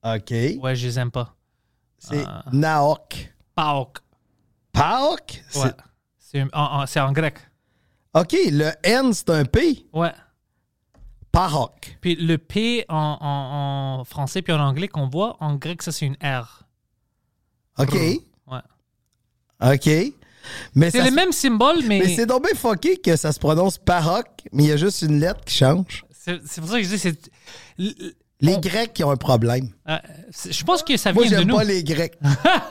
OK. 0.04 0.32
Ouais, 0.60 0.74
je 0.74 0.88
les 0.88 0.98
aime 0.98 1.12
pas. 1.12 1.36
C'est 2.00 2.24
Ah. 2.26 2.44
Naok. 2.52 3.32
PAOK. 3.54 3.98
Paok? 4.72 5.44
Ouais. 5.54 5.70
C'est 6.18 6.42
en, 6.42 6.48
en- 6.82 6.86
c'est 6.86 6.98
en 6.98 7.12
grec. 7.12 7.36
OK, 8.18 8.34
le 8.50 8.70
N, 8.82 9.12
c'est 9.12 9.30
un 9.30 9.44
P? 9.44 9.86
Ouais. 9.92 10.12
Paok. 11.32 11.98
Puis 12.00 12.14
le 12.16 12.38
P 12.38 12.84
en, 12.88 13.18
en- 13.20 14.00
en 14.00 14.04
français 14.04 14.40
puis 14.42 14.52
en 14.54 14.60
anglais 14.60 14.88
qu'on 14.88 15.08
voit, 15.08 15.36
en 15.40 15.56
grec, 15.56 15.82
ça 15.82 15.92
c'est 15.92 16.06
une 16.06 16.16
R. 16.22 16.62
OK. 17.78 17.92
Ouais. 17.94 18.58
OK. 19.60 19.90
Mais 20.74 20.90
C'est 20.90 21.02
le 21.04 21.10
même 21.10 21.32
symbole, 21.32 21.82
mais, 21.86 21.98
Mais 22.04 22.14
c'est 22.14 22.24
donc 22.24 22.44
bien 22.46 22.54
fucké 22.54 22.96
que 22.98 23.16
ça 23.16 23.32
se 23.32 23.38
prononce 23.38 23.76
Parok, 23.78 24.26
mais 24.52 24.62
il 24.64 24.68
y 24.68 24.72
a 24.72 24.76
juste 24.76 25.02
une 25.02 25.18
lettre 25.20 25.44
qui 25.44 25.54
change. 25.56 26.04
c'est 26.10 26.38
pour 26.60 26.68
ça 26.70 26.76
que 26.78 26.84
je 26.84 26.88
dis 26.88 26.98
c'est. 26.98 27.30
Les 28.40 28.54
on- 28.54 28.60
Grecs 28.60 28.92
qui 28.94 29.02
ont 29.04 29.10
un 29.10 29.16
problème. 29.16 29.70
euh, 29.88 29.98
je 30.48 30.62
pense 30.64 30.82
que 30.82 30.96
ça 30.96 31.12
Moi, 31.12 31.24
vient 31.24 31.32
de 31.32 31.36
j'aime 31.38 31.48
nous. 31.48 31.56
pas 31.56 31.64
les 31.64 31.82
Grecs. 31.82 32.18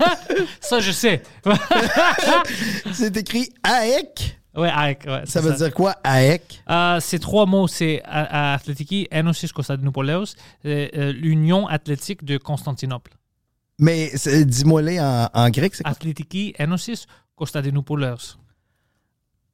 Ça, 0.61 0.80
je 0.80 0.91
sais. 0.91 1.24
C'est 2.94 3.18
écrit 3.18 3.49
AEK. 3.68 4.40
Ouais, 4.56 4.98
ouais, 5.07 5.22
Ça 5.26 5.41
veut 5.41 5.53
dire 5.56 5.73
quoi, 5.73 5.95
AEK? 6.03 6.61
Euh, 6.69 6.99
c'est 6.99 7.19
trois 7.19 7.45
mots. 7.45 7.68
C'est 7.68 8.02
Athletiki, 8.06 9.07
Enosis 9.11 9.52
Konstantinopoulos, 9.52 10.36
euh, 10.65 11.11
l'Union 11.14 11.68
athlétique 11.68 12.23
de 12.23 12.38
Constantinople. 12.38 13.14
Mais 13.80 14.11
dis-moi-les 14.45 14.99
en, 15.02 15.30
en 15.34 15.49
grec, 15.49 15.76
c'est 15.76 15.84
quoi? 15.84 15.91
Athletiki, 15.91 16.53
Enosis 16.60 17.06
Konstantinopoulos. 17.36 18.38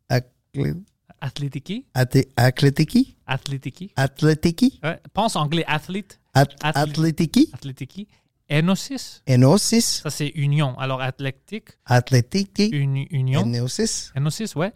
Athlet- 0.10 0.76
Athletiki, 1.24 1.86
Athletiki? 1.94 3.16
Athletiki. 3.28 3.92
Athletiki? 3.96 4.80
Ouais, 4.84 5.00
pense 5.14 5.36
anglais, 5.36 5.64
athlete, 5.68 6.20
Ath- 6.34 6.56
Athlé- 6.64 6.92
Athletiki? 6.92 7.50
Athletiki. 7.54 8.08
Enosis, 8.52 9.24
Enosis? 9.28 10.02
ça 10.04 10.10
c'est 10.10 10.28
union. 10.36 10.78
Alors 10.78 11.02
athlétique, 11.02 11.70
Athletiki? 11.86 12.68
une 12.68 13.08
union. 13.10 13.44
Enosis? 13.44 14.12
Enosis, 14.16 14.56
ouais. 14.56 14.74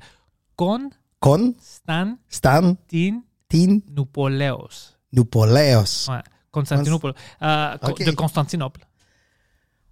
Con, 0.56 0.90
Con? 1.20 1.54
stan, 1.60 2.18
Stan? 2.30 2.76
tin, 2.88 3.22
Tin? 3.50 3.80
noupoleos. 3.92 4.96
Noupoleos. 5.12 6.08
Ouais. 6.10 6.22
Constantinople. 6.52 7.14
Euh. 7.42 7.78
De 7.78 8.12
Constantinople. 8.12 8.82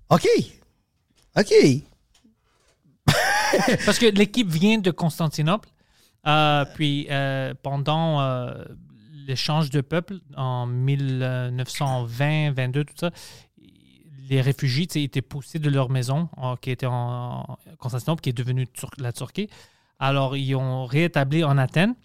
OK. 0.09 0.25
OK. 1.37 1.53
Parce 3.85 3.99
que 3.99 4.05
l'équipe 4.05 4.47
vient 4.49 4.77
de 4.77 4.91
Constantinople. 4.91 5.67
Euh, 6.25 6.63
puis 6.75 7.07
euh, 7.09 7.53
pendant 7.61 8.21
l'échange 9.27 9.69
de 9.71 9.81
peuple 9.81 10.19
en 10.37 10.65
1920, 10.67 12.51
22, 12.53 12.85
tout 12.85 12.93
ça, 12.97 13.11
les 14.33 14.41
réfugiés 14.41 14.87
étaient 14.95 15.21
poussés 15.21 15.59
de 15.59 15.69
leur 15.69 15.89
maison 15.89 16.27
qui 16.61 16.71
était 16.71 16.87
en, 16.87 17.57
Constantinople, 17.77 18.21
qui 18.21 18.29
est 18.29 18.33
devenue 18.33 18.67
la 18.97 19.13
Turquie. 19.13 19.47
Alors, 19.99 20.35
ils 20.35 20.55
ont 20.55 20.85
réétabli 20.85 21.43
en 21.43 21.57
Athènes. 21.57 21.95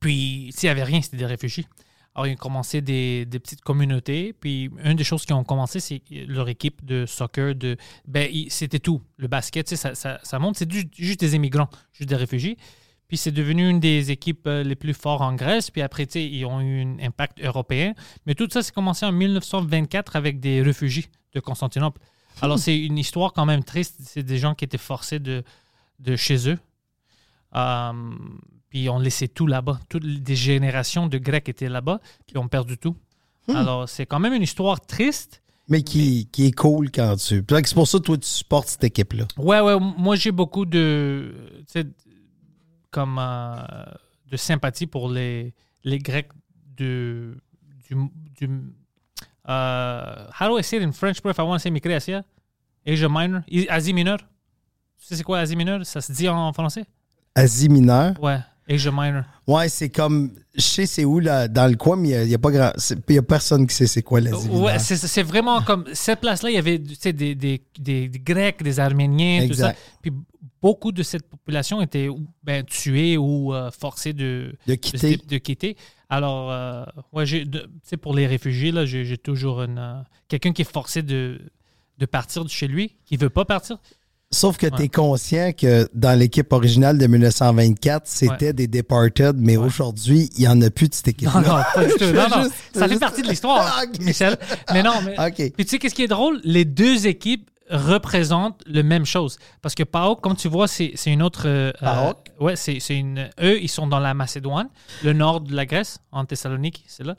Puis, 0.00 0.50
s'il 0.54 0.66
n'y 0.66 0.70
avait 0.70 0.84
rien, 0.84 1.00
c'était 1.00 1.16
des 1.16 1.26
réfugiés. 1.26 1.66
Alors, 2.14 2.26
ils 2.26 2.32
ont 2.32 2.36
commencé 2.36 2.80
des, 2.80 3.24
petites 3.30 3.60
communautés. 3.60 4.32
Puis, 4.32 4.70
une 4.82 4.96
des 4.96 5.04
choses 5.04 5.24
qu'ils 5.24 5.36
ont 5.36 5.44
commencé, 5.44 5.78
c'est 5.78 6.02
leur 6.10 6.48
équipe 6.48 6.84
de 6.84 7.06
soccer. 7.06 7.54
De, 7.54 7.76
ben, 8.06 8.28
c'était 8.48 8.80
tout. 8.80 9.00
Le 9.16 9.28
basket, 9.28 9.68
ça, 9.68 9.94
ça, 9.94 10.18
ça 10.22 10.38
monte. 10.40 10.56
C'est 10.56 10.70
juste 10.96 11.20
des 11.20 11.36
immigrants, 11.36 11.70
juste 11.92 12.10
des 12.10 12.16
réfugiés. 12.16 12.58
Puis, 13.08 13.16
c'est 13.16 13.32
devenu 13.32 13.68
une 13.68 13.80
des 13.80 14.10
équipes 14.10 14.46
euh, 14.46 14.62
les 14.62 14.76
plus 14.76 14.94
fortes 14.94 15.22
en 15.22 15.34
Grèce. 15.34 15.70
Puis 15.70 15.80
après, 15.82 16.04
ils 16.04 16.44
ont 16.44 16.60
eu 16.60 16.82
un 16.82 16.98
impact 17.00 17.42
européen. 17.42 17.94
Mais 18.26 18.34
tout 18.34 18.46
ça, 18.50 18.62
c'est 18.62 18.74
commencé 18.74 19.04
en 19.06 19.12
1924 19.12 20.14
avec 20.16 20.40
des 20.40 20.60
réfugiés 20.62 21.06
de 21.34 21.40
Constantinople. 21.40 22.00
Alors, 22.42 22.58
c'est 22.58 22.78
une 22.78 22.98
histoire 22.98 23.32
quand 23.32 23.46
même 23.46 23.64
triste. 23.64 23.96
C'est 24.04 24.22
des 24.22 24.38
gens 24.38 24.54
qui 24.54 24.64
étaient 24.64 24.76
forcés 24.78 25.18
de, 25.18 25.42
de 26.00 26.16
chez 26.16 26.48
eux. 26.50 26.58
Euh, 27.56 27.92
puis 28.68 28.88
on 28.90 28.98
laissé 28.98 29.26
tout 29.28 29.46
là-bas. 29.46 29.80
Toutes 29.88 30.04
les- 30.04 30.20
des 30.20 30.36
générations 30.36 31.06
de 31.06 31.16
Grecs 31.18 31.48
étaient 31.48 31.68
là-bas, 31.70 32.00
puis 32.26 32.36
ont 32.38 32.48
perdu 32.48 32.76
tout. 32.76 32.94
Alors, 33.48 33.88
c'est 33.88 34.04
quand 34.04 34.18
même 34.20 34.34
une 34.34 34.42
histoire 34.42 34.78
triste. 34.84 35.42
Mais 35.70 35.80
qui, 35.82 36.28
qui 36.30 36.46
est 36.46 36.52
cool 36.52 36.90
quand 36.90 37.16
tu. 37.16 37.42
C'est 37.48 37.74
pour 37.74 37.88
ça 37.88 37.98
que 37.98 38.02
toi, 38.04 38.18
tu 38.18 38.26
supportes 38.26 38.68
cette 38.68 38.84
équipe-là. 38.84 39.26
Ouais, 39.38 39.60
ouais, 39.60 39.78
moi 39.80 40.16
j'ai 40.16 40.32
beaucoup 40.32 40.66
de. 40.66 41.34
Comme. 42.90 43.18
euh, 43.18 43.64
de 44.30 44.36
sympathie 44.36 44.86
pour 44.86 45.08
les, 45.08 45.54
les 45.84 45.98
Grecs 45.98 46.30
de. 46.76 47.36
Du. 47.88 47.96
du 48.38 48.50
euh, 49.48 50.26
how 50.38 50.48
do 50.48 50.58
I 50.58 50.62
say 50.62 50.76
it 50.76 50.82
in 50.82 50.92
French, 50.92 51.22
bro, 51.22 51.30
if 51.30 51.38
I 51.38 51.42
want 51.42 51.56
to 51.56 51.60
say 51.60 51.70
Mikre 51.70 51.92
Asia? 51.94 52.24
Asia 52.86 53.08
Minor? 53.08 53.42
Asie 53.70 53.94
mineure? 53.94 54.18
Tu 54.98 55.06
sais 55.06 55.16
c'est 55.16 55.22
quoi 55.22 55.38
Asie 55.38 55.56
mineure? 55.56 55.84
Ça 55.86 56.00
se 56.00 56.12
dit 56.12 56.28
en 56.28 56.52
français? 56.52 56.84
Asie 57.34 57.68
mineure? 57.68 58.14
Ouais, 58.22 58.40
Asia 58.68 58.90
Minor. 58.90 59.24
Ouais, 59.46 59.68
c'est 59.68 59.88
comme. 59.88 60.32
Je 60.54 60.60
sais 60.60 60.86
c'est 60.86 61.04
où 61.04 61.20
là, 61.20 61.48
dans 61.48 61.66
le 61.70 61.76
coin, 61.76 61.96
mais 61.96 62.10
il 62.24 62.28
n'y 62.28 62.34
a, 62.34 62.38
pas 62.38 62.50
grand. 62.50 62.72
Il 63.08 63.14
y 63.14 63.18
a 63.18 63.22
personne 63.22 63.66
qui 63.66 63.74
sait 63.74 63.86
c'est 63.86 64.02
quoi 64.02 64.20
l'Asie. 64.20 64.48
Ouais, 64.48 64.78
c'est 64.78 65.22
vraiment 65.22 65.62
comme 65.62 65.84
cette 65.92 66.20
place-là, 66.20 66.50
il 66.50 66.54
y 66.54 66.58
avait 66.58 66.78
des, 66.78 67.12
des, 67.12 67.34
des, 67.34 68.08
des 68.08 68.18
Grecs, 68.18 68.62
des 68.62 68.80
Arméniens, 68.80 69.46
tout 69.48 69.54
ça. 69.54 69.74
Puis 70.02 70.12
beaucoup 70.60 70.92
de 70.92 71.02
cette 71.02 71.28
population 71.28 71.80
était 71.80 72.08
ben, 72.42 72.64
tuée 72.64 73.16
ou 73.16 73.54
euh, 73.54 73.70
forcée 73.70 74.12
de, 74.12 74.54
De 74.66 74.74
quitter. 74.74 75.16
de, 75.16 75.26
de 75.26 75.38
quitter. 75.38 75.76
Alors, 76.08 76.50
euh, 76.50 76.84
ouais, 77.12 77.24
de- 77.24 77.60
tu 77.60 77.68
sais, 77.84 77.96
pour 77.96 78.14
les 78.14 78.26
réfugiés, 78.26 78.72
là, 78.72 78.84
j'ai 78.86 79.18
toujours 79.18 79.62
une, 79.62 79.78
euh, 79.78 80.00
quelqu'un 80.26 80.52
qui 80.52 80.62
est 80.62 80.70
forcé 80.70 81.02
de, 81.02 81.40
de 81.98 82.06
partir 82.06 82.44
de 82.44 82.50
chez 82.50 82.66
lui, 82.66 82.96
qui 83.04 83.16
veut 83.16 83.30
pas 83.30 83.44
partir. 83.44 83.78
Sauf 84.30 84.58
que 84.58 84.66
tu 84.66 84.82
es 84.82 84.88
conscient 84.88 85.52
que 85.52 85.88
dans 85.94 86.16
l'équipe 86.18 86.52
originale 86.52 86.98
de 86.98 87.06
1924, 87.06 88.02
c'était 88.06 88.52
des 88.52 88.66
Departed, 88.66 89.36
mais 89.38 89.56
aujourd'hui, 89.56 90.28
il 90.36 90.40
n'y 90.40 90.48
en 90.48 90.60
a 90.60 90.68
plus 90.68 90.88
de 90.88 90.94
cette 90.94 91.08
équipe-là. 91.08 91.40
Non, 91.40 91.48
non, 91.48 91.56
Non, 91.76 92.06
veux 92.06 92.12
non. 92.12 92.42
juste- 92.42 92.54
ça 92.74 92.82
fait 92.82 92.88
juste- 92.90 93.00
partie 93.00 93.22
de 93.22 93.28
l'histoire. 93.28 93.82
Michel. 94.00 94.36
Mais 94.72 94.82
non, 94.82 95.00
mais. 95.02 95.16
Puis 95.32 95.64
tu 95.64 95.68
sais, 95.68 95.78
qu'est-ce 95.78 95.94
qui 95.94 96.02
est 96.02 96.08
drôle? 96.08 96.40
Les 96.44 96.66
deux 96.66 97.06
équipes 97.06 97.48
représentent 97.70 98.60
la 98.66 98.82
même 98.82 99.06
chose. 99.06 99.38
Parce 99.62 99.74
que 99.74 99.82
PAOK, 99.82 100.20
comme 100.20 100.36
tu 100.36 100.48
vois, 100.48 100.68
c'est 100.68 100.92
une 101.06 101.22
autre. 101.22 101.44
euh, 101.46 101.72
PAOK? 101.80 102.18
euh, 102.40 102.44
ouais, 102.44 102.56
c'est 102.56 102.78
une. 102.90 103.30
Eux, 103.42 103.58
ils 103.62 103.68
sont 103.68 103.86
dans 103.86 103.98
la 103.98 104.12
Macédoine, 104.12 104.68
le 105.04 105.14
nord 105.14 105.40
de 105.40 105.54
la 105.54 105.64
Grèce, 105.64 106.00
en 106.12 106.26
Thessalonique, 106.26 106.84
c'est 106.86 107.04
là. 107.04 107.16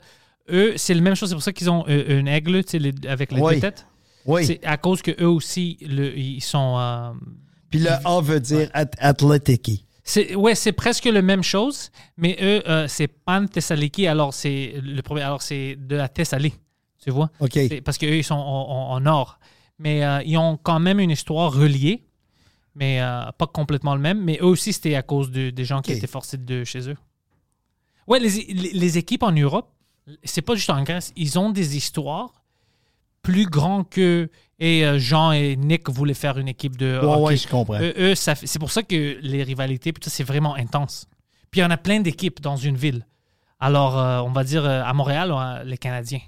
Eux, 0.52 0.74
c'est 0.76 0.94
la 0.94 1.00
même 1.00 1.14
chose. 1.14 1.28
C'est 1.28 1.34
pour 1.36 1.42
ça 1.44 1.52
qu'ils 1.52 1.70
ont 1.70 1.84
euh, 1.88 2.18
une 2.20 2.26
aigle, 2.28 2.64
tu 2.64 2.70
sais, 2.70 2.78
les- 2.78 2.92
avec 3.08 3.30
les 3.32 3.40
deux 3.40 3.60
têtes. 3.60 3.86
Oui. 4.30 4.44
C'est 4.46 4.64
à 4.64 4.76
cause 4.76 5.02
que 5.02 5.10
eux 5.22 5.28
aussi, 5.28 5.78
le- 5.82 6.16
ils 6.16 6.40
sont. 6.42 6.76
euh, 6.78 7.12
Puis 7.70 7.80
le 7.80 7.90
A 8.04 8.20
veut 8.20 8.40
dire 8.40 8.68
at- 8.74 8.86
athlétique. 8.98 9.86
c'est 10.04 10.34
ouais, 10.34 10.54
c'est 10.54 10.72
presque 10.72 11.04
la 11.06 11.22
même 11.22 11.42
chose, 11.42 11.90
mais 12.16 12.36
eux, 12.40 12.62
euh, 12.68 12.86
c'est 12.88 13.08
Pan 13.08 13.46
Thessaloniki. 13.46 14.06
Alors 14.06 14.32
c'est 14.34 14.74
le 14.82 15.00
premier. 15.02 15.22
Alors 15.22 15.42
c'est 15.42 15.76
de 15.76 15.96
la 15.96 16.08
Thessalie, 16.08 16.54
tu 17.02 17.10
vois. 17.10 17.30
OK. 17.40 17.52
C'est 17.54 17.80
parce 17.80 17.98
qu'eux, 17.98 18.16
ils 18.16 18.24
sont 18.24 18.34
en, 18.34 19.04
or. 19.06 19.38
Mais 19.78 20.04
euh, 20.04 20.20
ils 20.26 20.36
ont 20.36 20.58
quand 20.62 20.78
même 20.80 21.00
une 21.00 21.10
histoire 21.10 21.52
reliée, 21.54 22.04
mais 22.74 23.00
euh, 23.00 23.22
pas 23.38 23.46
complètement 23.46 23.94
le 23.94 24.00
même. 24.00 24.22
Mais 24.22 24.38
eux 24.42 24.46
aussi, 24.46 24.72
c'était 24.72 24.94
à 24.94 25.02
cause 25.02 25.30
de- 25.30 25.50
des 25.50 25.64
gens 25.64 25.80
qui 25.80 25.92
étaient 25.92 26.06
forcés 26.06 26.36
de 26.38 26.64
chez 26.64 26.88
eux. 26.90 26.96
Ouais, 28.06 28.18
les, 28.20 28.28
les- 28.52 28.72
les 28.72 28.98
équipes 28.98 29.22
en 29.22 29.32
Europe, 29.32 29.70
c'est 30.24 30.42
pas 30.42 30.54
juste 30.54 30.70
en 30.70 30.82
Grèce, 30.82 31.12
ils 31.16 31.38
ont 31.38 31.50
des 31.50 31.76
histoires 31.76 32.39
plus 33.22 33.46
grandes 33.46 33.88
que. 33.88 34.28
Et 34.58 34.84
euh, 34.84 34.98
Jean 34.98 35.32
et 35.32 35.56
Nick 35.56 35.88
voulaient 35.88 36.12
faire 36.14 36.36
une 36.38 36.48
équipe 36.48 36.76
de. 36.76 36.98
Ouais, 36.98 37.06
hockey. 37.06 37.22
ouais, 37.22 37.36
je 37.36 37.48
comprends. 37.48 37.80
Eux, 37.80 37.94
eux, 37.98 38.14
ça 38.14 38.34
fait- 38.34 38.46
c'est 38.46 38.58
pour 38.58 38.70
ça 38.70 38.82
que 38.82 39.18
les 39.20 39.42
rivalités, 39.42 39.92
puis 39.92 40.00
tout 40.00 40.10
ça, 40.10 40.16
c'est 40.16 40.24
vraiment 40.24 40.54
intense. 40.54 41.06
Puis 41.50 41.60
il 41.60 41.64
y 41.64 41.66
en 41.66 41.70
a 41.70 41.76
plein 41.78 42.00
d'équipes 42.00 42.40
dans 42.40 42.56
une 42.56 42.76
ville. 42.76 43.06
Alors, 43.58 43.98
euh, 43.98 44.20
on 44.20 44.30
va 44.30 44.44
dire 44.44 44.64
euh, 44.64 44.82
à 44.84 44.92
Montréal, 44.92 45.32
on 45.32 45.38
a 45.38 45.64
les 45.64 45.78
Canadiens 45.78 46.20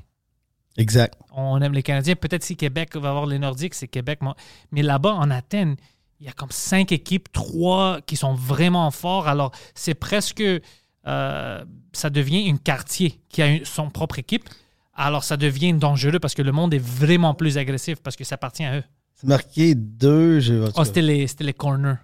Exact. 0.79 1.19
on 1.33 1.61
aime 1.61 1.73
les 1.75 1.83
Canadiens. 1.83 2.15
Peut-être 2.15 2.43
si 2.43 2.57
Québec 2.57 2.97
va 2.97 3.11
avoir 3.11 3.27
les 3.27 3.39
Nordiques, 3.39 3.75
c'est 3.75 3.89
Québec. 3.89 4.21
Mais 4.71 4.83
là-bas, 4.83 5.13
en 5.15 5.31
Athènes, 5.31 5.77
il 6.21 6.27
y 6.27 6.29
a 6.29 6.33
comme 6.33 6.51
cinq 6.51 6.93
équipes, 6.93 7.31
trois 7.33 8.01
qui 8.07 8.17
sont 8.17 8.33
vraiment 8.35 8.91
forts. 8.91 9.29
Alors, 9.29 9.53
c'est 9.75 9.95
presque. 9.95 10.43
euh, 11.07 11.65
ça 11.93 12.11
devient 12.11 12.49
un 12.51 12.57
quartier 12.57 13.21
qui 13.29 13.43
a 13.43 13.49
une- 13.49 13.65
son 13.65 13.91
propre 13.91 14.19
équipe. 14.21 14.49
Alors, 14.95 15.25
ça 15.25 15.37
devient 15.37 15.73
dangereux 15.73 16.19
parce 16.19 16.35
que 16.35 16.43
le 16.43 16.53
monde 16.53 16.75
est 16.75 16.83
vraiment 16.83 17.35
plus 17.35 17.57
agressif 17.59 18.01
parce 18.03 18.15
que 18.17 18.25
ça 18.25 18.35
appartient 18.35 18.65
à 18.65 18.79
eux. 18.79 18.85
C'est 19.15 19.27
marqué 19.27 19.75
deux. 19.75 20.41
Je... 20.41 20.71
Oh, 20.77 20.85
c'était 20.85 21.03
les, 21.03 21.27
les 21.41 21.53
corners. 21.55 21.97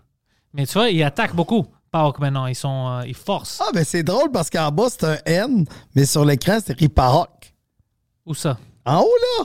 Mais 0.54 0.66
tu 0.66 0.74
vois, 0.74 0.88
ils 0.90 1.02
attaquent 1.02 1.34
beaucoup. 1.34 1.66
PAOK 1.90 2.18
maintenant, 2.18 2.46
ils 2.46 2.54
sont. 2.54 2.88
euh, 3.00 3.06
ils 3.06 3.14
forcent. 3.14 3.62
Ah, 3.66 3.70
ben 3.72 3.84
c'est 3.84 4.02
drôle 4.02 4.30
parce 4.30 4.50
qu'en 4.50 4.70
bas, 4.70 4.88
c'est 4.90 5.04
un 5.04 5.18
N, 5.24 5.64
mais 5.94 6.04
sur 6.04 6.24
l'écran, 6.24 6.58
c'est 6.64 6.72
écrit 6.74 6.88
Pahok. 6.88 7.54
Où 8.26 8.34
ça? 8.34 8.58
En 8.84 9.00
haut, 9.00 9.08
là. 9.38 9.44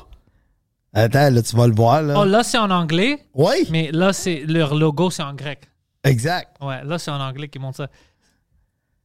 Attends, 0.93 1.29
là, 1.33 1.41
tu 1.41 1.55
vas 1.55 1.67
le 1.67 1.73
voir, 1.73 2.01
là. 2.01 2.15
Oh, 2.19 2.25
là, 2.25 2.43
c'est 2.43 2.57
en 2.57 2.69
anglais, 2.69 3.25
oui, 3.33 3.65
mais 3.71 3.91
là, 3.91 4.13
c'est 4.13 4.43
leur 4.45 4.75
logo, 4.75 5.09
c'est 5.09 5.23
en 5.23 5.33
grec. 5.33 5.67
exact. 6.03 6.55
Ouais, 6.61 6.83
là, 6.83 6.99
c'est 6.99 7.11
en 7.11 7.19
anglais 7.19 7.47
qui 7.47 7.59
montre 7.59 7.77
ça. 7.77 7.87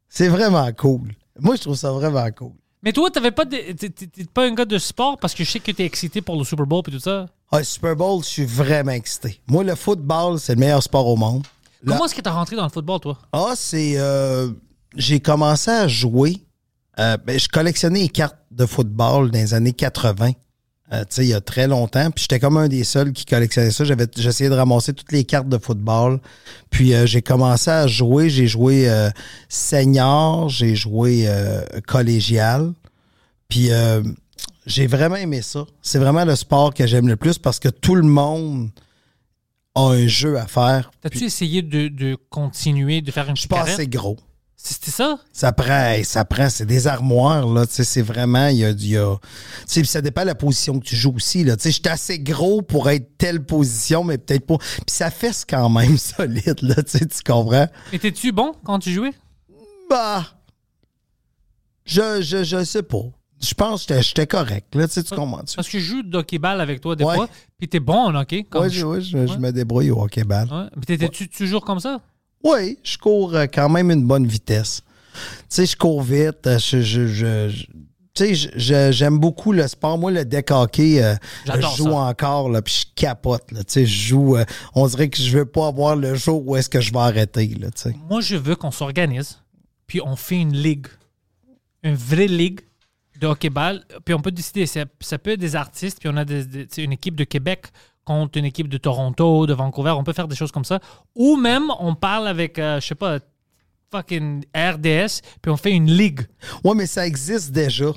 C'est 0.09 0.29
vraiment 0.29 0.71
cool. 0.73 1.15
Moi, 1.39 1.57
je 1.57 1.63
trouve 1.63 1.77
ça 1.77 1.93
vraiment 1.93 2.29
cool. 2.33 2.53
Mais 2.83 2.93
toi, 2.93 3.11
t'avais 3.11 3.31
pas 3.33 3.45
de- 3.45 3.73
t'es- 3.73 3.91
t'es 3.91 4.07
t'es 4.07 4.25
pas 4.25 4.45
un 4.47 4.55
gars 4.55 4.65
de 4.65 4.79
sport 4.79 5.19
parce 5.19 5.35
que 5.35 5.43
je 5.45 5.51
sais 5.51 5.59
que 5.61 5.73
t'es 5.73 5.85
excité 5.85 6.21
pour 6.23 6.37
le 6.39 6.45
Super 6.45 6.65
Bowl 6.67 6.83
et 6.87 6.91
tout 6.93 7.01
ça? 7.01 7.27
Ah, 7.51 7.65
Super 7.65 7.97
Bowl, 7.97 8.23
je 8.23 8.29
suis 8.29 8.45
vraiment 8.45 8.93
excité. 8.93 9.41
Moi, 9.49 9.65
le 9.65 9.75
football, 9.75 10.39
c'est 10.39 10.55
le 10.55 10.61
meilleur 10.61 10.83
sport 10.83 11.07
au 11.07 11.17
monde. 11.17 11.43
Là- 11.83 11.93
Comment 11.95 12.05
est-ce 12.07 12.15
que 12.15 12.21
t'as 12.21 12.31
rentré 12.33 12.55
dans 12.57 12.65
le 12.65 12.69
football, 12.71 13.01
toi? 13.01 13.19
Ah, 13.33 13.55
c'est. 13.57 13.95
euh, 13.97 14.51
j'ai 14.97 15.21
commencé 15.21 15.71
à 15.71 15.89
jouer. 15.89 16.37
euh, 17.01 17.17
ben, 17.17 17.39
je 17.39 17.49
collectionnais 17.49 18.01
les 18.01 18.09
cartes 18.09 18.37
de 18.51 18.67
football 18.67 19.31
dans 19.31 19.39
les 19.39 19.55
années 19.55 19.73
80. 19.73 20.33
Euh, 20.93 21.01
tu 21.01 21.07
sais, 21.11 21.25
il 21.25 21.29
y 21.29 21.35
a 21.35 21.41
très 21.41 21.67
longtemps. 21.67 22.11
Puis 22.11 22.23
j'étais 22.23 22.41
comme 22.41 22.57
un 22.57 22.69
des 22.69 22.85
seuls 22.85 23.13
qui 23.13 23.25
collectionnait 23.25 23.71
ça. 23.71 23.85
J'avais, 23.85 24.07
j'essayais 24.17 24.49
de 24.51 24.55
ramasser 24.55 24.93
toutes 24.95 25.13
les 25.13 25.25
cartes 25.25 25.49
de 25.49 25.59
football. 25.59 26.21
Puis 26.71 26.95
euh, 26.95 27.05
j'ai 27.07 27.23
commencé 27.23 27.71
à 27.71 27.87
jouer. 27.87 28.31
J'ai 28.31 28.47
joué 28.47 28.89
euh, 28.89 29.11
senior, 29.49 30.49
j'ai 30.49 30.75
joué 30.77 31.25
euh, 31.27 31.63
collégial. 31.87 32.73
Puis 33.49 33.71
euh, 33.71 34.03
j'ai 34.67 34.87
vraiment 34.87 35.17
aimé 35.17 35.43
ça. 35.43 35.65
C'est 35.83 35.99
vraiment 35.99 36.25
le 36.25 36.37
sport 36.37 36.73
que 36.75 36.87
j'aime 36.87 37.09
le 37.09 37.17
plus 37.17 37.39
parce 37.39 37.59
que 37.59 37.69
tout 37.69 37.95
le 37.95 38.03
monde 38.03 38.71
a 39.75 39.81
un 39.91 40.07
jeu 40.07 40.39
à 40.39 40.47
faire. 40.47 40.91
T'as-tu 41.03 41.25
essayé 41.25 41.63
de, 41.63 41.89
de 41.89 42.17
continuer, 42.31 43.01
de 43.01 43.11
faire 43.11 43.29
une 43.29 43.37
Je 43.37 43.41
suis 43.43 43.49
pas 43.49 43.57
carrière? 43.57 43.75
assez 43.75 43.87
gros. 43.87 44.17
C'était 44.75 44.91
ça? 44.91 45.19
Ça 45.33 45.53
prend, 45.53 45.95
ça 46.05 46.25
prend, 46.25 46.49
c'est 46.51 46.67
des 46.67 46.87
armoires, 46.87 47.47
là, 47.49 47.65
c'est 47.69 48.03
vraiment, 48.03 48.49
il 48.49 48.57
y 48.59 48.65
a, 48.65 48.71
y 48.71 48.97
a- 48.97 49.17
puis 49.67 49.87
ça 49.87 50.01
dépend 50.03 50.23
de 50.23 50.27
la 50.27 50.35
position 50.35 50.79
que 50.79 50.85
tu 50.85 50.95
joues 50.97 51.15
aussi, 51.17 51.45
là, 51.45 51.57
tu 51.57 51.63
sais, 51.65 51.71
j'étais 51.71 51.91
assez 51.91 52.19
gros 52.19 52.63
pour 52.63 52.91
être 52.91 53.17
telle 53.19 53.45
position, 53.45 54.05
mais 54.05 54.19
peut-être 54.19 54.47
pas, 54.47 54.59
puis 54.59 54.83
ça 54.89 55.11
fesse 55.11 55.45
quand 55.49 55.69
même 55.71 55.97
solide, 55.99 56.61
là, 56.63 56.75
tu 56.83 56.99
comprends? 57.27 57.67
Étais-tu 57.93 58.33
bon 58.33 58.53
quand 58.65 58.79
tu 58.79 58.93
jouais? 58.93 59.13
Bah, 59.89 60.25
je, 61.85 62.21
je, 62.21 62.45
je 62.45 62.65
sais 62.65 62.83
pas, 62.83 62.99
je 63.41 63.55
pense 63.55 63.87
que 63.87 64.01
j'étais- 64.03 64.27
correct, 64.27 64.75
là, 64.75 64.87
tu 64.89 65.03
comprends? 65.03 65.43
Tu... 65.45 65.57
Parce 65.57 65.69
que 65.69 65.79
je 65.79 65.85
joue 65.85 66.03
de 66.03 66.19
hockey-ball 66.19 66.61
avec 66.61 66.81
toi 66.81 66.95
des 66.97 67.05
Ouais. 67.05 67.15
fois, 67.15 67.29
puis 67.59 67.69
t'es 67.69 67.81
bon 67.81 67.95
en 68.09 68.15
hockey. 68.15 68.47
Ouais, 68.55 68.69
je- 68.69 68.81
je, 68.81 68.85
ouais, 68.87 69.01
je, 69.01 69.27
je 69.27 69.39
me 69.39 69.51
débrouille 69.53 69.91
au 69.91 70.03
hockey-ball. 70.03 70.71
Mais 70.77 70.83
t'étais-tu 70.85 71.29
toujours 71.29 71.65
comme 71.65 71.81
ça? 71.81 72.01
Oui, 72.45 72.79
je 72.83 72.97
cours 72.99 73.35
euh, 73.35 73.47
quand 73.53 73.69
même 73.69 73.91
une 73.91 74.07
bonne 74.07 74.27
vitesse. 74.27 74.83
Tu 75.15 75.21
sais, 75.49 75.67
je 75.67 75.77
cours 75.77 76.03
vite. 76.03 76.47
euh, 76.47 76.59
Je, 76.59 76.81
je, 76.81 77.07
je- 77.07 77.49
je- 77.49 77.67
tu 78.15 78.35
sais, 78.35 78.93
j'aime 78.93 79.19
beaucoup 79.19 79.53
le 79.53 79.67
sport. 79.69 79.97
Moi, 79.97 80.11
le 80.11 80.25
deck 80.25 80.51
hockey, 80.51 81.01
euh, 81.03 81.15
je 81.47 81.61
joue 81.77 81.85
ça. 81.91 81.95
encore, 81.99 82.49
là, 82.49 82.63
puis 82.63 82.75
je 82.87 83.01
capote. 83.01 83.53
Là, 83.53 83.63
tu 83.63 83.73
sais, 83.75 83.87
je 83.87 84.09
joue. 84.09 84.37
euh, 84.37 84.45
on 84.75 84.87
dirait 84.89 85.09
que 85.09 85.19
je 85.23 85.39
veux 85.39 85.45
pas 85.47 85.69
avoir 85.69 85.95
le 85.95 86.15
jour 86.17 86.43
où 86.47 86.57
est-ce 86.57 86.69
que 86.69 86.81
je 86.81 86.93
vais 86.93 86.99
arrêter. 86.99 87.47
Là, 87.61 87.71
tu 87.71 87.83
sais. 87.83 87.97
Moi, 88.09 88.21
je 88.21 88.35
veux 88.37 88.57
qu'on 88.57 88.73
s'organise, 88.73 89.39
puis 89.87 90.01
on 90.05 90.17
fait 90.17 90.41
une 90.41 90.57
ligue. 90.57 90.87
Une 91.85 91.95
vraie 91.95 92.27
ligue 92.27 92.61
de 93.21 93.27
hockey-ball, 93.29 93.85
puis 94.05 94.15
on 94.15 94.21
peut 94.21 94.33
décider, 94.33 94.67
ça, 94.67 94.85
ça 95.01 95.19
peut 95.19 95.31
être 95.33 95.41
des 95.41 95.55
artistes, 95.55 95.99
puis 96.01 96.09
on 96.13 96.17
a 96.17 96.25
des- 96.25 96.67
une 96.79 96.93
équipe 96.93 97.15
de 97.17 97.25
Québec 97.25 97.67
contre 98.09 98.39
une 98.39 98.45
équipe 98.47 98.69
de 98.69 98.79
Toronto, 98.79 99.47
de 99.47 99.53
Vancouver, 99.55 99.91
on 99.91 100.03
peut 100.05 100.13
faire 100.15 100.29
des 100.29 100.35
choses 100.37 100.51
comme 100.53 100.65
ça. 100.65 100.81
Ou 101.15 101.37
même, 101.37 101.71
on 101.79 101.95
parle 101.95 102.27
avec, 102.27 102.59
euh, 102.59 102.81
je 102.81 102.87
sais 102.87 102.95
pas, 102.95 103.19
fucking 103.91 104.45
RDS, 104.57 105.21
puis 105.43 105.51
on 105.53 105.57
fait 105.57 105.73
une 105.73 105.91
ligue. 105.91 106.23
Ouais, 106.65 106.75
mais 106.75 106.87
ça 106.87 107.07
existe 107.07 107.53
déjà. 107.53 107.91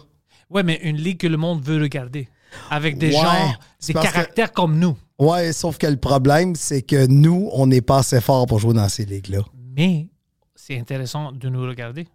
Ouais, 0.49 0.63
mais 0.63 0.79
une 0.83 0.97
ligue 0.97 1.17
que 1.19 1.27
le 1.27 1.38
monde 1.38 1.63
veut 1.63 1.81
regarder. 1.81 2.27
Avec 2.69 2.97
des 2.97 3.07
Ouais, 3.07 3.21
gens, 3.21 3.53
des 3.88 3.93
que- 3.93 4.01
caractères 4.01 4.51
comme 4.51 4.77
nous. 4.77 4.97
Ouais, 5.17 5.53
sauf 5.53 5.77
que 5.77 5.88
le 5.88 5.97
problème, 5.97 6.55
c'est 6.55 6.81
que 6.81 7.07
nous, 7.07 7.49
on 7.53 7.67
n'est 7.67 7.81
pas 7.81 7.99
assez 7.99 8.19
fort 8.19 8.45
pour 8.47 8.59
jouer 8.59 8.73
dans 8.73 8.89
ces 8.89 9.05
ligues-là. 9.05 9.41
Mais 9.77 10.07
c'est 10.55 10.77
intéressant 10.77 11.31
de 11.31 11.47
nous 11.47 11.61
regarder. 11.61 12.07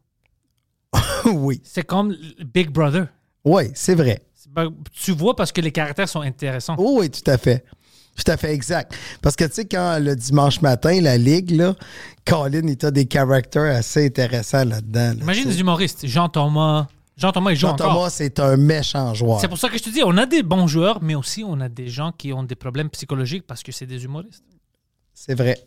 oui. 1.24 1.60
C'est 1.64 1.86
comme 1.86 2.14
Big 2.54 2.68
Brother. 2.70 3.06
Oui, 3.44 3.64
c'est 3.74 3.94
vrai. 3.94 4.22
Tu 4.92 5.12
vois 5.12 5.34
parce 5.36 5.52
que 5.52 5.60
les 5.60 5.72
caractères 5.72 6.08
sont 6.08 6.20
intéressants. 6.20 6.76
Oh, 6.78 6.98
oui, 7.00 7.10
tout 7.10 7.28
à 7.30 7.36
fait. 7.36 7.64
Tout 8.16 8.30
à 8.30 8.36
fait 8.36 8.52
exact. 8.54 8.94
Parce 9.22 9.36
que, 9.36 9.44
tu 9.44 9.52
sais, 9.54 9.64
quand 9.66 9.98
le 10.00 10.16
dimanche 10.16 10.60
matin, 10.62 11.00
la 11.00 11.18
ligue, 11.18 11.50
là, 11.50 11.74
Colin, 12.24 12.66
il 12.66 12.84
a 12.86 12.90
des 12.90 13.06
caractères 13.06 13.76
assez 13.76 14.06
intéressants 14.06 14.64
là-dedans. 14.64 15.14
là, 15.14 15.22
Imagine 15.22 15.48
des 15.48 15.60
humoristes. 15.60 16.06
Jean-Thomas. 16.06 16.88
Jean-Thomas, 17.16 17.50
il 17.52 17.56
joue 17.56 17.66
encore. 17.68 17.88
Jean-Thomas, 17.88 18.10
c'est 18.10 18.40
un 18.40 18.56
méchant 18.56 19.14
joueur. 19.14 19.40
C'est 19.40 19.48
pour 19.48 19.58
ça 19.58 19.68
que 19.68 19.78
je 19.78 19.82
te 19.82 19.90
dis, 19.90 20.02
on 20.04 20.16
a 20.18 20.26
des 20.26 20.42
bons 20.42 20.66
joueurs, 20.66 21.02
mais 21.02 21.14
aussi 21.14 21.44
on 21.44 21.60
a 21.60 21.68
des 21.68 21.88
gens 21.88 22.12
qui 22.12 22.32
ont 22.32 22.42
des 22.42 22.54
problèmes 22.56 22.90
psychologiques 22.90 23.46
parce 23.46 23.62
que 23.62 23.72
c'est 23.72 23.86
des 23.86 24.04
humoristes. 24.04 24.44
C'est 25.14 25.34
vrai. 25.34 25.58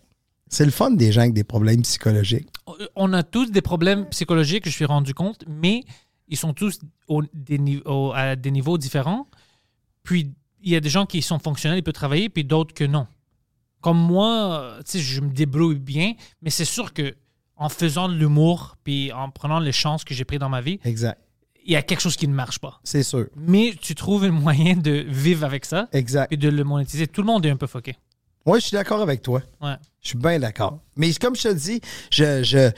C'est 0.47 0.65
le 0.65 0.71
fun 0.71 0.91
des 0.91 1.11
gens 1.11 1.21
avec 1.21 1.33
des 1.33 1.43
problèmes 1.43 1.81
psychologiques. 1.83 2.49
On 2.95 3.13
a 3.13 3.23
tous 3.23 3.51
des 3.51 3.61
problèmes 3.61 4.05
psychologiques, 4.09 4.65
je 4.65 4.71
suis 4.71 4.85
rendu 4.85 5.13
compte, 5.13 5.43
mais 5.47 5.83
ils 6.27 6.37
sont 6.37 6.53
tous 6.53 6.79
au- 7.07 7.23
des 7.33 7.57
ni- 7.59 7.81
au- 7.85 8.11
à 8.13 8.35
des 8.35 8.51
niveaux 8.51 8.77
différents. 8.77 9.27
Puis 10.03 10.31
il 10.61 10.71
y 10.71 10.75
a 10.75 10.79
des 10.79 10.89
gens 10.89 11.05
qui 11.05 11.21
sont 11.21 11.39
fonctionnels, 11.39 11.79
ils 11.79 11.83
peuvent 11.83 11.93
travailler, 11.93 12.29
puis 12.29 12.43
d'autres 12.43 12.73
que 12.73 12.83
non. 12.83 13.07
Comme 13.81 13.97
moi, 13.97 14.75
tu 14.85 14.91
sais, 14.91 14.99
je 14.99 15.21
me 15.21 15.29
débrouille 15.29 15.79
bien, 15.79 16.13
mais 16.41 16.49
c'est 16.49 16.65
sûr 16.65 16.93
que 16.93 17.15
en 17.55 17.69
faisant 17.69 18.07
de 18.09 18.13
l'humour, 18.15 18.77
puis 18.83 19.11
en 19.11 19.29
prenant 19.29 19.59
les 19.59 19.71
chances 19.71 20.03
que 20.03 20.13
j'ai 20.13 20.25
prises 20.25 20.39
dans 20.39 20.49
ma 20.49 20.61
vie, 20.61 20.79
Exact. 20.85 21.19
il 21.65 21.73
y 21.73 21.75
a 21.75 21.81
quelque 21.81 21.99
chose 22.01 22.15
qui 22.15 22.27
ne 22.27 22.33
marche 22.33 22.59
pas. 22.59 22.79
C'est 22.83 23.03
sûr. 23.03 23.27
Mais 23.35 23.73
tu 23.81 23.95
trouves 23.95 24.23
un 24.23 24.31
moyen 24.31 24.75
de 24.77 24.91
vivre 25.07 25.43
avec 25.45 25.65
ça 25.65 25.87
Exact. 25.91 26.31
et 26.31 26.37
de 26.37 26.49
le 26.49 26.63
monétiser. 26.63 27.07
Tout 27.07 27.21
le 27.21 27.27
monde 27.27 27.45
est 27.45 27.49
un 27.49 27.57
peu 27.57 27.67
foqué. 27.67 27.95
Oui, 28.45 28.59
je 28.61 28.67
suis 28.67 28.75
d'accord 28.75 29.01
avec 29.01 29.21
toi. 29.21 29.41
Ouais. 29.61 29.75
Je 30.01 30.09
suis 30.09 30.17
bien 30.17 30.39
d'accord. 30.39 30.79
Mais 30.95 31.13
comme 31.13 31.35
je 31.35 31.43
te 31.43 31.53
dis, 31.53 31.81
je, 32.09 32.43
je- 32.43 32.71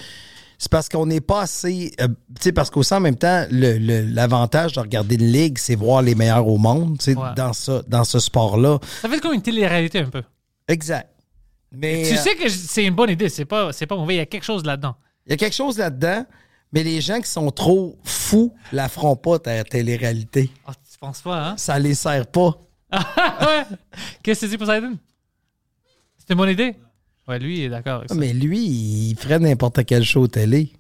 c'est 0.62 0.70
parce 0.72 0.90
qu'on 0.90 1.08
n'est 1.08 1.22
pas 1.22 1.42
assez. 1.42 1.92
euh, 2.00 2.08
tu 2.08 2.14
sais, 2.40 2.52
parce 2.52 2.70
qu'aussi 2.70 2.94
en 2.94 3.00
même 3.00 3.16
temps, 3.16 3.48
l'avantage 3.50 4.74
de 4.74 4.80
regarder 4.80 5.16
une 5.16 5.32
ligue, 5.32 5.58
c'est 5.58 5.74
voir 5.74 6.04
les 6.04 6.14
meilleurs 6.14 6.48
au 6.48 6.60
monde, 6.60 7.00
tu 7.00 7.06
sais, 7.06 7.18
Ouais. 7.18 7.30
dans, 7.36 7.52
ça, 7.52 7.82
dans 7.88 8.04
ce 8.04 8.20
sport-là. 8.20 8.78
Ça 9.02 9.10
fait 9.10 9.20
comme 9.20 9.34
une 9.34 9.42
télé-réalité 9.42 9.98
un 9.98 10.10
peu. 10.12 10.22
Exact. 10.68 11.10
Mais 11.72 12.04
tu 12.08 12.14
euh, 12.14 12.18
sais 12.18 12.36
que 12.36 12.48
c'est 12.48 12.86
une 12.86 12.94
bonne 12.94 13.10
idée, 13.10 13.28
c'est 13.28 13.46
pas, 13.46 13.74
c'est 13.74 13.88
pas 13.88 13.96
mauvais, 13.96 14.14
il 14.14 14.18
y 14.18 14.22
a 14.22 14.28
quelque 14.28 14.44
chose 14.44 14.64
là-dedans. 14.64 14.96
il 15.26 15.32
y 15.32 15.34
a 15.34 15.38
quelque 15.38 15.56
chose 15.56 15.80
là-dedans, 15.80 16.28
mais 16.72 16.84
les 16.84 17.02
gens 17.02 17.20
qui 17.20 17.30
sont 17.32 17.50
trop 17.50 17.98
fous 18.04 18.54
la 18.72 18.88
feront 18.88 19.16
pas, 19.16 19.40
ta 19.40 19.64
télé-réalité. 19.64 20.52
Ah, 20.68 20.74
tu 20.76 21.00
penses 21.00 21.22
pas, 21.22 21.44
hein? 21.44 21.58
Ça 21.58 21.80
les 21.80 21.96
sert 21.96 22.28
pas. 22.28 22.56
Qu'est-ce 24.22 24.42
que 24.42 24.46
tu 24.46 24.50
dis, 24.52 24.58
Poseidon? 24.60 24.96
C'était 26.20 26.34
une 26.34 26.38
bonne 26.38 26.50
idée? 26.52 26.76
Ouais, 27.28 27.40
lui, 27.40 27.60
il 27.60 27.64
est 27.64 27.70
d'accord 27.70 27.98
avec 27.98 28.10
ça. 28.10 28.16
Mais 28.16 28.34
lui, 28.34 28.60
il 28.60 29.16
ferait 29.16 29.40
n'importe 29.40 29.86
quel 29.86 30.04
show 30.04 30.28
télé. 30.28 30.74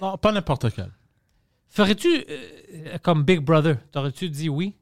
Non, 0.00 0.16
pas 0.18 0.32
n'importe 0.32 0.74
quel. 0.74 0.90
Ferais-tu 1.68 2.08
euh, 2.28 2.98
comme 3.02 3.22
Big 3.24 3.40
Brother? 3.40 3.76
T'aurais-tu 3.90 4.28
dit 4.30 4.48
oui? 4.48 4.74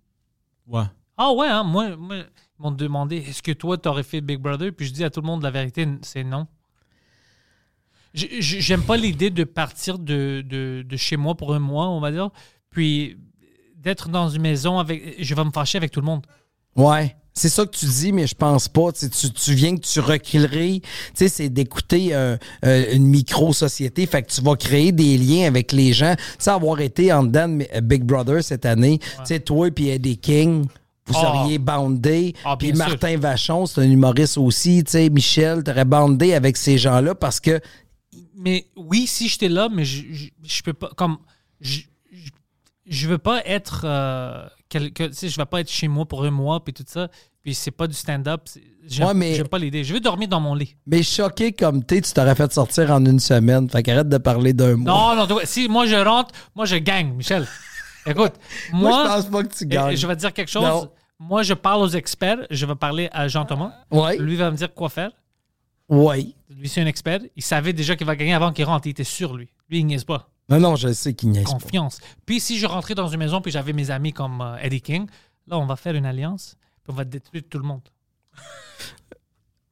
Ouais. 0.67 0.85
Ah 1.17 1.33
ouais, 1.33 1.49
hein? 1.49 1.63
moi, 1.63 1.97
moi, 1.97 2.17
ils 2.17 2.63
m'ont 2.63 2.71
demandé 2.73 3.17
est-ce 3.17 3.43
que 3.43 3.53
toi, 3.53 3.79
t'aurais 3.79 4.03
fait 4.03 4.21
Big 4.21 4.39
Brother? 4.39 4.73
Puis 4.73 4.87
je 4.87 4.93
dis 4.93 5.05
à 5.05 5.11
tout 5.11 5.21
le 5.21 5.27
monde 5.27 5.43
la 5.43 5.51
vérité, 5.51 5.87
c'est 6.03 6.25
non. 6.25 6.47
J'aime 8.15 8.83
pas 8.83 8.97
l'idée 8.97 9.31
de 9.31 9.43
partir 9.43 9.99
de, 9.99 10.45
de, 10.47 10.85
de 10.87 10.97
chez 10.97 11.17
moi 11.17 11.35
pour 11.35 11.53
un 11.53 11.59
mois, 11.59 11.89
on 11.89 11.99
va 11.99 12.13
dire, 12.13 12.31
puis 12.71 13.19
d'être 13.77 14.09
dans 14.09 14.29
une 14.29 14.43
maison 14.43 14.79
avec. 14.79 15.17
Je 15.21 15.35
vais 15.35 15.45
me 15.45 15.51
fâcher 15.51 15.79
avec 15.79 15.91
tout 15.91 16.01
le 16.01 16.07
monde. 16.07 16.25
Ouais. 16.77 17.17
C'est 17.37 17.49
ça 17.49 17.67
que 17.67 17.77
tu 17.77 17.87
dis, 17.87 18.13
mais 18.13 18.29
je 18.29 18.35
pense 18.37 18.69
pas. 18.69 18.93
Tu, 18.93 19.09
tu, 19.11 19.55
viens 19.55 19.75
que 19.77 19.81
tu 19.81 19.99
reculerais. 19.99 20.81
Tu 20.81 20.85
sais, 21.15 21.29
c'est 21.29 21.49
d'écouter 21.49 22.15
euh, 22.15 22.37
euh, 22.65 22.95
une 22.95 23.07
micro-société. 23.09 24.07
Fait 24.07 24.23
que 24.23 24.31
tu 24.31 24.41
vas 24.41 24.55
créer 24.55 24.93
des 24.93 25.19
liens 25.19 25.49
avec 25.49 25.73
les 25.73 25.93
gens. 25.93 26.15
Tu 26.17 26.23
sais, 26.39 26.51
avoir 26.51 26.81
été 26.81 27.13
en 27.13 27.25
dedans 27.25 27.49
de 27.49 27.81
Big 27.81 28.05
Brother 28.05 28.43
cette 28.45 28.65
année, 28.65 29.01
tu 29.01 29.07
sais, 29.25 29.41
toi 29.41 29.69
et 29.77 29.87
Eddie 29.89 30.17
King, 30.19 30.67
vous 31.07 31.15
Ah. 31.17 31.21
seriez 31.43 31.59
bandés. 31.59 32.35
Ah, 32.45 32.57
puis 32.57 32.69
sûr. 32.69 32.77
Martin 32.77 33.17
Vachon, 33.19 33.67
c'est 33.67 33.81
un 33.81 33.91
humoriste 33.91 34.39
aussi. 34.39 34.85
Tu 34.85 34.93
sais, 34.93 35.11
Michel, 35.11 35.65
t'aurais 35.65 35.85
bandé 35.85 36.35
avec 36.35 36.57
ces 36.57 36.79
gens-là 36.79 37.17
parce 37.17 37.41
que 37.41 37.61
Mais 38.39 38.67
oui, 38.77 39.09
si 39.09 39.29
j'étais 39.29 39.49
là, 39.49 39.69
mais 39.73 39.85
je, 39.85 40.03
je, 40.13 40.27
je 40.45 40.63
peux 40.63 40.73
pas. 40.73 40.91
Comme. 40.97 41.17
Je, 41.61 41.81
je, 42.13 42.31
je 42.87 43.09
veux 43.09 43.19
pas 43.19 43.43
être. 43.45 43.83
euh, 43.87 44.47
quelque, 44.81 45.13
sais, 45.13 45.29
je 45.29 45.37
vais 45.37 45.45
pas 45.47 45.61
être 45.61 45.71
chez 45.71 45.89
moi 45.89 46.05
pour 46.07 46.25
un 46.25 46.31
mois, 46.31 46.63
puis 46.65 46.73
tout 46.75 46.85
ça. 46.87 47.09
Puis 47.43 47.55
c'est 47.55 47.71
pas 47.71 47.87
du 47.87 47.95
stand-up. 47.95 48.43
J'aime 48.87 49.09
Ouais, 49.09 49.15
mais- 49.15 49.45
pas 49.45 49.59
l'idée. 49.59 49.85
Je 49.85 49.93
veux 49.95 50.01
dormir 50.01 50.29
dans 50.29 50.41
mon 50.41 50.55
lit. 50.55 50.77
Mais 50.87 51.03
choqué 51.03 51.53
comme 51.53 51.85
t'es, 51.85 52.01
tu 52.01 52.13
t'aurais 52.13 52.35
fait 52.35 52.53
sortir 52.53 52.91
en 52.91 53.05
une 53.05 53.21
semaine. 53.21 53.69
Fait 53.69 53.83
qu'arrête 53.83 54.09
de 54.09 54.19
parler 54.19 54.53
d'un 54.53 54.77
mois. 54.77 55.17
Non, 55.17 55.27
non, 55.27 55.39
si 55.45 55.69
moi 55.69 55.87
je 55.87 55.97
rentre, 55.97 56.35
moi 56.55 56.65
je 56.65 56.77
gagne, 56.77 57.13
Michel. 57.15 57.47
Écoute, 58.07 58.33
moi. 58.73 58.91
Moi, 58.91 59.05
je 59.05 59.09
pense 59.23 59.31
pas 59.31 59.43
que 59.45 59.55
tu 59.55 59.67
gagnes. 59.67 59.97
Je 59.97 60.07
vais 60.07 60.15
te 60.15 60.21
dire 60.21 60.33
quelque 60.33 60.51
chose. 60.51 60.63
Non. 60.63 60.91
Moi, 61.19 61.43
je 61.43 61.55
parle 61.55 61.81
aux 61.83 61.89
experts. 61.89 62.47
Je 62.51 62.67
vais 62.67 62.75
parler 62.75 63.09
à 63.13 63.29
Jean-Thomas. 63.29 63.73
Ouais. 63.91 64.19
Lui 64.19 64.37
va 64.37 64.51
me 64.51 64.57
dire 64.57 64.75
quoi 64.75 64.91
faire. 64.91 65.11
Ouais. 65.89 66.27
Lui, 66.51 66.69
c'est 66.69 66.83
un 66.83 66.87
expert. 66.87 67.21
Il 67.37 67.43
savait 67.43 67.73
déjà 67.73 67.97
qu'il 67.97 68.07
va 68.07 68.15
gagner 68.17 68.35
avant 68.35 68.53
qu'il 68.53 68.65
rentre. 68.67 68.87
Il 68.87 68.91
était 68.91 69.05
sûr, 69.05 69.35
lui. 69.37 69.49
Lui, 69.71 69.79
il 69.79 69.87
niaise 69.87 70.05
pas. 70.05 70.29
Non, 70.49 70.61
non, 70.61 70.77
je 70.77 70.93
sais 70.93 71.15
qu'il 71.15 71.31
niaise 71.31 71.45
pas. 71.45 71.53
Confiance. 71.53 71.99
Puis 72.27 72.41
si 72.41 72.59
je 72.59 72.67
rentrais 72.67 72.95
dans 72.95 73.09
une 73.09 73.19
maison 73.19 73.41
puis 73.41 73.51
j'avais 73.53 73.73
mes 73.73 73.91
amis 73.91 74.13
comme 74.13 74.41
euh, 74.41 74.57
Eddie 74.59 74.81
King, 74.83 75.07
là, 75.47 75.59
on 75.59 75.67
va 75.67 75.77
faire 75.77 75.95
une 75.95 76.07
alliance. 76.07 76.57
Puis 76.83 76.93
on 76.93 76.95
va 76.95 77.05
détruire 77.05 77.43
tout 77.49 77.59
le 77.59 77.65
monde. 77.65 77.83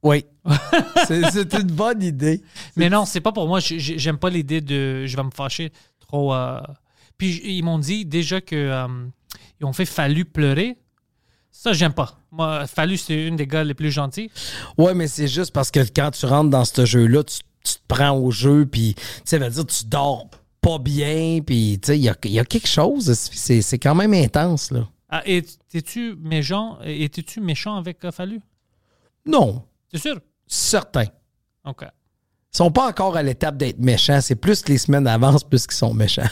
Oui. 0.05 0.25
c'est 1.07 1.53
une 1.53 1.71
bonne 1.71 2.03
idée. 2.03 2.41
Mais 2.75 2.89
non, 2.89 3.05
c'est 3.05 3.21
pas 3.21 3.31
pour 3.31 3.47
moi. 3.47 3.59
J'aime 3.61 4.17
pas 4.17 4.29
l'idée 4.29 4.59
de. 4.59 5.05
Je 5.05 5.15
vais 5.15 5.23
me 5.23 5.31
fâcher 5.31 5.71
trop. 5.99 6.33
euh. 6.33 6.59
Puis 7.17 7.39
ils 7.45 7.63
m'ont 7.63 7.79
dit 7.79 8.03
déjà 8.05 8.41
que 8.41 8.53
euh, 8.53 8.87
ils 9.61 9.65
ont 9.65 9.71
fait 9.71 9.85
Fallu 9.85 10.25
pleurer. 10.25 10.77
Ça, 11.51 11.71
j'aime 11.71 11.93
pas. 11.93 12.19
Moi, 12.31 12.67
Fallu, 12.67 12.97
c'est 12.97 13.27
une 13.27 13.37
des 13.37 13.47
gars 13.47 13.63
les 13.63 13.75
plus 13.75 13.91
gentils. 13.91 14.29
Ouais, 14.77 14.93
mais 14.93 15.07
c'est 15.07 15.29
juste 15.29 15.53
parce 15.53 15.71
que 15.71 15.79
quand 15.79 16.11
tu 16.11 16.25
rentres 16.25 16.49
dans 16.49 16.65
ce 16.65 16.83
jeu-là, 16.85 17.23
tu, 17.23 17.37
tu 17.63 17.75
te 17.75 17.81
prends 17.87 18.11
au 18.17 18.29
jeu, 18.31 18.65
puis, 18.65 18.95
tu 18.95 19.01
sais, 19.23 19.37
veut 19.37 19.49
dire, 19.49 19.65
tu 19.65 19.85
dors 19.85 20.25
pas 20.63 20.79
bien, 20.79 21.39
puis, 21.45 21.77
tu 21.81 21.87
sais, 21.87 21.97
il 21.99 22.03
y 22.03 22.09
a, 22.09 22.15
y 22.25 22.39
a 22.39 22.45
quelque 22.45 22.67
chose. 22.67 23.13
C'est 23.13 23.77
quand 23.79 23.93
même 23.93 24.13
intense, 24.13 24.71
là. 24.71 24.87
Ah, 25.09 25.21
et 25.27 25.43
es-tu 25.75 26.15
méchant, 26.19 26.79
étais-tu 26.83 27.39
méchant 27.41 27.75
avec 27.75 27.99
Fallu? 28.11 28.39
Non, 29.27 29.63
C'est 29.91 29.99
sûr? 30.01 30.19
certain. 30.47 31.05
OK. 31.65 31.83
Ils 31.83 32.57
sont 32.57 32.71
pas 32.71 32.87
encore 32.87 33.15
à 33.15 33.21
l'étape 33.23 33.57
d'être 33.57 33.79
méchants. 33.79 34.21
C'est 34.21 34.35
plus 34.35 34.61
que 34.61 34.71
les 34.71 34.77
semaines 34.79 35.05
avancent, 35.07 35.43
plus 35.43 35.65
qu'ils 35.67 35.75
sont 35.77 35.93
méchants. 35.93 36.27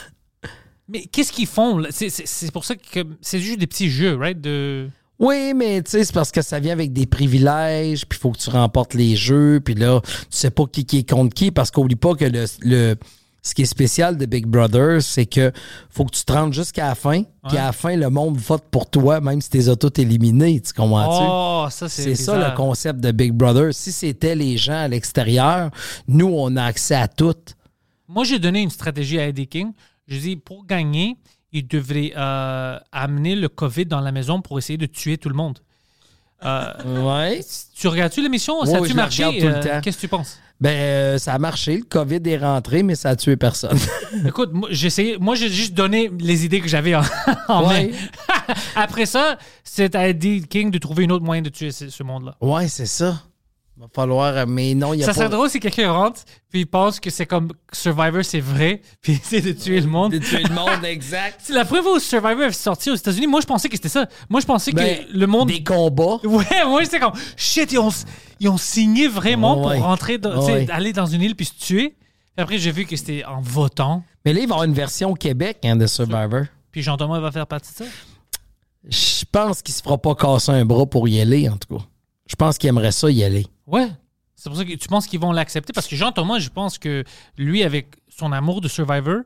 Mais 0.88 1.06
qu'est-ce 1.06 1.32
qu'ils 1.32 1.48
font? 1.48 1.78
là? 1.78 1.90
C'est- 1.92 2.52
pour 2.52 2.66
ça 2.66 2.76
que 2.76 3.00
c'est 3.22 3.40
juste 3.40 3.60
des 3.60 3.68
petits 3.68 3.90
jeux, 3.90 4.16
right? 4.18 4.40
De... 4.42 4.90
Oui, 5.20 5.54
mais 5.56 5.82
tu 5.84 5.92
sais, 5.92 6.04
c'est 6.04 6.14
parce 6.14 6.32
que 6.32 6.42
ça 6.42 6.60
vient 6.60 6.74
avec 6.74 6.92
des 6.94 7.06
privilèges, 7.06 8.06
puis 8.08 8.18
il 8.18 8.22
faut 8.22 8.32
que 8.32 8.40
tu 8.40 8.50
remportes 8.50 8.94
les 8.96 9.16
jeux, 9.16 9.62
puis 9.64 9.76
là, 9.76 10.02
tu 10.04 10.10
sais 10.32 10.50
pas 10.52 10.66
qui, 10.66 10.86
qui 10.86 10.98
est 11.00 11.10
contre 11.10 11.34
qui, 11.36 11.52
parce 11.52 11.70
qu'oublie 11.72 11.96
pas 11.96 12.16
que 12.16 12.26
le, 12.26 12.46
le- 12.62 12.96
ce 13.44 13.56
qui 13.56 13.64
est 13.64 13.66
spécial 13.66 14.18
de 14.18 14.26
Big 14.26 14.46
Brother, 14.46 15.02
c'est 15.02 15.26
que 15.26 15.52
faut 15.90 16.06
que 16.06 16.12
tu 16.12 16.24
te 16.24 16.32
rendes 16.32 16.54
jusqu'à 16.54 16.88
la 16.90 16.96
fin, 16.96 17.24
puis 17.48 17.58
à 17.58 17.66
la 17.66 17.72
fin, 17.72 17.96
le 17.96 18.10
monde 18.10 18.38
vote 18.38 18.66
pour 18.70 18.90
toi, 18.90 19.20
même 19.20 19.42
si 19.42 19.50
t'es 19.50 19.68
auto 19.68 19.90
éliminé, 19.98 20.62
tu 20.62 20.74
comprends-tu? 20.74 21.24
Oh, 21.28 21.68
ça, 21.72 21.90
c'est 21.90 22.04
C'est 22.04 22.16
ça 22.24 22.50
le 22.50 22.56
concept 22.56 23.00
de 23.00 23.12
Big 23.12 23.34
Brother. 23.34 23.74
Si 23.74 23.92
c'était 23.92 24.36
les 24.36 24.58
gens 24.58 24.84
à 24.84 24.88
l'extérieur, 24.88 25.72
nous, 26.08 26.28
on 26.32 26.56
a 26.56 26.64
accès 26.66 26.96
à 26.96 27.08
tout. 27.08 27.34
Moi, 28.08 28.26
j'ai 28.26 28.38
donné 28.40 28.62
une 28.62 28.70
stratégie 28.70 29.20
à 29.20 29.28
Eddie 29.28 29.48
King. 29.48 29.72
Je 30.08 30.18
dis, 30.18 30.36
pour 30.36 30.66
gagner, 30.66 31.18
il 31.52 31.68
devrait 31.68 32.14
euh, 32.16 32.78
amener 32.92 33.36
le 33.36 33.50
COVID 33.50 33.86
dans 33.88 34.02
la 34.02 34.12
maison 34.12 34.42
pour 34.42 34.60
essayer 34.60 34.78
de 34.78 34.86
tuer 34.86 35.18
tout 35.18 35.30
le 35.30 35.36
monde. 35.36 35.60
Euh, 36.44 36.72
Ouais. 37.06 37.40
tu 37.76 37.88
regardes-tu 37.88 38.22
l'émission? 38.22 38.60
Oui, 38.62 38.68
ça 38.68 38.80
oui, 38.82 38.88
a-tu 38.88 38.96
la 38.98 39.04
marché? 39.04 39.26
regarde 39.26 39.40
tout 39.42 39.48
le 39.48 39.56
Euh, 39.56 39.76
temps. 39.76 39.82
Qu'est-ce 39.82 39.98
que 39.98 40.02
tu 40.02 40.08
penses? 40.08 40.40
Ben, 40.62 40.70
euh, 40.70 41.18
ça 41.18 41.34
a 41.34 41.40
marché. 41.40 41.78
Le 41.78 41.84
COVID 41.84 42.20
est 42.26 42.38
rentré, 42.38 42.84
mais 42.84 42.94
ça 42.96 43.10
a 43.10 43.16
tué 43.16 43.36
personne. 43.36 43.78
Écoute, 44.28 44.52
moi, 44.54 44.70
j'ai 44.72 44.88
essayé- 44.88 45.18
moi, 45.20 45.34
j'ai 45.36 45.50
juste 45.50 45.74
donné 45.74 46.12
les 46.20 46.46
idées 46.46 46.62
que 46.62 46.68
j'avais 46.70 46.94
en, 46.96 47.02
en 47.48 47.68
Ouais. 47.68 47.88
main. 47.92 48.54
Après 48.76 49.08
ça, 49.08 49.38
c'est 49.64 49.96
à 49.96 50.08
Eddie 50.08 50.44
King 50.48 50.70
de 50.70 50.78
trouver 50.78 51.04
une 51.06 51.12
autre 51.12 51.26
moyen 51.26 51.42
de 51.42 51.50
tuer 51.50 51.72
ce, 51.72 51.90
ce 51.90 52.04
monde-là. 52.04 52.36
ouais, 52.42 52.68
c'est 52.68 52.86
ça. 52.86 53.24
Va 53.82 53.88
falloir. 53.92 54.46
Mais 54.46 54.76
non, 54.76 54.94
il 54.94 55.00
y 55.00 55.04
a 55.04 55.08
Ça 55.08 55.12
pas. 55.14 55.18
serait 55.22 55.30
drôle 55.30 55.50
si 55.50 55.60
quelqu'un 55.60 55.92
rentre, 55.92 56.22
puis 56.52 56.60
il 56.62 56.66
pense 56.68 57.00
que 57.00 57.10
c'est 57.10 57.26
comme 57.26 57.52
Survivor, 57.74 58.24
c'est 58.24 58.40
vrai, 58.40 58.82
puis 59.02 59.14
il 59.14 59.16
essaie 59.16 59.42
de 59.42 59.58
tuer 59.60 59.82
le 59.82 59.88
monde. 59.88 60.12
De 60.12 60.20
tuer 60.20 60.44
le 60.44 60.54
monde, 60.54 60.86
exact. 60.86 61.40
C'est 61.44 61.54
la 61.54 61.66
première 61.66 61.84
fois 61.84 61.96
où 61.96 62.00
Survivor 62.00 62.44
est 62.44 62.52
sorti 62.52 62.92
aux 62.92 62.96
États-Unis. 62.96 63.26
Moi, 63.26 63.42
je 63.42 63.48
pensais 63.48 63.70
que 63.70 63.76
c'était 63.76 63.90
ça. 63.90 64.08
Moi, 64.30 64.40
je 64.40 64.46
pensais 64.46 64.72
Ben, 64.72 65.00
que 65.06 65.18
le 65.18 65.26
monde. 65.26 65.48
Des 65.48 65.64
combats. 65.64 66.20
Ouais, 66.24 66.46
moi, 66.68 66.84
j'étais 66.84 67.00
comme 67.00 67.14
shit, 67.36 67.72
ils 67.72 67.80
ont, 67.80 67.90
ils 68.40 68.50
ont 68.50 68.58
signé 68.58 69.08
vraiment 69.08 69.60
Oh, 69.64 69.68
ouais. 69.68 69.78
pour 69.78 69.86
rentrer, 69.86 70.20
dans, 70.20 70.44
Oh, 70.44 70.46
ouais. 70.46 70.70
aller 70.70 70.94
dans 70.94 71.08
une 71.08 71.24
île 71.24 71.36
puis 71.36 71.48
se 71.48 71.54
tuer. 71.58 71.96
Puis 72.36 72.44
après, 72.44 72.60
j'ai 72.60 72.72
vu 72.72 72.86
que 72.86 72.96
c'était 72.96 73.26
en 73.26 73.42
votant. 73.42 74.04
Mais 74.24 74.34
là, 74.34 74.42
il 74.42 74.48
va 74.48 74.52
y 74.52 74.54
avoir 74.54 74.64
une 74.66 74.74
version 74.76 75.16
Québec 75.16 75.58
hein, 75.64 75.76
de 75.76 75.88
Survivor. 75.88 76.44
Puis 76.72 76.84
Jean-Thomas 76.84 77.20
va 77.20 77.32
faire 77.32 77.48
partie 77.48 77.72
de 77.72 77.78
ça? 77.78 77.86
Je 78.88 79.26
pense 79.32 79.62
qu'il 79.64 79.74
se 79.74 79.82
fera 79.82 79.98
pas 79.98 80.14
casser 80.16 80.52
un 80.52 80.66
bras 80.66 80.86
pour 80.86 81.08
y 81.08 81.20
aller, 81.20 81.50
en 81.50 81.58
tout 81.58 81.78
cas. 81.78 81.84
Je 82.28 82.36
pense 82.36 82.58
qu'il 82.58 82.70
aimerait 82.70 82.92
ça 82.94 83.10
y 83.12 83.24
aller. 83.24 83.46
Ouais. 83.72 83.88
C'est 84.36 84.50
pour 84.50 84.58
ça 84.58 84.66
que 84.66 84.74
tu 84.74 84.88
penses 84.88 85.08
qu'ils 85.08 85.20
vont 85.20 85.32
l'accepter? 85.32 85.72
Parce 85.74 85.88
que 85.88 85.96
Jean-Thomas, 85.96 86.40
je 86.40 86.50
pense 86.50 86.78
que 86.78 87.04
lui, 87.38 87.64
avec 87.64 87.88
son 88.10 88.32
amour 88.32 88.60
de 88.62 88.68
Survivor, 88.68 89.22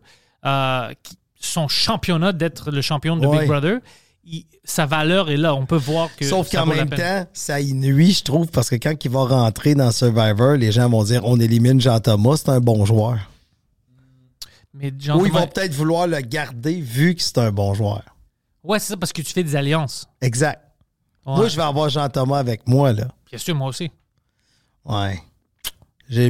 euh, 0.46 0.94
son 1.40 1.68
championnat 1.68 2.32
d'être 2.34 2.72
le 2.72 2.82
champion 2.82 3.16
de 3.18 3.26
Ouais. 3.26 3.40
Big 3.40 3.48
Brother, 3.48 3.80
il- 4.26 4.46
sa 4.64 4.86
valeur 4.86 5.30
est 5.30 5.38
là. 5.38 5.56
On 5.56 5.66
peut 5.66 5.78
voir 5.78 6.14
que. 6.16 6.26
Sauf 6.26 6.52
qu'en 6.52 6.66
même 6.66 6.90
temps, 6.90 7.26
ça 7.34 7.62
y 7.62 7.74
nuit, 7.74 8.12
je 8.14 8.24
trouve, 8.24 8.48
parce 8.48 8.70
que 8.70 8.76
quand 8.76 8.94
il 9.06 9.12
va 9.12 9.26
rentrer 9.26 9.74
dans 9.76 9.92
Survivor, 9.92 10.54
les 10.56 10.72
gens 10.72 10.90
vont 10.90 11.04
dire 11.04 11.22
on 11.24 11.40
élimine 11.40 11.80
Jean-Thomas, 11.80 12.38
c'est 12.38 12.50
un 12.50 12.60
bon 12.60 12.84
joueur. 12.86 13.18
Mais 14.74 14.92
Ou 14.92 15.26
ils 15.26 15.32
vont 15.32 15.48
peut-être 15.48 15.74
vouloir 15.74 16.06
le 16.08 16.20
garder 16.20 16.82
vu 16.82 17.16
que 17.16 17.22
c'est 17.22 17.38
un 17.38 17.52
bon 17.52 17.74
joueur. 17.74 18.04
Ouais, 18.64 18.80
c'est 18.80 18.90
ça 18.90 18.98
parce 18.98 19.14
que 19.14 19.22
tu 19.22 19.32
fais 19.32 19.44
des 19.44 19.56
alliances. 19.56 20.06
Exact. 20.22 20.62
Ouais. 21.26 21.36
Moi, 21.38 21.48
je 21.48 21.56
vais 21.56 21.62
avoir 21.64 21.88
Jean-Thomas 21.90 22.40
avec 22.40 22.68
moi, 22.68 22.92
là. 22.92 23.08
Bien 23.30 23.40
sûr, 23.40 23.56
moi 23.56 23.70
aussi. 23.70 23.90
Ouais. 24.86 25.20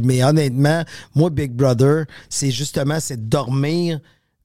Mais 0.02 0.24
honnêtement, 0.24 0.84
moi, 1.14 1.28
Big 1.30 1.52
Brother, 1.52 2.06
c'est 2.30 2.50
justement, 2.50 2.98
c'est 3.00 3.28
dormir 3.28 4.00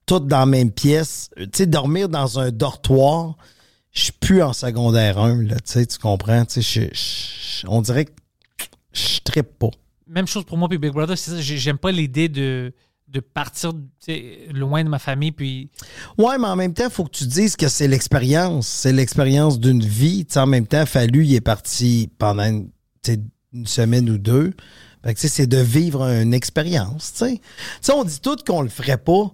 toutes 0.06 0.28
dans 0.28 0.40
la 0.40 0.46
même 0.46 0.72
pièce. 0.72 1.30
Tu 1.38 1.48
sais, 1.54 1.66
dormir 1.66 2.10
dans 2.10 2.38
un 2.40 2.52
dortoir, 2.52 3.38
je 3.94 4.04
suis 4.04 4.12
plus 4.14 4.42
en 4.44 4.52
secondaire 4.54 5.18
1, 5.20 5.44
là, 5.44 5.56
tu 5.56 5.62
sais, 5.72 5.86
tu 5.86 5.98
comprends? 5.98 6.44
Tu 6.46 6.62
sais, 6.62 6.90
je- 6.92 7.62
je- 7.62 7.68
on 7.68 7.82
dirait 7.82 8.06
que 8.06 8.12
je 8.94 9.20
trippe 9.24 9.58
pas. 9.58 9.70
Même 10.08 10.28
chose 10.28 10.44
pour 10.44 10.58
moi 10.58 10.68
puis 10.68 10.78
Big 10.78 10.92
Brother, 10.92 11.18
c'est 11.18 11.32
ça. 11.32 11.40
j'ai- 11.42 11.58
J'aime 11.58 11.78
pas 11.78 11.92
l'idée 11.94 12.28
de, 12.28 12.74
de 13.08 13.20
partir 13.22 13.72
loin 14.54 14.84
de 14.84 14.90
ma 14.90 15.00
famille 15.00 15.32
puis 15.32 15.70
Ouais, 16.18 16.38
mais 16.38 16.48
en 16.48 16.58
même 16.58 16.74
temps, 16.74 16.86
il 16.86 16.92
faut 16.92 17.06
que 17.06 17.12
tu 17.18 17.26
dises 17.26 17.56
que 17.56 17.70
c'est 17.70 17.88
l'expérience. 17.88 18.68
C'est 18.68 18.92
l'expérience 18.92 19.58
d'une 19.62 19.82
vie. 19.82 20.26
Tu 20.26 20.34
sais, 20.34 20.40
en 20.40 20.48
même 20.48 20.68
temps, 20.68 20.86
Fallu, 20.86 21.24
il 21.26 21.36
est 21.36 21.40
parti 21.42 22.10
pendant 22.18 22.44
une, 22.44 22.70
une 23.54 23.68
semaine 23.68 24.10
ou 24.10 24.18
deux. 24.18 24.54
Fait 25.04 25.14
que, 25.14 25.20
c'est 25.20 25.48
de 25.48 25.58
vivre 25.58 26.04
une 26.04 26.34
expérience. 26.34 27.14
Tu 27.14 27.40
sais. 27.82 27.94
On 27.94 28.04
dit 28.04 28.20
tout 28.22 28.38
qu'on 28.46 28.62
le 28.62 28.70
ferait 28.70 28.98
pas, 28.98 29.32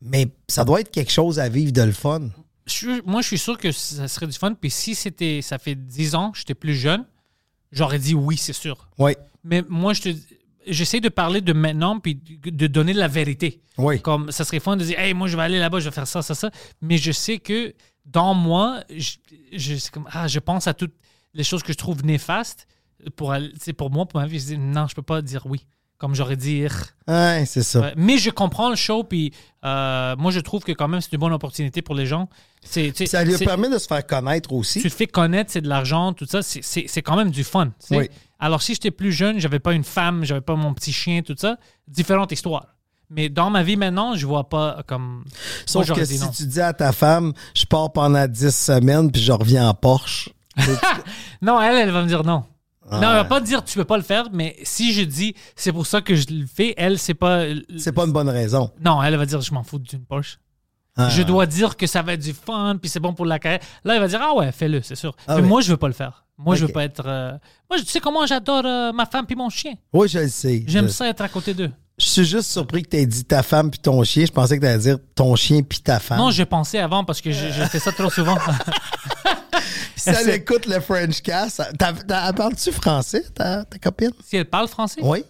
mais 0.00 0.28
ça 0.46 0.64
doit 0.64 0.80
être 0.80 0.90
quelque 0.90 1.12
chose 1.12 1.38
à 1.38 1.48
vivre 1.48 1.72
de 1.72 1.82
le 1.82 1.92
fun. 1.92 2.28
Je 2.66 3.02
moi, 3.04 3.22
je 3.22 3.28
suis 3.28 3.38
sûr 3.38 3.58
que 3.58 3.72
ça 3.72 4.06
serait 4.08 4.26
du 4.26 4.38
fun. 4.38 4.54
Puis 4.54 4.70
si 4.70 4.94
c'était, 4.94 5.40
ça 5.42 5.58
fait 5.58 5.74
10 5.74 6.14
ans, 6.14 6.32
j'étais 6.34 6.54
plus 6.54 6.74
jeune, 6.74 7.04
j'aurais 7.72 7.98
dit 7.98 8.14
oui, 8.14 8.36
c'est 8.36 8.52
sûr. 8.52 8.88
Oui. 8.98 9.12
Mais 9.42 9.62
moi, 9.68 9.92
je 9.94 10.02
te, 10.02 10.08
j'essaie 10.66 11.00
de 11.00 11.08
parler 11.08 11.40
de 11.40 11.52
maintenant 11.52 11.98
puis 11.98 12.20
de 12.44 12.66
donner 12.66 12.92
la 12.92 13.08
vérité. 13.08 13.60
Oui. 13.76 14.00
Comme 14.00 14.30
ça 14.30 14.44
serait 14.44 14.60
fun 14.60 14.76
de 14.76 14.84
dire, 14.84 14.98
hey, 14.98 15.14
moi, 15.14 15.28
je 15.28 15.36
vais 15.36 15.42
aller 15.42 15.58
là-bas, 15.58 15.80
je 15.80 15.86
vais 15.88 15.94
faire 15.94 16.06
ça, 16.06 16.22
ça, 16.22 16.34
ça. 16.34 16.50
Mais 16.80 16.98
je 16.98 17.12
sais 17.12 17.38
que 17.38 17.74
dans 18.04 18.34
moi, 18.34 18.82
je, 18.94 19.12
je, 19.52 19.76
c'est 19.76 19.90
comme, 19.90 20.08
ah, 20.12 20.28
je 20.28 20.38
pense 20.38 20.66
à 20.66 20.74
toutes 20.74 20.94
les 21.34 21.44
choses 21.44 21.62
que 21.62 21.72
je 21.72 21.78
trouve 21.78 22.04
néfastes. 22.04 22.66
Pour, 23.16 23.32
aller- 23.32 23.52
pour 23.76 23.90
moi, 23.90 24.06
pour 24.06 24.20
ma 24.20 24.26
vie, 24.26 24.38
je 24.38 24.46
dis, 24.46 24.58
non, 24.58 24.86
je 24.88 24.94
peux 24.94 25.02
pas 25.02 25.22
dire 25.22 25.46
oui. 25.46 25.66
Comme 25.98 26.14
j'aurais 26.14 26.36
dit, 26.36 26.62
Ugh. 26.62 26.70
Ouais, 27.08 27.42
c'est 27.44 27.64
ça. 27.64 27.80
Ouais, 27.80 27.94
mais 27.96 28.18
je 28.18 28.30
comprends 28.30 28.70
le 28.70 28.76
show, 28.76 29.02
puis 29.02 29.32
euh, 29.64 30.14
moi, 30.16 30.30
je 30.30 30.38
trouve 30.38 30.62
que 30.62 30.70
quand 30.70 30.86
même, 30.86 31.00
c'est 31.00 31.12
une 31.12 31.18
bonne 31.18 31.32
opportunité 31.32 31.82
pour 31.82 31.96
les 31.96 32.06
gens. 32.06 32.28
C'est, 32.62 32.94
Ça 33.06 33.24
lui 33.24 33.36
permet 33.36 33.68
de 33.68 33.78
se 33.78 33.88
faire 33.88 34.06
connaître 34.06 34.52
aussi. 34.52 34.80
tu 34.80 34.88
te 34.88 34.94
fais 34.94 35.08
connaître, 35.08 35.50
c'est 35.50 35.60
de 35.60 35.68
l'argent, 35.68 36.12
tout 36.12 36.26
ça, 36.26 36.40
c'est, 36.42 37.02
quand 37.02 37.16
même 37.16 37.30
du 37.30 37.42
fun. 37.42 37.72
Oui. 37.90 38.08
Alors, 38.38 38.62
si 38.62 38.74
j'étais 38.74 38.92
plus 38.92 39.10
jeune, 39.10 39.40
j'avais 39.40 39.58
pas 39.58 39.72
une 39.72 39.82
femme, 39.82 40.24
j'avais 40.24 40.40
pas 40.40 40.54
mon 40.54 40.72
petit 40.72 40.92
chien, 40.92 41.22
tout 41.22 41.34
ça, 41.36 41.56
différente 41.88 42.30
histoire. 42.30 42.66
Mais 43.10 43.28
dans 43.28 43.50
ma 43.50 43.62
vie 43.62 43.76
maintenant, 43.76 44.14
je 44.14 44.26
vois 44.26 44.48
pas 44.48 44.82
comme. 44.86 45.24
Sauf 45.66 45.90
que 45.92 46.04
si 46.04 46.20
non. 46.20 46.30
tu 46.30 46.46
dis 46.46 46.60
à 46.60 46.74
ta 46.74 46.92
femme, 46.92 47.32
je 47.54 47.64
pars 47.64 47.90
pendant 47.90 48.26
10 48.28 48.54
semaines 48.54 49.10
puis 49.10 49.22
je 49.22 49.32
reviens 49.32 49.68
en 49.68 49.74
Porsche. 49.74 50.30
Non, 51.42 51.60
elle, 51.60 51.76
elle 51.76 51.90
va 51.90 52.02
me 52.02 52.08
dire 52.08 52.24
non. 52.24 52.44
Ah. 52.90 53.00
Non, 53.00 53.08
elle 53.10 53.16
va 53.16 53.24
pas 53.24 53.40
dire 53.40 53.64
tu 53.64 53.76
peux 53.78 53.84
pas 53.84 53.96
le 53.96 54.02
faire, 54.02 54.28
mais 54.32 54.56
si 54.62 54.92
je 54.92 55.02
dis 55.02 55.34
c'est 55.56 55.72
pour 55.72 55.86
ça 55.86 56.00
que 56.00 56.14
je 56.14 56.26
le 56.30 56.46
fais, 56.46 56.74
elle, 56.76 56.98
c'est 56.98 57.14
pas. 57.14 57.44
C'est 57.78 57.92
pas 57.92 58.04
une 58.04 58.12
bonne 58.12 58.28
raison. 58.28 58.70
Non, 58.84 59.02
elle 59.02 59.16
va 59.16 59.26
dire 59.26 59.40
je 59.40 59.52
m'en 59.54 59.62
fous 59.62 59.78
d'une 59.78 60.04
Porsche. 60.04 60.38
Ah. 60.96 61.08
Je 61.10 61.22
dois 61.22 61.46
dire 61.46 61.76
que 61.76 61.86
ça 61.86 62.02
va 62.02 62.14
être 62.14 62.22
du 62.22 62.32
fun, 62.32 62.76
puis 62.80 62.88
c'est 62.90 62.98
bon 62.98 63.12
pour 63.14 63.24
la 63.24 63.38
carrière. 63.38 63.60
Là, 63.84 63.94
il 63.94 64.00
va 64.00 64.08
dire, 64.08 64.18
ah 64.20 64.34
ouais, 64.34 64.50
fais-le, 64.50 64.82
c'est 64.82 64.96
sûr. 64.96 65.14
Ah 65.28 65.36
mais 65.36 65.42
moi, 65.42 65.60
je 65.60 65.70
veux 65.70 65.76
pas 65.76 65.86
le 65.86 65.92
faire. 65.94 66.24
Moi, 66.36 66.56
je 66.56 66.66
veux 66.66 66.72
pas 66.72 66.84
être. 66.84 67.04
euh, 67.06 67.32
Moi, 67.70 67.78
tu 67.78 67.86
sais 67.86 68.00
comment 68.00 68.26
j'adore 68.26 68.62
euh, 68.64 68.92
ma 68.92 69.06
femme 69.06 69.24
puis 69.26 69.36
mon 69.36 69.48
chien? 69.48 69.74
Oui, 69.92 70.08
je 70.08 70.18
le 70.18 70.28
sais. 70.28 70.64
J'aime 70.66 70.86
Je- 70.86 70.90
ça 70.92 71.08
être 71.08 71.20
à 71.20 71.28
côté 71.28 71.54
d'eux. 71.54 71.70
Je 71.98 72.06
suis 72.06 72.24
juste 72.24 72.50
surpris 72.52 72.82
que 72.84 72.90
tu 72.90 72.96
aies 72.96 73.06
dit 73.06 73.24
ta 73.24 73.42
femme 73.42 73.70
puis 73.70 73.80
ton 73.80 74.02
chien. 74.04 74.24
Je 74.24 74.30
pensais 74.32 74.56
que 74.56 74.60
tu 74.62 74.68
allais 74.68 74.78
dire 74.78 74.98
ton 75.14 75.34
chien 75.34 75.62
puis 75.62 75.80
ta 75.80 75.98
femme. 75.98 76.18
Non, 76.18 76.30
j'ai 76.30 76.46
pensé 76.46 76.78
avant 76.78 77.04
parce 77.04 77.20
que 77.20 77.32
j'ai 77.32 77.50
fait 77.66 77.80
ça 77.80 77.90
trop 77.92 78.08
souvent. 78.10 78.38
si 79.96 80.10
elle 80.10 80.30
écoute 80.30 80.66
le 80.66 80.80
French 80.80 81.20
Cast, 81.22 81.60
t'as- 81.78 82.32
parles-tu 82.32 82.70
français, 82.72 83.24
ta, 83.34 83.64
ta 83.64 83.78
copine? 83.78 84.12
si 84.24 84.36
elle 84.36 84.44
parle 84.48 84.68
français, 84.68 85.00
Oui. 85.02 85.24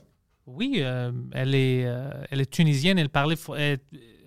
oui, 0.47 0.74
euh, 0.78 1.11
elle, 1.32 1.55
est, 1.55 1.85
euh, 1.86 2.11
elle 2.31 2.43
est 2.43 2.51
tunisienne, 2.51 2.99
elle 2.99 3.09
parlait, 3.09 3.36
elle 3.57 3.81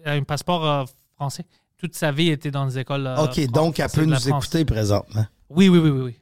a 0.06 0.12
un 0.14 0.24
passeport 0.24 0.66
euh, 0.68 0.86
français. 1.16 1.46
Toute 1.78 1.96
sa 1.96 2.12
vie 2.12 2.30
était 2.30 2.52
dans 2.52 2.66
des 2.66 2.80
écoles. 2.80 3.08
OK, 3.20 3.40
donc 3.52 3.80
elle 3.80 3.90
peut 3.90 4.06
nous 4.06 4.20
France. 4.20 4.46
écouter 4.46 4.66
présentement. 4.66 5.26
Oui, 5.50 5.70
oui, 5.70 5.78
oui, 5.80 5.90
oui, 5.90 6.02
oui. 6.02 6.18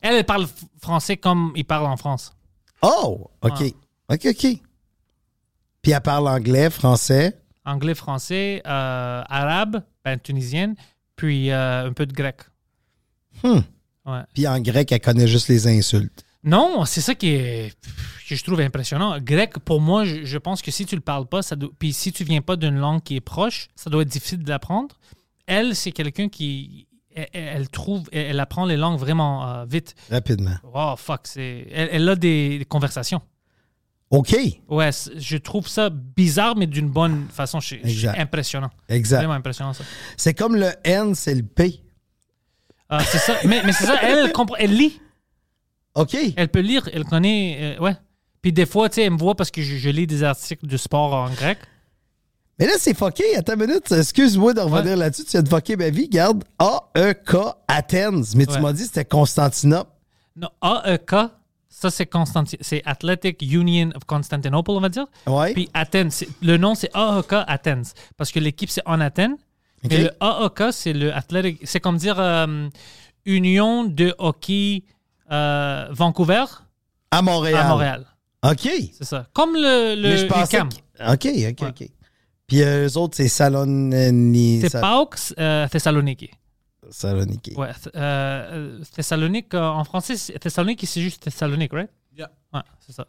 Elle, 0.00 0.14
elle 0.16 0.24
parle 0.24 0.46
français 0.80 1.16
comme 1.16 1.52
il 1.56 1.64
parle 1.64 1.86
en 1.86 1.96
France. 1.96 2.32
Oh, 2.82 3.30
OK. 3.42 3.74
OK, 4.10 4.26
OK. 4.26 4.46
Puis 5.82 5.92
elle 5.92 6.00
parle 6.00 6.28
anglais, 6.28 6.70
français. 6.70 7.36
Anglais, 7.64 7.94
français, 7.94 8.62
euh, 8.66 9.22
arabe, 9.28 9.82
ben, 10.04 10.18
tunisienne, 10.18 10.74
puis 11.16 11.50
euh, 11.50 11.86
un 11.88 11.92
peu 11.92 12.06
de 12.06 12.12
grec. 12.12 12.36
Hmm. 13.42 13.60
Ouais. 14.06 14.20
Puis 14.34 14.46
en 14.48 14.60
grec, 14.60 14.90
elle 14.92 15.00
connaît 15.00 15.26
juste 15.28 15.48
les 15.48 15.66
insultes. 15.66 16.24
Non, 16.44 16.84
c'est 16.84 17.00
ça 17.00 17.14
qui 17.14 17.28
est 17.28 17.72
que 18.28 18.34
je 18.34 18.42
trouve 18.44 18.60
impressionnant. 18.60 19.18
Grec, 19.20 19.58
pour 19.60 19.80
moi, 19.80 20.04
je, 20.04 20.24
je 20.24 20.38
pense 20.38 20.62
que 20.62 20.70
si 20.70 20.86
tu 20.86 20.94
le 20.96 21.02
parles 21.02 21.26
pas, 21.26 21.42
ça 21.42 21.54
doit- 21.54 21.70
puis 21.78 21.92
si 21.92 22.12
tu 22.12 22.24
viens 22.24 22.40
pas 22.40 22.56
d'une 22.56 22.78
langue 22.78 23.02
qui 23.02 23.16
est 23.16 23.20
proche, 23.20 23.68
ça 23.76 23.90
doit 23.90 24.02
être 24.02 24.08
difficile 24.08 24.42
de 24.42 24.48
l'apprendre. 24.48 24.96
Elle, 25.46 25.76
c'est 25.76 25.92
quelqu'un 25.92 26.28
qui 26.28 26.88
elle, 27.14 27.28
elle 27.32 27.68
trouve, 27.68 28.08
elle, 28.10 28.26
elle 28.30 28.40
apprend 28.40 28.64
les 28.64 28.76
langues 28.78 28.98
vraiment 28.98 29.46
euh, 29.46 29.64
vite. 29.66 29.94
Rapidement. 30.10 30.54
Oh 30.72 30.94
fuck, 30.96 31.20
c'est, 31.24 31.66
elle, 31.70 31.88
elle 31.92 32.08
a 32.08 32.16
des, 32.16 32.58
des 32.60 32.64
conversations. 32.64 33.20
OK. 34.12 34.36
Ouais, 34.68 34.90
je 35.16 35.36
trouve 35.38 35.66
ça 35.66 35.88
bizarre, 35.90 36.54
mais 36.54 36.66
d'une 36.66 36.88
bonne 36.88 37.26
façon. 37.30 37.60
Je, 37.60 38.08
impressionnant. 38.08 38.70
Exact. 38.88 39.16
Vraiment 39.18 39.32
impressionnant 39.34 39.72
ça. 39.72 39.82
C'est 40.16 40.34
comme 40.34 40.54
le 40.54 40.70
N, 40.84 41.14
c'est 41.14 41.34
le 41.34 41.42
P. 41.42 41.82
Euh, 42.92 42.98
c'est 43.06 43.18
ça. 43.18 43.34
Mais, 43.44 43.62
mais 43.64 43.72
c'est 43.72 43.86
ça, 43.86 43.96
elle, 44.02 44.26
elle 44.26 44.32
comprend, 44.32 44.56
elle 44.58 44.76
lit. 44.76 45.00
OK. 45.94 46.14
Elle 46.36 46.48
peut 46.48 46.60
lire, 46.60 46.88
elle 46.92 47.04
connaît. 47.04 47.76
euh, 47.78 47.82
ouais. 47.82 47.96
Puis 48.42 48.52
des 48.52 48.66
fois, 48.66 48.88
tu 48.88 48.96
sais, 48.96 49.02
elle 49.04 49.12
me 49.12 49.18
voit 49.18 49.34
parce 49.34 49.50
que 49.50 49.62
je, 49.62 49.76
je 49.76 49.88
lis 49.88 50.06
des 50.06 50.22
articles 50.22 50.66
de 50.66 50.76
sport 50.76 51.14
en 51.14 51.30
grec. 51.30 51.58
Mais 52.58 52.66
là, 52.66 52.72
c'est 52.78 52.94
fucké. 52.94 53.34
Attends 53.36 53.54
une 53.54 53.60
minute. 53.66 53.90
Excuse-moi 53.90 54.52
de 54.52 54.60
revenir 54.60 54.92
Ouais. 54.92 54.96
là-dessus. 54.96 55.24
Tu 55.24 55.30
viens 55.32 55.42
de 55.42 55.48
fucker 55.48 55.76
ma 55.76 55.88
vie. 55.88 56.08
Garde 56.08 56.44
A-E-K 56.58 57.34
Athens. 57.66 58.34
Mais 58.36 58.44
tu 58.44 58.52
Ouais. 58.52 58.60
m'as 58.60 58.72
dit 58.74 58.82
que 58.82 58.88
c'était 58.88 59.04
Constantinople. 59.06 59.90
Non, 60.36 60.48
AEK, 60.62 61.14
ça 61.74 61.90
c'est 61.90 62.04
Constanti- 62.06 62.58
c'est 62.60 62.82
Athletic 62.84 63.40
Union 63.42 63.90
of 63.96 64.04
Constantinople, 64.04 64.70
on 64.72 64.80
va 64.80 64.88
dire. 64.90 65.06
Ouais. 65.26 65.52
Puis 65.54 65.68
Athènes, 65.74 66.10
le 66.42 66.56
nom 66.58 66.74
c'est 66.74 66.90
AEK 66.94 67.32
Athens 67.46 67.94
parce 68.16 68.30
que 68.30 68.38
l'équipe 68.40 68.68
c'est 68.70 68.82
en 68.86 69.00
Athènes. 69.00 69.36
Mais 69.88 69.98
le 70.04 70.10
AEK, 70.20 70.72
c'est 70.72 70.92
le 70.92 71.12
Athletic, 71.12 71.60
c'est 71.64 71.80
comme 71.80 71.96
dire 71.96 72.20
euh, 72.20 72.68
Union 73.24 73.84
de 73.84 74.14
hockey 74.18 74.84
euh, 75.32 75.86
Vancouver 75.90 76.44
À 77.10 77.20
Montréal. 77.22 77.58
à 77.60 77.68
Montréal. 77.68 78.06
OK. 78.44 78.68
C'est 78.92 79.04
ça. 79.04 79.26
Comme 79.32 79.54
le, 79.54 79.94
le 79.96 80.02
Mais 80.08 80.16
je. 80.18 80.26
UQAM. 80.26 80.68
que- 80.68 81.12
OK, 81.12 81.28
OK, 81.50 81.68
OK. 81.68 81.88
Puis 82.46 82.62
euh, 82.62 82.86
eux 82.88 82.98
autres, 82.98 83.16
c'est 83.16 83.28
Salonini. 83.28 84.60
C'est 84.60 84.80
PAOK 84.80 85.16
euh, 85.38 85.66
Thessaloniki. 86.92 87.52
Saloniki. 87.54 87.54
Ouais, 87.56 87.70
th- 87.72 87.90
euh, 87.96 88.78
euh, 88.80 88.84
Thessalonique, 88.94 89.54
euh, 89.54 89.66
en 89.68 89.84
français, 89.84 90.16
c'est- 90.16 90.38
Thessalonique, 90.38 90.82
c'est 90.86 91.00
juste 91.00 91.22
Thessalonique, 91.22 91.72
right? 91.72 91.90
Yeah. 92.16 92.30
Ouais, 92.52 92.60
c'est 92.80 92.92
ça. 92.92 93.06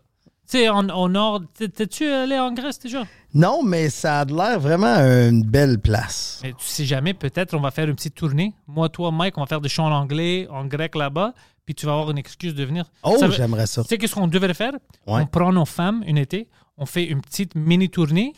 Tu 0.50 0.58
sais, 0.60 0.70
en- 0.70 0.90
au 0.90 1.08
nord, 1.08 1.42
t'es- 1.54 1.70
t'es-tu 1.70 2.06
allé 2.06 2.38
en 2.38 2.52
Grèce 2.52 2.78
déjà? 2.80 3.04
Non, 3.34 3.64
mais 3.64 3.90
ça 3.90 4.22
a 4.22 4.26
l'air 4.26 4.60
vraiment 4.60 4.96
une 4.98 5.44
belle 5.44 5.80
place. 5.80 6.42
Mais 6.44 6.52
tu 6.54 6.66
sais 6.66 6.86
jamais, 6.86 7.14
peut-être 7.14 7.54
on 7.54 7.62
va 7.62 7.72
faire 7.72 7.88
une 7.88 7.96
petite 7.96 8.16
tournée. 8.16 8.54
Moi, 8.68 8.90
toi, 8.90 9.10
Mike, 9.12 9.38
on 9.38 9.42
va 9.42 9.48
faire 9.48 9.62
des 9.62 9.70
chants 9.70 9.88
en 9.88 9.92
anglais, 9.94 10.48
en 10.50 10.66
grec 10.66 10.96
là-bas. 10.96 11.34
puis 11.66 11.74
tu 11.74 11.86
vas 11.86 11.94
avoir 11.94 12.12
une 12.12 12.18
excuse 12.18 12.54
de 12.54 12.66
venir. 12.66 12.84
Oh, 13.04 13.16
j'aimerais 13.32 13.68
ça. 13.68 13.84
Tu 13.84 13.88
sais 13.88 13.98
qu'est-ce 13.98 14.16
qu'on 14.16 14.28
devrait 14.28 14.54
faire? 14.54 14.74
Ouais. 15.08 15.22
On 15.22 15.26
prend 15.26 15.54
nos 15.54 15.64
femmes 15.64 16.04
une 16.06 16.18
été, 16.18 16.50
on 16.78 16.86
fait 16.86 17.06
une 17.06 17.22
petite 17.22 17.56
mini-tournée, 17.56 18.34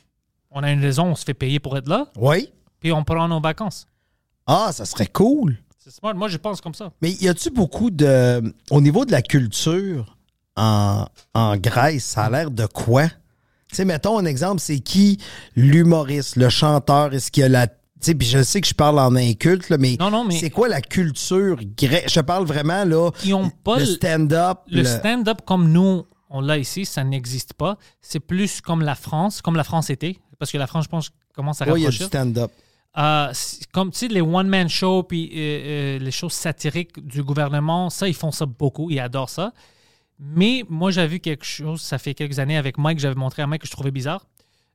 on 0.52 0.62
a 0.62 0.72
une 0.72 0.80
raison, 0.80 1.06
on 1.08 1.16
se 1.16 1.26
fait 1.26 1.34
payer 1.34 1.60
pour 1.60 1.76
être 1.76 1.90
là, 1.90 2.06
Oui. 2.18 2.50
puis 2.80 2.92
on 2.92 3.04
prend 3.04 3.28
nos 3.28 3.42
vacances. 3.42 3.88
Ah, 4.48 4.70
ça 4.72 4.86
serait 4.86 5.08
cool. 5.08 5.58
C'est 5.80 5.92
smart. 5.92 6.14
Moi, 6.16 6.28
je 6.30 6.38
pense 6.38 6.62
comme 6.62 6.74
ça. 6.74 6.92
Mais 7.02 7.12
y 7.14 7.28
a-tu 7.28 7.50
beaucoup 7.50 7.92
de. 7.92 8.54
Au 8.72 8.82
niveau 8.82 9.06
de 9.06 9.12
la 9.12 9.22
culture 9.22 10.18
en, 10.56 11.06
en 11.34 11.58
Grèce, 11.58 12.06
ça 12.06 12.26
a 12.26 12.30
l'air 12.30 12.52
de 12.52 12.66
quoi? 12.66 13.08
Tu 13.70 13.78
sais, 13.78 13.86
mettons 13.86 14.18
un 14.18 14.26
exemple, 14.26 14.62
c'est 14.62 14.80
qui 14.80 15.18
l'humoriste, 15.56 16.36
le 16.38 16.50
chanteur? 16.50 17.14
Est-ce 17.14 17.32
qu'il 17.32 17.42
y 17.42 17.46
a 17.46 17.50
la. 17.50 17.68
Tu 17.68 17.74
sais, 18.12 18.16
puis 18.16 18.28
je 18.28 18.44
sais 18.44 18.62
que 18.62 18.68
je 18.68 18.74
parle 18.74 19.00
en 19.00 19.16
inculte, 19.16 19.70
là, 19.70 19.78
mais, 19.78 19.96
Non, 20.00 20.12
non, 20.12 20.24
mais- 20.26 20.38
c'est 20.38 20.50
quoi 20.52 20.68
la 20.68 20.82
culture 20.82 21.58
grecque? 21.78 22.10
Je 22.12 22.20
parle 22.20 22.46
vraiment, 22.46 22.84
là. 22.86 23.10
Qui 23.20 23.34
ont 23.34 23.50
pas 23.50 23.80
le 23.80 23.86
stand-up. 23.86 24.60
Le 24.70 24.84
stand-up 24.84 25.42
comme 25.46 25.72
nous, 25.72 26.06
on 26.30 26.42
l'a 26.42 26.58
ici, 26.58 26.86
ça 26.86 27.04
n'existe 27.04 27.54
pas. 27.54 27.78
C'est 28.02 28.20
plus 28.20 28.62
comme 28.62 28.82
la 28.82 28.96
France, 28.96 29.42
comme 29.42 29.56
la 29.56 29.64
France 29.64 29.90
était, 29.90 30.18
parce 30.38 30.52
que 30.52 30.58
la 30.58 30.68
France, 30.68 30.84
je 30.86 30.90
pense, 30.90 31.10
commence 31.34 31.62
à 31.62 31.66
Oui, 31.72 31.82
il 31.82 31.84
y 31.84 31.88
a 31.88 31.90
du 31.90 31.96
rapprocher. 31.96 32.06
stand-up. 32.08 32.52
Euh, 32.98 33.34
comme 33.74 33.92
tu 33.92 33.98
sais, 34.00 34.08
les 34.08 34.22
one-man 34.22 34.70
shows 34.70 35.04
puis 35.04 35.30
euh, 35.34 35.38
euh, 35.38 36.00
les 36.00 36.12
choses 36.12 36.32
satiriques 36.34 37.06
du 37.06 37.24
gouvernement, 37.24 37.90
ça, 37.90 38.08
ils 38.08 38.14
font 38.14 38.32
ça 38.32 38.46
beaucoup, 38.46 38.90
ils 38.90 39.00
adorent 39.00 39.30
ça. 39.30 39.54
Mais 40.18 40.64
moi, 40.70 40.92
j'ai 40.92 41.06
vu 41.08 41.20
quelque 41.20 41.44
chose, 41.46 41.82
ça 41.82 41.98
fait 41.98 42.14
quelques 42.14 42.40
années 42.40 42.56
avec 42.56 42.78
Mike, 42.78 43.00
j'avais 43.00 43.16
montré 43.16 43.42
à 43.42 43.48
Mike 43.48 43.64
que 43.64 43.68
je 43.68 43.72
trouvais 43.74 43.92
bizarre. 43.92 44.26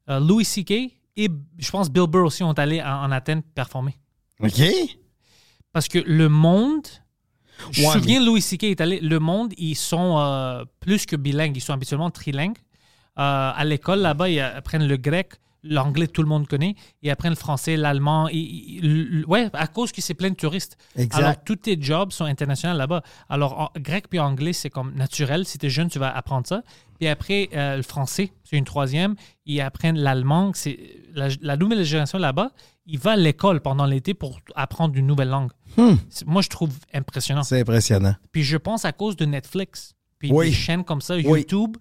Louis 0.08 0.44
C.K. 0.44 0.70
et 1.16 1.28
je 1.58 1.70
pense 1.70 1.88
Bill 1.88 2.06
Burr 2.08 2.24
aussi 2.26 2.42
ont 2.42 2.52
allé 2.52 2.82
en, 2.82 3.04
en 3.04 3.10
Athènes 3.12 3.42
performer. 3.42 3.94
OK? 4.40 4.60
Parce 5.72 5.88
que 5.88 5.98
le 5.98 6.28
monde. 6.28 6.86
Je 7.70 7.82
me 7.82 7.86
Ouais, 7.86 7.92
souviens, 7.92 8.24
Louis 8.24 8.42
C.K. 8.42 8.64
est 8.64 8.80
allé. 8.80 9.00
Le 9.00 9.18
monde, 9.20 9.54
ils 9.56 9.76
sont 9.76 10.66
plus 10.80 11.06
que 11.06 11.14
bilingues. 11.16 11.56
Ils 11.56 11.60
sont 11.60 11.72
habituellement 11.72 12.10
trilingues. 12.10 12.58
À 13.16 13.62
l'école, 13.64 14.00
là-bas, 14.00 14.28
ils 14.28 14.40
apprennent 14.40 14.86
le 14.88 14.96
grec, 14.96 15.34
l'anglais, 15.62 16.06
tout 16.06 16.22
le 16.22 16.28
monde 16.28 16.46
connaît. 16.48 16.74
Ils 17.02 17.10
apprennent 17.10 17.32
le 17.32 17.36
français, 17.36 17.76
l'allemand. 17.76 18.28
Ils- 18.28 18.82
ils- 18.82 19.24
ouais, 19.26 19.50
à 19.52 19.66
cause 19.66 19.92
que 19.92 20.00
c'est 20.00 20.14
plein 20.14 20.30
de 20.30 20.34
touristes. 20.34 20.76
Exact. 20.96 21.22
Alors, 21.22 21.44
tous 21.44 21.56
tes 21.56 21.76
jobs 21.80 22.12
sont 22.12 22.24
internationaux 22.24 22.76
là-bas. 22.76 23.02
Alors, 23.28 23.58
en- 23.60 23.70
grec 23.80 24.08
puis 24.08 24.18
anglais, 24.18 24.52
c'est 24.52 24.70
comme 24.70 24.94
naturel. 24.94 25.44
Si 25.44 25.58
tu 25.58 25.66
es 25.66 25.70
jeune, 25.70 25.88
tu 25.88 25.98
vas 25.98 26.14
apprendre 26.16 26.46
ça. 26.46 26.62
Puis 26.98 27.08
après, 27.08 27.48
euh, 27.54 27.76
le 27.76 27.82
français, 27.82 28.32
c'est 28.44 28.56
une 28.56 28.64
troisième. 28.64 29.14
Ils 29.46 29.60
apprennent 29.60 29.98
l'allemand. 29.98 30.52
C'est 30.54 30.78
la, 31.14 31.28
la 31.40 31.56
nouvelle 31.56 31.82
génération 31.84 32.18
là-bas, 32.18 32.50
il 32.86 32.98
va 32.98 33.12
à 33.12 33.16
l'école 33.16 33.60
pendant 33.60 33.86
l'été 33.86 34.14
pour 34.14 34.38
apprendre 34.54 34.96
une 34.96 35.06
nouvelle 35.06 35.28
langue. 35.28 35.50
C'est- 36.08 36.26
Moi, 36.26 36.42
je 36.42 36.48
trouve 36.48 36.72
impressionnant. 36.92 37.42
C'est 37.42 37.60
impressionnant. 37.60 38.14
Puis 38.32 38.42
je 38.42 38.56
pense 38.56 38.84
à 38.84 38.92
cause 38.92 39.16
de 39.16 39.24
Netflix, 39.24 39.94
puis 40.18 40.30
Oui. 40.32 40.46
des 40.48 40.52
chaînes 40.52 40.84
comme 40.84 41.00
ça. 41.00 41.16
YouTube. 41.18 41.76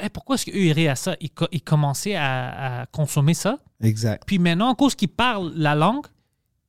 Hey, 0.00 0.08
pourquoi 0.10 0.34
est-ce 0.34 0.46
qu'eux 0.46 0.56
iraient 0.56 0.88
à 0.88 0.96
ça? 0.96 1.16
Ils, 1.20 1.30
co- 1.30 1.46
ils 1.52 1.62
commençaient 1.62 2.14
à, 2.16 2.80
à 2.82 2.86
consommer 2.86 3.34
ça. 3.34 3.58
Exact. 3.80 4.22
Puis 4.26 4.38
maintenant, 4.38 4.72
à 4.72 4.74
cause 4.74 4.94
qu'ils 4.94 5.08
parlent 5.08 5.52
la 5.54 5.74
langue, 5.74 6.06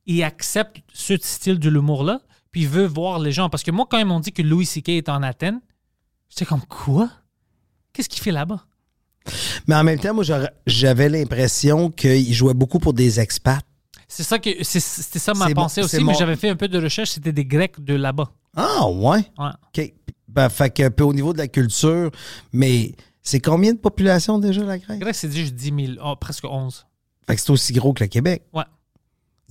ils 0.06 0.22
acceptent 0.22 0.80
ce 0.92 1.16
style 1.16 1.58
de 1.58 1.68
l'humour-là, 1.68 2.20
puis 2.52 2.62
ils 2.62 2.68
veulent 2.68 2.86
voir 2.86 3.18
les 3.18 3.32
gens. 3.32 3.48
Parce 3.50 3.62
que 3.62 3.70
moi, 3.70 3.86
quand 3.90 3.98
ils 3.98 4.04
m'ont 4.06 4.20
dit 4.20 4.32
que 4.32 4.42
Louis 4.42 4.66
C.K. 4.66 4.88
est 4.90 5.08
en 5.08 5.22
Athènes, 5.22 5.60
j'étais 6.28 6.44
comme, 6.44 6.62
quoi? 6.66 7.10
Qu'est-ce 7.92 8.08
qu'il 8.08 8.22
fait 8.22 8.30
là-bas? 8.32 8.64
Mais 9.66 9.74
en 9.74 9.84
même 9.84 9.98
temps, 9.98 10.14
moi, 10.14 10.24
j'avais 10.66 11.08
l'impression 11.08 11.90
qu'il 11.90 12.32
jouait 12.32 12.54
beaucoup 12.54 12.78
pour 12.78 12.94
des 12.94 13.20
expats. 13.20 13.60
C'est 14.08 14.22
ça 14.24 14.38
que 14.38 14.50
c'est- 14.64 14.80
c'était 14.80 15.18
ça 15.20 15.34
ma 15.34 15.46
bon, 15.48 15.54
pensée 15.62 15.82
aussi, 15.82 15.96
mais 15.98 16.02
mon- 16.12 16.14
j'avais 16.14 16.34
fait 16.36 16.48
un 16.48 16.56
peu 16.56 16.66
de 16.68 16.82
recherche, 16.82 17.10
c'était 17.10 17.32
des 17.32 17.44
Grecs 17.44 17.78
de 17.84 17.94
là-bas. 17.94 18.30
Ah, 18.56 18.88
ouais? 18.88 19.20
Ouais. 19.38 19.50
Ben, 20.32 20.48
fait 20.48 20.70
que, 20.70 20.88
puis 20.88 21.04
au 21.04 21.12
niveau 21.12 21.32
de 21.32 21.38
la 21.38 21.48
culture, 21.48 22.10
mais 22.52 22.94
c'est 23.22 23.40
combien 23.40 23.72
de 23.72 23.78
population 23.78 24.38
déjà, 24.38 24.62
la 24.62 24.78
Grèce? 24.78 24.98
Grèce, 24.98 25.18
c'est 25.18 25.32
juste 25.32 25.54
10 25.54 25.96
000, 25.96 25.98
oh, 26.04 26.16
presque 26.16 26.44
11. 26.44 26.86
Fait 27.26 27.34
que 27.34 27.40
c'est 27.40 27.50
aussi 27.50 27.72
gros 27.72 27.92
que 27.92 28.04
le 28.04 28.08
Québec. 28.08 28.44
Ouais. 28.52 28.64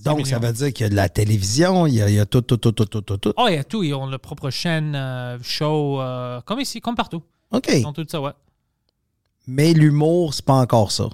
Donc, 0.02 0.22
10 0.22 0.30
ça 0.30 0.38
veut 0.38 0.52
dire 0.52 0.72
qu'il 0.72 0.84
y 0.84 0.86
a 0.86 0.88
de 0.88 0.96
la 0.96 1.08
télévision, 1.08 1.86
il 1.86 1.94
y 1.94 2.02
a, 2.02 2.08
il 2.08 2.14
y 2.14 2.18
a 2.18 2.26
tout, 2.26 2.40
tout, 2.40 2.56
tout, 2.56 2.72
tout, 2.72 2.86
tout, 2.86 3.02
tout, 3.02 3.18
tout. 3.18 3.32
Oh, 3.36 3.46
il 3.48 3.54
y 3.54 3.58
a 3.58 3.64
tout. 3.64 3.82
Ils 3.82 3.92
ont 3.94 4.06
leur 4.06 4.20
propre 4.20 4.48
chaîne, 4.50 4.94
euh, 4.94 5.38
show, 5.42 6.00
euh, 6.00 6.40
comme 6.42 6.60
ici, 6.60 6.80
comme 6.80 6.94
partout. 6.94 7.22
OK. 7.50 7.68
Ils 7.72 7.86
ont 7.86 7.92
tout 7.92 8.06
ça, 8.08 8.20
ouais. 8.20 8.32
Mais 9.46 9.74
l'humour, 9.74 10.32
c'est 10.32 10.44
pas 10.44 10.54
encore 10.54 10.92
ça. 10.92 11.08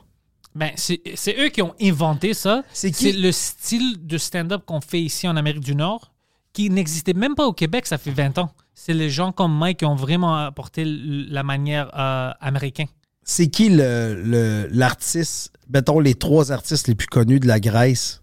Ben, 0.55 0.71
c'est 0.77 1.03
c'est 1.15 1.37
eux 1.39 1.49
qui 1.49 1.61
ont 1.61 1.75
inventé 1.83 2.33
ça. 2.33 2.63
C'est 2.73 2.91
qui? 2.91 3.05
C'est 3.05 3.13
le 3.13 3.33
style 3.33 4.07
de 4.07 4.17
stand-up 4.17 4.65
qu'on 4.65 4.81
fait 4.81 5.03
ici 5.03 5.29
en 5.29 5.37
Amérique 5.37 5.65
du 5.65 5.75
Nord, 5.75 6.13
qui 6.53 6.71
n'existait 6.71 7.13
même 7.13 7.35
pas 7.35 7.47
au 7.47 7.53
Québec, 7.53 7.87
ça 7.87 7.99
fait 7.99 8.11
20 8.11 8.39
ans. 8.39 8.51
C'est 8.79 8.93
les 8.93 9.09
gens 9.09 9.33
comme 9.33 9.57
Mike 9.57 9.79
qui 9.79 9.85
ont 9.87 9.95
vraiment 9.97 10.37
apporté 10.37 10.85
la 10.85 11.43
manière 11.43 11.89
euh, 11.99 12.31
américaine. 12.41 12.89
C'est 13.25 13.49
qui 13.49 13.71
le- 13.71 14.23
le- 14.23 14.69
l'artiste, 14.71 15.51
mettons 15.71 15.99
les 15.99 16.15
trois 16.15 16.53
artistes 16.53 16.87
les 16.87 16.95
plus 16.95 17.07
connus 17.09 17.41
de 17.41 17.47
la 17.49 17.59
Grèce? 17.59 18.21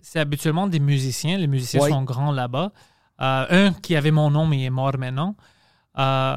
C'est 0.00 0.20
habituellement 0.20 0.68
des 0.68 0.80
musiciens. 0.80 1.36
Les 1.36 1.46
musiciens 1.46 1.80
Ouais. 1.82 1.90
sont 1.90 2.02
grands 2.02 2.32
là-bas. 2.32 2.72
Euh, 3.20 3.66
un 3.68 3.72
qui 3.74 3.94
avait 3.94 4.10
mon 4.10 4.30
nom, 4.30 4.46
mais 4.46 4.58
il 4.58 4.64
est 4.64 4.70
mort 4.70 4.96
maintenant. 4.98 5.36
Euh, 5.98 6.36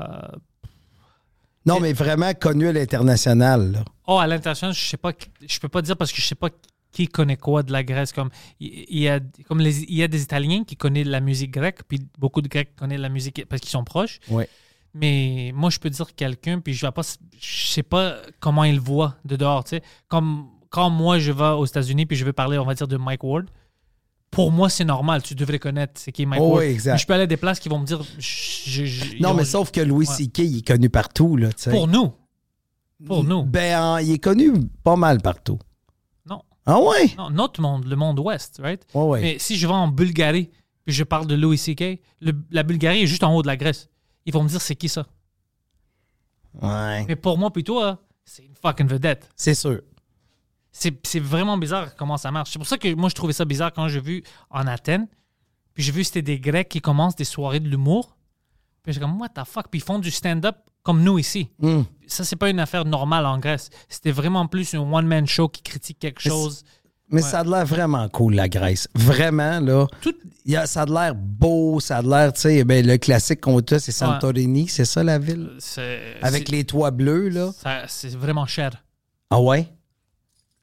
Non, 1.66 1.80
mais 1.80 1.94
vraiment 1.94 2.34
connus 2.34 2.68
à 2.68 2.74
l'international. 2.74 3.86
Oh, 4.08 4.18
à 4.20 4.28
l'international, 4.28 4.76
je 4.76 4.84
sais 4.84 4.98
pas, 4.98 5.14
je 5.48 5.60
peux 5.60 5.70
pas 5.70 5.82
dire 5.82 5.96
parce 5.96 6.12
que 6.12 6.20
je 6.20 6.28
sais 6.28 6.36
pas 6.36 6.50
qui 6.92 7.08
connaît 7.08 7.38
quoi 7.38 7.64
de 7.64 7.72
la 7.72 7.84
Grèce? 7.84 8.12
Comme 8.12 8.30
il 8.60 9.00
y 9.00 9.08
a, 9.08 9.20
comme 9.48 9.60
les, 9.60 9.84
il 9.84 9.96
y 9.96 10.04
a 10.04 10.08
des 10.08 10.22
Italiens 10.24 10.64
qui 10.64 10.76
connaissent 10.76 11.08
la 11.08 11.20
musique 11.22 11.52
grecque, 11.52 11.80
puis 11.88 12.00
beaucoup 12.20 12.42
de 12.42 12.48
Grecs 12.48 12.76
connaissent 12.76 13.00
la 13.00 13.10
musique 13.10 13.46
parce 13.48 13.62
qu'ils 13.62 13.70
sont 13.72 13.84
proches. 13.84 14.20
Ouais. 14.30 14.48
Mais 14.94 15.52
moi, 15.56 15.70
je 15.70 15.80
peux 15.80 15.90
dire 15.90 16.14
quelqu'un, 16.16 16.60
puis 16.60 16.74
je 16.74 16.86
vais 16.86 16.92
pas, 16.92 17.04
je 17.40 17.68
sais 17.68 17.84
pas 17.84 18.18
comment 18.42 18.66
il 18.66 18.80
voit 18.80 19.16
de 19.24 19.38
dehors. 19.38 19.64
Tu 19.64 19.70
sais, 19.78 19.84
comme 20.10 20.48
quand 20.70 20.90
moi 20.90 21.18
je 21.20 21.32
vais 21.32 21.46
aux 21.50 21.66
États-Unis 21.66 22.06
puis 22.06 22.18
je 22.18 22.26
veux 22.26 22.34
parler, 22.34 22.58
on 22.58 22.66
va 22.66 22.74
dire 22.74 22.88
de 22.88 22.98
Mike 22.98 23.24
Ward. 23.24 23.46
Pour 24.32 24.50
moi, 24.52 24.70
c'est 24.70 24.86
normal. 24.86 25.22
Tu 25.24 25.36
devrais 25.36 25.60
connaître 25.60 25.94
c'est 26.00 26.14
qui 26.14 26.26
Mike 26.26 26.42
Oh, 26.42 26.54
Ward. 26.56 26.64
exact. 26.64 26.98
Je 26.98 27.06
peux 27.06 27.14
aller 27.14 27.24
à 27.24 27.28
des 27.28 27.36
places 27.38 27.60
qui 27.60 27.68
vont 27.68 27.80
me 27.80 27.86
dire. 27.86 28.02
je- 28.18 28.86
je- 28.86 29.16
ils 29.16 29.22
Non, 29.22 29.32
ont- 29.32 29.34
mais 29.34 29.44
sauf 29.46 29.72
que 29.72 29.82
Louis 29.82 30.08
Ouais. 30.08 30.14
C.K., 30.14 30.40
il 30.40 30.58
est 30.60 30.68
connu 30.68 30.90
partout. 30.90 31.36
Là, 31.36 31.50
pour 31.70 31.88
nous. 31.90 32.14
Pour 33.06 33.24
nous. 33.24 33.44
Ben, 33.44 33.78
en- 33.82 33.98
il 33.98 34.12
est 34.12 34.20
connu 34.24 34.54
pas 34.84 34.96
mal 34.96 35.20
partout. 35.22 35.60
Ah 36.66 36.80
ouais? 36.80 37.14
Non, 37.18 37.30
notre 37.30 37.62
monde, 37.62 37.86
le 37.86 37.96
monde 37.96 38.20
ouest, 38.20 38.60
right? 38.62 38.86
Ouais, 38.94 39.04
ouais. 39.04 39.22
Mais 39.22 39.40
si 39.40 39.56
je 39.58 39.66
vais 39.68 39.74
en 39.74 39.88
Bulgarie 39.88 40.50
puis 40.86 40.94
je 40.96 41.04
parle 41.04 41.28
de 41.28 41.36
Louis 41.36 41.58
C.K., 41.58 42.00
le- 42.22 42.34
la 42.52 42.64
Bulgarie 42.64 43.04
est 43.04 43.08
juste 43.08 43.24
en 43.24 43.36
haut 43.36 43.42
de 43.42 43.48
la 43.48 43.58
Grèce. 43.58 43.90
Ils 44.26 44.34
vont 44.34 44.44
me 44.44 44.50
dire 44.50 44.62
c'est 44.62 44.76
qui 44.76 44.90
ça? 44.90 45.06
Ouais. 46.62 47.06
Mais 47.08 47.16
pour 47.16 47.38
moi 47.38 47.52
puis 47.52 47.64
toi, 47.64 48.00
c'est 48.26 48.44
une 48.46 48.56
fucking 48.56 48.88
vedette. 48.88 49.30
C'est 49.36 49.56
sûr. 49.56 49.82
C'est 50.72 51.06
c'est 51.06 51.20
vraiment 51.20 51.58
bizarre 51.58 51.96
comment 51.96 52.18
ça 52.18 52.32
marche. 52.32 52.52
C'est 52.52 52.60
pour 52.60 52.68
ça 52.68 52.78
que 52.78 52.94
moi 52.94 53.10
je 53.10 53.16
trouvais 53.16 53.34
ça 53.34 53.46
bizarre 53.46 53.74
quand 53.74 53.88
j'ai 53.88 54.00
vu 54.00 54.24
en 54.50 54.68
Athènes. 54.68 55.08
Puis 55.74 55.84
j'ai 55.84 55.92
vu 55.92 56.04
c'était 56.04 56.22
des 56.22 56.40
Grecs 56.40 56.70
qui 56.70 56.82
commencent 56.82 57.16
des 57.16 57.24
soirées 57.26 57.60
de 57.60 57.68
l'humour. 57.68 58.16
Puis 58.84 58.94
j'ai 58.94 59.00
comme 59.00 59.20
what 59.20 59.30
the 59.30 59.44
fuck? 59.46 59.68
Puis 59.70 59.80
ils 59.80 59.84
font 59.84 60.00
du 60.00 60.12
stand-up 60.12 60.56
comme 60.84 61.04
nous 61.04 61.20
ici. 61.20 61.50
Hmm. 61.60 61.82
Ça 62.08 62.24
c'est 62.24 62.36
pas 62.36 62.50
une 62.50 62.60
affaire 62.60 62.86
normale 62.86 63.26
en 63.26 63.38
Grèce. 63.38 63.70
C'était 63.90 64.12
vraiment 64.12 64.48
plus 64.48 64.74
un 64.74 64.80
one-man 64.80 65.28
show 65.28 65.48
qui 65.50 65.62
critique 65.62 66.00
quelque 66.00 66.22
Mais 66.26 66.32
chose. 66.32 66.64
Mais 67.14 67.22
Ouais. 67.22 67.30
ça 67.30 67.42
a 67.42 67.44
l'air 67.44 67.66
vraiment 67.66 68.08
cool, 68.08 68.36
la 68.36 68.48
Grèce. 68.48 68.88
Vraiment, 68.96 69.60
là. 69.60 69.86
Tout- 70.02 70.16
y 70.46 70.56
a- 70.56 70.66
ça 70.66 70.84
a 70.84 70.86
l'air 70.86 71.14
beau, 71.14 71.82
ça 71.82 71.98
a 71.98 72.02
l'air, 72.02 72.32
tu 72.32 72.40
sais, 72.42 72.64
ben, 72.64 72.88
le 72.88 72.98
classique 72.98 73.42
qu'on 73.42 73.60
a, 73.60 73.80
c'est 73.80 73.92
Santorini, 73.92 74.70
c'est 74.70 74.86
ça 74.86 75.04
la 75.04 75.20
ville? 75.20 75.52
C'est 75.60 76.16
Avec 76.22 76.48
les 76.48 76.64
toits 76.64 76.92
bleus, 76.92 77.28
là. 77.30 77.52
C'est 77.90 78.16
vraiment 78.16 78.46
cher. 78.46 78.82
Ah 79.30 79.42
ouais? 79.42 79.68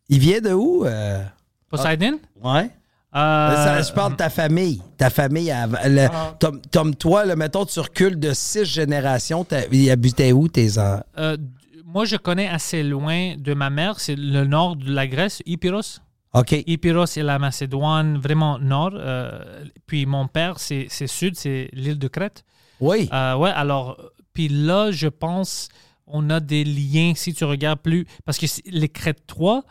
Il 0.09 0.21
vient 0.21 0.41
de 0.41 0.53
où? 0.55 0.87
euh? 0.87 1.23
Poseidon? 1.69 2.19
Ouais. 2.43 2.71
Euh, 3.19 3.55
Ça, 3.65 3.83
je 3.83 3.93
parle 3.93 4.13
de 4.13 4.17
ta 4.17 4.31
famille. 4.31 4.81
Ta 4.97 5.11
famille, 5.11 5.53
le- 5.87 6.09
comme, 6.41 6.61
comme 6.73 6.95
toi, 6.95 7.25
là, 7.25 7.37
mettons, 7.37 7.65
tu 7.65 7.81
recules 7.81 8.19
de 8.19 8.33
six 8.33 8.65
générations. 8.65 9.47
Ils 9.73 9.91
habitaient 9.91 10.33
où, 10.33 10.49
tes 10.49 10.79
enfants? 10.79 11.03
euh, 11.19 11.37
moi, 11.85 12.05
je 12.05 12.17
connais 12.17 12.49
assez 12.49 12.83
loin 12.83 13.35
de 13.37 13.55
ma 13.55 13.71
mère. 13.71 13.99
C'est 13.99 14.15
le 14.17 14.45
nord 14.45 14.77
de 14.77 14.91
la 14.93 15.07
Grèce, 15.07 15.43
Ipyros. 15.47 16.01
OK. 16.35 16.53
Ipyros 16.67 17.07
et 17.17 17.23
la 17.23 17.39
Macédoine, 17.39 18.19
vraiment 18.19 18.59
nord. 18.59 18.91
Euh, 18.95 19.65
puis 19.87 20.05
mon 20.05 20.29
père, 20.29 20.59
c'est 20.59 20.89
sud, 21.07 21.35
c'est 21.37 21.71
l'île 21.73 21.99
de 21.99 22.09
Crète. 22.09 22.45
Oui. 22.81 23.09
Ouais, 23.11 23.51
alors, 23.55 23.97
puis 24.35 24.49
là, 24.49 24.91
je 24.91 25.09
pense, 25.09 25.71
on 26.07 26.29
a 26.29 26.41
des 26.41 26.63
liens, 26.65 27.15
si 27.17 27.33
tu 27.33 27.45
regardes 27.45 27.81
plus, 27.81 28.07
parce 28.27 28.37
que 28.39 28.47
les 28.67 28.89
Crètes 28.91 29.27
3, 29.27 29.65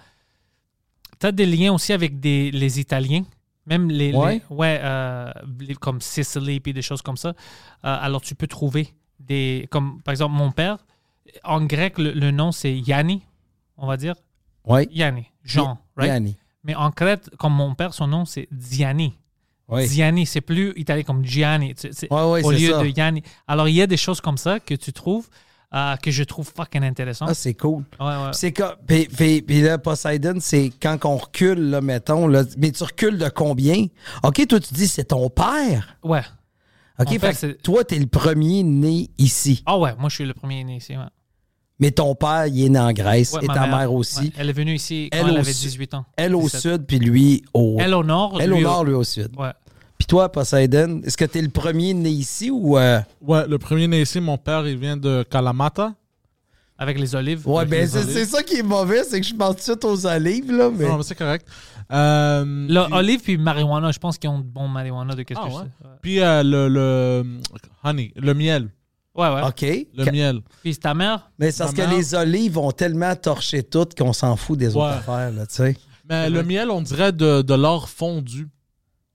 tu 1.20 1.28
as 1.28 1.32
des 1.32 1.46
liens 1.46 1.74
aussi 1.74 1.94
avec 1.94 2.20
des, 2.20 2.50
les 2.52 2.80
Italiens, 2.80 3.24
même 3.68 3.90
les, 3.90 4.14
Ouais. 4.14 4.42
les- 4.50 4.56
ouais, 4.56 4.80
euh, 4.82 5.32
les- 5.60 5.76
comme 5.76 6.02
Sicily, 6.02 6.60
puis 6.60 6.74
des 6.74 6.82
choses 6.82 7.02
comme 7.04 7.18
ça. 7.18 7.30
Euh, 7.30 7.34
alors, 7.84 8.22
tu 8.22 8.34
peux 8.34 8.48
trouver 8.48 8.94
des, 9.20 9.68
comme 9.70 10.02
par 10.02 10.12
exemple, 10.14 10.34
mon 10.36 10.52
père, 10.52 10.78
en 11.44 11.62
grec, 11.66 12.00
le, 12.00 12.12
le 12.12 12.32
nom, 12.32 12.52
c'est 12.52 12.76
Yanni, 12.76 13.22
on 13.78 13.86
va 13.86 13.98
dire. 13.98 14.16
Oui. 14.66 14.88
Yanni, 14.92 15.26
Jean, 15.44 15.78
right? 15.96 16.10
Yanni. 16.12 16.38
Mais 16.64 16.76
en 16.76 16.92
Crète, 16.92 17.30
comme 17.38 17.54
mon 17.54 17.76
père, 17.76 17.94
son 17.94 18.08
nom, 18.08 18.26
c'est 18.26 18.48
Diani. 18.52 19.14
Oui. 19.70 19.88
Gianni, 19.88 20.26
c'est 20.26 20.42
plus 20.42 20.74
italien 20.78 21.04
comme 21.04 21.24
Gianni. 21.26 21.74
Ouais, 22.10 22.24
ouais, 22.24 22.44
au 22.44 22.52
lieu 22.52 22.72
ça. 22.72 22.82
de 22.84 22.88
Gianni. 22.88 23.22
Alors, 23.48 23.68
il 23.70 23.76
y 23.76 23.82
a 23.82 23.88
des 23.88 23.98
choses 23.98 24.20
comme 24.22 24.38
ça 24.38 24.60
que 24.60 24.74
tu 24.76 24.92
trouves, 24.94 25.30
euh, 25.74 25.96
que 25.98 26.12
je 26.12 26.24
trouve 26.24 26.50
fucking 26.56 26.84
intéressant. 26.84 27.26
Ah, 27.28 27.34
c'est 27.34 27.54
cool. 27.54 27.84
ouais, 28.00 28.06
ouais. 28.06 28.30
C'est. 28.34 28.52
Puis, 28.88 29.06
puis- 29.08 29.42
puis 29.42 29.62
là, 29.62 29.78
Poseidon, 29.78 30.38
c'est 30.40 30.72
quand 30.82 30.98
on 31.06 31.18
recule, 31.18 31.70
là, 31.72 31.82
mettons. 31.82 32.28
Là, 32.28 32.44
mais 32.58 32.72
tu 32.72 32.84
recules 32.84 33.18
de 33.18 33.30
combien? 33.30 33.86
OK, 34.24 34.48
toi, 34.48 34.60
tu 34.60 34.74
dis 34.74 34.88
c'est 34.88 35.06
ton 35.06 35.30
père. 35.30 35.98
Ouais. 36.04 36.22
OK, 37.00 37.10
fait 37.10 37.20
que 37.20 37.34
c'est- 37.36 37.62
toi, 37.62 37.84
t'es 37.84 38.00
le 38.00 38.08
premier 38.08 38.64
né 38.64 39.10
ici. 39.18 39.62
Ah 39.66 39.78
ouais, 39.78 39.94
moi, 40.00 40.10
je 40.10 40.16
suis 40.16 40.26
le 40.26 40.34
premier 40.34 40.64
né 40.64 40.78
ici. 40.78 40.96
ouais. 40.98 41.04
Mais 41.80 41.92
ton 41.92 42.16
père, 42.16 42.48
il 42.48 42.66
est 42.66 42.70
né 42.70 42.80
en 42.80 42.92
Grèce 42.92 43.34
Ouais, 43.34 43.44
et 43.44 43.48
ta 43.48 43.68
mère, 43.68 43.94
aussi. 43.94 44.20
ouais, 44.20 44.32
elle 44.38 44.50
est 44.50 44.54
venue 44.54 44.74
ici 44.74 45.10
quand 45.12 45.28
Elle 45.28 45.38
avait 45.38 45.54
su- 45.54 45.68
18 45.68 45.94
ans. 45.94 46.06
Elle 46.16 46.34
au 46.34 46.42
17. 46.42 46.62
sud, 46.62 46.86
puis 46.88 46.98
lui 46.98 47.44
au. 47.54 47.78
Elle 47.80 47.94
au 47.94 48.04
nord. 48.04 48.42
Elle 48.42 48.52
au 48.54 48.60
nord, 48.62 48.84
lui 48.84 48.94
au 48.96 49.04
sud. 49.04 49.30
Ouais. 49.38 49.52
Puis 49.98 50.06
toi, 50.08 50.32
Poseidon, 50.32 51.02
est-ce 51.04 51.18
que 51.18 51.26
t'es 51.26 51.42
le 51.42 51.50
premier 51.50 51.94
né 51.94 52.10
ici 52.10 52.52
ou. 52.52 52.78
euh, 52.78 53.00
Ouais, 53.22 53.48
le 53.48 53.58
premier 53.58 53.88
né 53.88 54.02
ici, 54.02 54.20
mon 54.20 54.38
père, 54.38 54.68
il 54.68 54.78
vient 54.78 54.98
de 54.98 55.24
Kalamata. 55.30 55.94
Avec 56.80 57.00
les 57.00 57.16
olives. 57.16 57.48
Ouais, 57.48 57.66
ben 57.66 57.88
c'est 57.88 58.26
ça 58.26 58.44
qui 58.44 58.58
est 58.58 58.64
mauvais, 58.64 59.04
c'est 59.04 59.20
que 59.20 59.26
je 59.26 59.34
pense 59.34 59.66
tout 59.66 59.84
aux 59.88 60.06
olives, 60.06 60.52
là. 60.52 60.70
Mais... 60.72 60.88
Non, 60.88 60.98
mais 60.98 61.04
c'est 61.04 61.16
correct. 61.16 61.48
Euh, 61.92 62.44
Le 62.46 62.84
puis- 62.86 62.94
olive 62.94 63.22
puis 63.22 63.38
marijuana, 63.40 63.92
je 63.92 63.98
pense 63.98 64.20
qu'ils 64.20 64.30
ont 64.30 64.38
de 64.40 64.44
bon 64.44 64.68
marijuana 64.68 65.16
de 65.16 65.24
qu'est-ce 65.24 65.40
Ah, 65.42 65.46
que 65.48 65.52
je 65.52 65.56
ouais. 65.58 65.64
sais. 65.64 65.88
Ouais, 65.88 65.94
Puis 66.04 66.20
euh, 66.22 66.44
le, 66.44 66.68
le 66.68 67.26
honey, 67.84 68.14
le 68.16 68.34
miel. 68.36 68.70
ouais. 69.16 69.28
ouais. 69.34 69.42
OK. 69.42 69.62
Le 69.96 70.04
Ca- 70.04 70.12
miel. 70.12 70.42
Puis 70.62 70.78
ta 70.78 70.94
mère, 70.94 71.32
Mais 71.40 71.50
c'est 71.50 71.64
parce 71.64 71.74
que 71.74 71.82
les 71.82 72.14
olives 72.14 72.60
ont 72.60 72.72
tellement 72.72 73.16
torché 73.16 73.64
tout 73.64 73.88
qu'on 73.98 74.14
s'en 74.14 74.36
fout 74.36 74.60
des 74.60 74.76
autres 74.76 74.86
affaires, 74.86 75.32
là, 75.32 75.48
tu 75.48 75.56
sais. 75.56 75.76
Mais 76.08 76.30
le 76.30 76.44
miel, 76.44 76.70
on 76.70 76.82
dirait 76.82 77.12
de, 77.12 77.42
de 77.42 77.54
l'or 77.56 77.90
fondu. 77.90 78.48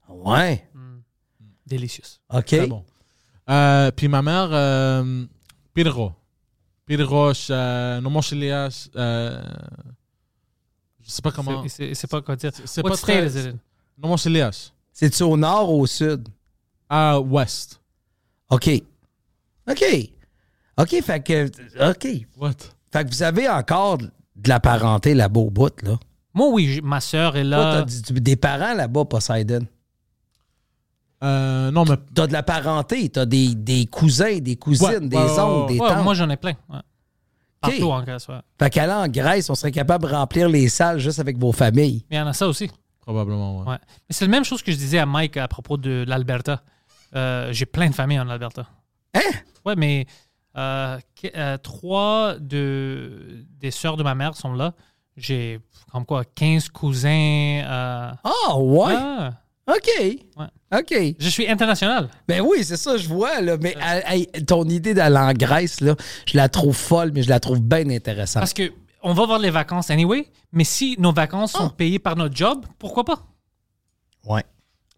Ouais. 0.09 0.67
Délicieuse. 1.65 2.19
OK. 2.33 2.45
Très 2.45 2.67
bon. 2.67 2.83
Euh, 3.49 3.91
puis 3.91 4.07
ma 4.07 4.21
mère, 4.21 4.49
euh, 4.51 5.25
Pirro. 5.73 6.11
Pirro, 6.85 7.31
euh, 7.49 8.01
Nomochilias, 8.01 8.89
euh, 8.95 9.41
je 11.01 11.09
sais 11.11 11.21
pas 11.21 11.31
comment. 11.31 11.63
C'est- 11.67 12.07
pas 12.07 12.21
quoi 12.21 12.35
dire. 12.35 12.51
C'est- 12.65 12.81
What 12.83 12.91
pas 12.91 12.97
state 12.97 13.31
très-? 13.33 13.53
Nomochilias. 13.97 14.71
C'est-tu 14.91 15.23
au 15.23 15.35
nord 15.37 15.71
ou 15.73 15.81
au 15.81 15.87
sud? 15.87 16.27
À 16.89 17.19
ouest. 17.19 17.81
OK. 18.49 18.69
OK. 19.69 19.83
OK, 20.77 21.01
fait 21.01 21.23
que. 21.23 21.89
OK. 21.91 22.07
What? 22.37 22.51
Fait 22.91 23.03
que 23.05 23.09
vous 23.09 23.23
avez 23.23 23.49
encore 23.49 23.97
de 23.97 24.09
la 24.49 24.59
parenté 24.59 25.13
là-bas 25.13 25.39
au 25.39 25.49
bout, 25.49 25.81
là. 25.83 25.97
Moi, 26.33 26.49
oui, 26.49 26.79
ma 26.83 26.99
soeur 26.99 27.35
est 27.37 27.43
Toi, 27.43 27.49
là. 27.57 27.85
t'as 27.85 28.11
du- 28.13 28.21
des 28.21 28.35
parents 28.35 28.73
là-bas, 28.73 29.05
Poseidon. 29.05 29.65
Euh, 31.23 31.71
non, 31.71 31.85
mais 31.85 31.95
T'as 32.13 32.27
de 32.27 32.33
la 32.33 32.43
parenté, 32.43 33.07
t'as 33.09 33.25
des, 33.25 33.55
des 33.55 33.85
cousins, 33.85 34.39
des 34.39 34.55
cousines, 34.57 34.85
Ouais, 34.87 34.99
des 34.99 35.15
ouais, 35.17 35.23
ouais, 35.23 35.39
oncles, 35.39 35.61
ouais. 35.71 35.73
des 35.77 35.79
Ouais, 35.79 35.89
tantes. 35.89 36.03
moi, 36.03 36.13
j'en 36.13 36.29
ai 36.29 36.37
plein. 36.37 36.53
ouais. 36.69 36.79
Partout 37.61 37.91
en 37.91 38.03
Grèce, 38.03 38.27
ouais. 38.27 38.39
Fait 38.59 38.69
qu'aller 38.69 38.91
en 38.91 39.07
Grèce, 39.07 39.49
on 39.49 39.55
serait 39.55 39.71
capable 39.71 40.05
de 40.09 40.13
remplir 40.13 40.49
les 40.49 40.67
salles 40.67 40.99
juste 40.99 41.19
avec 41.19 41.37
vos 41.37 41.53
familles. 41.53 42.05
Mais 42.11 42.17
il 42.17 42.19
y 42.19 42.21
en 42.21 42.27
a 42.27 42.33
ça 42.33 42.45
aussi. 42.47 42.69
probablement, 42.99 43.59
ouais. 43.61 43.67
Ouais. 43.69 43.77
Mais 44.09 44.13
c'est 44.13 44.25
la 44.25 44.31
même 44.31 44.43
chose 44.43 44.61
que 44.61 44.71
je 44.71 44.77
disais 44.77 44.99
à 44.99 45.05
Mike 45.05 45.37
à 45.37 45.47
propos 45.47 45.77
de 45.77 46.03
l'Alberta. 46.05 46.61
Euh, 47.15 47.53
j'ai 47.53 47.65
plein 47.65 47.89
de 47.89 47.95
familles 47.95 48.19
en 48.19 48.27
Alberta. 48.27 48.65
Hein? 49.13 49.19
Ouais, 49.65 49.75
mais 49.77 50.07
euh, 50.57 50.99
euh, 51.37 51.57
trois 51.57 52.35
de, 52.37 53.45
des 53.61 53.71
sœurs 53.71 53.95
de 53.95 54.03
ma 54.03 54.13
mère 54.15 54.35
sont 54.35 54.51
là. 54.53 54.73
J'ai 55.15 55.61
comme 55.91 56.05
quoi 56.05 56.25
15 56.25 56.67
cousins. 56.67 57.61
euh, 57.63 58.11
Ah, 58.25 58.57
ouais? 58.57 58.95
OK. 59.67 59.89
Ouais. 59.97 60.45
OK. 60.79 61.15
je 61.19 61.29
suis 61.29 61.47
international. 61.47 62.09
Ben 62.27 62.41
oui, 62.41 62.63
c'est 62.63 62.77
ça, 62.77 62.97
je 62.97 63.07
vois, 63.07 63.39
là. 63.41 63.57
Mais 63.61 63.75
hey, 64.07 64.27
ton 64.45 64.65
idée 64.65 64.93
d'aller 64.93 65.17
en 65.17 65.33
Grèce, 65.33 65.79
là, 65.81 65.95
je 66.25 66.35
la 66.37 66.49
trouve 66.49 66.75
folle, 66.75 67.11
mais 67.13 67.23
je 67.23 67.29
la 67.29 67.39
trouve 67.39 67.61
bien 67.61 67.89
intéressante. 67.89 68.41
Parce 68.41 68.53
que 68.53 68.73
on 69.01 69.13
va 69.13 69.25
voir 69.25 69.39
les 69.39 69.51
vacances 69.51 69.89
anyway, 69.89 70.29
mais 70.51 70.63
si 70.63 70.95
nos 70.99 71.13
vacances 71.13 71.53
sont 71.53 71.67
Ah. 71.71 71.73
payées 71.77 71.99
par 71.99 72.15
notre 72.15 72.35
job, 72.35 72.65
pourquoi 72.79 73.03
pas? 73.05 73.25
Ouais. 74.25 74.43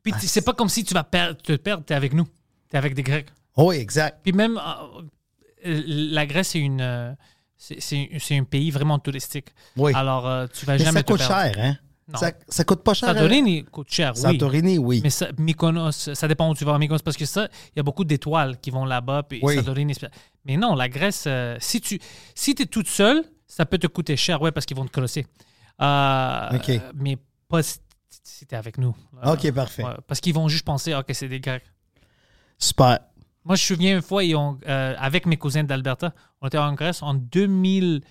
Puis 0.04 0.14
Ah, 0.16 0.20
c'est 0.22 0.42
pas 0.44 0.54
comme 0.54 0.70
si 0.70 0.84
tu 0.84 0.94
vas 0.94 1.04
perdre, 1.04 1.42
te 1.42 1.54
perdre, 1.56 1.84
t'es 1.84 1.94
avec 1.96 2.14
nous. 2.14 2.28
T'es 2.70 2.78
avec 2.78 2.94
des 2.96 3.04
Grecs. 3.04 3.28
Oui, 3.58 3.76
exact. 3.78 4.20
Puis 4.24 4.32
même, 4.34 4.58
euh, 4.60 5.82
la 5.88 6.26
Grèce, 6.26 6.50
c'est 6.50 6.60
une, 6.60 6.82
euh, 6.82 7.12
c'est- 7.58 7.80
un 8.32 8.44
pays 8.44 8.70
vraiment 8.72 9.00
touristique. 9.00 9.48
Oui. 9.78 9.92
Alors, 9.96 10.28
euh, 10.28 10.46
tu 10.54 10.66
vas 10.66 10.74
mais 10.74 10.80
jamais 10.84 11.00
ça 11.00 11.04
te 11.04 11.12
coûte 11.12 11.22
cher, 11.22 11.54
hein? 11.58 11.78
Non. 12.08 12.20
Ça, 12.20 12.32
ça 12.48 12.64
coûte 12.64 12.84
pas 12.84 12.94
cher. 12.94 13.10
hein? 13.10 13.14
Santorini 13.16 13.64
coûte 13.66 13.92
cher, 13.92 14.14
oui. 14.16 14.22
Santorini, 14.22 14.78
oui. 14.78 15.02
Mais 15.04 15.10
ça, 15.10 15.28
Mykonos, 15.40 15.92
ça 16.14 16.28
dépend 16.28 16.50
où 16.50 16.54
tu 16.54 16.64
vas 16.64 16.76
à 16.76 16.78
Mykonos, 16.78 17.02
parce 17.04 17.18
que 17.18 17.26
ça, 17.26 17.48
il 17.74 17.78
y 17.78 17.80
a 17.80 17.84
beaucoup 17.84 18.04
d'étoiles 18.06 18.60
qui 18.60 18.70
vont 18.70 18.86
là-bas. 18.86 19.24
Puis 19.24 19.40
Oui. 19.42 19.56
Santorini, 19.56 19.96
mais 20.46 20.56
non, 20.58 20.76
la 20.76 20.88
Grèce, 20.88 21.24
euh, 21.26 21.58
si 21.60 21.82
tu 21.82 22.00
si 22.36 22.52
es 22.52 22.66
toute 22.68 22.88
seule, 22.88 23.24
ça 23.48 23.66
peut 23.66 23.80
te 23.80 23.88
coûter 23.88 24.16
cher, 24.18 24.40
ouais, 24.42 24.52
parce 24.52 24.66
qu'ils 24.68 24.78
vont 24.78 24.86
te 24.86 24.92
crosser. 24.92 25.26
Euh, 25.82 26.50
OK. 26.56 26.70
euh, 26.70 26.80
mais 26.94 27.18
pas 27.50 27.64
si, 27.64 27.80
si 28.24 28.46
t'es 28.46 28.56
avec 28.56 28.78
nous. 28.78 28.96
Euh, 29.24 29.34
OK, 29.34 29.52
parfait. 29.52 29.84
ouais, 29.84 29.96
parce 30.08 30.20
qu'ils 30.22 30.34
vont 30.36 30.48
juste 30.48 30.66
penser, 30.66 30.94
OK, 30.94 31.08
c'est 31.12 31.28
des 31.28 31.40
Grecs. 31.40 31.64
Super. 32.58 33.00
Moi, 33.44 33.56
je 33.56 33.62
me 33.64 33.76
souviens 33.76 33.96
une 33.96 34.02
fois, 34.02 34.24
ils 34.24 34.36
ont, 34.36 34.58
euh, 34.68 34.96
avec 34.98 35.26
mes 35.26 35.38
cousins 35.38 35.64
d'Alberta, 35.64 36.14
on 36.42 36.48
était 36.48 36.58
en 36.58 36.74
Grèce 36.74 37.02
en 37.04 37.14
2000, 37.14 38.02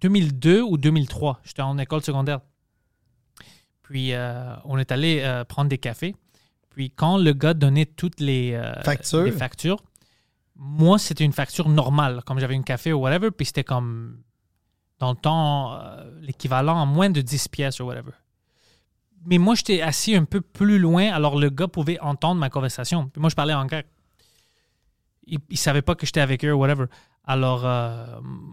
2002 0.00 0.62
ou 0.62 0.76
2003. 0.76 1.40
J'étais 1.44 1.62
en 1.62 1.78
école 1.78 2.02
secondaire. 2.02 2.40
Puis, 3.82 4.12
euh, 4.12 4.54
on 4.64 4.78
est 4.78 4.92
allé 4.92 5.20
euh, 5.22 5.44
prendre 5.44 5.68
des 5.68 5.78
cafés. 5.78 6.14
Puis, 6.70 6.90
quand 6.90 7.18
le 7.18 7.32
gars 7.32 7.54
donnait 7.54 7.86
toutes 7.86 8.20
les, 8.20 8.52
euh, 8.54 8.80
Factures. 8.82 9.24
les 9.24 9.32
factures, 9.32 9.82
moi, 10.54 10.98
c'était 10.98 11.24
une 11.24 11.32
facture 11.32 11.68
normale, 11.68 12.22
comme 12.24 12.38
j'avais 12.38 12.54
une 12.54 12.64
café 12.64 12.92
ou 12.92 13.00
whatever. 13.00 13.30
Puis, 13.30 13.46
c'était 13.46 13.64
comme, 13.64 14.22
dans 14.98 15.10
le 15.10 15.16
temps, 15.16 15.80
l'équivalent 16.20 16.80
à 16.80 16.86
moins 16.86 17.10
de 17.10 17.20
10 17.20 17.48
pièces 17.48 17.80
ou 17.80 17.84
whatever. 17.84 18.12
Mais 19.24 19.38
moi, 19.38 19.54
j'étais 19.54 19.82
assis 19.82 20.14
un 20.14 20.24
peu 20.24 20.40
plus 20.40 20.78
loin, 20.78 21.10
alors 21.12 21.38
le 21.38 21.50
gars 21.50 21.68
pouvait 21.68 21.98
entendre 22.00 22.40
ma 22.40 22.48
conversation. 22.48 23.08
Puis 23.08 23.20
moi, 23.20 23.28
je 23.28 23.34
parlais 23.34 23.54
en 23.54 23.66
grec. 23.66 23.86
Il 25.26 25.38
ne 25.50 25.56
savait 25.56 25.82
pas 25.82 25.94
que 25.94 26.06
j'étais 26.06 26.20
avec 26.20 26.44
eux, 26.44 26.52
whatever. 26.52 26.86
Alors, 27.32 27.62
euh, 27.64 28.06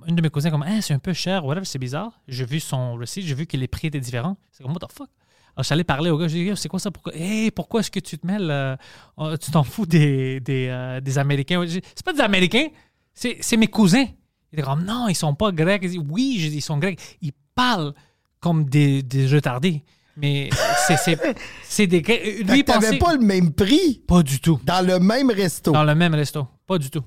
une 0.08 0.16
de 0.16 0.22
mes 0.22 0.30
cousins, 0.30 0.52
comme, 0.52 0.62
Hein, 0.64 0.82
c'est 0.82 0.94
un 0.94 1.00
peu 1.00 1.14
cher, 1.14 1.44
whatever, 1.46 1.66
c'est 1.66 1.80
bizarre. 1.80 2.12
J'ai 2.28 2.46
vu 2.46 2.60
son 2.60 2.94
receipt, 2.94 3.22
j'ai 3.24 3.34
vu 3.34 3.46
que 3.48 3.58
les 3.58 3.68
prix 3.68 3.88
étaient 3.88 4.00
différents. 4.00 4.38
C'est 4.52 4.64
comme, 4.64 4.74
what 4.74 4.80
the 4.88 4.92
fuck? 4.92 5.10
Alors, 5.56 5.64
j'allais 5.64 5.84
parler 5.84 6.12
au 6.12 6.18
gars, 6.20 6.28
j'ai 6.28 6.44
dit, 6.46 6.52
c'est 6.56 6.70
quoi 6.70 6.80
ça? 6.80 6.92
Pourquoi, 6.92 7.16
hey, 7.16 7.50
pourquoi 7.50 7.80
est-ce 7.80 7.90
que 7.90 8.00
tu 8.00 8.18
te 8.20 8.28
mêles? 8.28 8.50
euh, 8.52 8.76
euh, 9.18 9.36
tu 9.38 9.50
t'en 9.50 9.64
fous 9.64 9.88
des, 9.88 10.40
des, 10.42 10.68
euh, 10.70 11.00
des 11.02 11.18
Américains? 11.18 11.64
C'est 11.68 12.06
pas 12.06 12.14
des 12.14 12.22
Américains, 12.22 12.68
c'est 13.16 13.38
c'est 13.42 13.58
mes 13.58 13.68
cousins. 13.68 14.06
Il 14.52 14.60
était 14.60 14.62
comme, 14.62 14.84
non, 14.86 15.08
ils 15.08 15.16
sont 15.16 15.34
pas 15.34 15.52
grecs. 15.52 15.84
Dit, 15.86 16.00
oui, 16.10 16.38
ils 16.40 16.62
sont 16.62 16.78
grecs. 16.78 17.00
Ils 17.22 17.34
parlent 17.56 17.94
comme 18.40 18.66
des, 18.66 19.02
des 19.02 19.26
retardés. 19.28 19.84
Mais 20.16 20.50
c'est- 20.88 20.98
c'est 20.98 21.18
c'est 21.64 21.88
des 21.88 22.02
grecs. 22.04 22.24
Lui, 22.48 22.60
il 22.60 22.64
pensait. 22.64 22.98
pas 23.00 23.14
le 23.14 23.20
même 23.20 23.52
prix 23.54 24.04
Pas 24.08 24.22
du 24.22 24.40
tout. 24.40 24.60
dans 24.64 24.86
le 24.86 25.00
même 25.00 25.32
resto. 25.32 25.72
Dans 25.72 25.84
le 25.84 25.96
même 25.96 26.14
resto. 26.14 26.48
Pas 26.68 26.78
du 26.78 26.90
tout. 26.92 27.04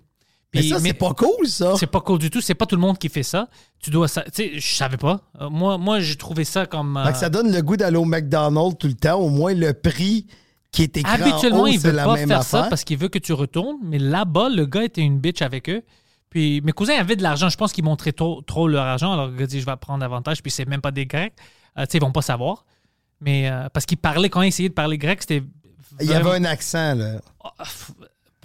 Mais 0.54 0.62
ça, 0.62 0.80
c'est 0.80 0.92
pas 0.94 1.14
cool, 1.14 1.46
ça. 1.46 1.74
c'est 1.78 1.86
pas 1.86 2.00
cool 2.00 2.18
du 2.18 2.30
tout. 2.30 2.40
C'est 2.40 2.54
pas 2.54 2.66
tout 2.66 2.74
le 2.74 2.80
monde 2.80 2.98
qui 2.98 3.08
fait 3.08 3.22
ça. 3.22 3.48
Tu 3.80 3.90
dois 3.90 4.08
ça. 4.08 4.22
Tu 4.22 4.30
sais, 4.32 4.50
je 4.58 4.74
savais 4.74 4.96
pas. 4.96 5.20
Euh, 5.40 5.48
moi, 5.48 5.78
moi 5.78 6.00
j'ai 6.00 6.16
trouvé 6.16 6.44
ça 6.44 6.66
comme. 6.66 6.96
euh, 6.96 7.12
ça 7.14 7.28
donne 7.30 7.52
le 7.52 7.62
goût 7.62 7.76
d'aller 7.76 7.96
au 7.96 8.04
McDonald's 8.04 8.76
tout 8.78 8.88
le 8.88 8.94
temps. 8.94 9.18
Au 9.20 9.28
moins, 9.28 9.54
le 9.54 9.72
prix 9.72 10.26
qui 10.72 10.82
est 10.82 10.96
écrit 10.96 11.22
habituellement, 11.22 11.60
en 11.60 11.62
haut, 11.62 11.66
il 11.68 11.78
veut 11.78 11.94
pas 11.94 12.16
faire 12.16 12.38
affaire. 12.38 12.42
ça 12.44 12.62
parce 12.64 12.84
qu'il 12.84 12.98
veut 12.98 13.08
que 13.08 13.18
tu 13.18 13.32
retournes. 13.32 13.76
Mais 13.82 13.98
là-bas, 13.98 14.48
le 14.48 14.66
gars 14.66 14.84
était 14.84 15.00
une 15.02 15.18
bitch 15.18 15.42
avec 15.42 15.68
eux. 15.68 15.82
Puis 16.30 16.60
mes 16.62 16.72
cousins 16.72 16.94
avaient 16.98 17.16
de 17.16 17.22
l'argent. 17.22 17.48
Je 17.48 17.56
pense 17.56 17.72
qu'ils 17.72 17.84
montraient 17.84 18.12
trop, 18.12 18.40
trop 18.42 18.68
leur 18.68 18.84
argent. 18.84 19.12
Alors 19.12 19.28
le 19.28 19.36
gars 19.36 19.46
dit 19.46 19.60
je 19.60 19.66
vais 19.66 19.76
prendre 19.76 20.04
avantage. 20.04 20.42
Puis 20.42 20.50
c'est 20.50 20.64
même 20.66 20.80
pas 20.80 20.90
des 20.92 21.06
Grecs. 21.06 21.32
Euh, 21.78 21.84
tu 21.86 21.92
sais, 21.92 21.98
ils 21.98 22.00
vont 22.00 22.12
pas 22.12 22.22
savoir. 22.22 22.64
Mais 23.20 23.48
euh, 23.48 23.68
parce 23.72 23.86
qu'ils 23.86 23.98
parlaient, 23.98 24.28
quand 24.30 24.42
ils 24.42 24.48
essayaient 24.48 24.68
de 24.68 24.74
parler 24.74 24.98
grec, 24.98 25.20
c'était. 25.20 25.42
Il 26.00 26.08
y 26.08 26.14
avait 26.14 26.30
un 26.30 26.44
accent, 26.44 26.94
là. 26.94 27.20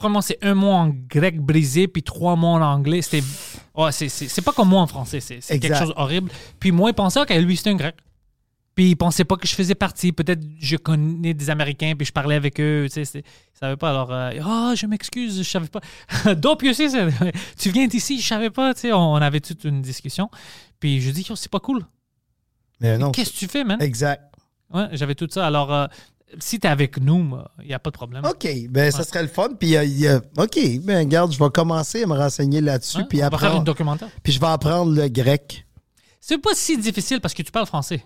Probablement, 0.06 0.22
c'est 0.22 0.38
un 0.44 0.53
mot 0.53 0.69
en 0.69 0.90
grec 0.90 1.40
brisé, 1.40 1.88
puis 1.88 2.03
trois 2.03 2.36
mots 2.36 2.49
en 2.49 2.61
anglais. 2.61 3.02
C'était. 3.02 3.26
Oh, 3.73 3.90
c'est, 3.90 4.41
pas 4.44 4.52
comme 4.52 4.69
moi 4.69 4.84
en 4.84 4.86
français. 4.86 5.19
C'est, 5.19 5.40
quelque 5.60 5.76
chose 5.76 5.94
horrible. 5.95 6.30
Puis 6.60 6.72
moi, 6.72 6.91
il 6.91 6.94
pensait 6.94 7.26
que 7.26 7.34
lui, 7.34 7.57
c'était 7.57 7.72
un 7.72 7.76
grec. 7.76 7.95
Puis 8.76 8.90
il 8.90 8.95
pensait 8.95 9.23
pas 9.23 9.36
que 9.36 9.48
je 9.48 9.56
faisais 9.56 9.73
partie. 9.73 10.11
Peut-être 10.11 10.41
je 10.60 10.77
connais 10.77 11.34
des 11.34 11.49
Américains, 11.49 11.95
puis 11.98 12.06
je 12.06 12.11
parlais 12.11 12.36
avec 12.36 12.60
eux. 12.60 12.86
Tu 12.88 13.03
sais, 13.03 13.19
ils 13.19 13.60
savaient 13.60 13.77
pas. 13.77 13.90
Alors, 13.90 14.14
euh, 14.14 14.30
ah, 14.44 14.73
je 14.76 14.86
m'excuse, 14.86 15.40
je 15.40 15.49
savais 15.49 15.69
pas. 15.69 15.82
Puis 16.56 16.69
aussi, 16.69 16.88
tu 17.57 17.72
viens 17.72 17.88
d'ici, 17.88 18.22
je 18.22 18.27
savais 18.27 18.52
pas. 18.52 18.76
Tu 18.76 18.82
sais, 18.82 18.94
on, 18.94 19.15
avait 19.15 19.40
toute 19.40 19.64
une 19.64 19.82
discussion. 19.82 20.30
Puis 20.80 21.02
je 21.02 21.10
dis, 21.10 21.26
Yo, 21.27 21.36
c'est 21.36 21.52
pas 21.52 21.60
cool. 21.60 21.84
Mais 22.80 22.99
non. 22.99 23.11
Qu'est-ce 23.11 23.32
que 23.32 23.38
tu 23.38 23.48
fais, 23.48 23.64
man? 23.64 23.82
Exact. 23.82 24.22
Ouais, 24.72 24.88
j'avais 24.91 25.15
tout 25.15 25.27
ça. 25.32 25.48
Alors, 25.48 25.73
euh, 25.73 25.88
si 26.39 26.59
t'es 26.59 26.67
avec 26.67 26.99
nous, 26.99 27.37
il 27.61 27.67
n'y 27.67 27.73
a 27.73 27.79
pas 27.79 27.89
de 27.91 27.95
problème. 27.95 28.23
OK, 28.25 28.47
ben 28.69 28.91
ça 28.91 29.03
serait 29.03 29.21
le 29.23 29.27
fun. 29.27 29.49
Puis, 29.59 29.75
euh, 29.75 29.83
il 29.83 29.99
y 29.99 30.07
a- 30.07 30.21
OK, 30.37 30.59
ben 30.83 30.99
regarde, 30.99 31.31
je 31.31 31.39
vais 31.39 31.49
commencer 31.49 32.03
à 32.03 32.07
me 32.07 32.13
renseigner 32.15 32.61
là-dessus. 32.61 32.97
Ouais, 32.99 33.05
puis, 33.09 33.19
on 33.19 33.23
va 33.23 33.29
faire 33.31 33.37
apprendre- 33.39 33.57
une 33.59 33.63
documentaire. 33.63 34.09
puis 34.23 34.33
je 34.33 34.39
vais 34.39 34.47
apprendre 34.47 34.91
le 34.93 35.07
grec. 35.09 35.65
C'est 36.19 36.37
pas 36.39 36.55
si 36.55 36.77
difficile 36.77 37.21
parce 37.21 37.33
que 37.33 37.43
tu 37.43 37.51
parles 37.51 37.67
français. 37.67 38.03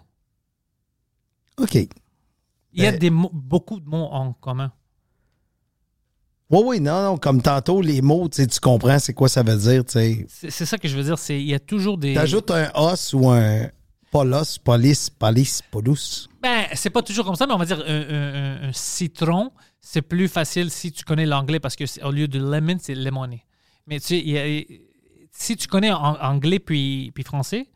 OK. 1.62 1.76
Il 1.76 2.84
y 2.84 2.86
a 2.86 2.92
Ben- 2.92 3.00
des 3.00 3.10
mots- 3.10 3.32
beaucoup 3.34 3.80
de 3.80 3.88
mots 3.90 4.08
en 4.12 4.34
commun. 4.34 4.72
Oui, 6.52 6.62
oui, 6.66 6.80
non, 6.80 7.04
non. 7.04 7.18
Comme 7.18 7.42
tantôt, 7.42 7.82
les 7.82 8.02
mots, 8.02 8.28
tu 8.28 8.46
comprends 8.62 8.98
c'est 9.00 9.14
quoi 9.14 9.30
ça 9.30 9.44
veut 9.44 9.56
dire, 9.58 9.86
tu 9.86 9.92
sais. 9.94 10.26
C'est 10.28 10.50
c'est 10.50 10.66
ça 10.66 10.78
que 10.78 10.88
je 10.88 10.98
veux 10.98 11.04
dire. 11.04 11.20
C'est 11.20 11.40
il 11.40 11.48
y 11.48 11.54
a 11.54 11.60
toujours 11.60 11.98
des. 11.98 12.14
T'ajoutes 12.16 12.50
un 12.52 12.72
os 12.74 13.14
ou 13.14 13.30
un 13.30 13.70
polos, 14.12 14.58
police, 14.60 15.10
police, 15.10 15.62
polus. 15.72 16.28
Ben, 16.42 16.66
c'est 16.74 16.90
pas 16.90 17.02
toujours 17.02 17.26
comme 17.26 17.36
ça, 17.36 17.46
mais 17.48 17.54
on 17.54 17.58
va 17.58 17.66
dire 17.66 17.80
un, 17.80 17.84
un- 18.02 18.34
un- 18.66 18.70
un 18.70 18.74
citron, 18.74 19.52
c'est 19.80 20.02
plus 20.02 20.28
facile 20.28 20.70
si 20.72 20.92
tu 20.92 21.04
connais 21.04 21.26
l'anglais 21.26 21.60
parce 21.60 21.76
que 21.76 21.86
c'est- 21.86 22.04
au 22.04 22.12
lieu 22.12 22.28
de 22.28 22.40
lemon, 22.40 22.78
c'est 22.80 22.96
lemoné. 22.96 23.46
Mais 23.88 24.00
tu 24.00 24.08
sais, 24.08 24.20
il 24.20 24.30
y 24.30 24.38
a- 24.38 24.80
si 25.32 25.56
tu 25.56 25.68
connais 25.68 25.92
en- 25.92 26.20
anglais 26.22 26.60
puis, 26.60 27.12
puis 27.14 27.24
français, 27.24 27.68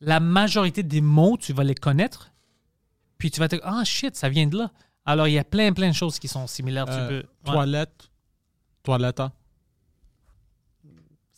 la 0.00 0.20
majorité 0.20 0.82
des 0.82 1.00
mots, 1.00 1.36
tu 1.38 1.52
vas 1.52 1.64
les 1.64 1.74
connaître, 1.74 2.30
puis 3.18 3.30
tu 3.30 3.38
vas 3.40 3.48
te 3.48 3.56
dire, 3.56 3.64
ah 3.64 3.84
shit, 3.84 4.16
ça 4.16 4.28
vient 4.28 4.46
de 4.46 4.56
là. 4.58 4.70
Alors, 5.04 5.26
il 5.28 5.32
y 5.34 5.38
a 5.38 5.44
plein, 5.44 5.72
plein 5.72 5.88
de 5.90 5.94
choses 5.94 6.18
qui 6.18 6.28
sont 6.28 6.46
similaires. 6.46 6.86
Euh, 6.88 7.02
tu 7.02 7.08
peux. 7.08 7.28
ouais. 7.50 7.54
Toilette. 7.56 8.10
Toiletta. 8.82 9.32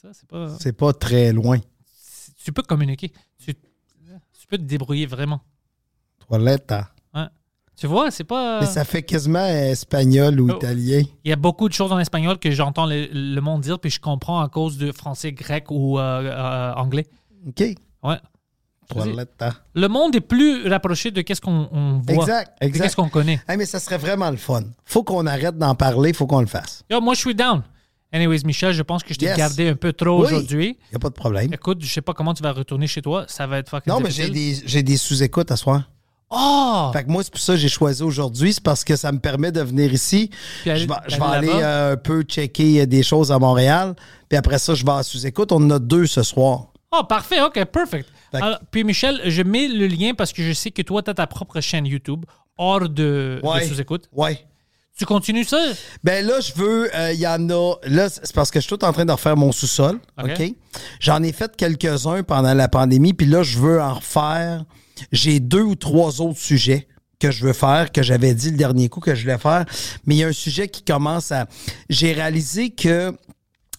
Ça, 0.00 0.08
c'est 0.12 0.28
pas. 0.28 0.48
C'est 0.60 0.72
pas 0.72 0.92
très 0.92 1.32
loin. 1.32 1.58
Tu 2.42 2.52
peux 2.52 2.62
communiquer. 2.62 3.10
Tu 3.38 3.54
peux 4.56 4.62
te 4.62 4.68
débrouiller 4.68 5.06
vraiment. 5.06 5.40
Toilette. 6.28 6.72
hein. 6.72 6.86
Ouais. 7.14 7.26
Tu 7.76 7.86
vois, 7.86 8.10
c'est 8.10 8.24
pas. 8.24 8.60
Mais 8.60 8.66
ça 8.66 8.84
fait 8.84 9.02
quasiment 9.02 9.44
espagnol 9.46 10.40
ou 10.40 10.50
Oh. 10.52 10.56
italien. 10.56 11.02
Il 11.24 11.28
y 11.30 11.32
a 11.32 11.36
beaucoup 11.36 11.68
de 11.68 11.74
choses 11.74 11.92
en 11.92 11.98
espagnol 11.98 12.38
que 12.38 12.50
j'entends 12.50 12.86
le, 12.86 13.06
le 13.12 13.40
monde 13.40 13.62
dire, 13.62 13.78
puis 13.78 13.90
je 13.90 14.00
comprends 14.00 14.40
à 14.40 14.48
cause 14.48 14.78
de 14.78 14.92
français, 14.92 15.32
grec 15.32 15.70
ou 15.70 15.98
euh, 15.98 16.22
euh, 16.22 16.72
anglais. 16.74 17.06
OK. 17.48 17.62
Ouais. 18.02 18.16
Toilette. 18.88 19.40
hein. 19.40 19.52
Le 19.74 19.88
monde 19.88 20.14
est 20.14 20.20
plus 20.20 20.68
rapproché 20.68 21.10
de 21.10 21.22
qu'est-ce 21.22 21.40
qu'on 21.40 21.68
on 21.72 22.02
voit. 22.06 22.14
Exact, 22.14 22.52
exact. 22.60 22.84
Qu'est-ce 22.84 22.96
qu'on 22.96 23.08
connaît. 23.08 23.40
Hey, 23.48 23.56
mais 23.56 23.64
ça 23.64 23.80
serait 23.80 23.96
vraiment 23.98 24.30
le 24.30 24.36
fun. 24.36 24.62
Faut 24.84 25.02
qu'on 25.02 25.26
arrête 25.26 25.56
d'en 25.56 25.74
parler, 25.74 26.12
faut 26.12 26.26
qu'on 26.26 26.40
le 26.42 26.46
fasse. 26.46 26.84
Yo, 26.90 27.00
moi, 27.00 27.14
je 27.14 27.20
suis 27.20 27.34
down. 27.34 27.62
Anyways, 28.14 28.42
Michel, 28.44 28.72
je 28.72 28.82
pense 28.82 29.02
que 29.02 29.12
je 29.12 29.18
t'ai 29.18 29.26
Yes. 29.26 29.36
gardé 29.36 29.68
un 29.68 29.74
peu 29.74 29.92
trop 29.92 30.20
Oui. 30.20 30.26
aujourd'hui. 30.26 30.78
Y 30.92 30.96
a 30.96 30.98
pas 31.00 31.08
de 31.08 31.14
problème. 31.14 31.52
Écoute, 31.52 31.78
je 31.82 31.92
sais 31.92 32.00
pas 32.00 32.14
comment 32.14 32.32
tu 32.32 32.44
vas 32.44 32.52
retourner 32.52 32.86
chez 32.86 33.02
toi. 33.02 33.24
Ça 33.26 33.46
va 33.48 33.58
être 33.58 33.68
fucking 33.68 33.92
Non, 33.92 33.98
mais 33.98 34.10
j'ai 34.12 34.82
des, 34.82 34.96
sous-écoutes 34.96 35.50
à 35.50 35.56
soir. 35.56 35.90
Oh! 36.30 36.90
Fait 36.92 37.02
que 37.04 37.10
moi, 37.10 37.22
c'est 37.24 37.32
pour 37.32 37.40
ça 37.40 37.54
que 37.54 37.58
j'ai 37.58 37.68
choisi 37.68 38.02
aujourd'hui. 38.04 38.52
C'est 38.52 38.62
parce 38.62 38.84
que 38.84 38.94
ça 38.94 39.10
me 39.10 39.18
permet 39.18 39.50
de 39.50 39.60
venir 39.60 39.92
ici. 39.92 40.30
Puis 40.62 40.70
je 40.76 40.86
vais, 40.86 40.94
je 41.08 41.16
vais 41.16 41.22
aller 41.22 41.50
euh, 41.52 41.92
un 41.92 41.96
peu 41.96 42.22
checker 42.22 42.82
euh, 42.82 42.86
des 42.86 43.02
choses 43.02 43.30
à 43.32 43.38
Montréal. 43.38 43.94
Puis 44.28 44.36
après 44.38 44.58
ça, 44.58 44.74
je 44.74 44.84
vais 44.84 44.92
à 44.92 45.02
sous-écoute. 45.02 45.50
On 45.52 45.56
en 45.56 45.70
a 45.70 45.78
deux 45.80 46.06
ce 46.06 46.22
soir. 46.22 46.68
Oh, 46.92 47.02
parfait, 47.04 47.42
ok, 47.42 47.64
perfect. 47.66 48.08
Fait 48.30 48.38
que- 48.38 48.44
Alors, 48.44 48.58
puis 48.70 48.84
Michel, 48.84 49.20
je 49.26 49.42
mets 49.42 49.66
le 49.68 49.86
lien 49.88 50.14
parce 50.14 50.32
que 50.32 50.42
je 50.42 50.52
sais 50.52 50.70
que 50.70 50.82
toi, 50.82 51.02
tu 51.02 51.10
as 51.10 51.14
ta 51.14 51.26
propre 51.26 51.60
chaîne 51.60 51.84
YouTube 51.86 52.24
hors 52.56 52.88
de, 52.88 53.40
sous-écoute. 53.68 54.08
Ouais. 54.12 54.38
Tu 54.96 55.06
continues 55.06 55.44
ça? 55.44 55.60
Ben 56.04 56.24
là, 56.24 56.38
je 56.38 56.52
veux, 56.54 56.88
il 57.12 57.18
y 57.18 57.26
en 57.26 57.50
a. 57.50 57.74
Là, 57.84 58.08
c'est 58.08 58.32
parce 58.32 58.52
que 58.52 58.60
je 58.60 58.66
suis 58.66 58.76
tout 58.76 58.84
en 58.84 58.92
train 58.92 59.04
de 59.04 59.10
refaire 59.10 59.36
mon 59.36 59.50
sous-sol. 59.50 59.98
OK. 60.22 60.30
OK? 60.30 60.54
J'en 61.00 61.22
ai 61.22 61.32
fait 61.32 61.56
quelques-uns 61.56 62.22
pendant 62.22 62.54
la 62.54 62.68
pandémie, 62.68 63.12
puis 63.12 63.26
là, 63.26 63.42
je 63.42 63.58
veux 63.58 63.82
en 63.82 63.94
refaire. 63.94 64.64
J'ai 65.10 65.40
deux 65.40 65.62
ou 65.62 65.74
trois 65.74 66.20
autres 66.20 66.38
sujets 66.38 66.86
que 67.18 67.32
je 67.32 67.44
veux 67.44 67.52
faire, 67.52 67.90
que 67.90 68.02
j'avais 68.02 68.34
dit 68.34 68.52
le 68.52 68.56
dernier 68.56 68.88
coup 68.88 69.00
que 69.00 69.16
je 69.16 69.22
voulais 69.22 69.38
faire. 69.38 69.64
Mais 70.06 70.14
il 70.14 70.18
y 70.18 70.24
a 70.24 70.28
un 70.28 70.32
sujet 70.32 70.68
qui 70.68 70.84
commence 70.84 71.32
à. 71.32 71.46
J'ai 71.90 72.12
réalisé 72.12 72.70
que. 72.70 73.16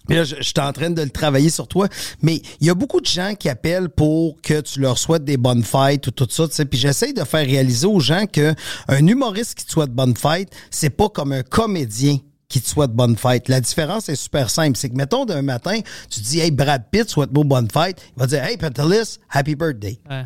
Puis 0.07 0.17
là, 0.17 0.23
je, 0.23 0.35
je 0.37 0.43
suis 0.43 0.53
en 0.59 0.71
train 0.71 0.89
de 0.89 1.01
le 1.01 1.09
travailler 1.09 1.49
sur 1.49 1.67
toi, 1.67 1.87
mais 2.21 2.41
il 2.59 2.67
y 2.67 2.69
a 2.69 2.73
beaucoup 2.73 3.01
de 3.01 3.05
gens 3.05 3.33
qui 3.35 3.49
appellent 3.49 3.89
pour 3.89 4.39
que 4.41 4.61
tu 4.61 4.79
leur 4.79 4.97
souhaites 4.97 5.23
des 5.23 5.37
bonnes 5.37 5.63
fêtes 5.63 6.07
ou 6.07 6.11
tout 6.11 6.27
ça, 6.29 6.47
tu 6.47 6.55
sais. 6.55 6.65
Puis 6.65 6.79
j'essaye 6.79 7.13
de 7.13 7.23
faire 7.23 7.45
réaliser 7.45 7.87
aux 7.87 7.99
gens 7.99 8.25
que 8.31 8.53
un 8.87 9.07
humoriste 9.07 9.55
qui 9.55 9.65
te 9.65 9.71
souhaite 9.71 9.91
bonne 9.91 10.15
fête, 10.15 10.49
c'est 10.71 10.89
pas 10.89 11.09
comme 11.09 11.31
un 11.31 11.43
comédien 11.43 12.17
qui 12.47 12.61
te 12.61 12.69
souhaite 12.69 12.91
bonne 12.91 13.17
fête. 13.17 13.49
La 13.49 13.59
différence 13.59 14.07
est 14.09 14.15
super 14.15 14.49
simple. 14.49 14.77
C'est 14.77 14.89
que, 14.89 14.95
mettons, 14.95 15.25
d'un 15.25 15.41
matin, 15.41 15.79
tu 16.09 16.19
dis, 16.21 16.39
hey, 16.39 16.51
Brad 16.51 16.85
Pitt, 16.91 17.09
souhaite-moi 17.09 17.43
bonne 17.43 17.69
fête. 17.69 18.01
Il 18.15 18.19
va 18.19 18.27
dire, 18.27 18.43
hey, 18.43 18.57
Pantelis, 18.57 19.17
happy 19.29 19.55
birthday. 19.55 19.99
Ouais. 20.09 20.25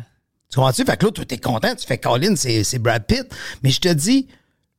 Tu 0.50 0.56
comprends-tu? 0.56 0.84
Fait 0.84 0.96
que 0.96 1.06
là, 1.06 1.12
toi, 1.12 1.24
t'es 1.24 1.38
content, 1.38 1.74
tu 1.74 1.86
fais 1.86 1.98
Colin, 1.98 2.34
c'est 2.36 2.64
c'est 2.64 2.78
Brad 2.78 3.04
Pitt. 3.06 3.24
Mais 3.62 3.70
je 3.70 3.80
te 3.80 3.88
dis, 3.88 4.26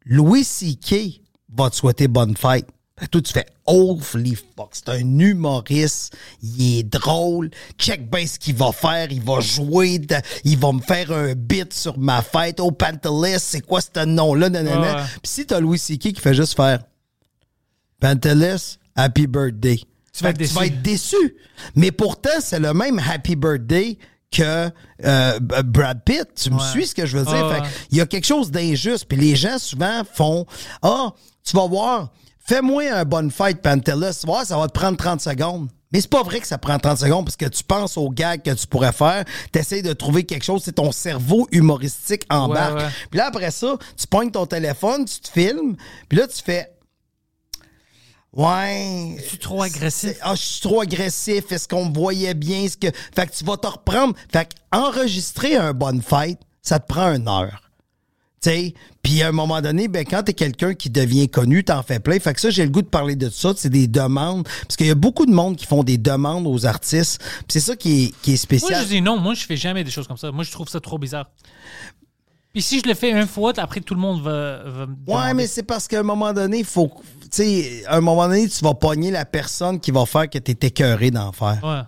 Louis 0.06 0.44
C.K. 0.44 1.22
va 1.56 1.70
te 1.70 1.76
souhaiter 1.76 2.08
bonne 2.08 2.36
fête. 2.36 2.68
Toi, 3.10 3.22
tu 3.22 3.34
fais 3.34 3.46
Holy 3.66 4.36
fuck, 4.36 4.70
c'est 4.74 4.90
un 4.90 5.00
humoriste, 5.20 6.16
il 6.44 6.80
est 6.80 6.84
drôle, 6.84 7.50
check 7.78 8.10
bien 8.12 8.28
ce 8.28 8.38
qu'il 8.38 8.56
va 8.56 8.72
faire, 8.72 9.12
il 9.12 9.22
va 9.22 9.40
jouer, 9.40 9.98
de- 10.00 10.16
il 10.44 10.58
va 10.58 10.72
me 10.72 10.82
faire 10.82 11.12
un 11.12 11.34
bit 11.34 11.74
sur 11.74 11.98
ma 11.98 12.22
fête. 12.22 12.60
Oh, 12.60 12.72
Pantelis, 12.72 13.40
c'est 13.40 13.62
quoi 13.62 13.82
ce 13.82 14.06
nom-là? 14.06 14.50
nanana. 14.50 14.80
Ouais, 14.82 14.88
ouais. 15.02 15.06
Puis 15.24 15.32
si 15.32 15.46
t'as 15.46 15.60
Louis 15.60 15.80
C.K. 15.80 16.14
qui 16.14 16.22
fait 16.22 16.34
juste 16.36 16.56
faire 16.56 16.84
Pantelis, 18.00 18.78
happy 18.96 19.28
birthday. 19.28 19.80
Tu 20.14 20.24
vas 20.24 20.30
être 20.32 20.38
déçu. 20.38 20.54
tu 20.54 20.60
vas 20.60 20.66
être 20.66 20.82
déçu. 20.82 21.36
Mais 21.76 21.92
pourtant, 21.92 22.30
c'est 22.42 22.60
le 22.60 22.74
même 22.74 23.00
happy 23.00 23.36
birthday 23.36 23.98
que 24.32 24.70
euh, 25.06 25.40
Brad 25.40 26.04
Pitt. 26.04 26.26
Tu 26.36 26.50
me 26.52 26.58
Ouais. 26.58 26.72
suis 26.72 26.88
ce 26.88 26.96
que 26.96 27.06
je 27.06 27.18
veux 27.18 27.26
dire? 27.26 27.46
Ah, 27.52 27.64
Fait 27.64 27.70
il 27.92 27.98
y 27.98 28.02
a 28.02 28.06
quelque 28.06 28.26
chose 28.26 28.52
d'injuste. 28.52 29.06
Puis 29.08 29.18
les 29.18 29.36
gens 29.36 29.58
souvent 29.60 30.02
font 30.12 30.46
Ah, 30.82 31.14
tu 31.44 31.56
vas 31.56 31.68
voir, 31.68 32.12
fais-moi 32.46 32.92
un 32.92 33.06
bonne 33.06 33.32
fête, 33.32 33.62
Pantelis. 33.62 34.22
Voir, 34.26 34.46
ça 34.46 34.58
va 34.58 34.68
te 34.68 34.74
prendre 34.74 34.98
30 34.98 35.22
secondes. 35.22 35.70
Mais 35.92 36.00
c'est 36.00 36.10
pas 36.10 36.24
vrai 36.24 36.40
que 36.40 36.48
ça 36.48 36.58
prend 36.58 36.80
30 36.80 37.00
secondes 37.00 37.26
parce 37.26 37.36
que 37.36 37.48
tu 37.48 37.64
penses 37.64 37.98
aux 37.98 38.10
gags 38.10 38.42
que 38.42 38.52
tu 38.52 38.66
pourrais 38.66 38.94
faire, 38.94 39.26
tu 39.52 39.60
essaies 39.60 39.82
de 39.82 39.92
trouver 39.92 40.24
quelque 40.24 40.46
chose, 40.46 40.62
c'est 40.64 40.74
ton 40.74 40.92
cerveau 40.94 41.48
humoristique 41.52 42.24
embarque. 42.30 42.78
Ouais, 42.78 42.84
ouais. 42.84 42.90
Puis 43.10 43.18
là, 43.18 43.28
après 43.28 43.52
ça, 43.52 43.76
tu 43.98 44.08
pognes 44.08 44.32
ton 44.32 44.46
téléphone, 44.46 45.04
tu 45.04 45.20
te 45.20 45.28
filmes, 45.28 45.76
puis 46.08 46.18
là, 46.18 46.28
tu 46.28 46.42
fais 46.42 46.72
Ouais. 48.34 49.18
Es-tu 49.18 49.38
trop 49.40 49.62
agressif? 49.62 50.18
Ah, 50.22 50.36
je 50.36 50.42
suis 50.42 50.62
trop 50.62 50.82
agressif. 50.82 51.52
Est-ce 51.52 51.68
qu'on 51.68 51.86
me 51.86 51.94
voyait 51.94 52.34
bien? 52.34 52.62
Est-ce 52.62 52.78
que... 52.78 52.88
Fait 53.14 53.28
que 53.28 53.36
tu 53.36 53.44
vas 53.44 53.58
te 53.58 53.68
reprendre. 53.68 54.16
Fait 54.32 54.46
que 54.46 54.78
enregistrer 54.78 55.58
un 55.58 55.74
bonne 55.74 56.02
fête, 56.02 56.40
ça 56.62 56.80
te 56.80 56.88
prend 56.88 57.14
une 57.14 57.28
heure. 57.28 57.61
Tu 58.44 58.50
sais, 58.50 58.74
puis 59.04 59.22
à 59.22 59.28
un 59.28 59.32
moment 59.32 59.62
donné, 59.62 59.88
ben, 59.88 60.04
quand 60.04 60.24
t'es 60.24 60.34
quelqu'un 60.34 60.74
qui 60.74 60.90
devient 60.90 61.30
connu, 61.30 61.64
t'en 61.64 61.84
fais 61.84 62.00
plein. 62.00 62.20
Fait 62.20 62.34
que 62.34 62.42
ça, 62.42 62.50
j'ai 62.50 62.64
le 62.64 62.72
goût 62.72 62.82
de 62.82 62.88
parler 62.88 63.16
de 63.16 63.30
ça. 63.30 63.54
C'est 63.56 63.70
des 63.70 63.88
demandes. 63.88 64.48
Parce 64.64 64.76
qu'il 64.78 64.88
y 64.88 64.92
a 64.92 64.96
beaucoup 64.96 65.28
de 65.28 65.32
monde 65.32 65.56
qui 65.58 65.68
font 65.68 65.84
des 65.84 66.00
demandes 66.00 66.48
aux 66.48 66.66
artistes. 66.66 67.20
Puis 67.22 67.46
c'est 67.50 67.60
ça 67.60 67.76
qui 67.76 68.06
est, 68.06 68.22
qui 68.24 68.32
est 68.32 68.34
Moi, 68.34 68.38
spécial. 68.60 68.84
je 68.84 68.88
dis 68.90 69.02
non. 69.02 69.18
Moi, 69.18 69.36
je 69.36 69.46
fais 69.46 69.58
jamais 69.58 69.84
des 69.84 69.92
choses 69.92 70.08
comme 70.08 70.18
ça. 70.18 70.32
Moi, 70.32 70.44
je 70.44 70.52
trouve 70.52 70.68
ça 70.68 70.80
trop 70.80 70.98
bizarre. 70.98 71.30
Puis 72.52 72.64
si 72.64 72.80
je 72.80 72.88
le 72.88 72.96
fais 72.96 73.12
une 73.12 73.28
fois, 73.28 73.54
après, 73.58 73.80
tout 73.80 73.94
le 73.94 74.02
monde 74.02 74.22
va, 74.24 74.64
va 74.66 74.86
me 74.88 74.96
Ouais, 75.08 75.34
mais 75.36 75.46
c'est 75.48 75.64
parce 75.64 75.88
qu'à 75.88 76.00
un 76.00 76.04
moment 76.04 76.34
donné, 76.34 76.60
il 76.60 76.66
faut. 76.66 76.92
Tu 77.22 77.28
sais, 77.32 77.84
à 77.86 77.98
un 77.98 78.02
moment 78.02 78.28
donné, 78.28 78.50
tu 78.50 78.64
vas 78.64 78.74
pogner 78.74 79.12
la 79.12 79.24
personne 79.24 79.80
qui 79.80 79.92
va 79.92 80.06
faire 80.06 80.30
que 80.30 80.40
t'es 80.40 80.68
écœuré 80.68 81.12
d'en 81.12 81.32
faire. 81.32 81.60
Ouais. 81.64 81.82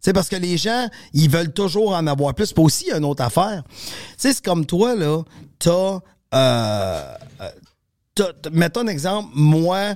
C'est 0.00 0.12
parce 0.12 0.28
que 0.28 0.36
les 0.36 0.56
gens, 0.56 0.88
ils 1.12 1.28
veulent 1.30 1.52
toujours 1.52 1.94
en 1.94 2.06
avoir 2.06 2.34
plus. 2.34 2.52
Puis 2.52 2.64
aussi, 2.64 2.84
il 2.86 2.88
y 2.88 2.92
a 2.92 2.98
une 2.98 3.04
autre 3.04 3.22
affaire. 3.22 3.62
Tu 3.68 3.84
sais, 4.16 4.32
c'est 4.32 4.44
comme 4.44 4.64
toi, 4.66 4.96
là, 4.96 5.22
t'as... 5.62 6.00
Euh, 6.34 7.14
euh, 7.40 8.32
mettons 8.52 8.80
un 8.80 8.86
exemple, 8.88 9.30
moi, 9.34 9.94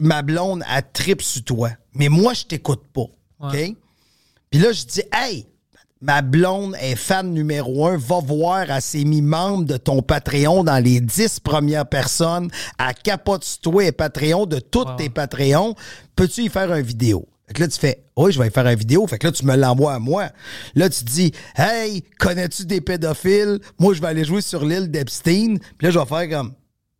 ma 0.00 0.22
blonde, 0.22 0.62
elle 0.74 0.82
tripe 0.92 1.22
sur 1.22 1.44
toi. 1.44 1.70
Mais 1.94 2.08
moi, 2.08 2.34
je 2.34 2.44
t'écoute 2.44 2.82
pas. 2.92 3.06
Ouais. 3.40 3.70
OK? 3.70 3.76
Puis 4.50 4.60
là, 4.60 4.72
je 4.72 4.84
dis, 4.84 5.02
hey, 5.12 5.46
ma 6.00 6.22
blonde 6.22 6.74
est 6.80 6.96
fan 6.96 7.30
numéro 7.32 7.86
un, 7.86 7.96
va 7.98 8.20
voir, 8.20 8.70
elle 8.70 8.80
s'est 8.82 9.04
mis 9.04 9.20
membre 9.20 9.64
de 9.64 9.76
ton 9.76 10.00
Patreon 10.00 10.64
dans 10.64 10.82
les 10.82 11.00
dix 11.00 11.40
premières 11.40 11.86
personnes. 11.86 12.50
Elle 12.78 12.94
capote 12.94 13.44
sur 13.44 13.60
toi 13.60 13.84
et 13.84 13.92
Patreon 13.92 14.46
de 14.46 14.58
tous 14.60 14.84
Wow. 14.84 14.96
tes 14.96 15.10
Patreons. 15.10 15.74
Peux-tu 16.16 16.44
y 16.44 16.48
faire 16.48 16.72
une 16.74 16.82
vidéo? 16.84 17.26
Fait 17.48 17.54
que 17.54 17.60
là, 17.62 17.68
tu 17.68 17.78
fais, 17.78 18.04
oui, 18.16 18.30
je 18.30 18.38
vais 18.38 18.50
faire 18.50 18.66
une 18.66 18.78
vidéo. 18.78 19.06
Fait 19.06 19.18
que 19.18 19.26
là, 19.26 19.32
tu 19.32 19.44
me 19.46 19.56
l'envoies 19.56 19.94
à 19.94 19.98
moi. 19.98 20.28
Là, 20.74 20.90
tu 20.90 21.02
dis, 21.04 21.32
hey, 21.56 22.02
connais-tu 22.18 22.66
des 22.66 22.82
pédophiles? 22.82 23.58
Moi, 23.78 23.94
je 23.94 24.02
vais 24.02 24.08
aller 24.08 24.24
jouer 24.24 24.42
sur 24.42 24.64
l'île 24.66 24.90
d'Epstein. 24.90 25.56
Puis 25.78 25.86
là, 25.86 25.90
je 25.90 25.98
vais 25.98 26.04
faire 26.04 26.28
comme, 26.38 26.52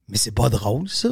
mais 0.08 0.16
c'est 0.16 0.30
pas 0.32 0.48
drôle, 0.48 0.88
ça. 0.88 1.10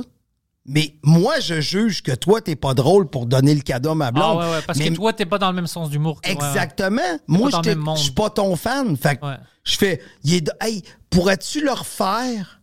Mais 0.65 0.97
moi, 1.03 1.39
je 1.39 1.61
juge 1.61 2.03
que 2.03 2.13
toi, 2.13 2.41
t'es 2.41 2.57
pas 2.57 2.73
drôle 2.75 3.09
pour 3.09 3.27
donner 3.27 3.55
le 3.55 3.61
cadeau 3.61 3.91
à 3.91 3.95
ma 3.95 4.07
Ah 4.07 4.13
blonde. 4.13 4.39
ouais, 4.39 4.51
ouais. 4.53 4.63
Parce 4.67 4.79
Mais- 4.79 4.89
que 4.89 4.95
toi, 4.95 5.13
t'es 5.13 5.27
pas 5.27 5.39
dans 5.39 5.51
le 5.51 5.55
même 5.57 5.67
sens 5.67 5.91
d'humour. 5.91 6.19
ouais, 6.25 6.31
ouais. 6.31 6.35
Exactement. 6.35 7.03
Moi, 7.29 7.51
je 7.53 8.01
suis 8.03 8.11
pas 8.13 8.31
ton 8.31 8.57
fan. 8.57 8.97
Fait 8.97 9.17
que 9.17 9.27
je 9.65 9.77
fais, 9.77 10.01
hey, 10.61 10.83
pourrais-tu 11.11 11.63
le 11.63 11.73
refaire? 11.73 12.61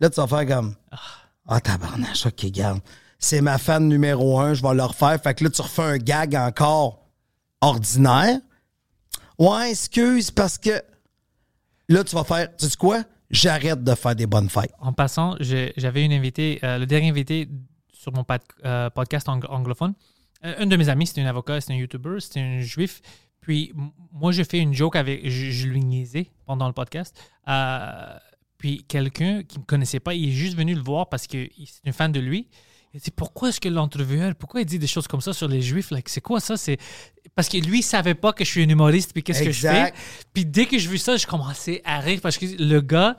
Là, 0.00 0.10
tu 0.10 0.16
vas 0.20 0.26
faire 0.26 0.46
comme, 0.46 0.74
ah, 1.46 1.60
tabarnache, 1.60 2.26
ok, 2.26 2.46
garde. 2.50 2.80
C'est 3.24 3.40
ma 3.40 3.56
fan 3.56 3.88
numéro 3.88 4.38
un, 4.38 4.52
je 4.52 4.62
vais 4.62 4.74
le 4.74 4.82
refaire. 4.82 5.18
Fait 5.18 5.32
que 5.32 5.44
là, 5.44 5.48
tu 5.48 5.62
refais 5.62 5.80
un 5.80 5.96
gag 5.96 6.34
encore 6.36 7.08
ordinaire. 7.62 8.38
Ouais, 9.38 9.70
excuse, 9.70 10.30
parce 10.30 10.58
que 10.58 10.82
là, 11.88 12.04
tu 12.04 12.14
vas 12.14 12.24
faire, 12.24 12.54
tu 12.54 12.68
sais 12.68 12.76
quoi? 12.76 13.02
J'arrête 13.30 13.82
de 13.82 13.94
faire 13.94 14.14
des 14.14 14.26
bonnes 14.26 14.50
fêtes. 14.50 14.74
En 14.78 14.92
passant, 14.92 15.36
j'avais 15.40 16.04
une 16.04 16.12
invitée, 16.12 16.58
euh, 16.64 16.76
le 16.76 16.84
dernier 16.84 17.08
invité 17.08 17.48
sur 17.94 18.12
mon 18.12 18.26
euh, 18.66 18.90
podcast 18.90 19.26
ang- 19.30 19.40
anglophone. 19.48 19.94
Euh, 20.44 20.56
un 20.58 20.66
de 20.66 20.76
mes 20.76 20.90
amis, 20.90 21.06
c'était 21.06 21.22
un 21.22 21.26
avocat, 21.26 21.62
c'était 21.62 21.72
un 21.72 21.76
YouTuber, 21.76 22.20
c'était 22.20 22.40
un 22.40 22.60
juif. 22.60 23.00
Puis 23.40 23.72
moi, 24.12 24.32
j'ai 24.32 24.44
fait 24.44 24.58
une 24.58 24.74
joke 24.74 24.96
avec, 24.96 25.26
je, 25.26 25.50
je 25.50 25.66
lui 25.66 25.80
niaisais 25.80 26.30
pendant 26.44 26.66
le 26.66 26.74
podcast. 26.74 27.18
Puis 28.58 28.84
quelqu'un 28.86 29.42
qui 29.44 29.60
me 29.60 29.64
connaissait 29.64 30.00
pas, 30.00 30.12
il 30.12 30.28
est 30.28 30.32
juste 30.32 30.58
venu 30.58 30.74
le 30.74 30.82
voir 30.82 31.08
parce 31.08 31.26
que 31.26 31.48
c'est 31.64 31.86
une 31.86 31.94
fan 31.94 32.12
de 32.12 32.20
lui. 32.20 32.48
Il 32.94 33.00
dit 33.00 33.10
pourquoi 33.10 33.48
est-ce 33.48 33.60
que 33.60 33.68
l'entrevueur, 33.68 34.36
pourquoi 34.36 34.60
il 34.60 34.66
dit 34.66 34.78
des 34.78 34.86
choses 34.86 35.08
comme 35.08 35.20
ça 35.20 35.32
sur 35.32 35.48
les 35.48 35.60
Juifs? 35.60 35.90
Like, 35.90 36.08
C'est 36.08 36.20
quoi 36.20 36.38
ça? 36.38 36.56
C'est 36.56 36.78
parce 37.34 37.48
que 37.48 37.56
lui 37.56 37.80
il 37.80 37.82
savait 37.82 38.14
pas 38.14 38.32
que 38.32 38.44
je 38.44 38.50
suis 38.50 38.62
un 38.62 38.68
humoriste 38.68 39.12
puis 39.12 39.24
qu'est-ce 39.24 39.42
que 39.42 39.50
je 39.50 39.62
fais. 39.62 39.92
Puis 40.32 40.46
dès 40.46 40.66
que 40.66 40.78
je 40.78 40.88
vis 40.88 41.00
ça, 41.00 41.16
je 41.16 41.26
commençais 41.26 41.82
à 41.84 41.98
rire 41.98 42.20
parce 42.22 42.38
que 42.38 42.46
le 42.46 42.80
gars, 42.80 43.18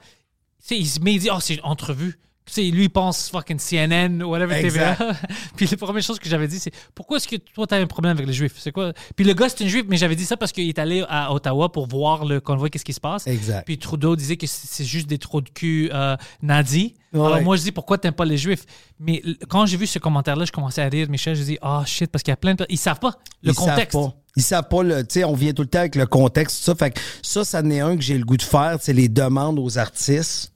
il 0.72 0.88
se 0.88 1.02
met, 1.02 1.14
il 1.14 1.20
dit 1.20 1.30
oh 1.30 1.40
c'est 1.42 1.56
une 1.56 1.64
entrevue. 1.64 2.18
Tu 2.46 2.54
sais, 2.54 2.62
lui 2.64 2.84
il 2.84 2.90
pense 2.90 3.30
fucking 3.30 3.58
CNN 3.58 4.22
ou 4.22 4.30
whatever 4.30 4.56
Exact. 4.56 4.98
TVA. 4.98 5.14
puis 5.56 5.68
la 5.70 5.78
première 5.78 6.04
chose 6.04 6.20
que 6.20 6.30
j'avais 6.30 6.48
dit 6.48 6.60
c'est 6.60 6.72
pourquoi 6.94 7.18
est-ce 7.18 7.28
que 7.28 7.38
toi 7.38 7.66
t'as 7.66 7.80
un 7.80 7.88
problème 7.88 8.12
avec 8.12 8.28
les 8.28 8.34
Juifs? 8.34 8.56
C'est 8.58 8.72
quoi? 8.72 8.94
Puis 9.16 9.26
le 9.26 9.34
gars 9.34 9.50
c'est 9.50 9.64
un 9.64 9.68
Juif, 9.68 9.86
mais 9.88 9.98
j'avais 9.98 10.16
dit 10.16 10.26
ça 10.26 10.38
parce 10.38 10.52
qu'il 10.52 10.70
est 10.70 10.78
allé 10.78 11.04
à 11.10 11.34
Ottawa 11.34 11.72
pour 11.72 11.88
voir 11.88 12.26
le 12.26 12.40
convoi, 12.40 12.70
qu'est-ce 12.70 12.86
qui 12.86 12.94
se 12.94 13.00
passe. 13.00 13.26
Exact. 13.28 13.66
Puis 13.66 13.78
Trudeau 13.80 14.16
disait 14.16 14.38
que 14.38 14.46
c'est 14.48 14.86
juste 14.86 15.08
des 15.08 15.18
trous 15.18 15.42
de 15.42 15.50
cul 15.50 15.90
euh, 15.94 16.16
nazis. 16.42 16.92
Ouais. 17.14 17.26
Alors 17.26 17.42
moi, 17.42 17.56
je 17.56 17.64
dis 17.64 17.72
pourquoi 17.72 17.98
t'aimes 17.98 18.14
pas 18.14 18.26
les 18.26 18.38
Juifs? 18.38 18.66
Mais 19.00 19.22
quand 19.50 19.66
j'ai 19.66 19.78
vu 19.78 19.88
ce 19.88 20.00
commentaire-là, 20.00 20.46
je 20.46 20.52
commençais 20.52 20.82
à 20.82 20.90
rire, 20.90 21.10
Michel. 21.10 21.36
Je 21.36 21.44
dis, 21.44 21.58
ah 21.62 21.84
shit, 21.86 22.12
parce 22.12 22.24
qu'il 22.24 22.32
y 22.32 22.34
a 22.34 22.38
plein 22.38 22.56
de. 22.56 22.66
Ils 22.70 22.78
savent 22.78 23.00
pas 23.00 23.16
le 23.42 23.52
Ils 23.52 23.56
contexte. 23.56 23.94
Savent 23.94 24.10
pas. 24.12 24.16
Ils 24.36 24.44
savent 24.44 24.68
pas 24.68 24.84
le. 24.84 25.02
Tu 25.08 25.14
sais, 25.14 25.24
on 25.24 25.34
vient 25.34 25.54
tout 25.54 25.62
le 25.62 25.68
temps 25.68 25.80
avec 25.80 25.96
le 25.96 26.06
contexte, 26.06 26.58
tout 26.58 26.64
ça. 26.64 26.76
Fait 26.76 26.92
que 26.92 27.00
ça, 27.22 27.46
ça 27.46 27.62
n'est 27.62 27.80
un 27.80 27.96
que 27.96 28.02
j'ai 28.02 28.18
le 28.18 28.26
goût 28.26 28.38
de 28.38 28.42
faire, 28.42 28.78
c'est 28.82 28.94
les 28.94 29.08
demandes 29.08 29.60
aux 29.60 29.78
artistes. 29.78 30.52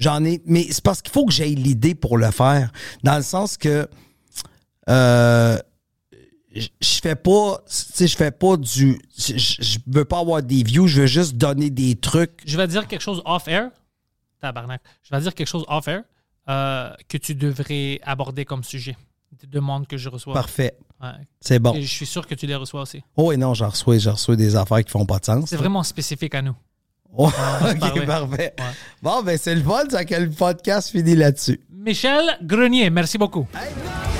J'en 0.00 0.24
ai. 0.24 0.42
Mais 0.46 0.66
c'est 0.70 0.82
parce 0.82 1.02
qu'il 1.02 1.12
faut 1.12 1.26
que 1.26 1.32
j'aie 1.32 1.50
l'idée 1.50 1.94
pour 1.94 2.18
le 2.18 2.30
faire. 2.30 2.72
Dans 3.04 3.16
le 3.16 3.22
sens 3.22 3.56
que. 3.56 3.86
Euh, 4.88 5.58
je 6.52 7.00
fais 7.00 7.14
pas. 7.14 7.58
Tu 7.58 7.74
sais, 7.74 8.08
je 8.08 8.16
fais 8.16 8.32
pas 8.32 8.56
du. 8.56 8.98
Je 9.16 9.78
veux 9.86 10.04
pas 10.04 10.18
avoir 10.18 10.42
des 10.42 10.64
views, 10.64 10.88
je 10.88 11.02
veux 11.02 11.06
juste 11.06 11.36
donner 11.36 11.70
des 11.70 11.94
trucs. 11.94 12.40
Je 12.44 12.56
vais 12.56 12.66
dire 12.66 12.88
quelque 12.88 13.02
chose 13.02 13.22
off-air. 13.24 13.70
Tabarnak. 14.40 14.80
Je 15.02 15.14
vais 15.14 15.20
dire 15.20 15.34
quelque 15.34 15.46
chose 15.46 15.64
off-air 15.68 16.02
euh, 16.48 16.90
que 17.08 17.18
tu 17.18 17.34
devrais 17.34 18.00
aborder 18.02 18.44
comme 18.44 18.64
sujet. 18.64 18.96
Des 19.38 19.46
demandes 19.46 19.86
que 19.86 19.96
je 19.96 20.08
reçois. 20.08 20.34
Parfait. 20.34 20.76
Ouais. 21.00 21.10
C'est 21.40 21.60
bon. 21.60 21.74
Et 21.74 21.82
je 21.82 21.88
suis 21.88 22.06
sûr 22.06 22.26
que 22.26 22.34
tu 22.34 22.46
les 22.46 22.56
reçois 22.56 22.82
aussi. 22.82 23.02
Oh, 23.16 23.30
et 23.30 23.36
non, 23.36 23.54
j'en 23.54 23.68
reçois, 23.68 23.98
j'en 23.98 24.12
reçois 24.12 24.34
des 24.34 24.56
affaires 24.56 24.82
qui 24.82 24.90
font 24.90 25.06
pas 25.06 25.18
de 25.18 25.24
sens. 25.26 25.44
C'est 25.48 25.56
vraiment 25.56 25.84
spécifique 25.84 26.34
à 26.34 26.42
nous. 26.42 26.56
Oh, 27.16 27.28
se 27.28 27.72
ok, 27.74 27.78
parler. 27.80 28.06
parfait. 28.06 28.54
Ouais. 28.58 28.64
Bon, 29.02 29.22
ben, 29.22 29.36
c'est 29.40 29.54
le 29.54 29.62
fun, 29.62 29.82
ça 29.90 30.04
que 30.04 30.14
le 30.14 30.30
podcast 30.30 30.90
finit 30.90 31.16
là-dessus. 31.16 31.60
Michel 31.72 32.38
Grenier, 32.42 32.90
merci 32.90 33.18
beaucoup. 33.18 33.46
We've 33.54 34.19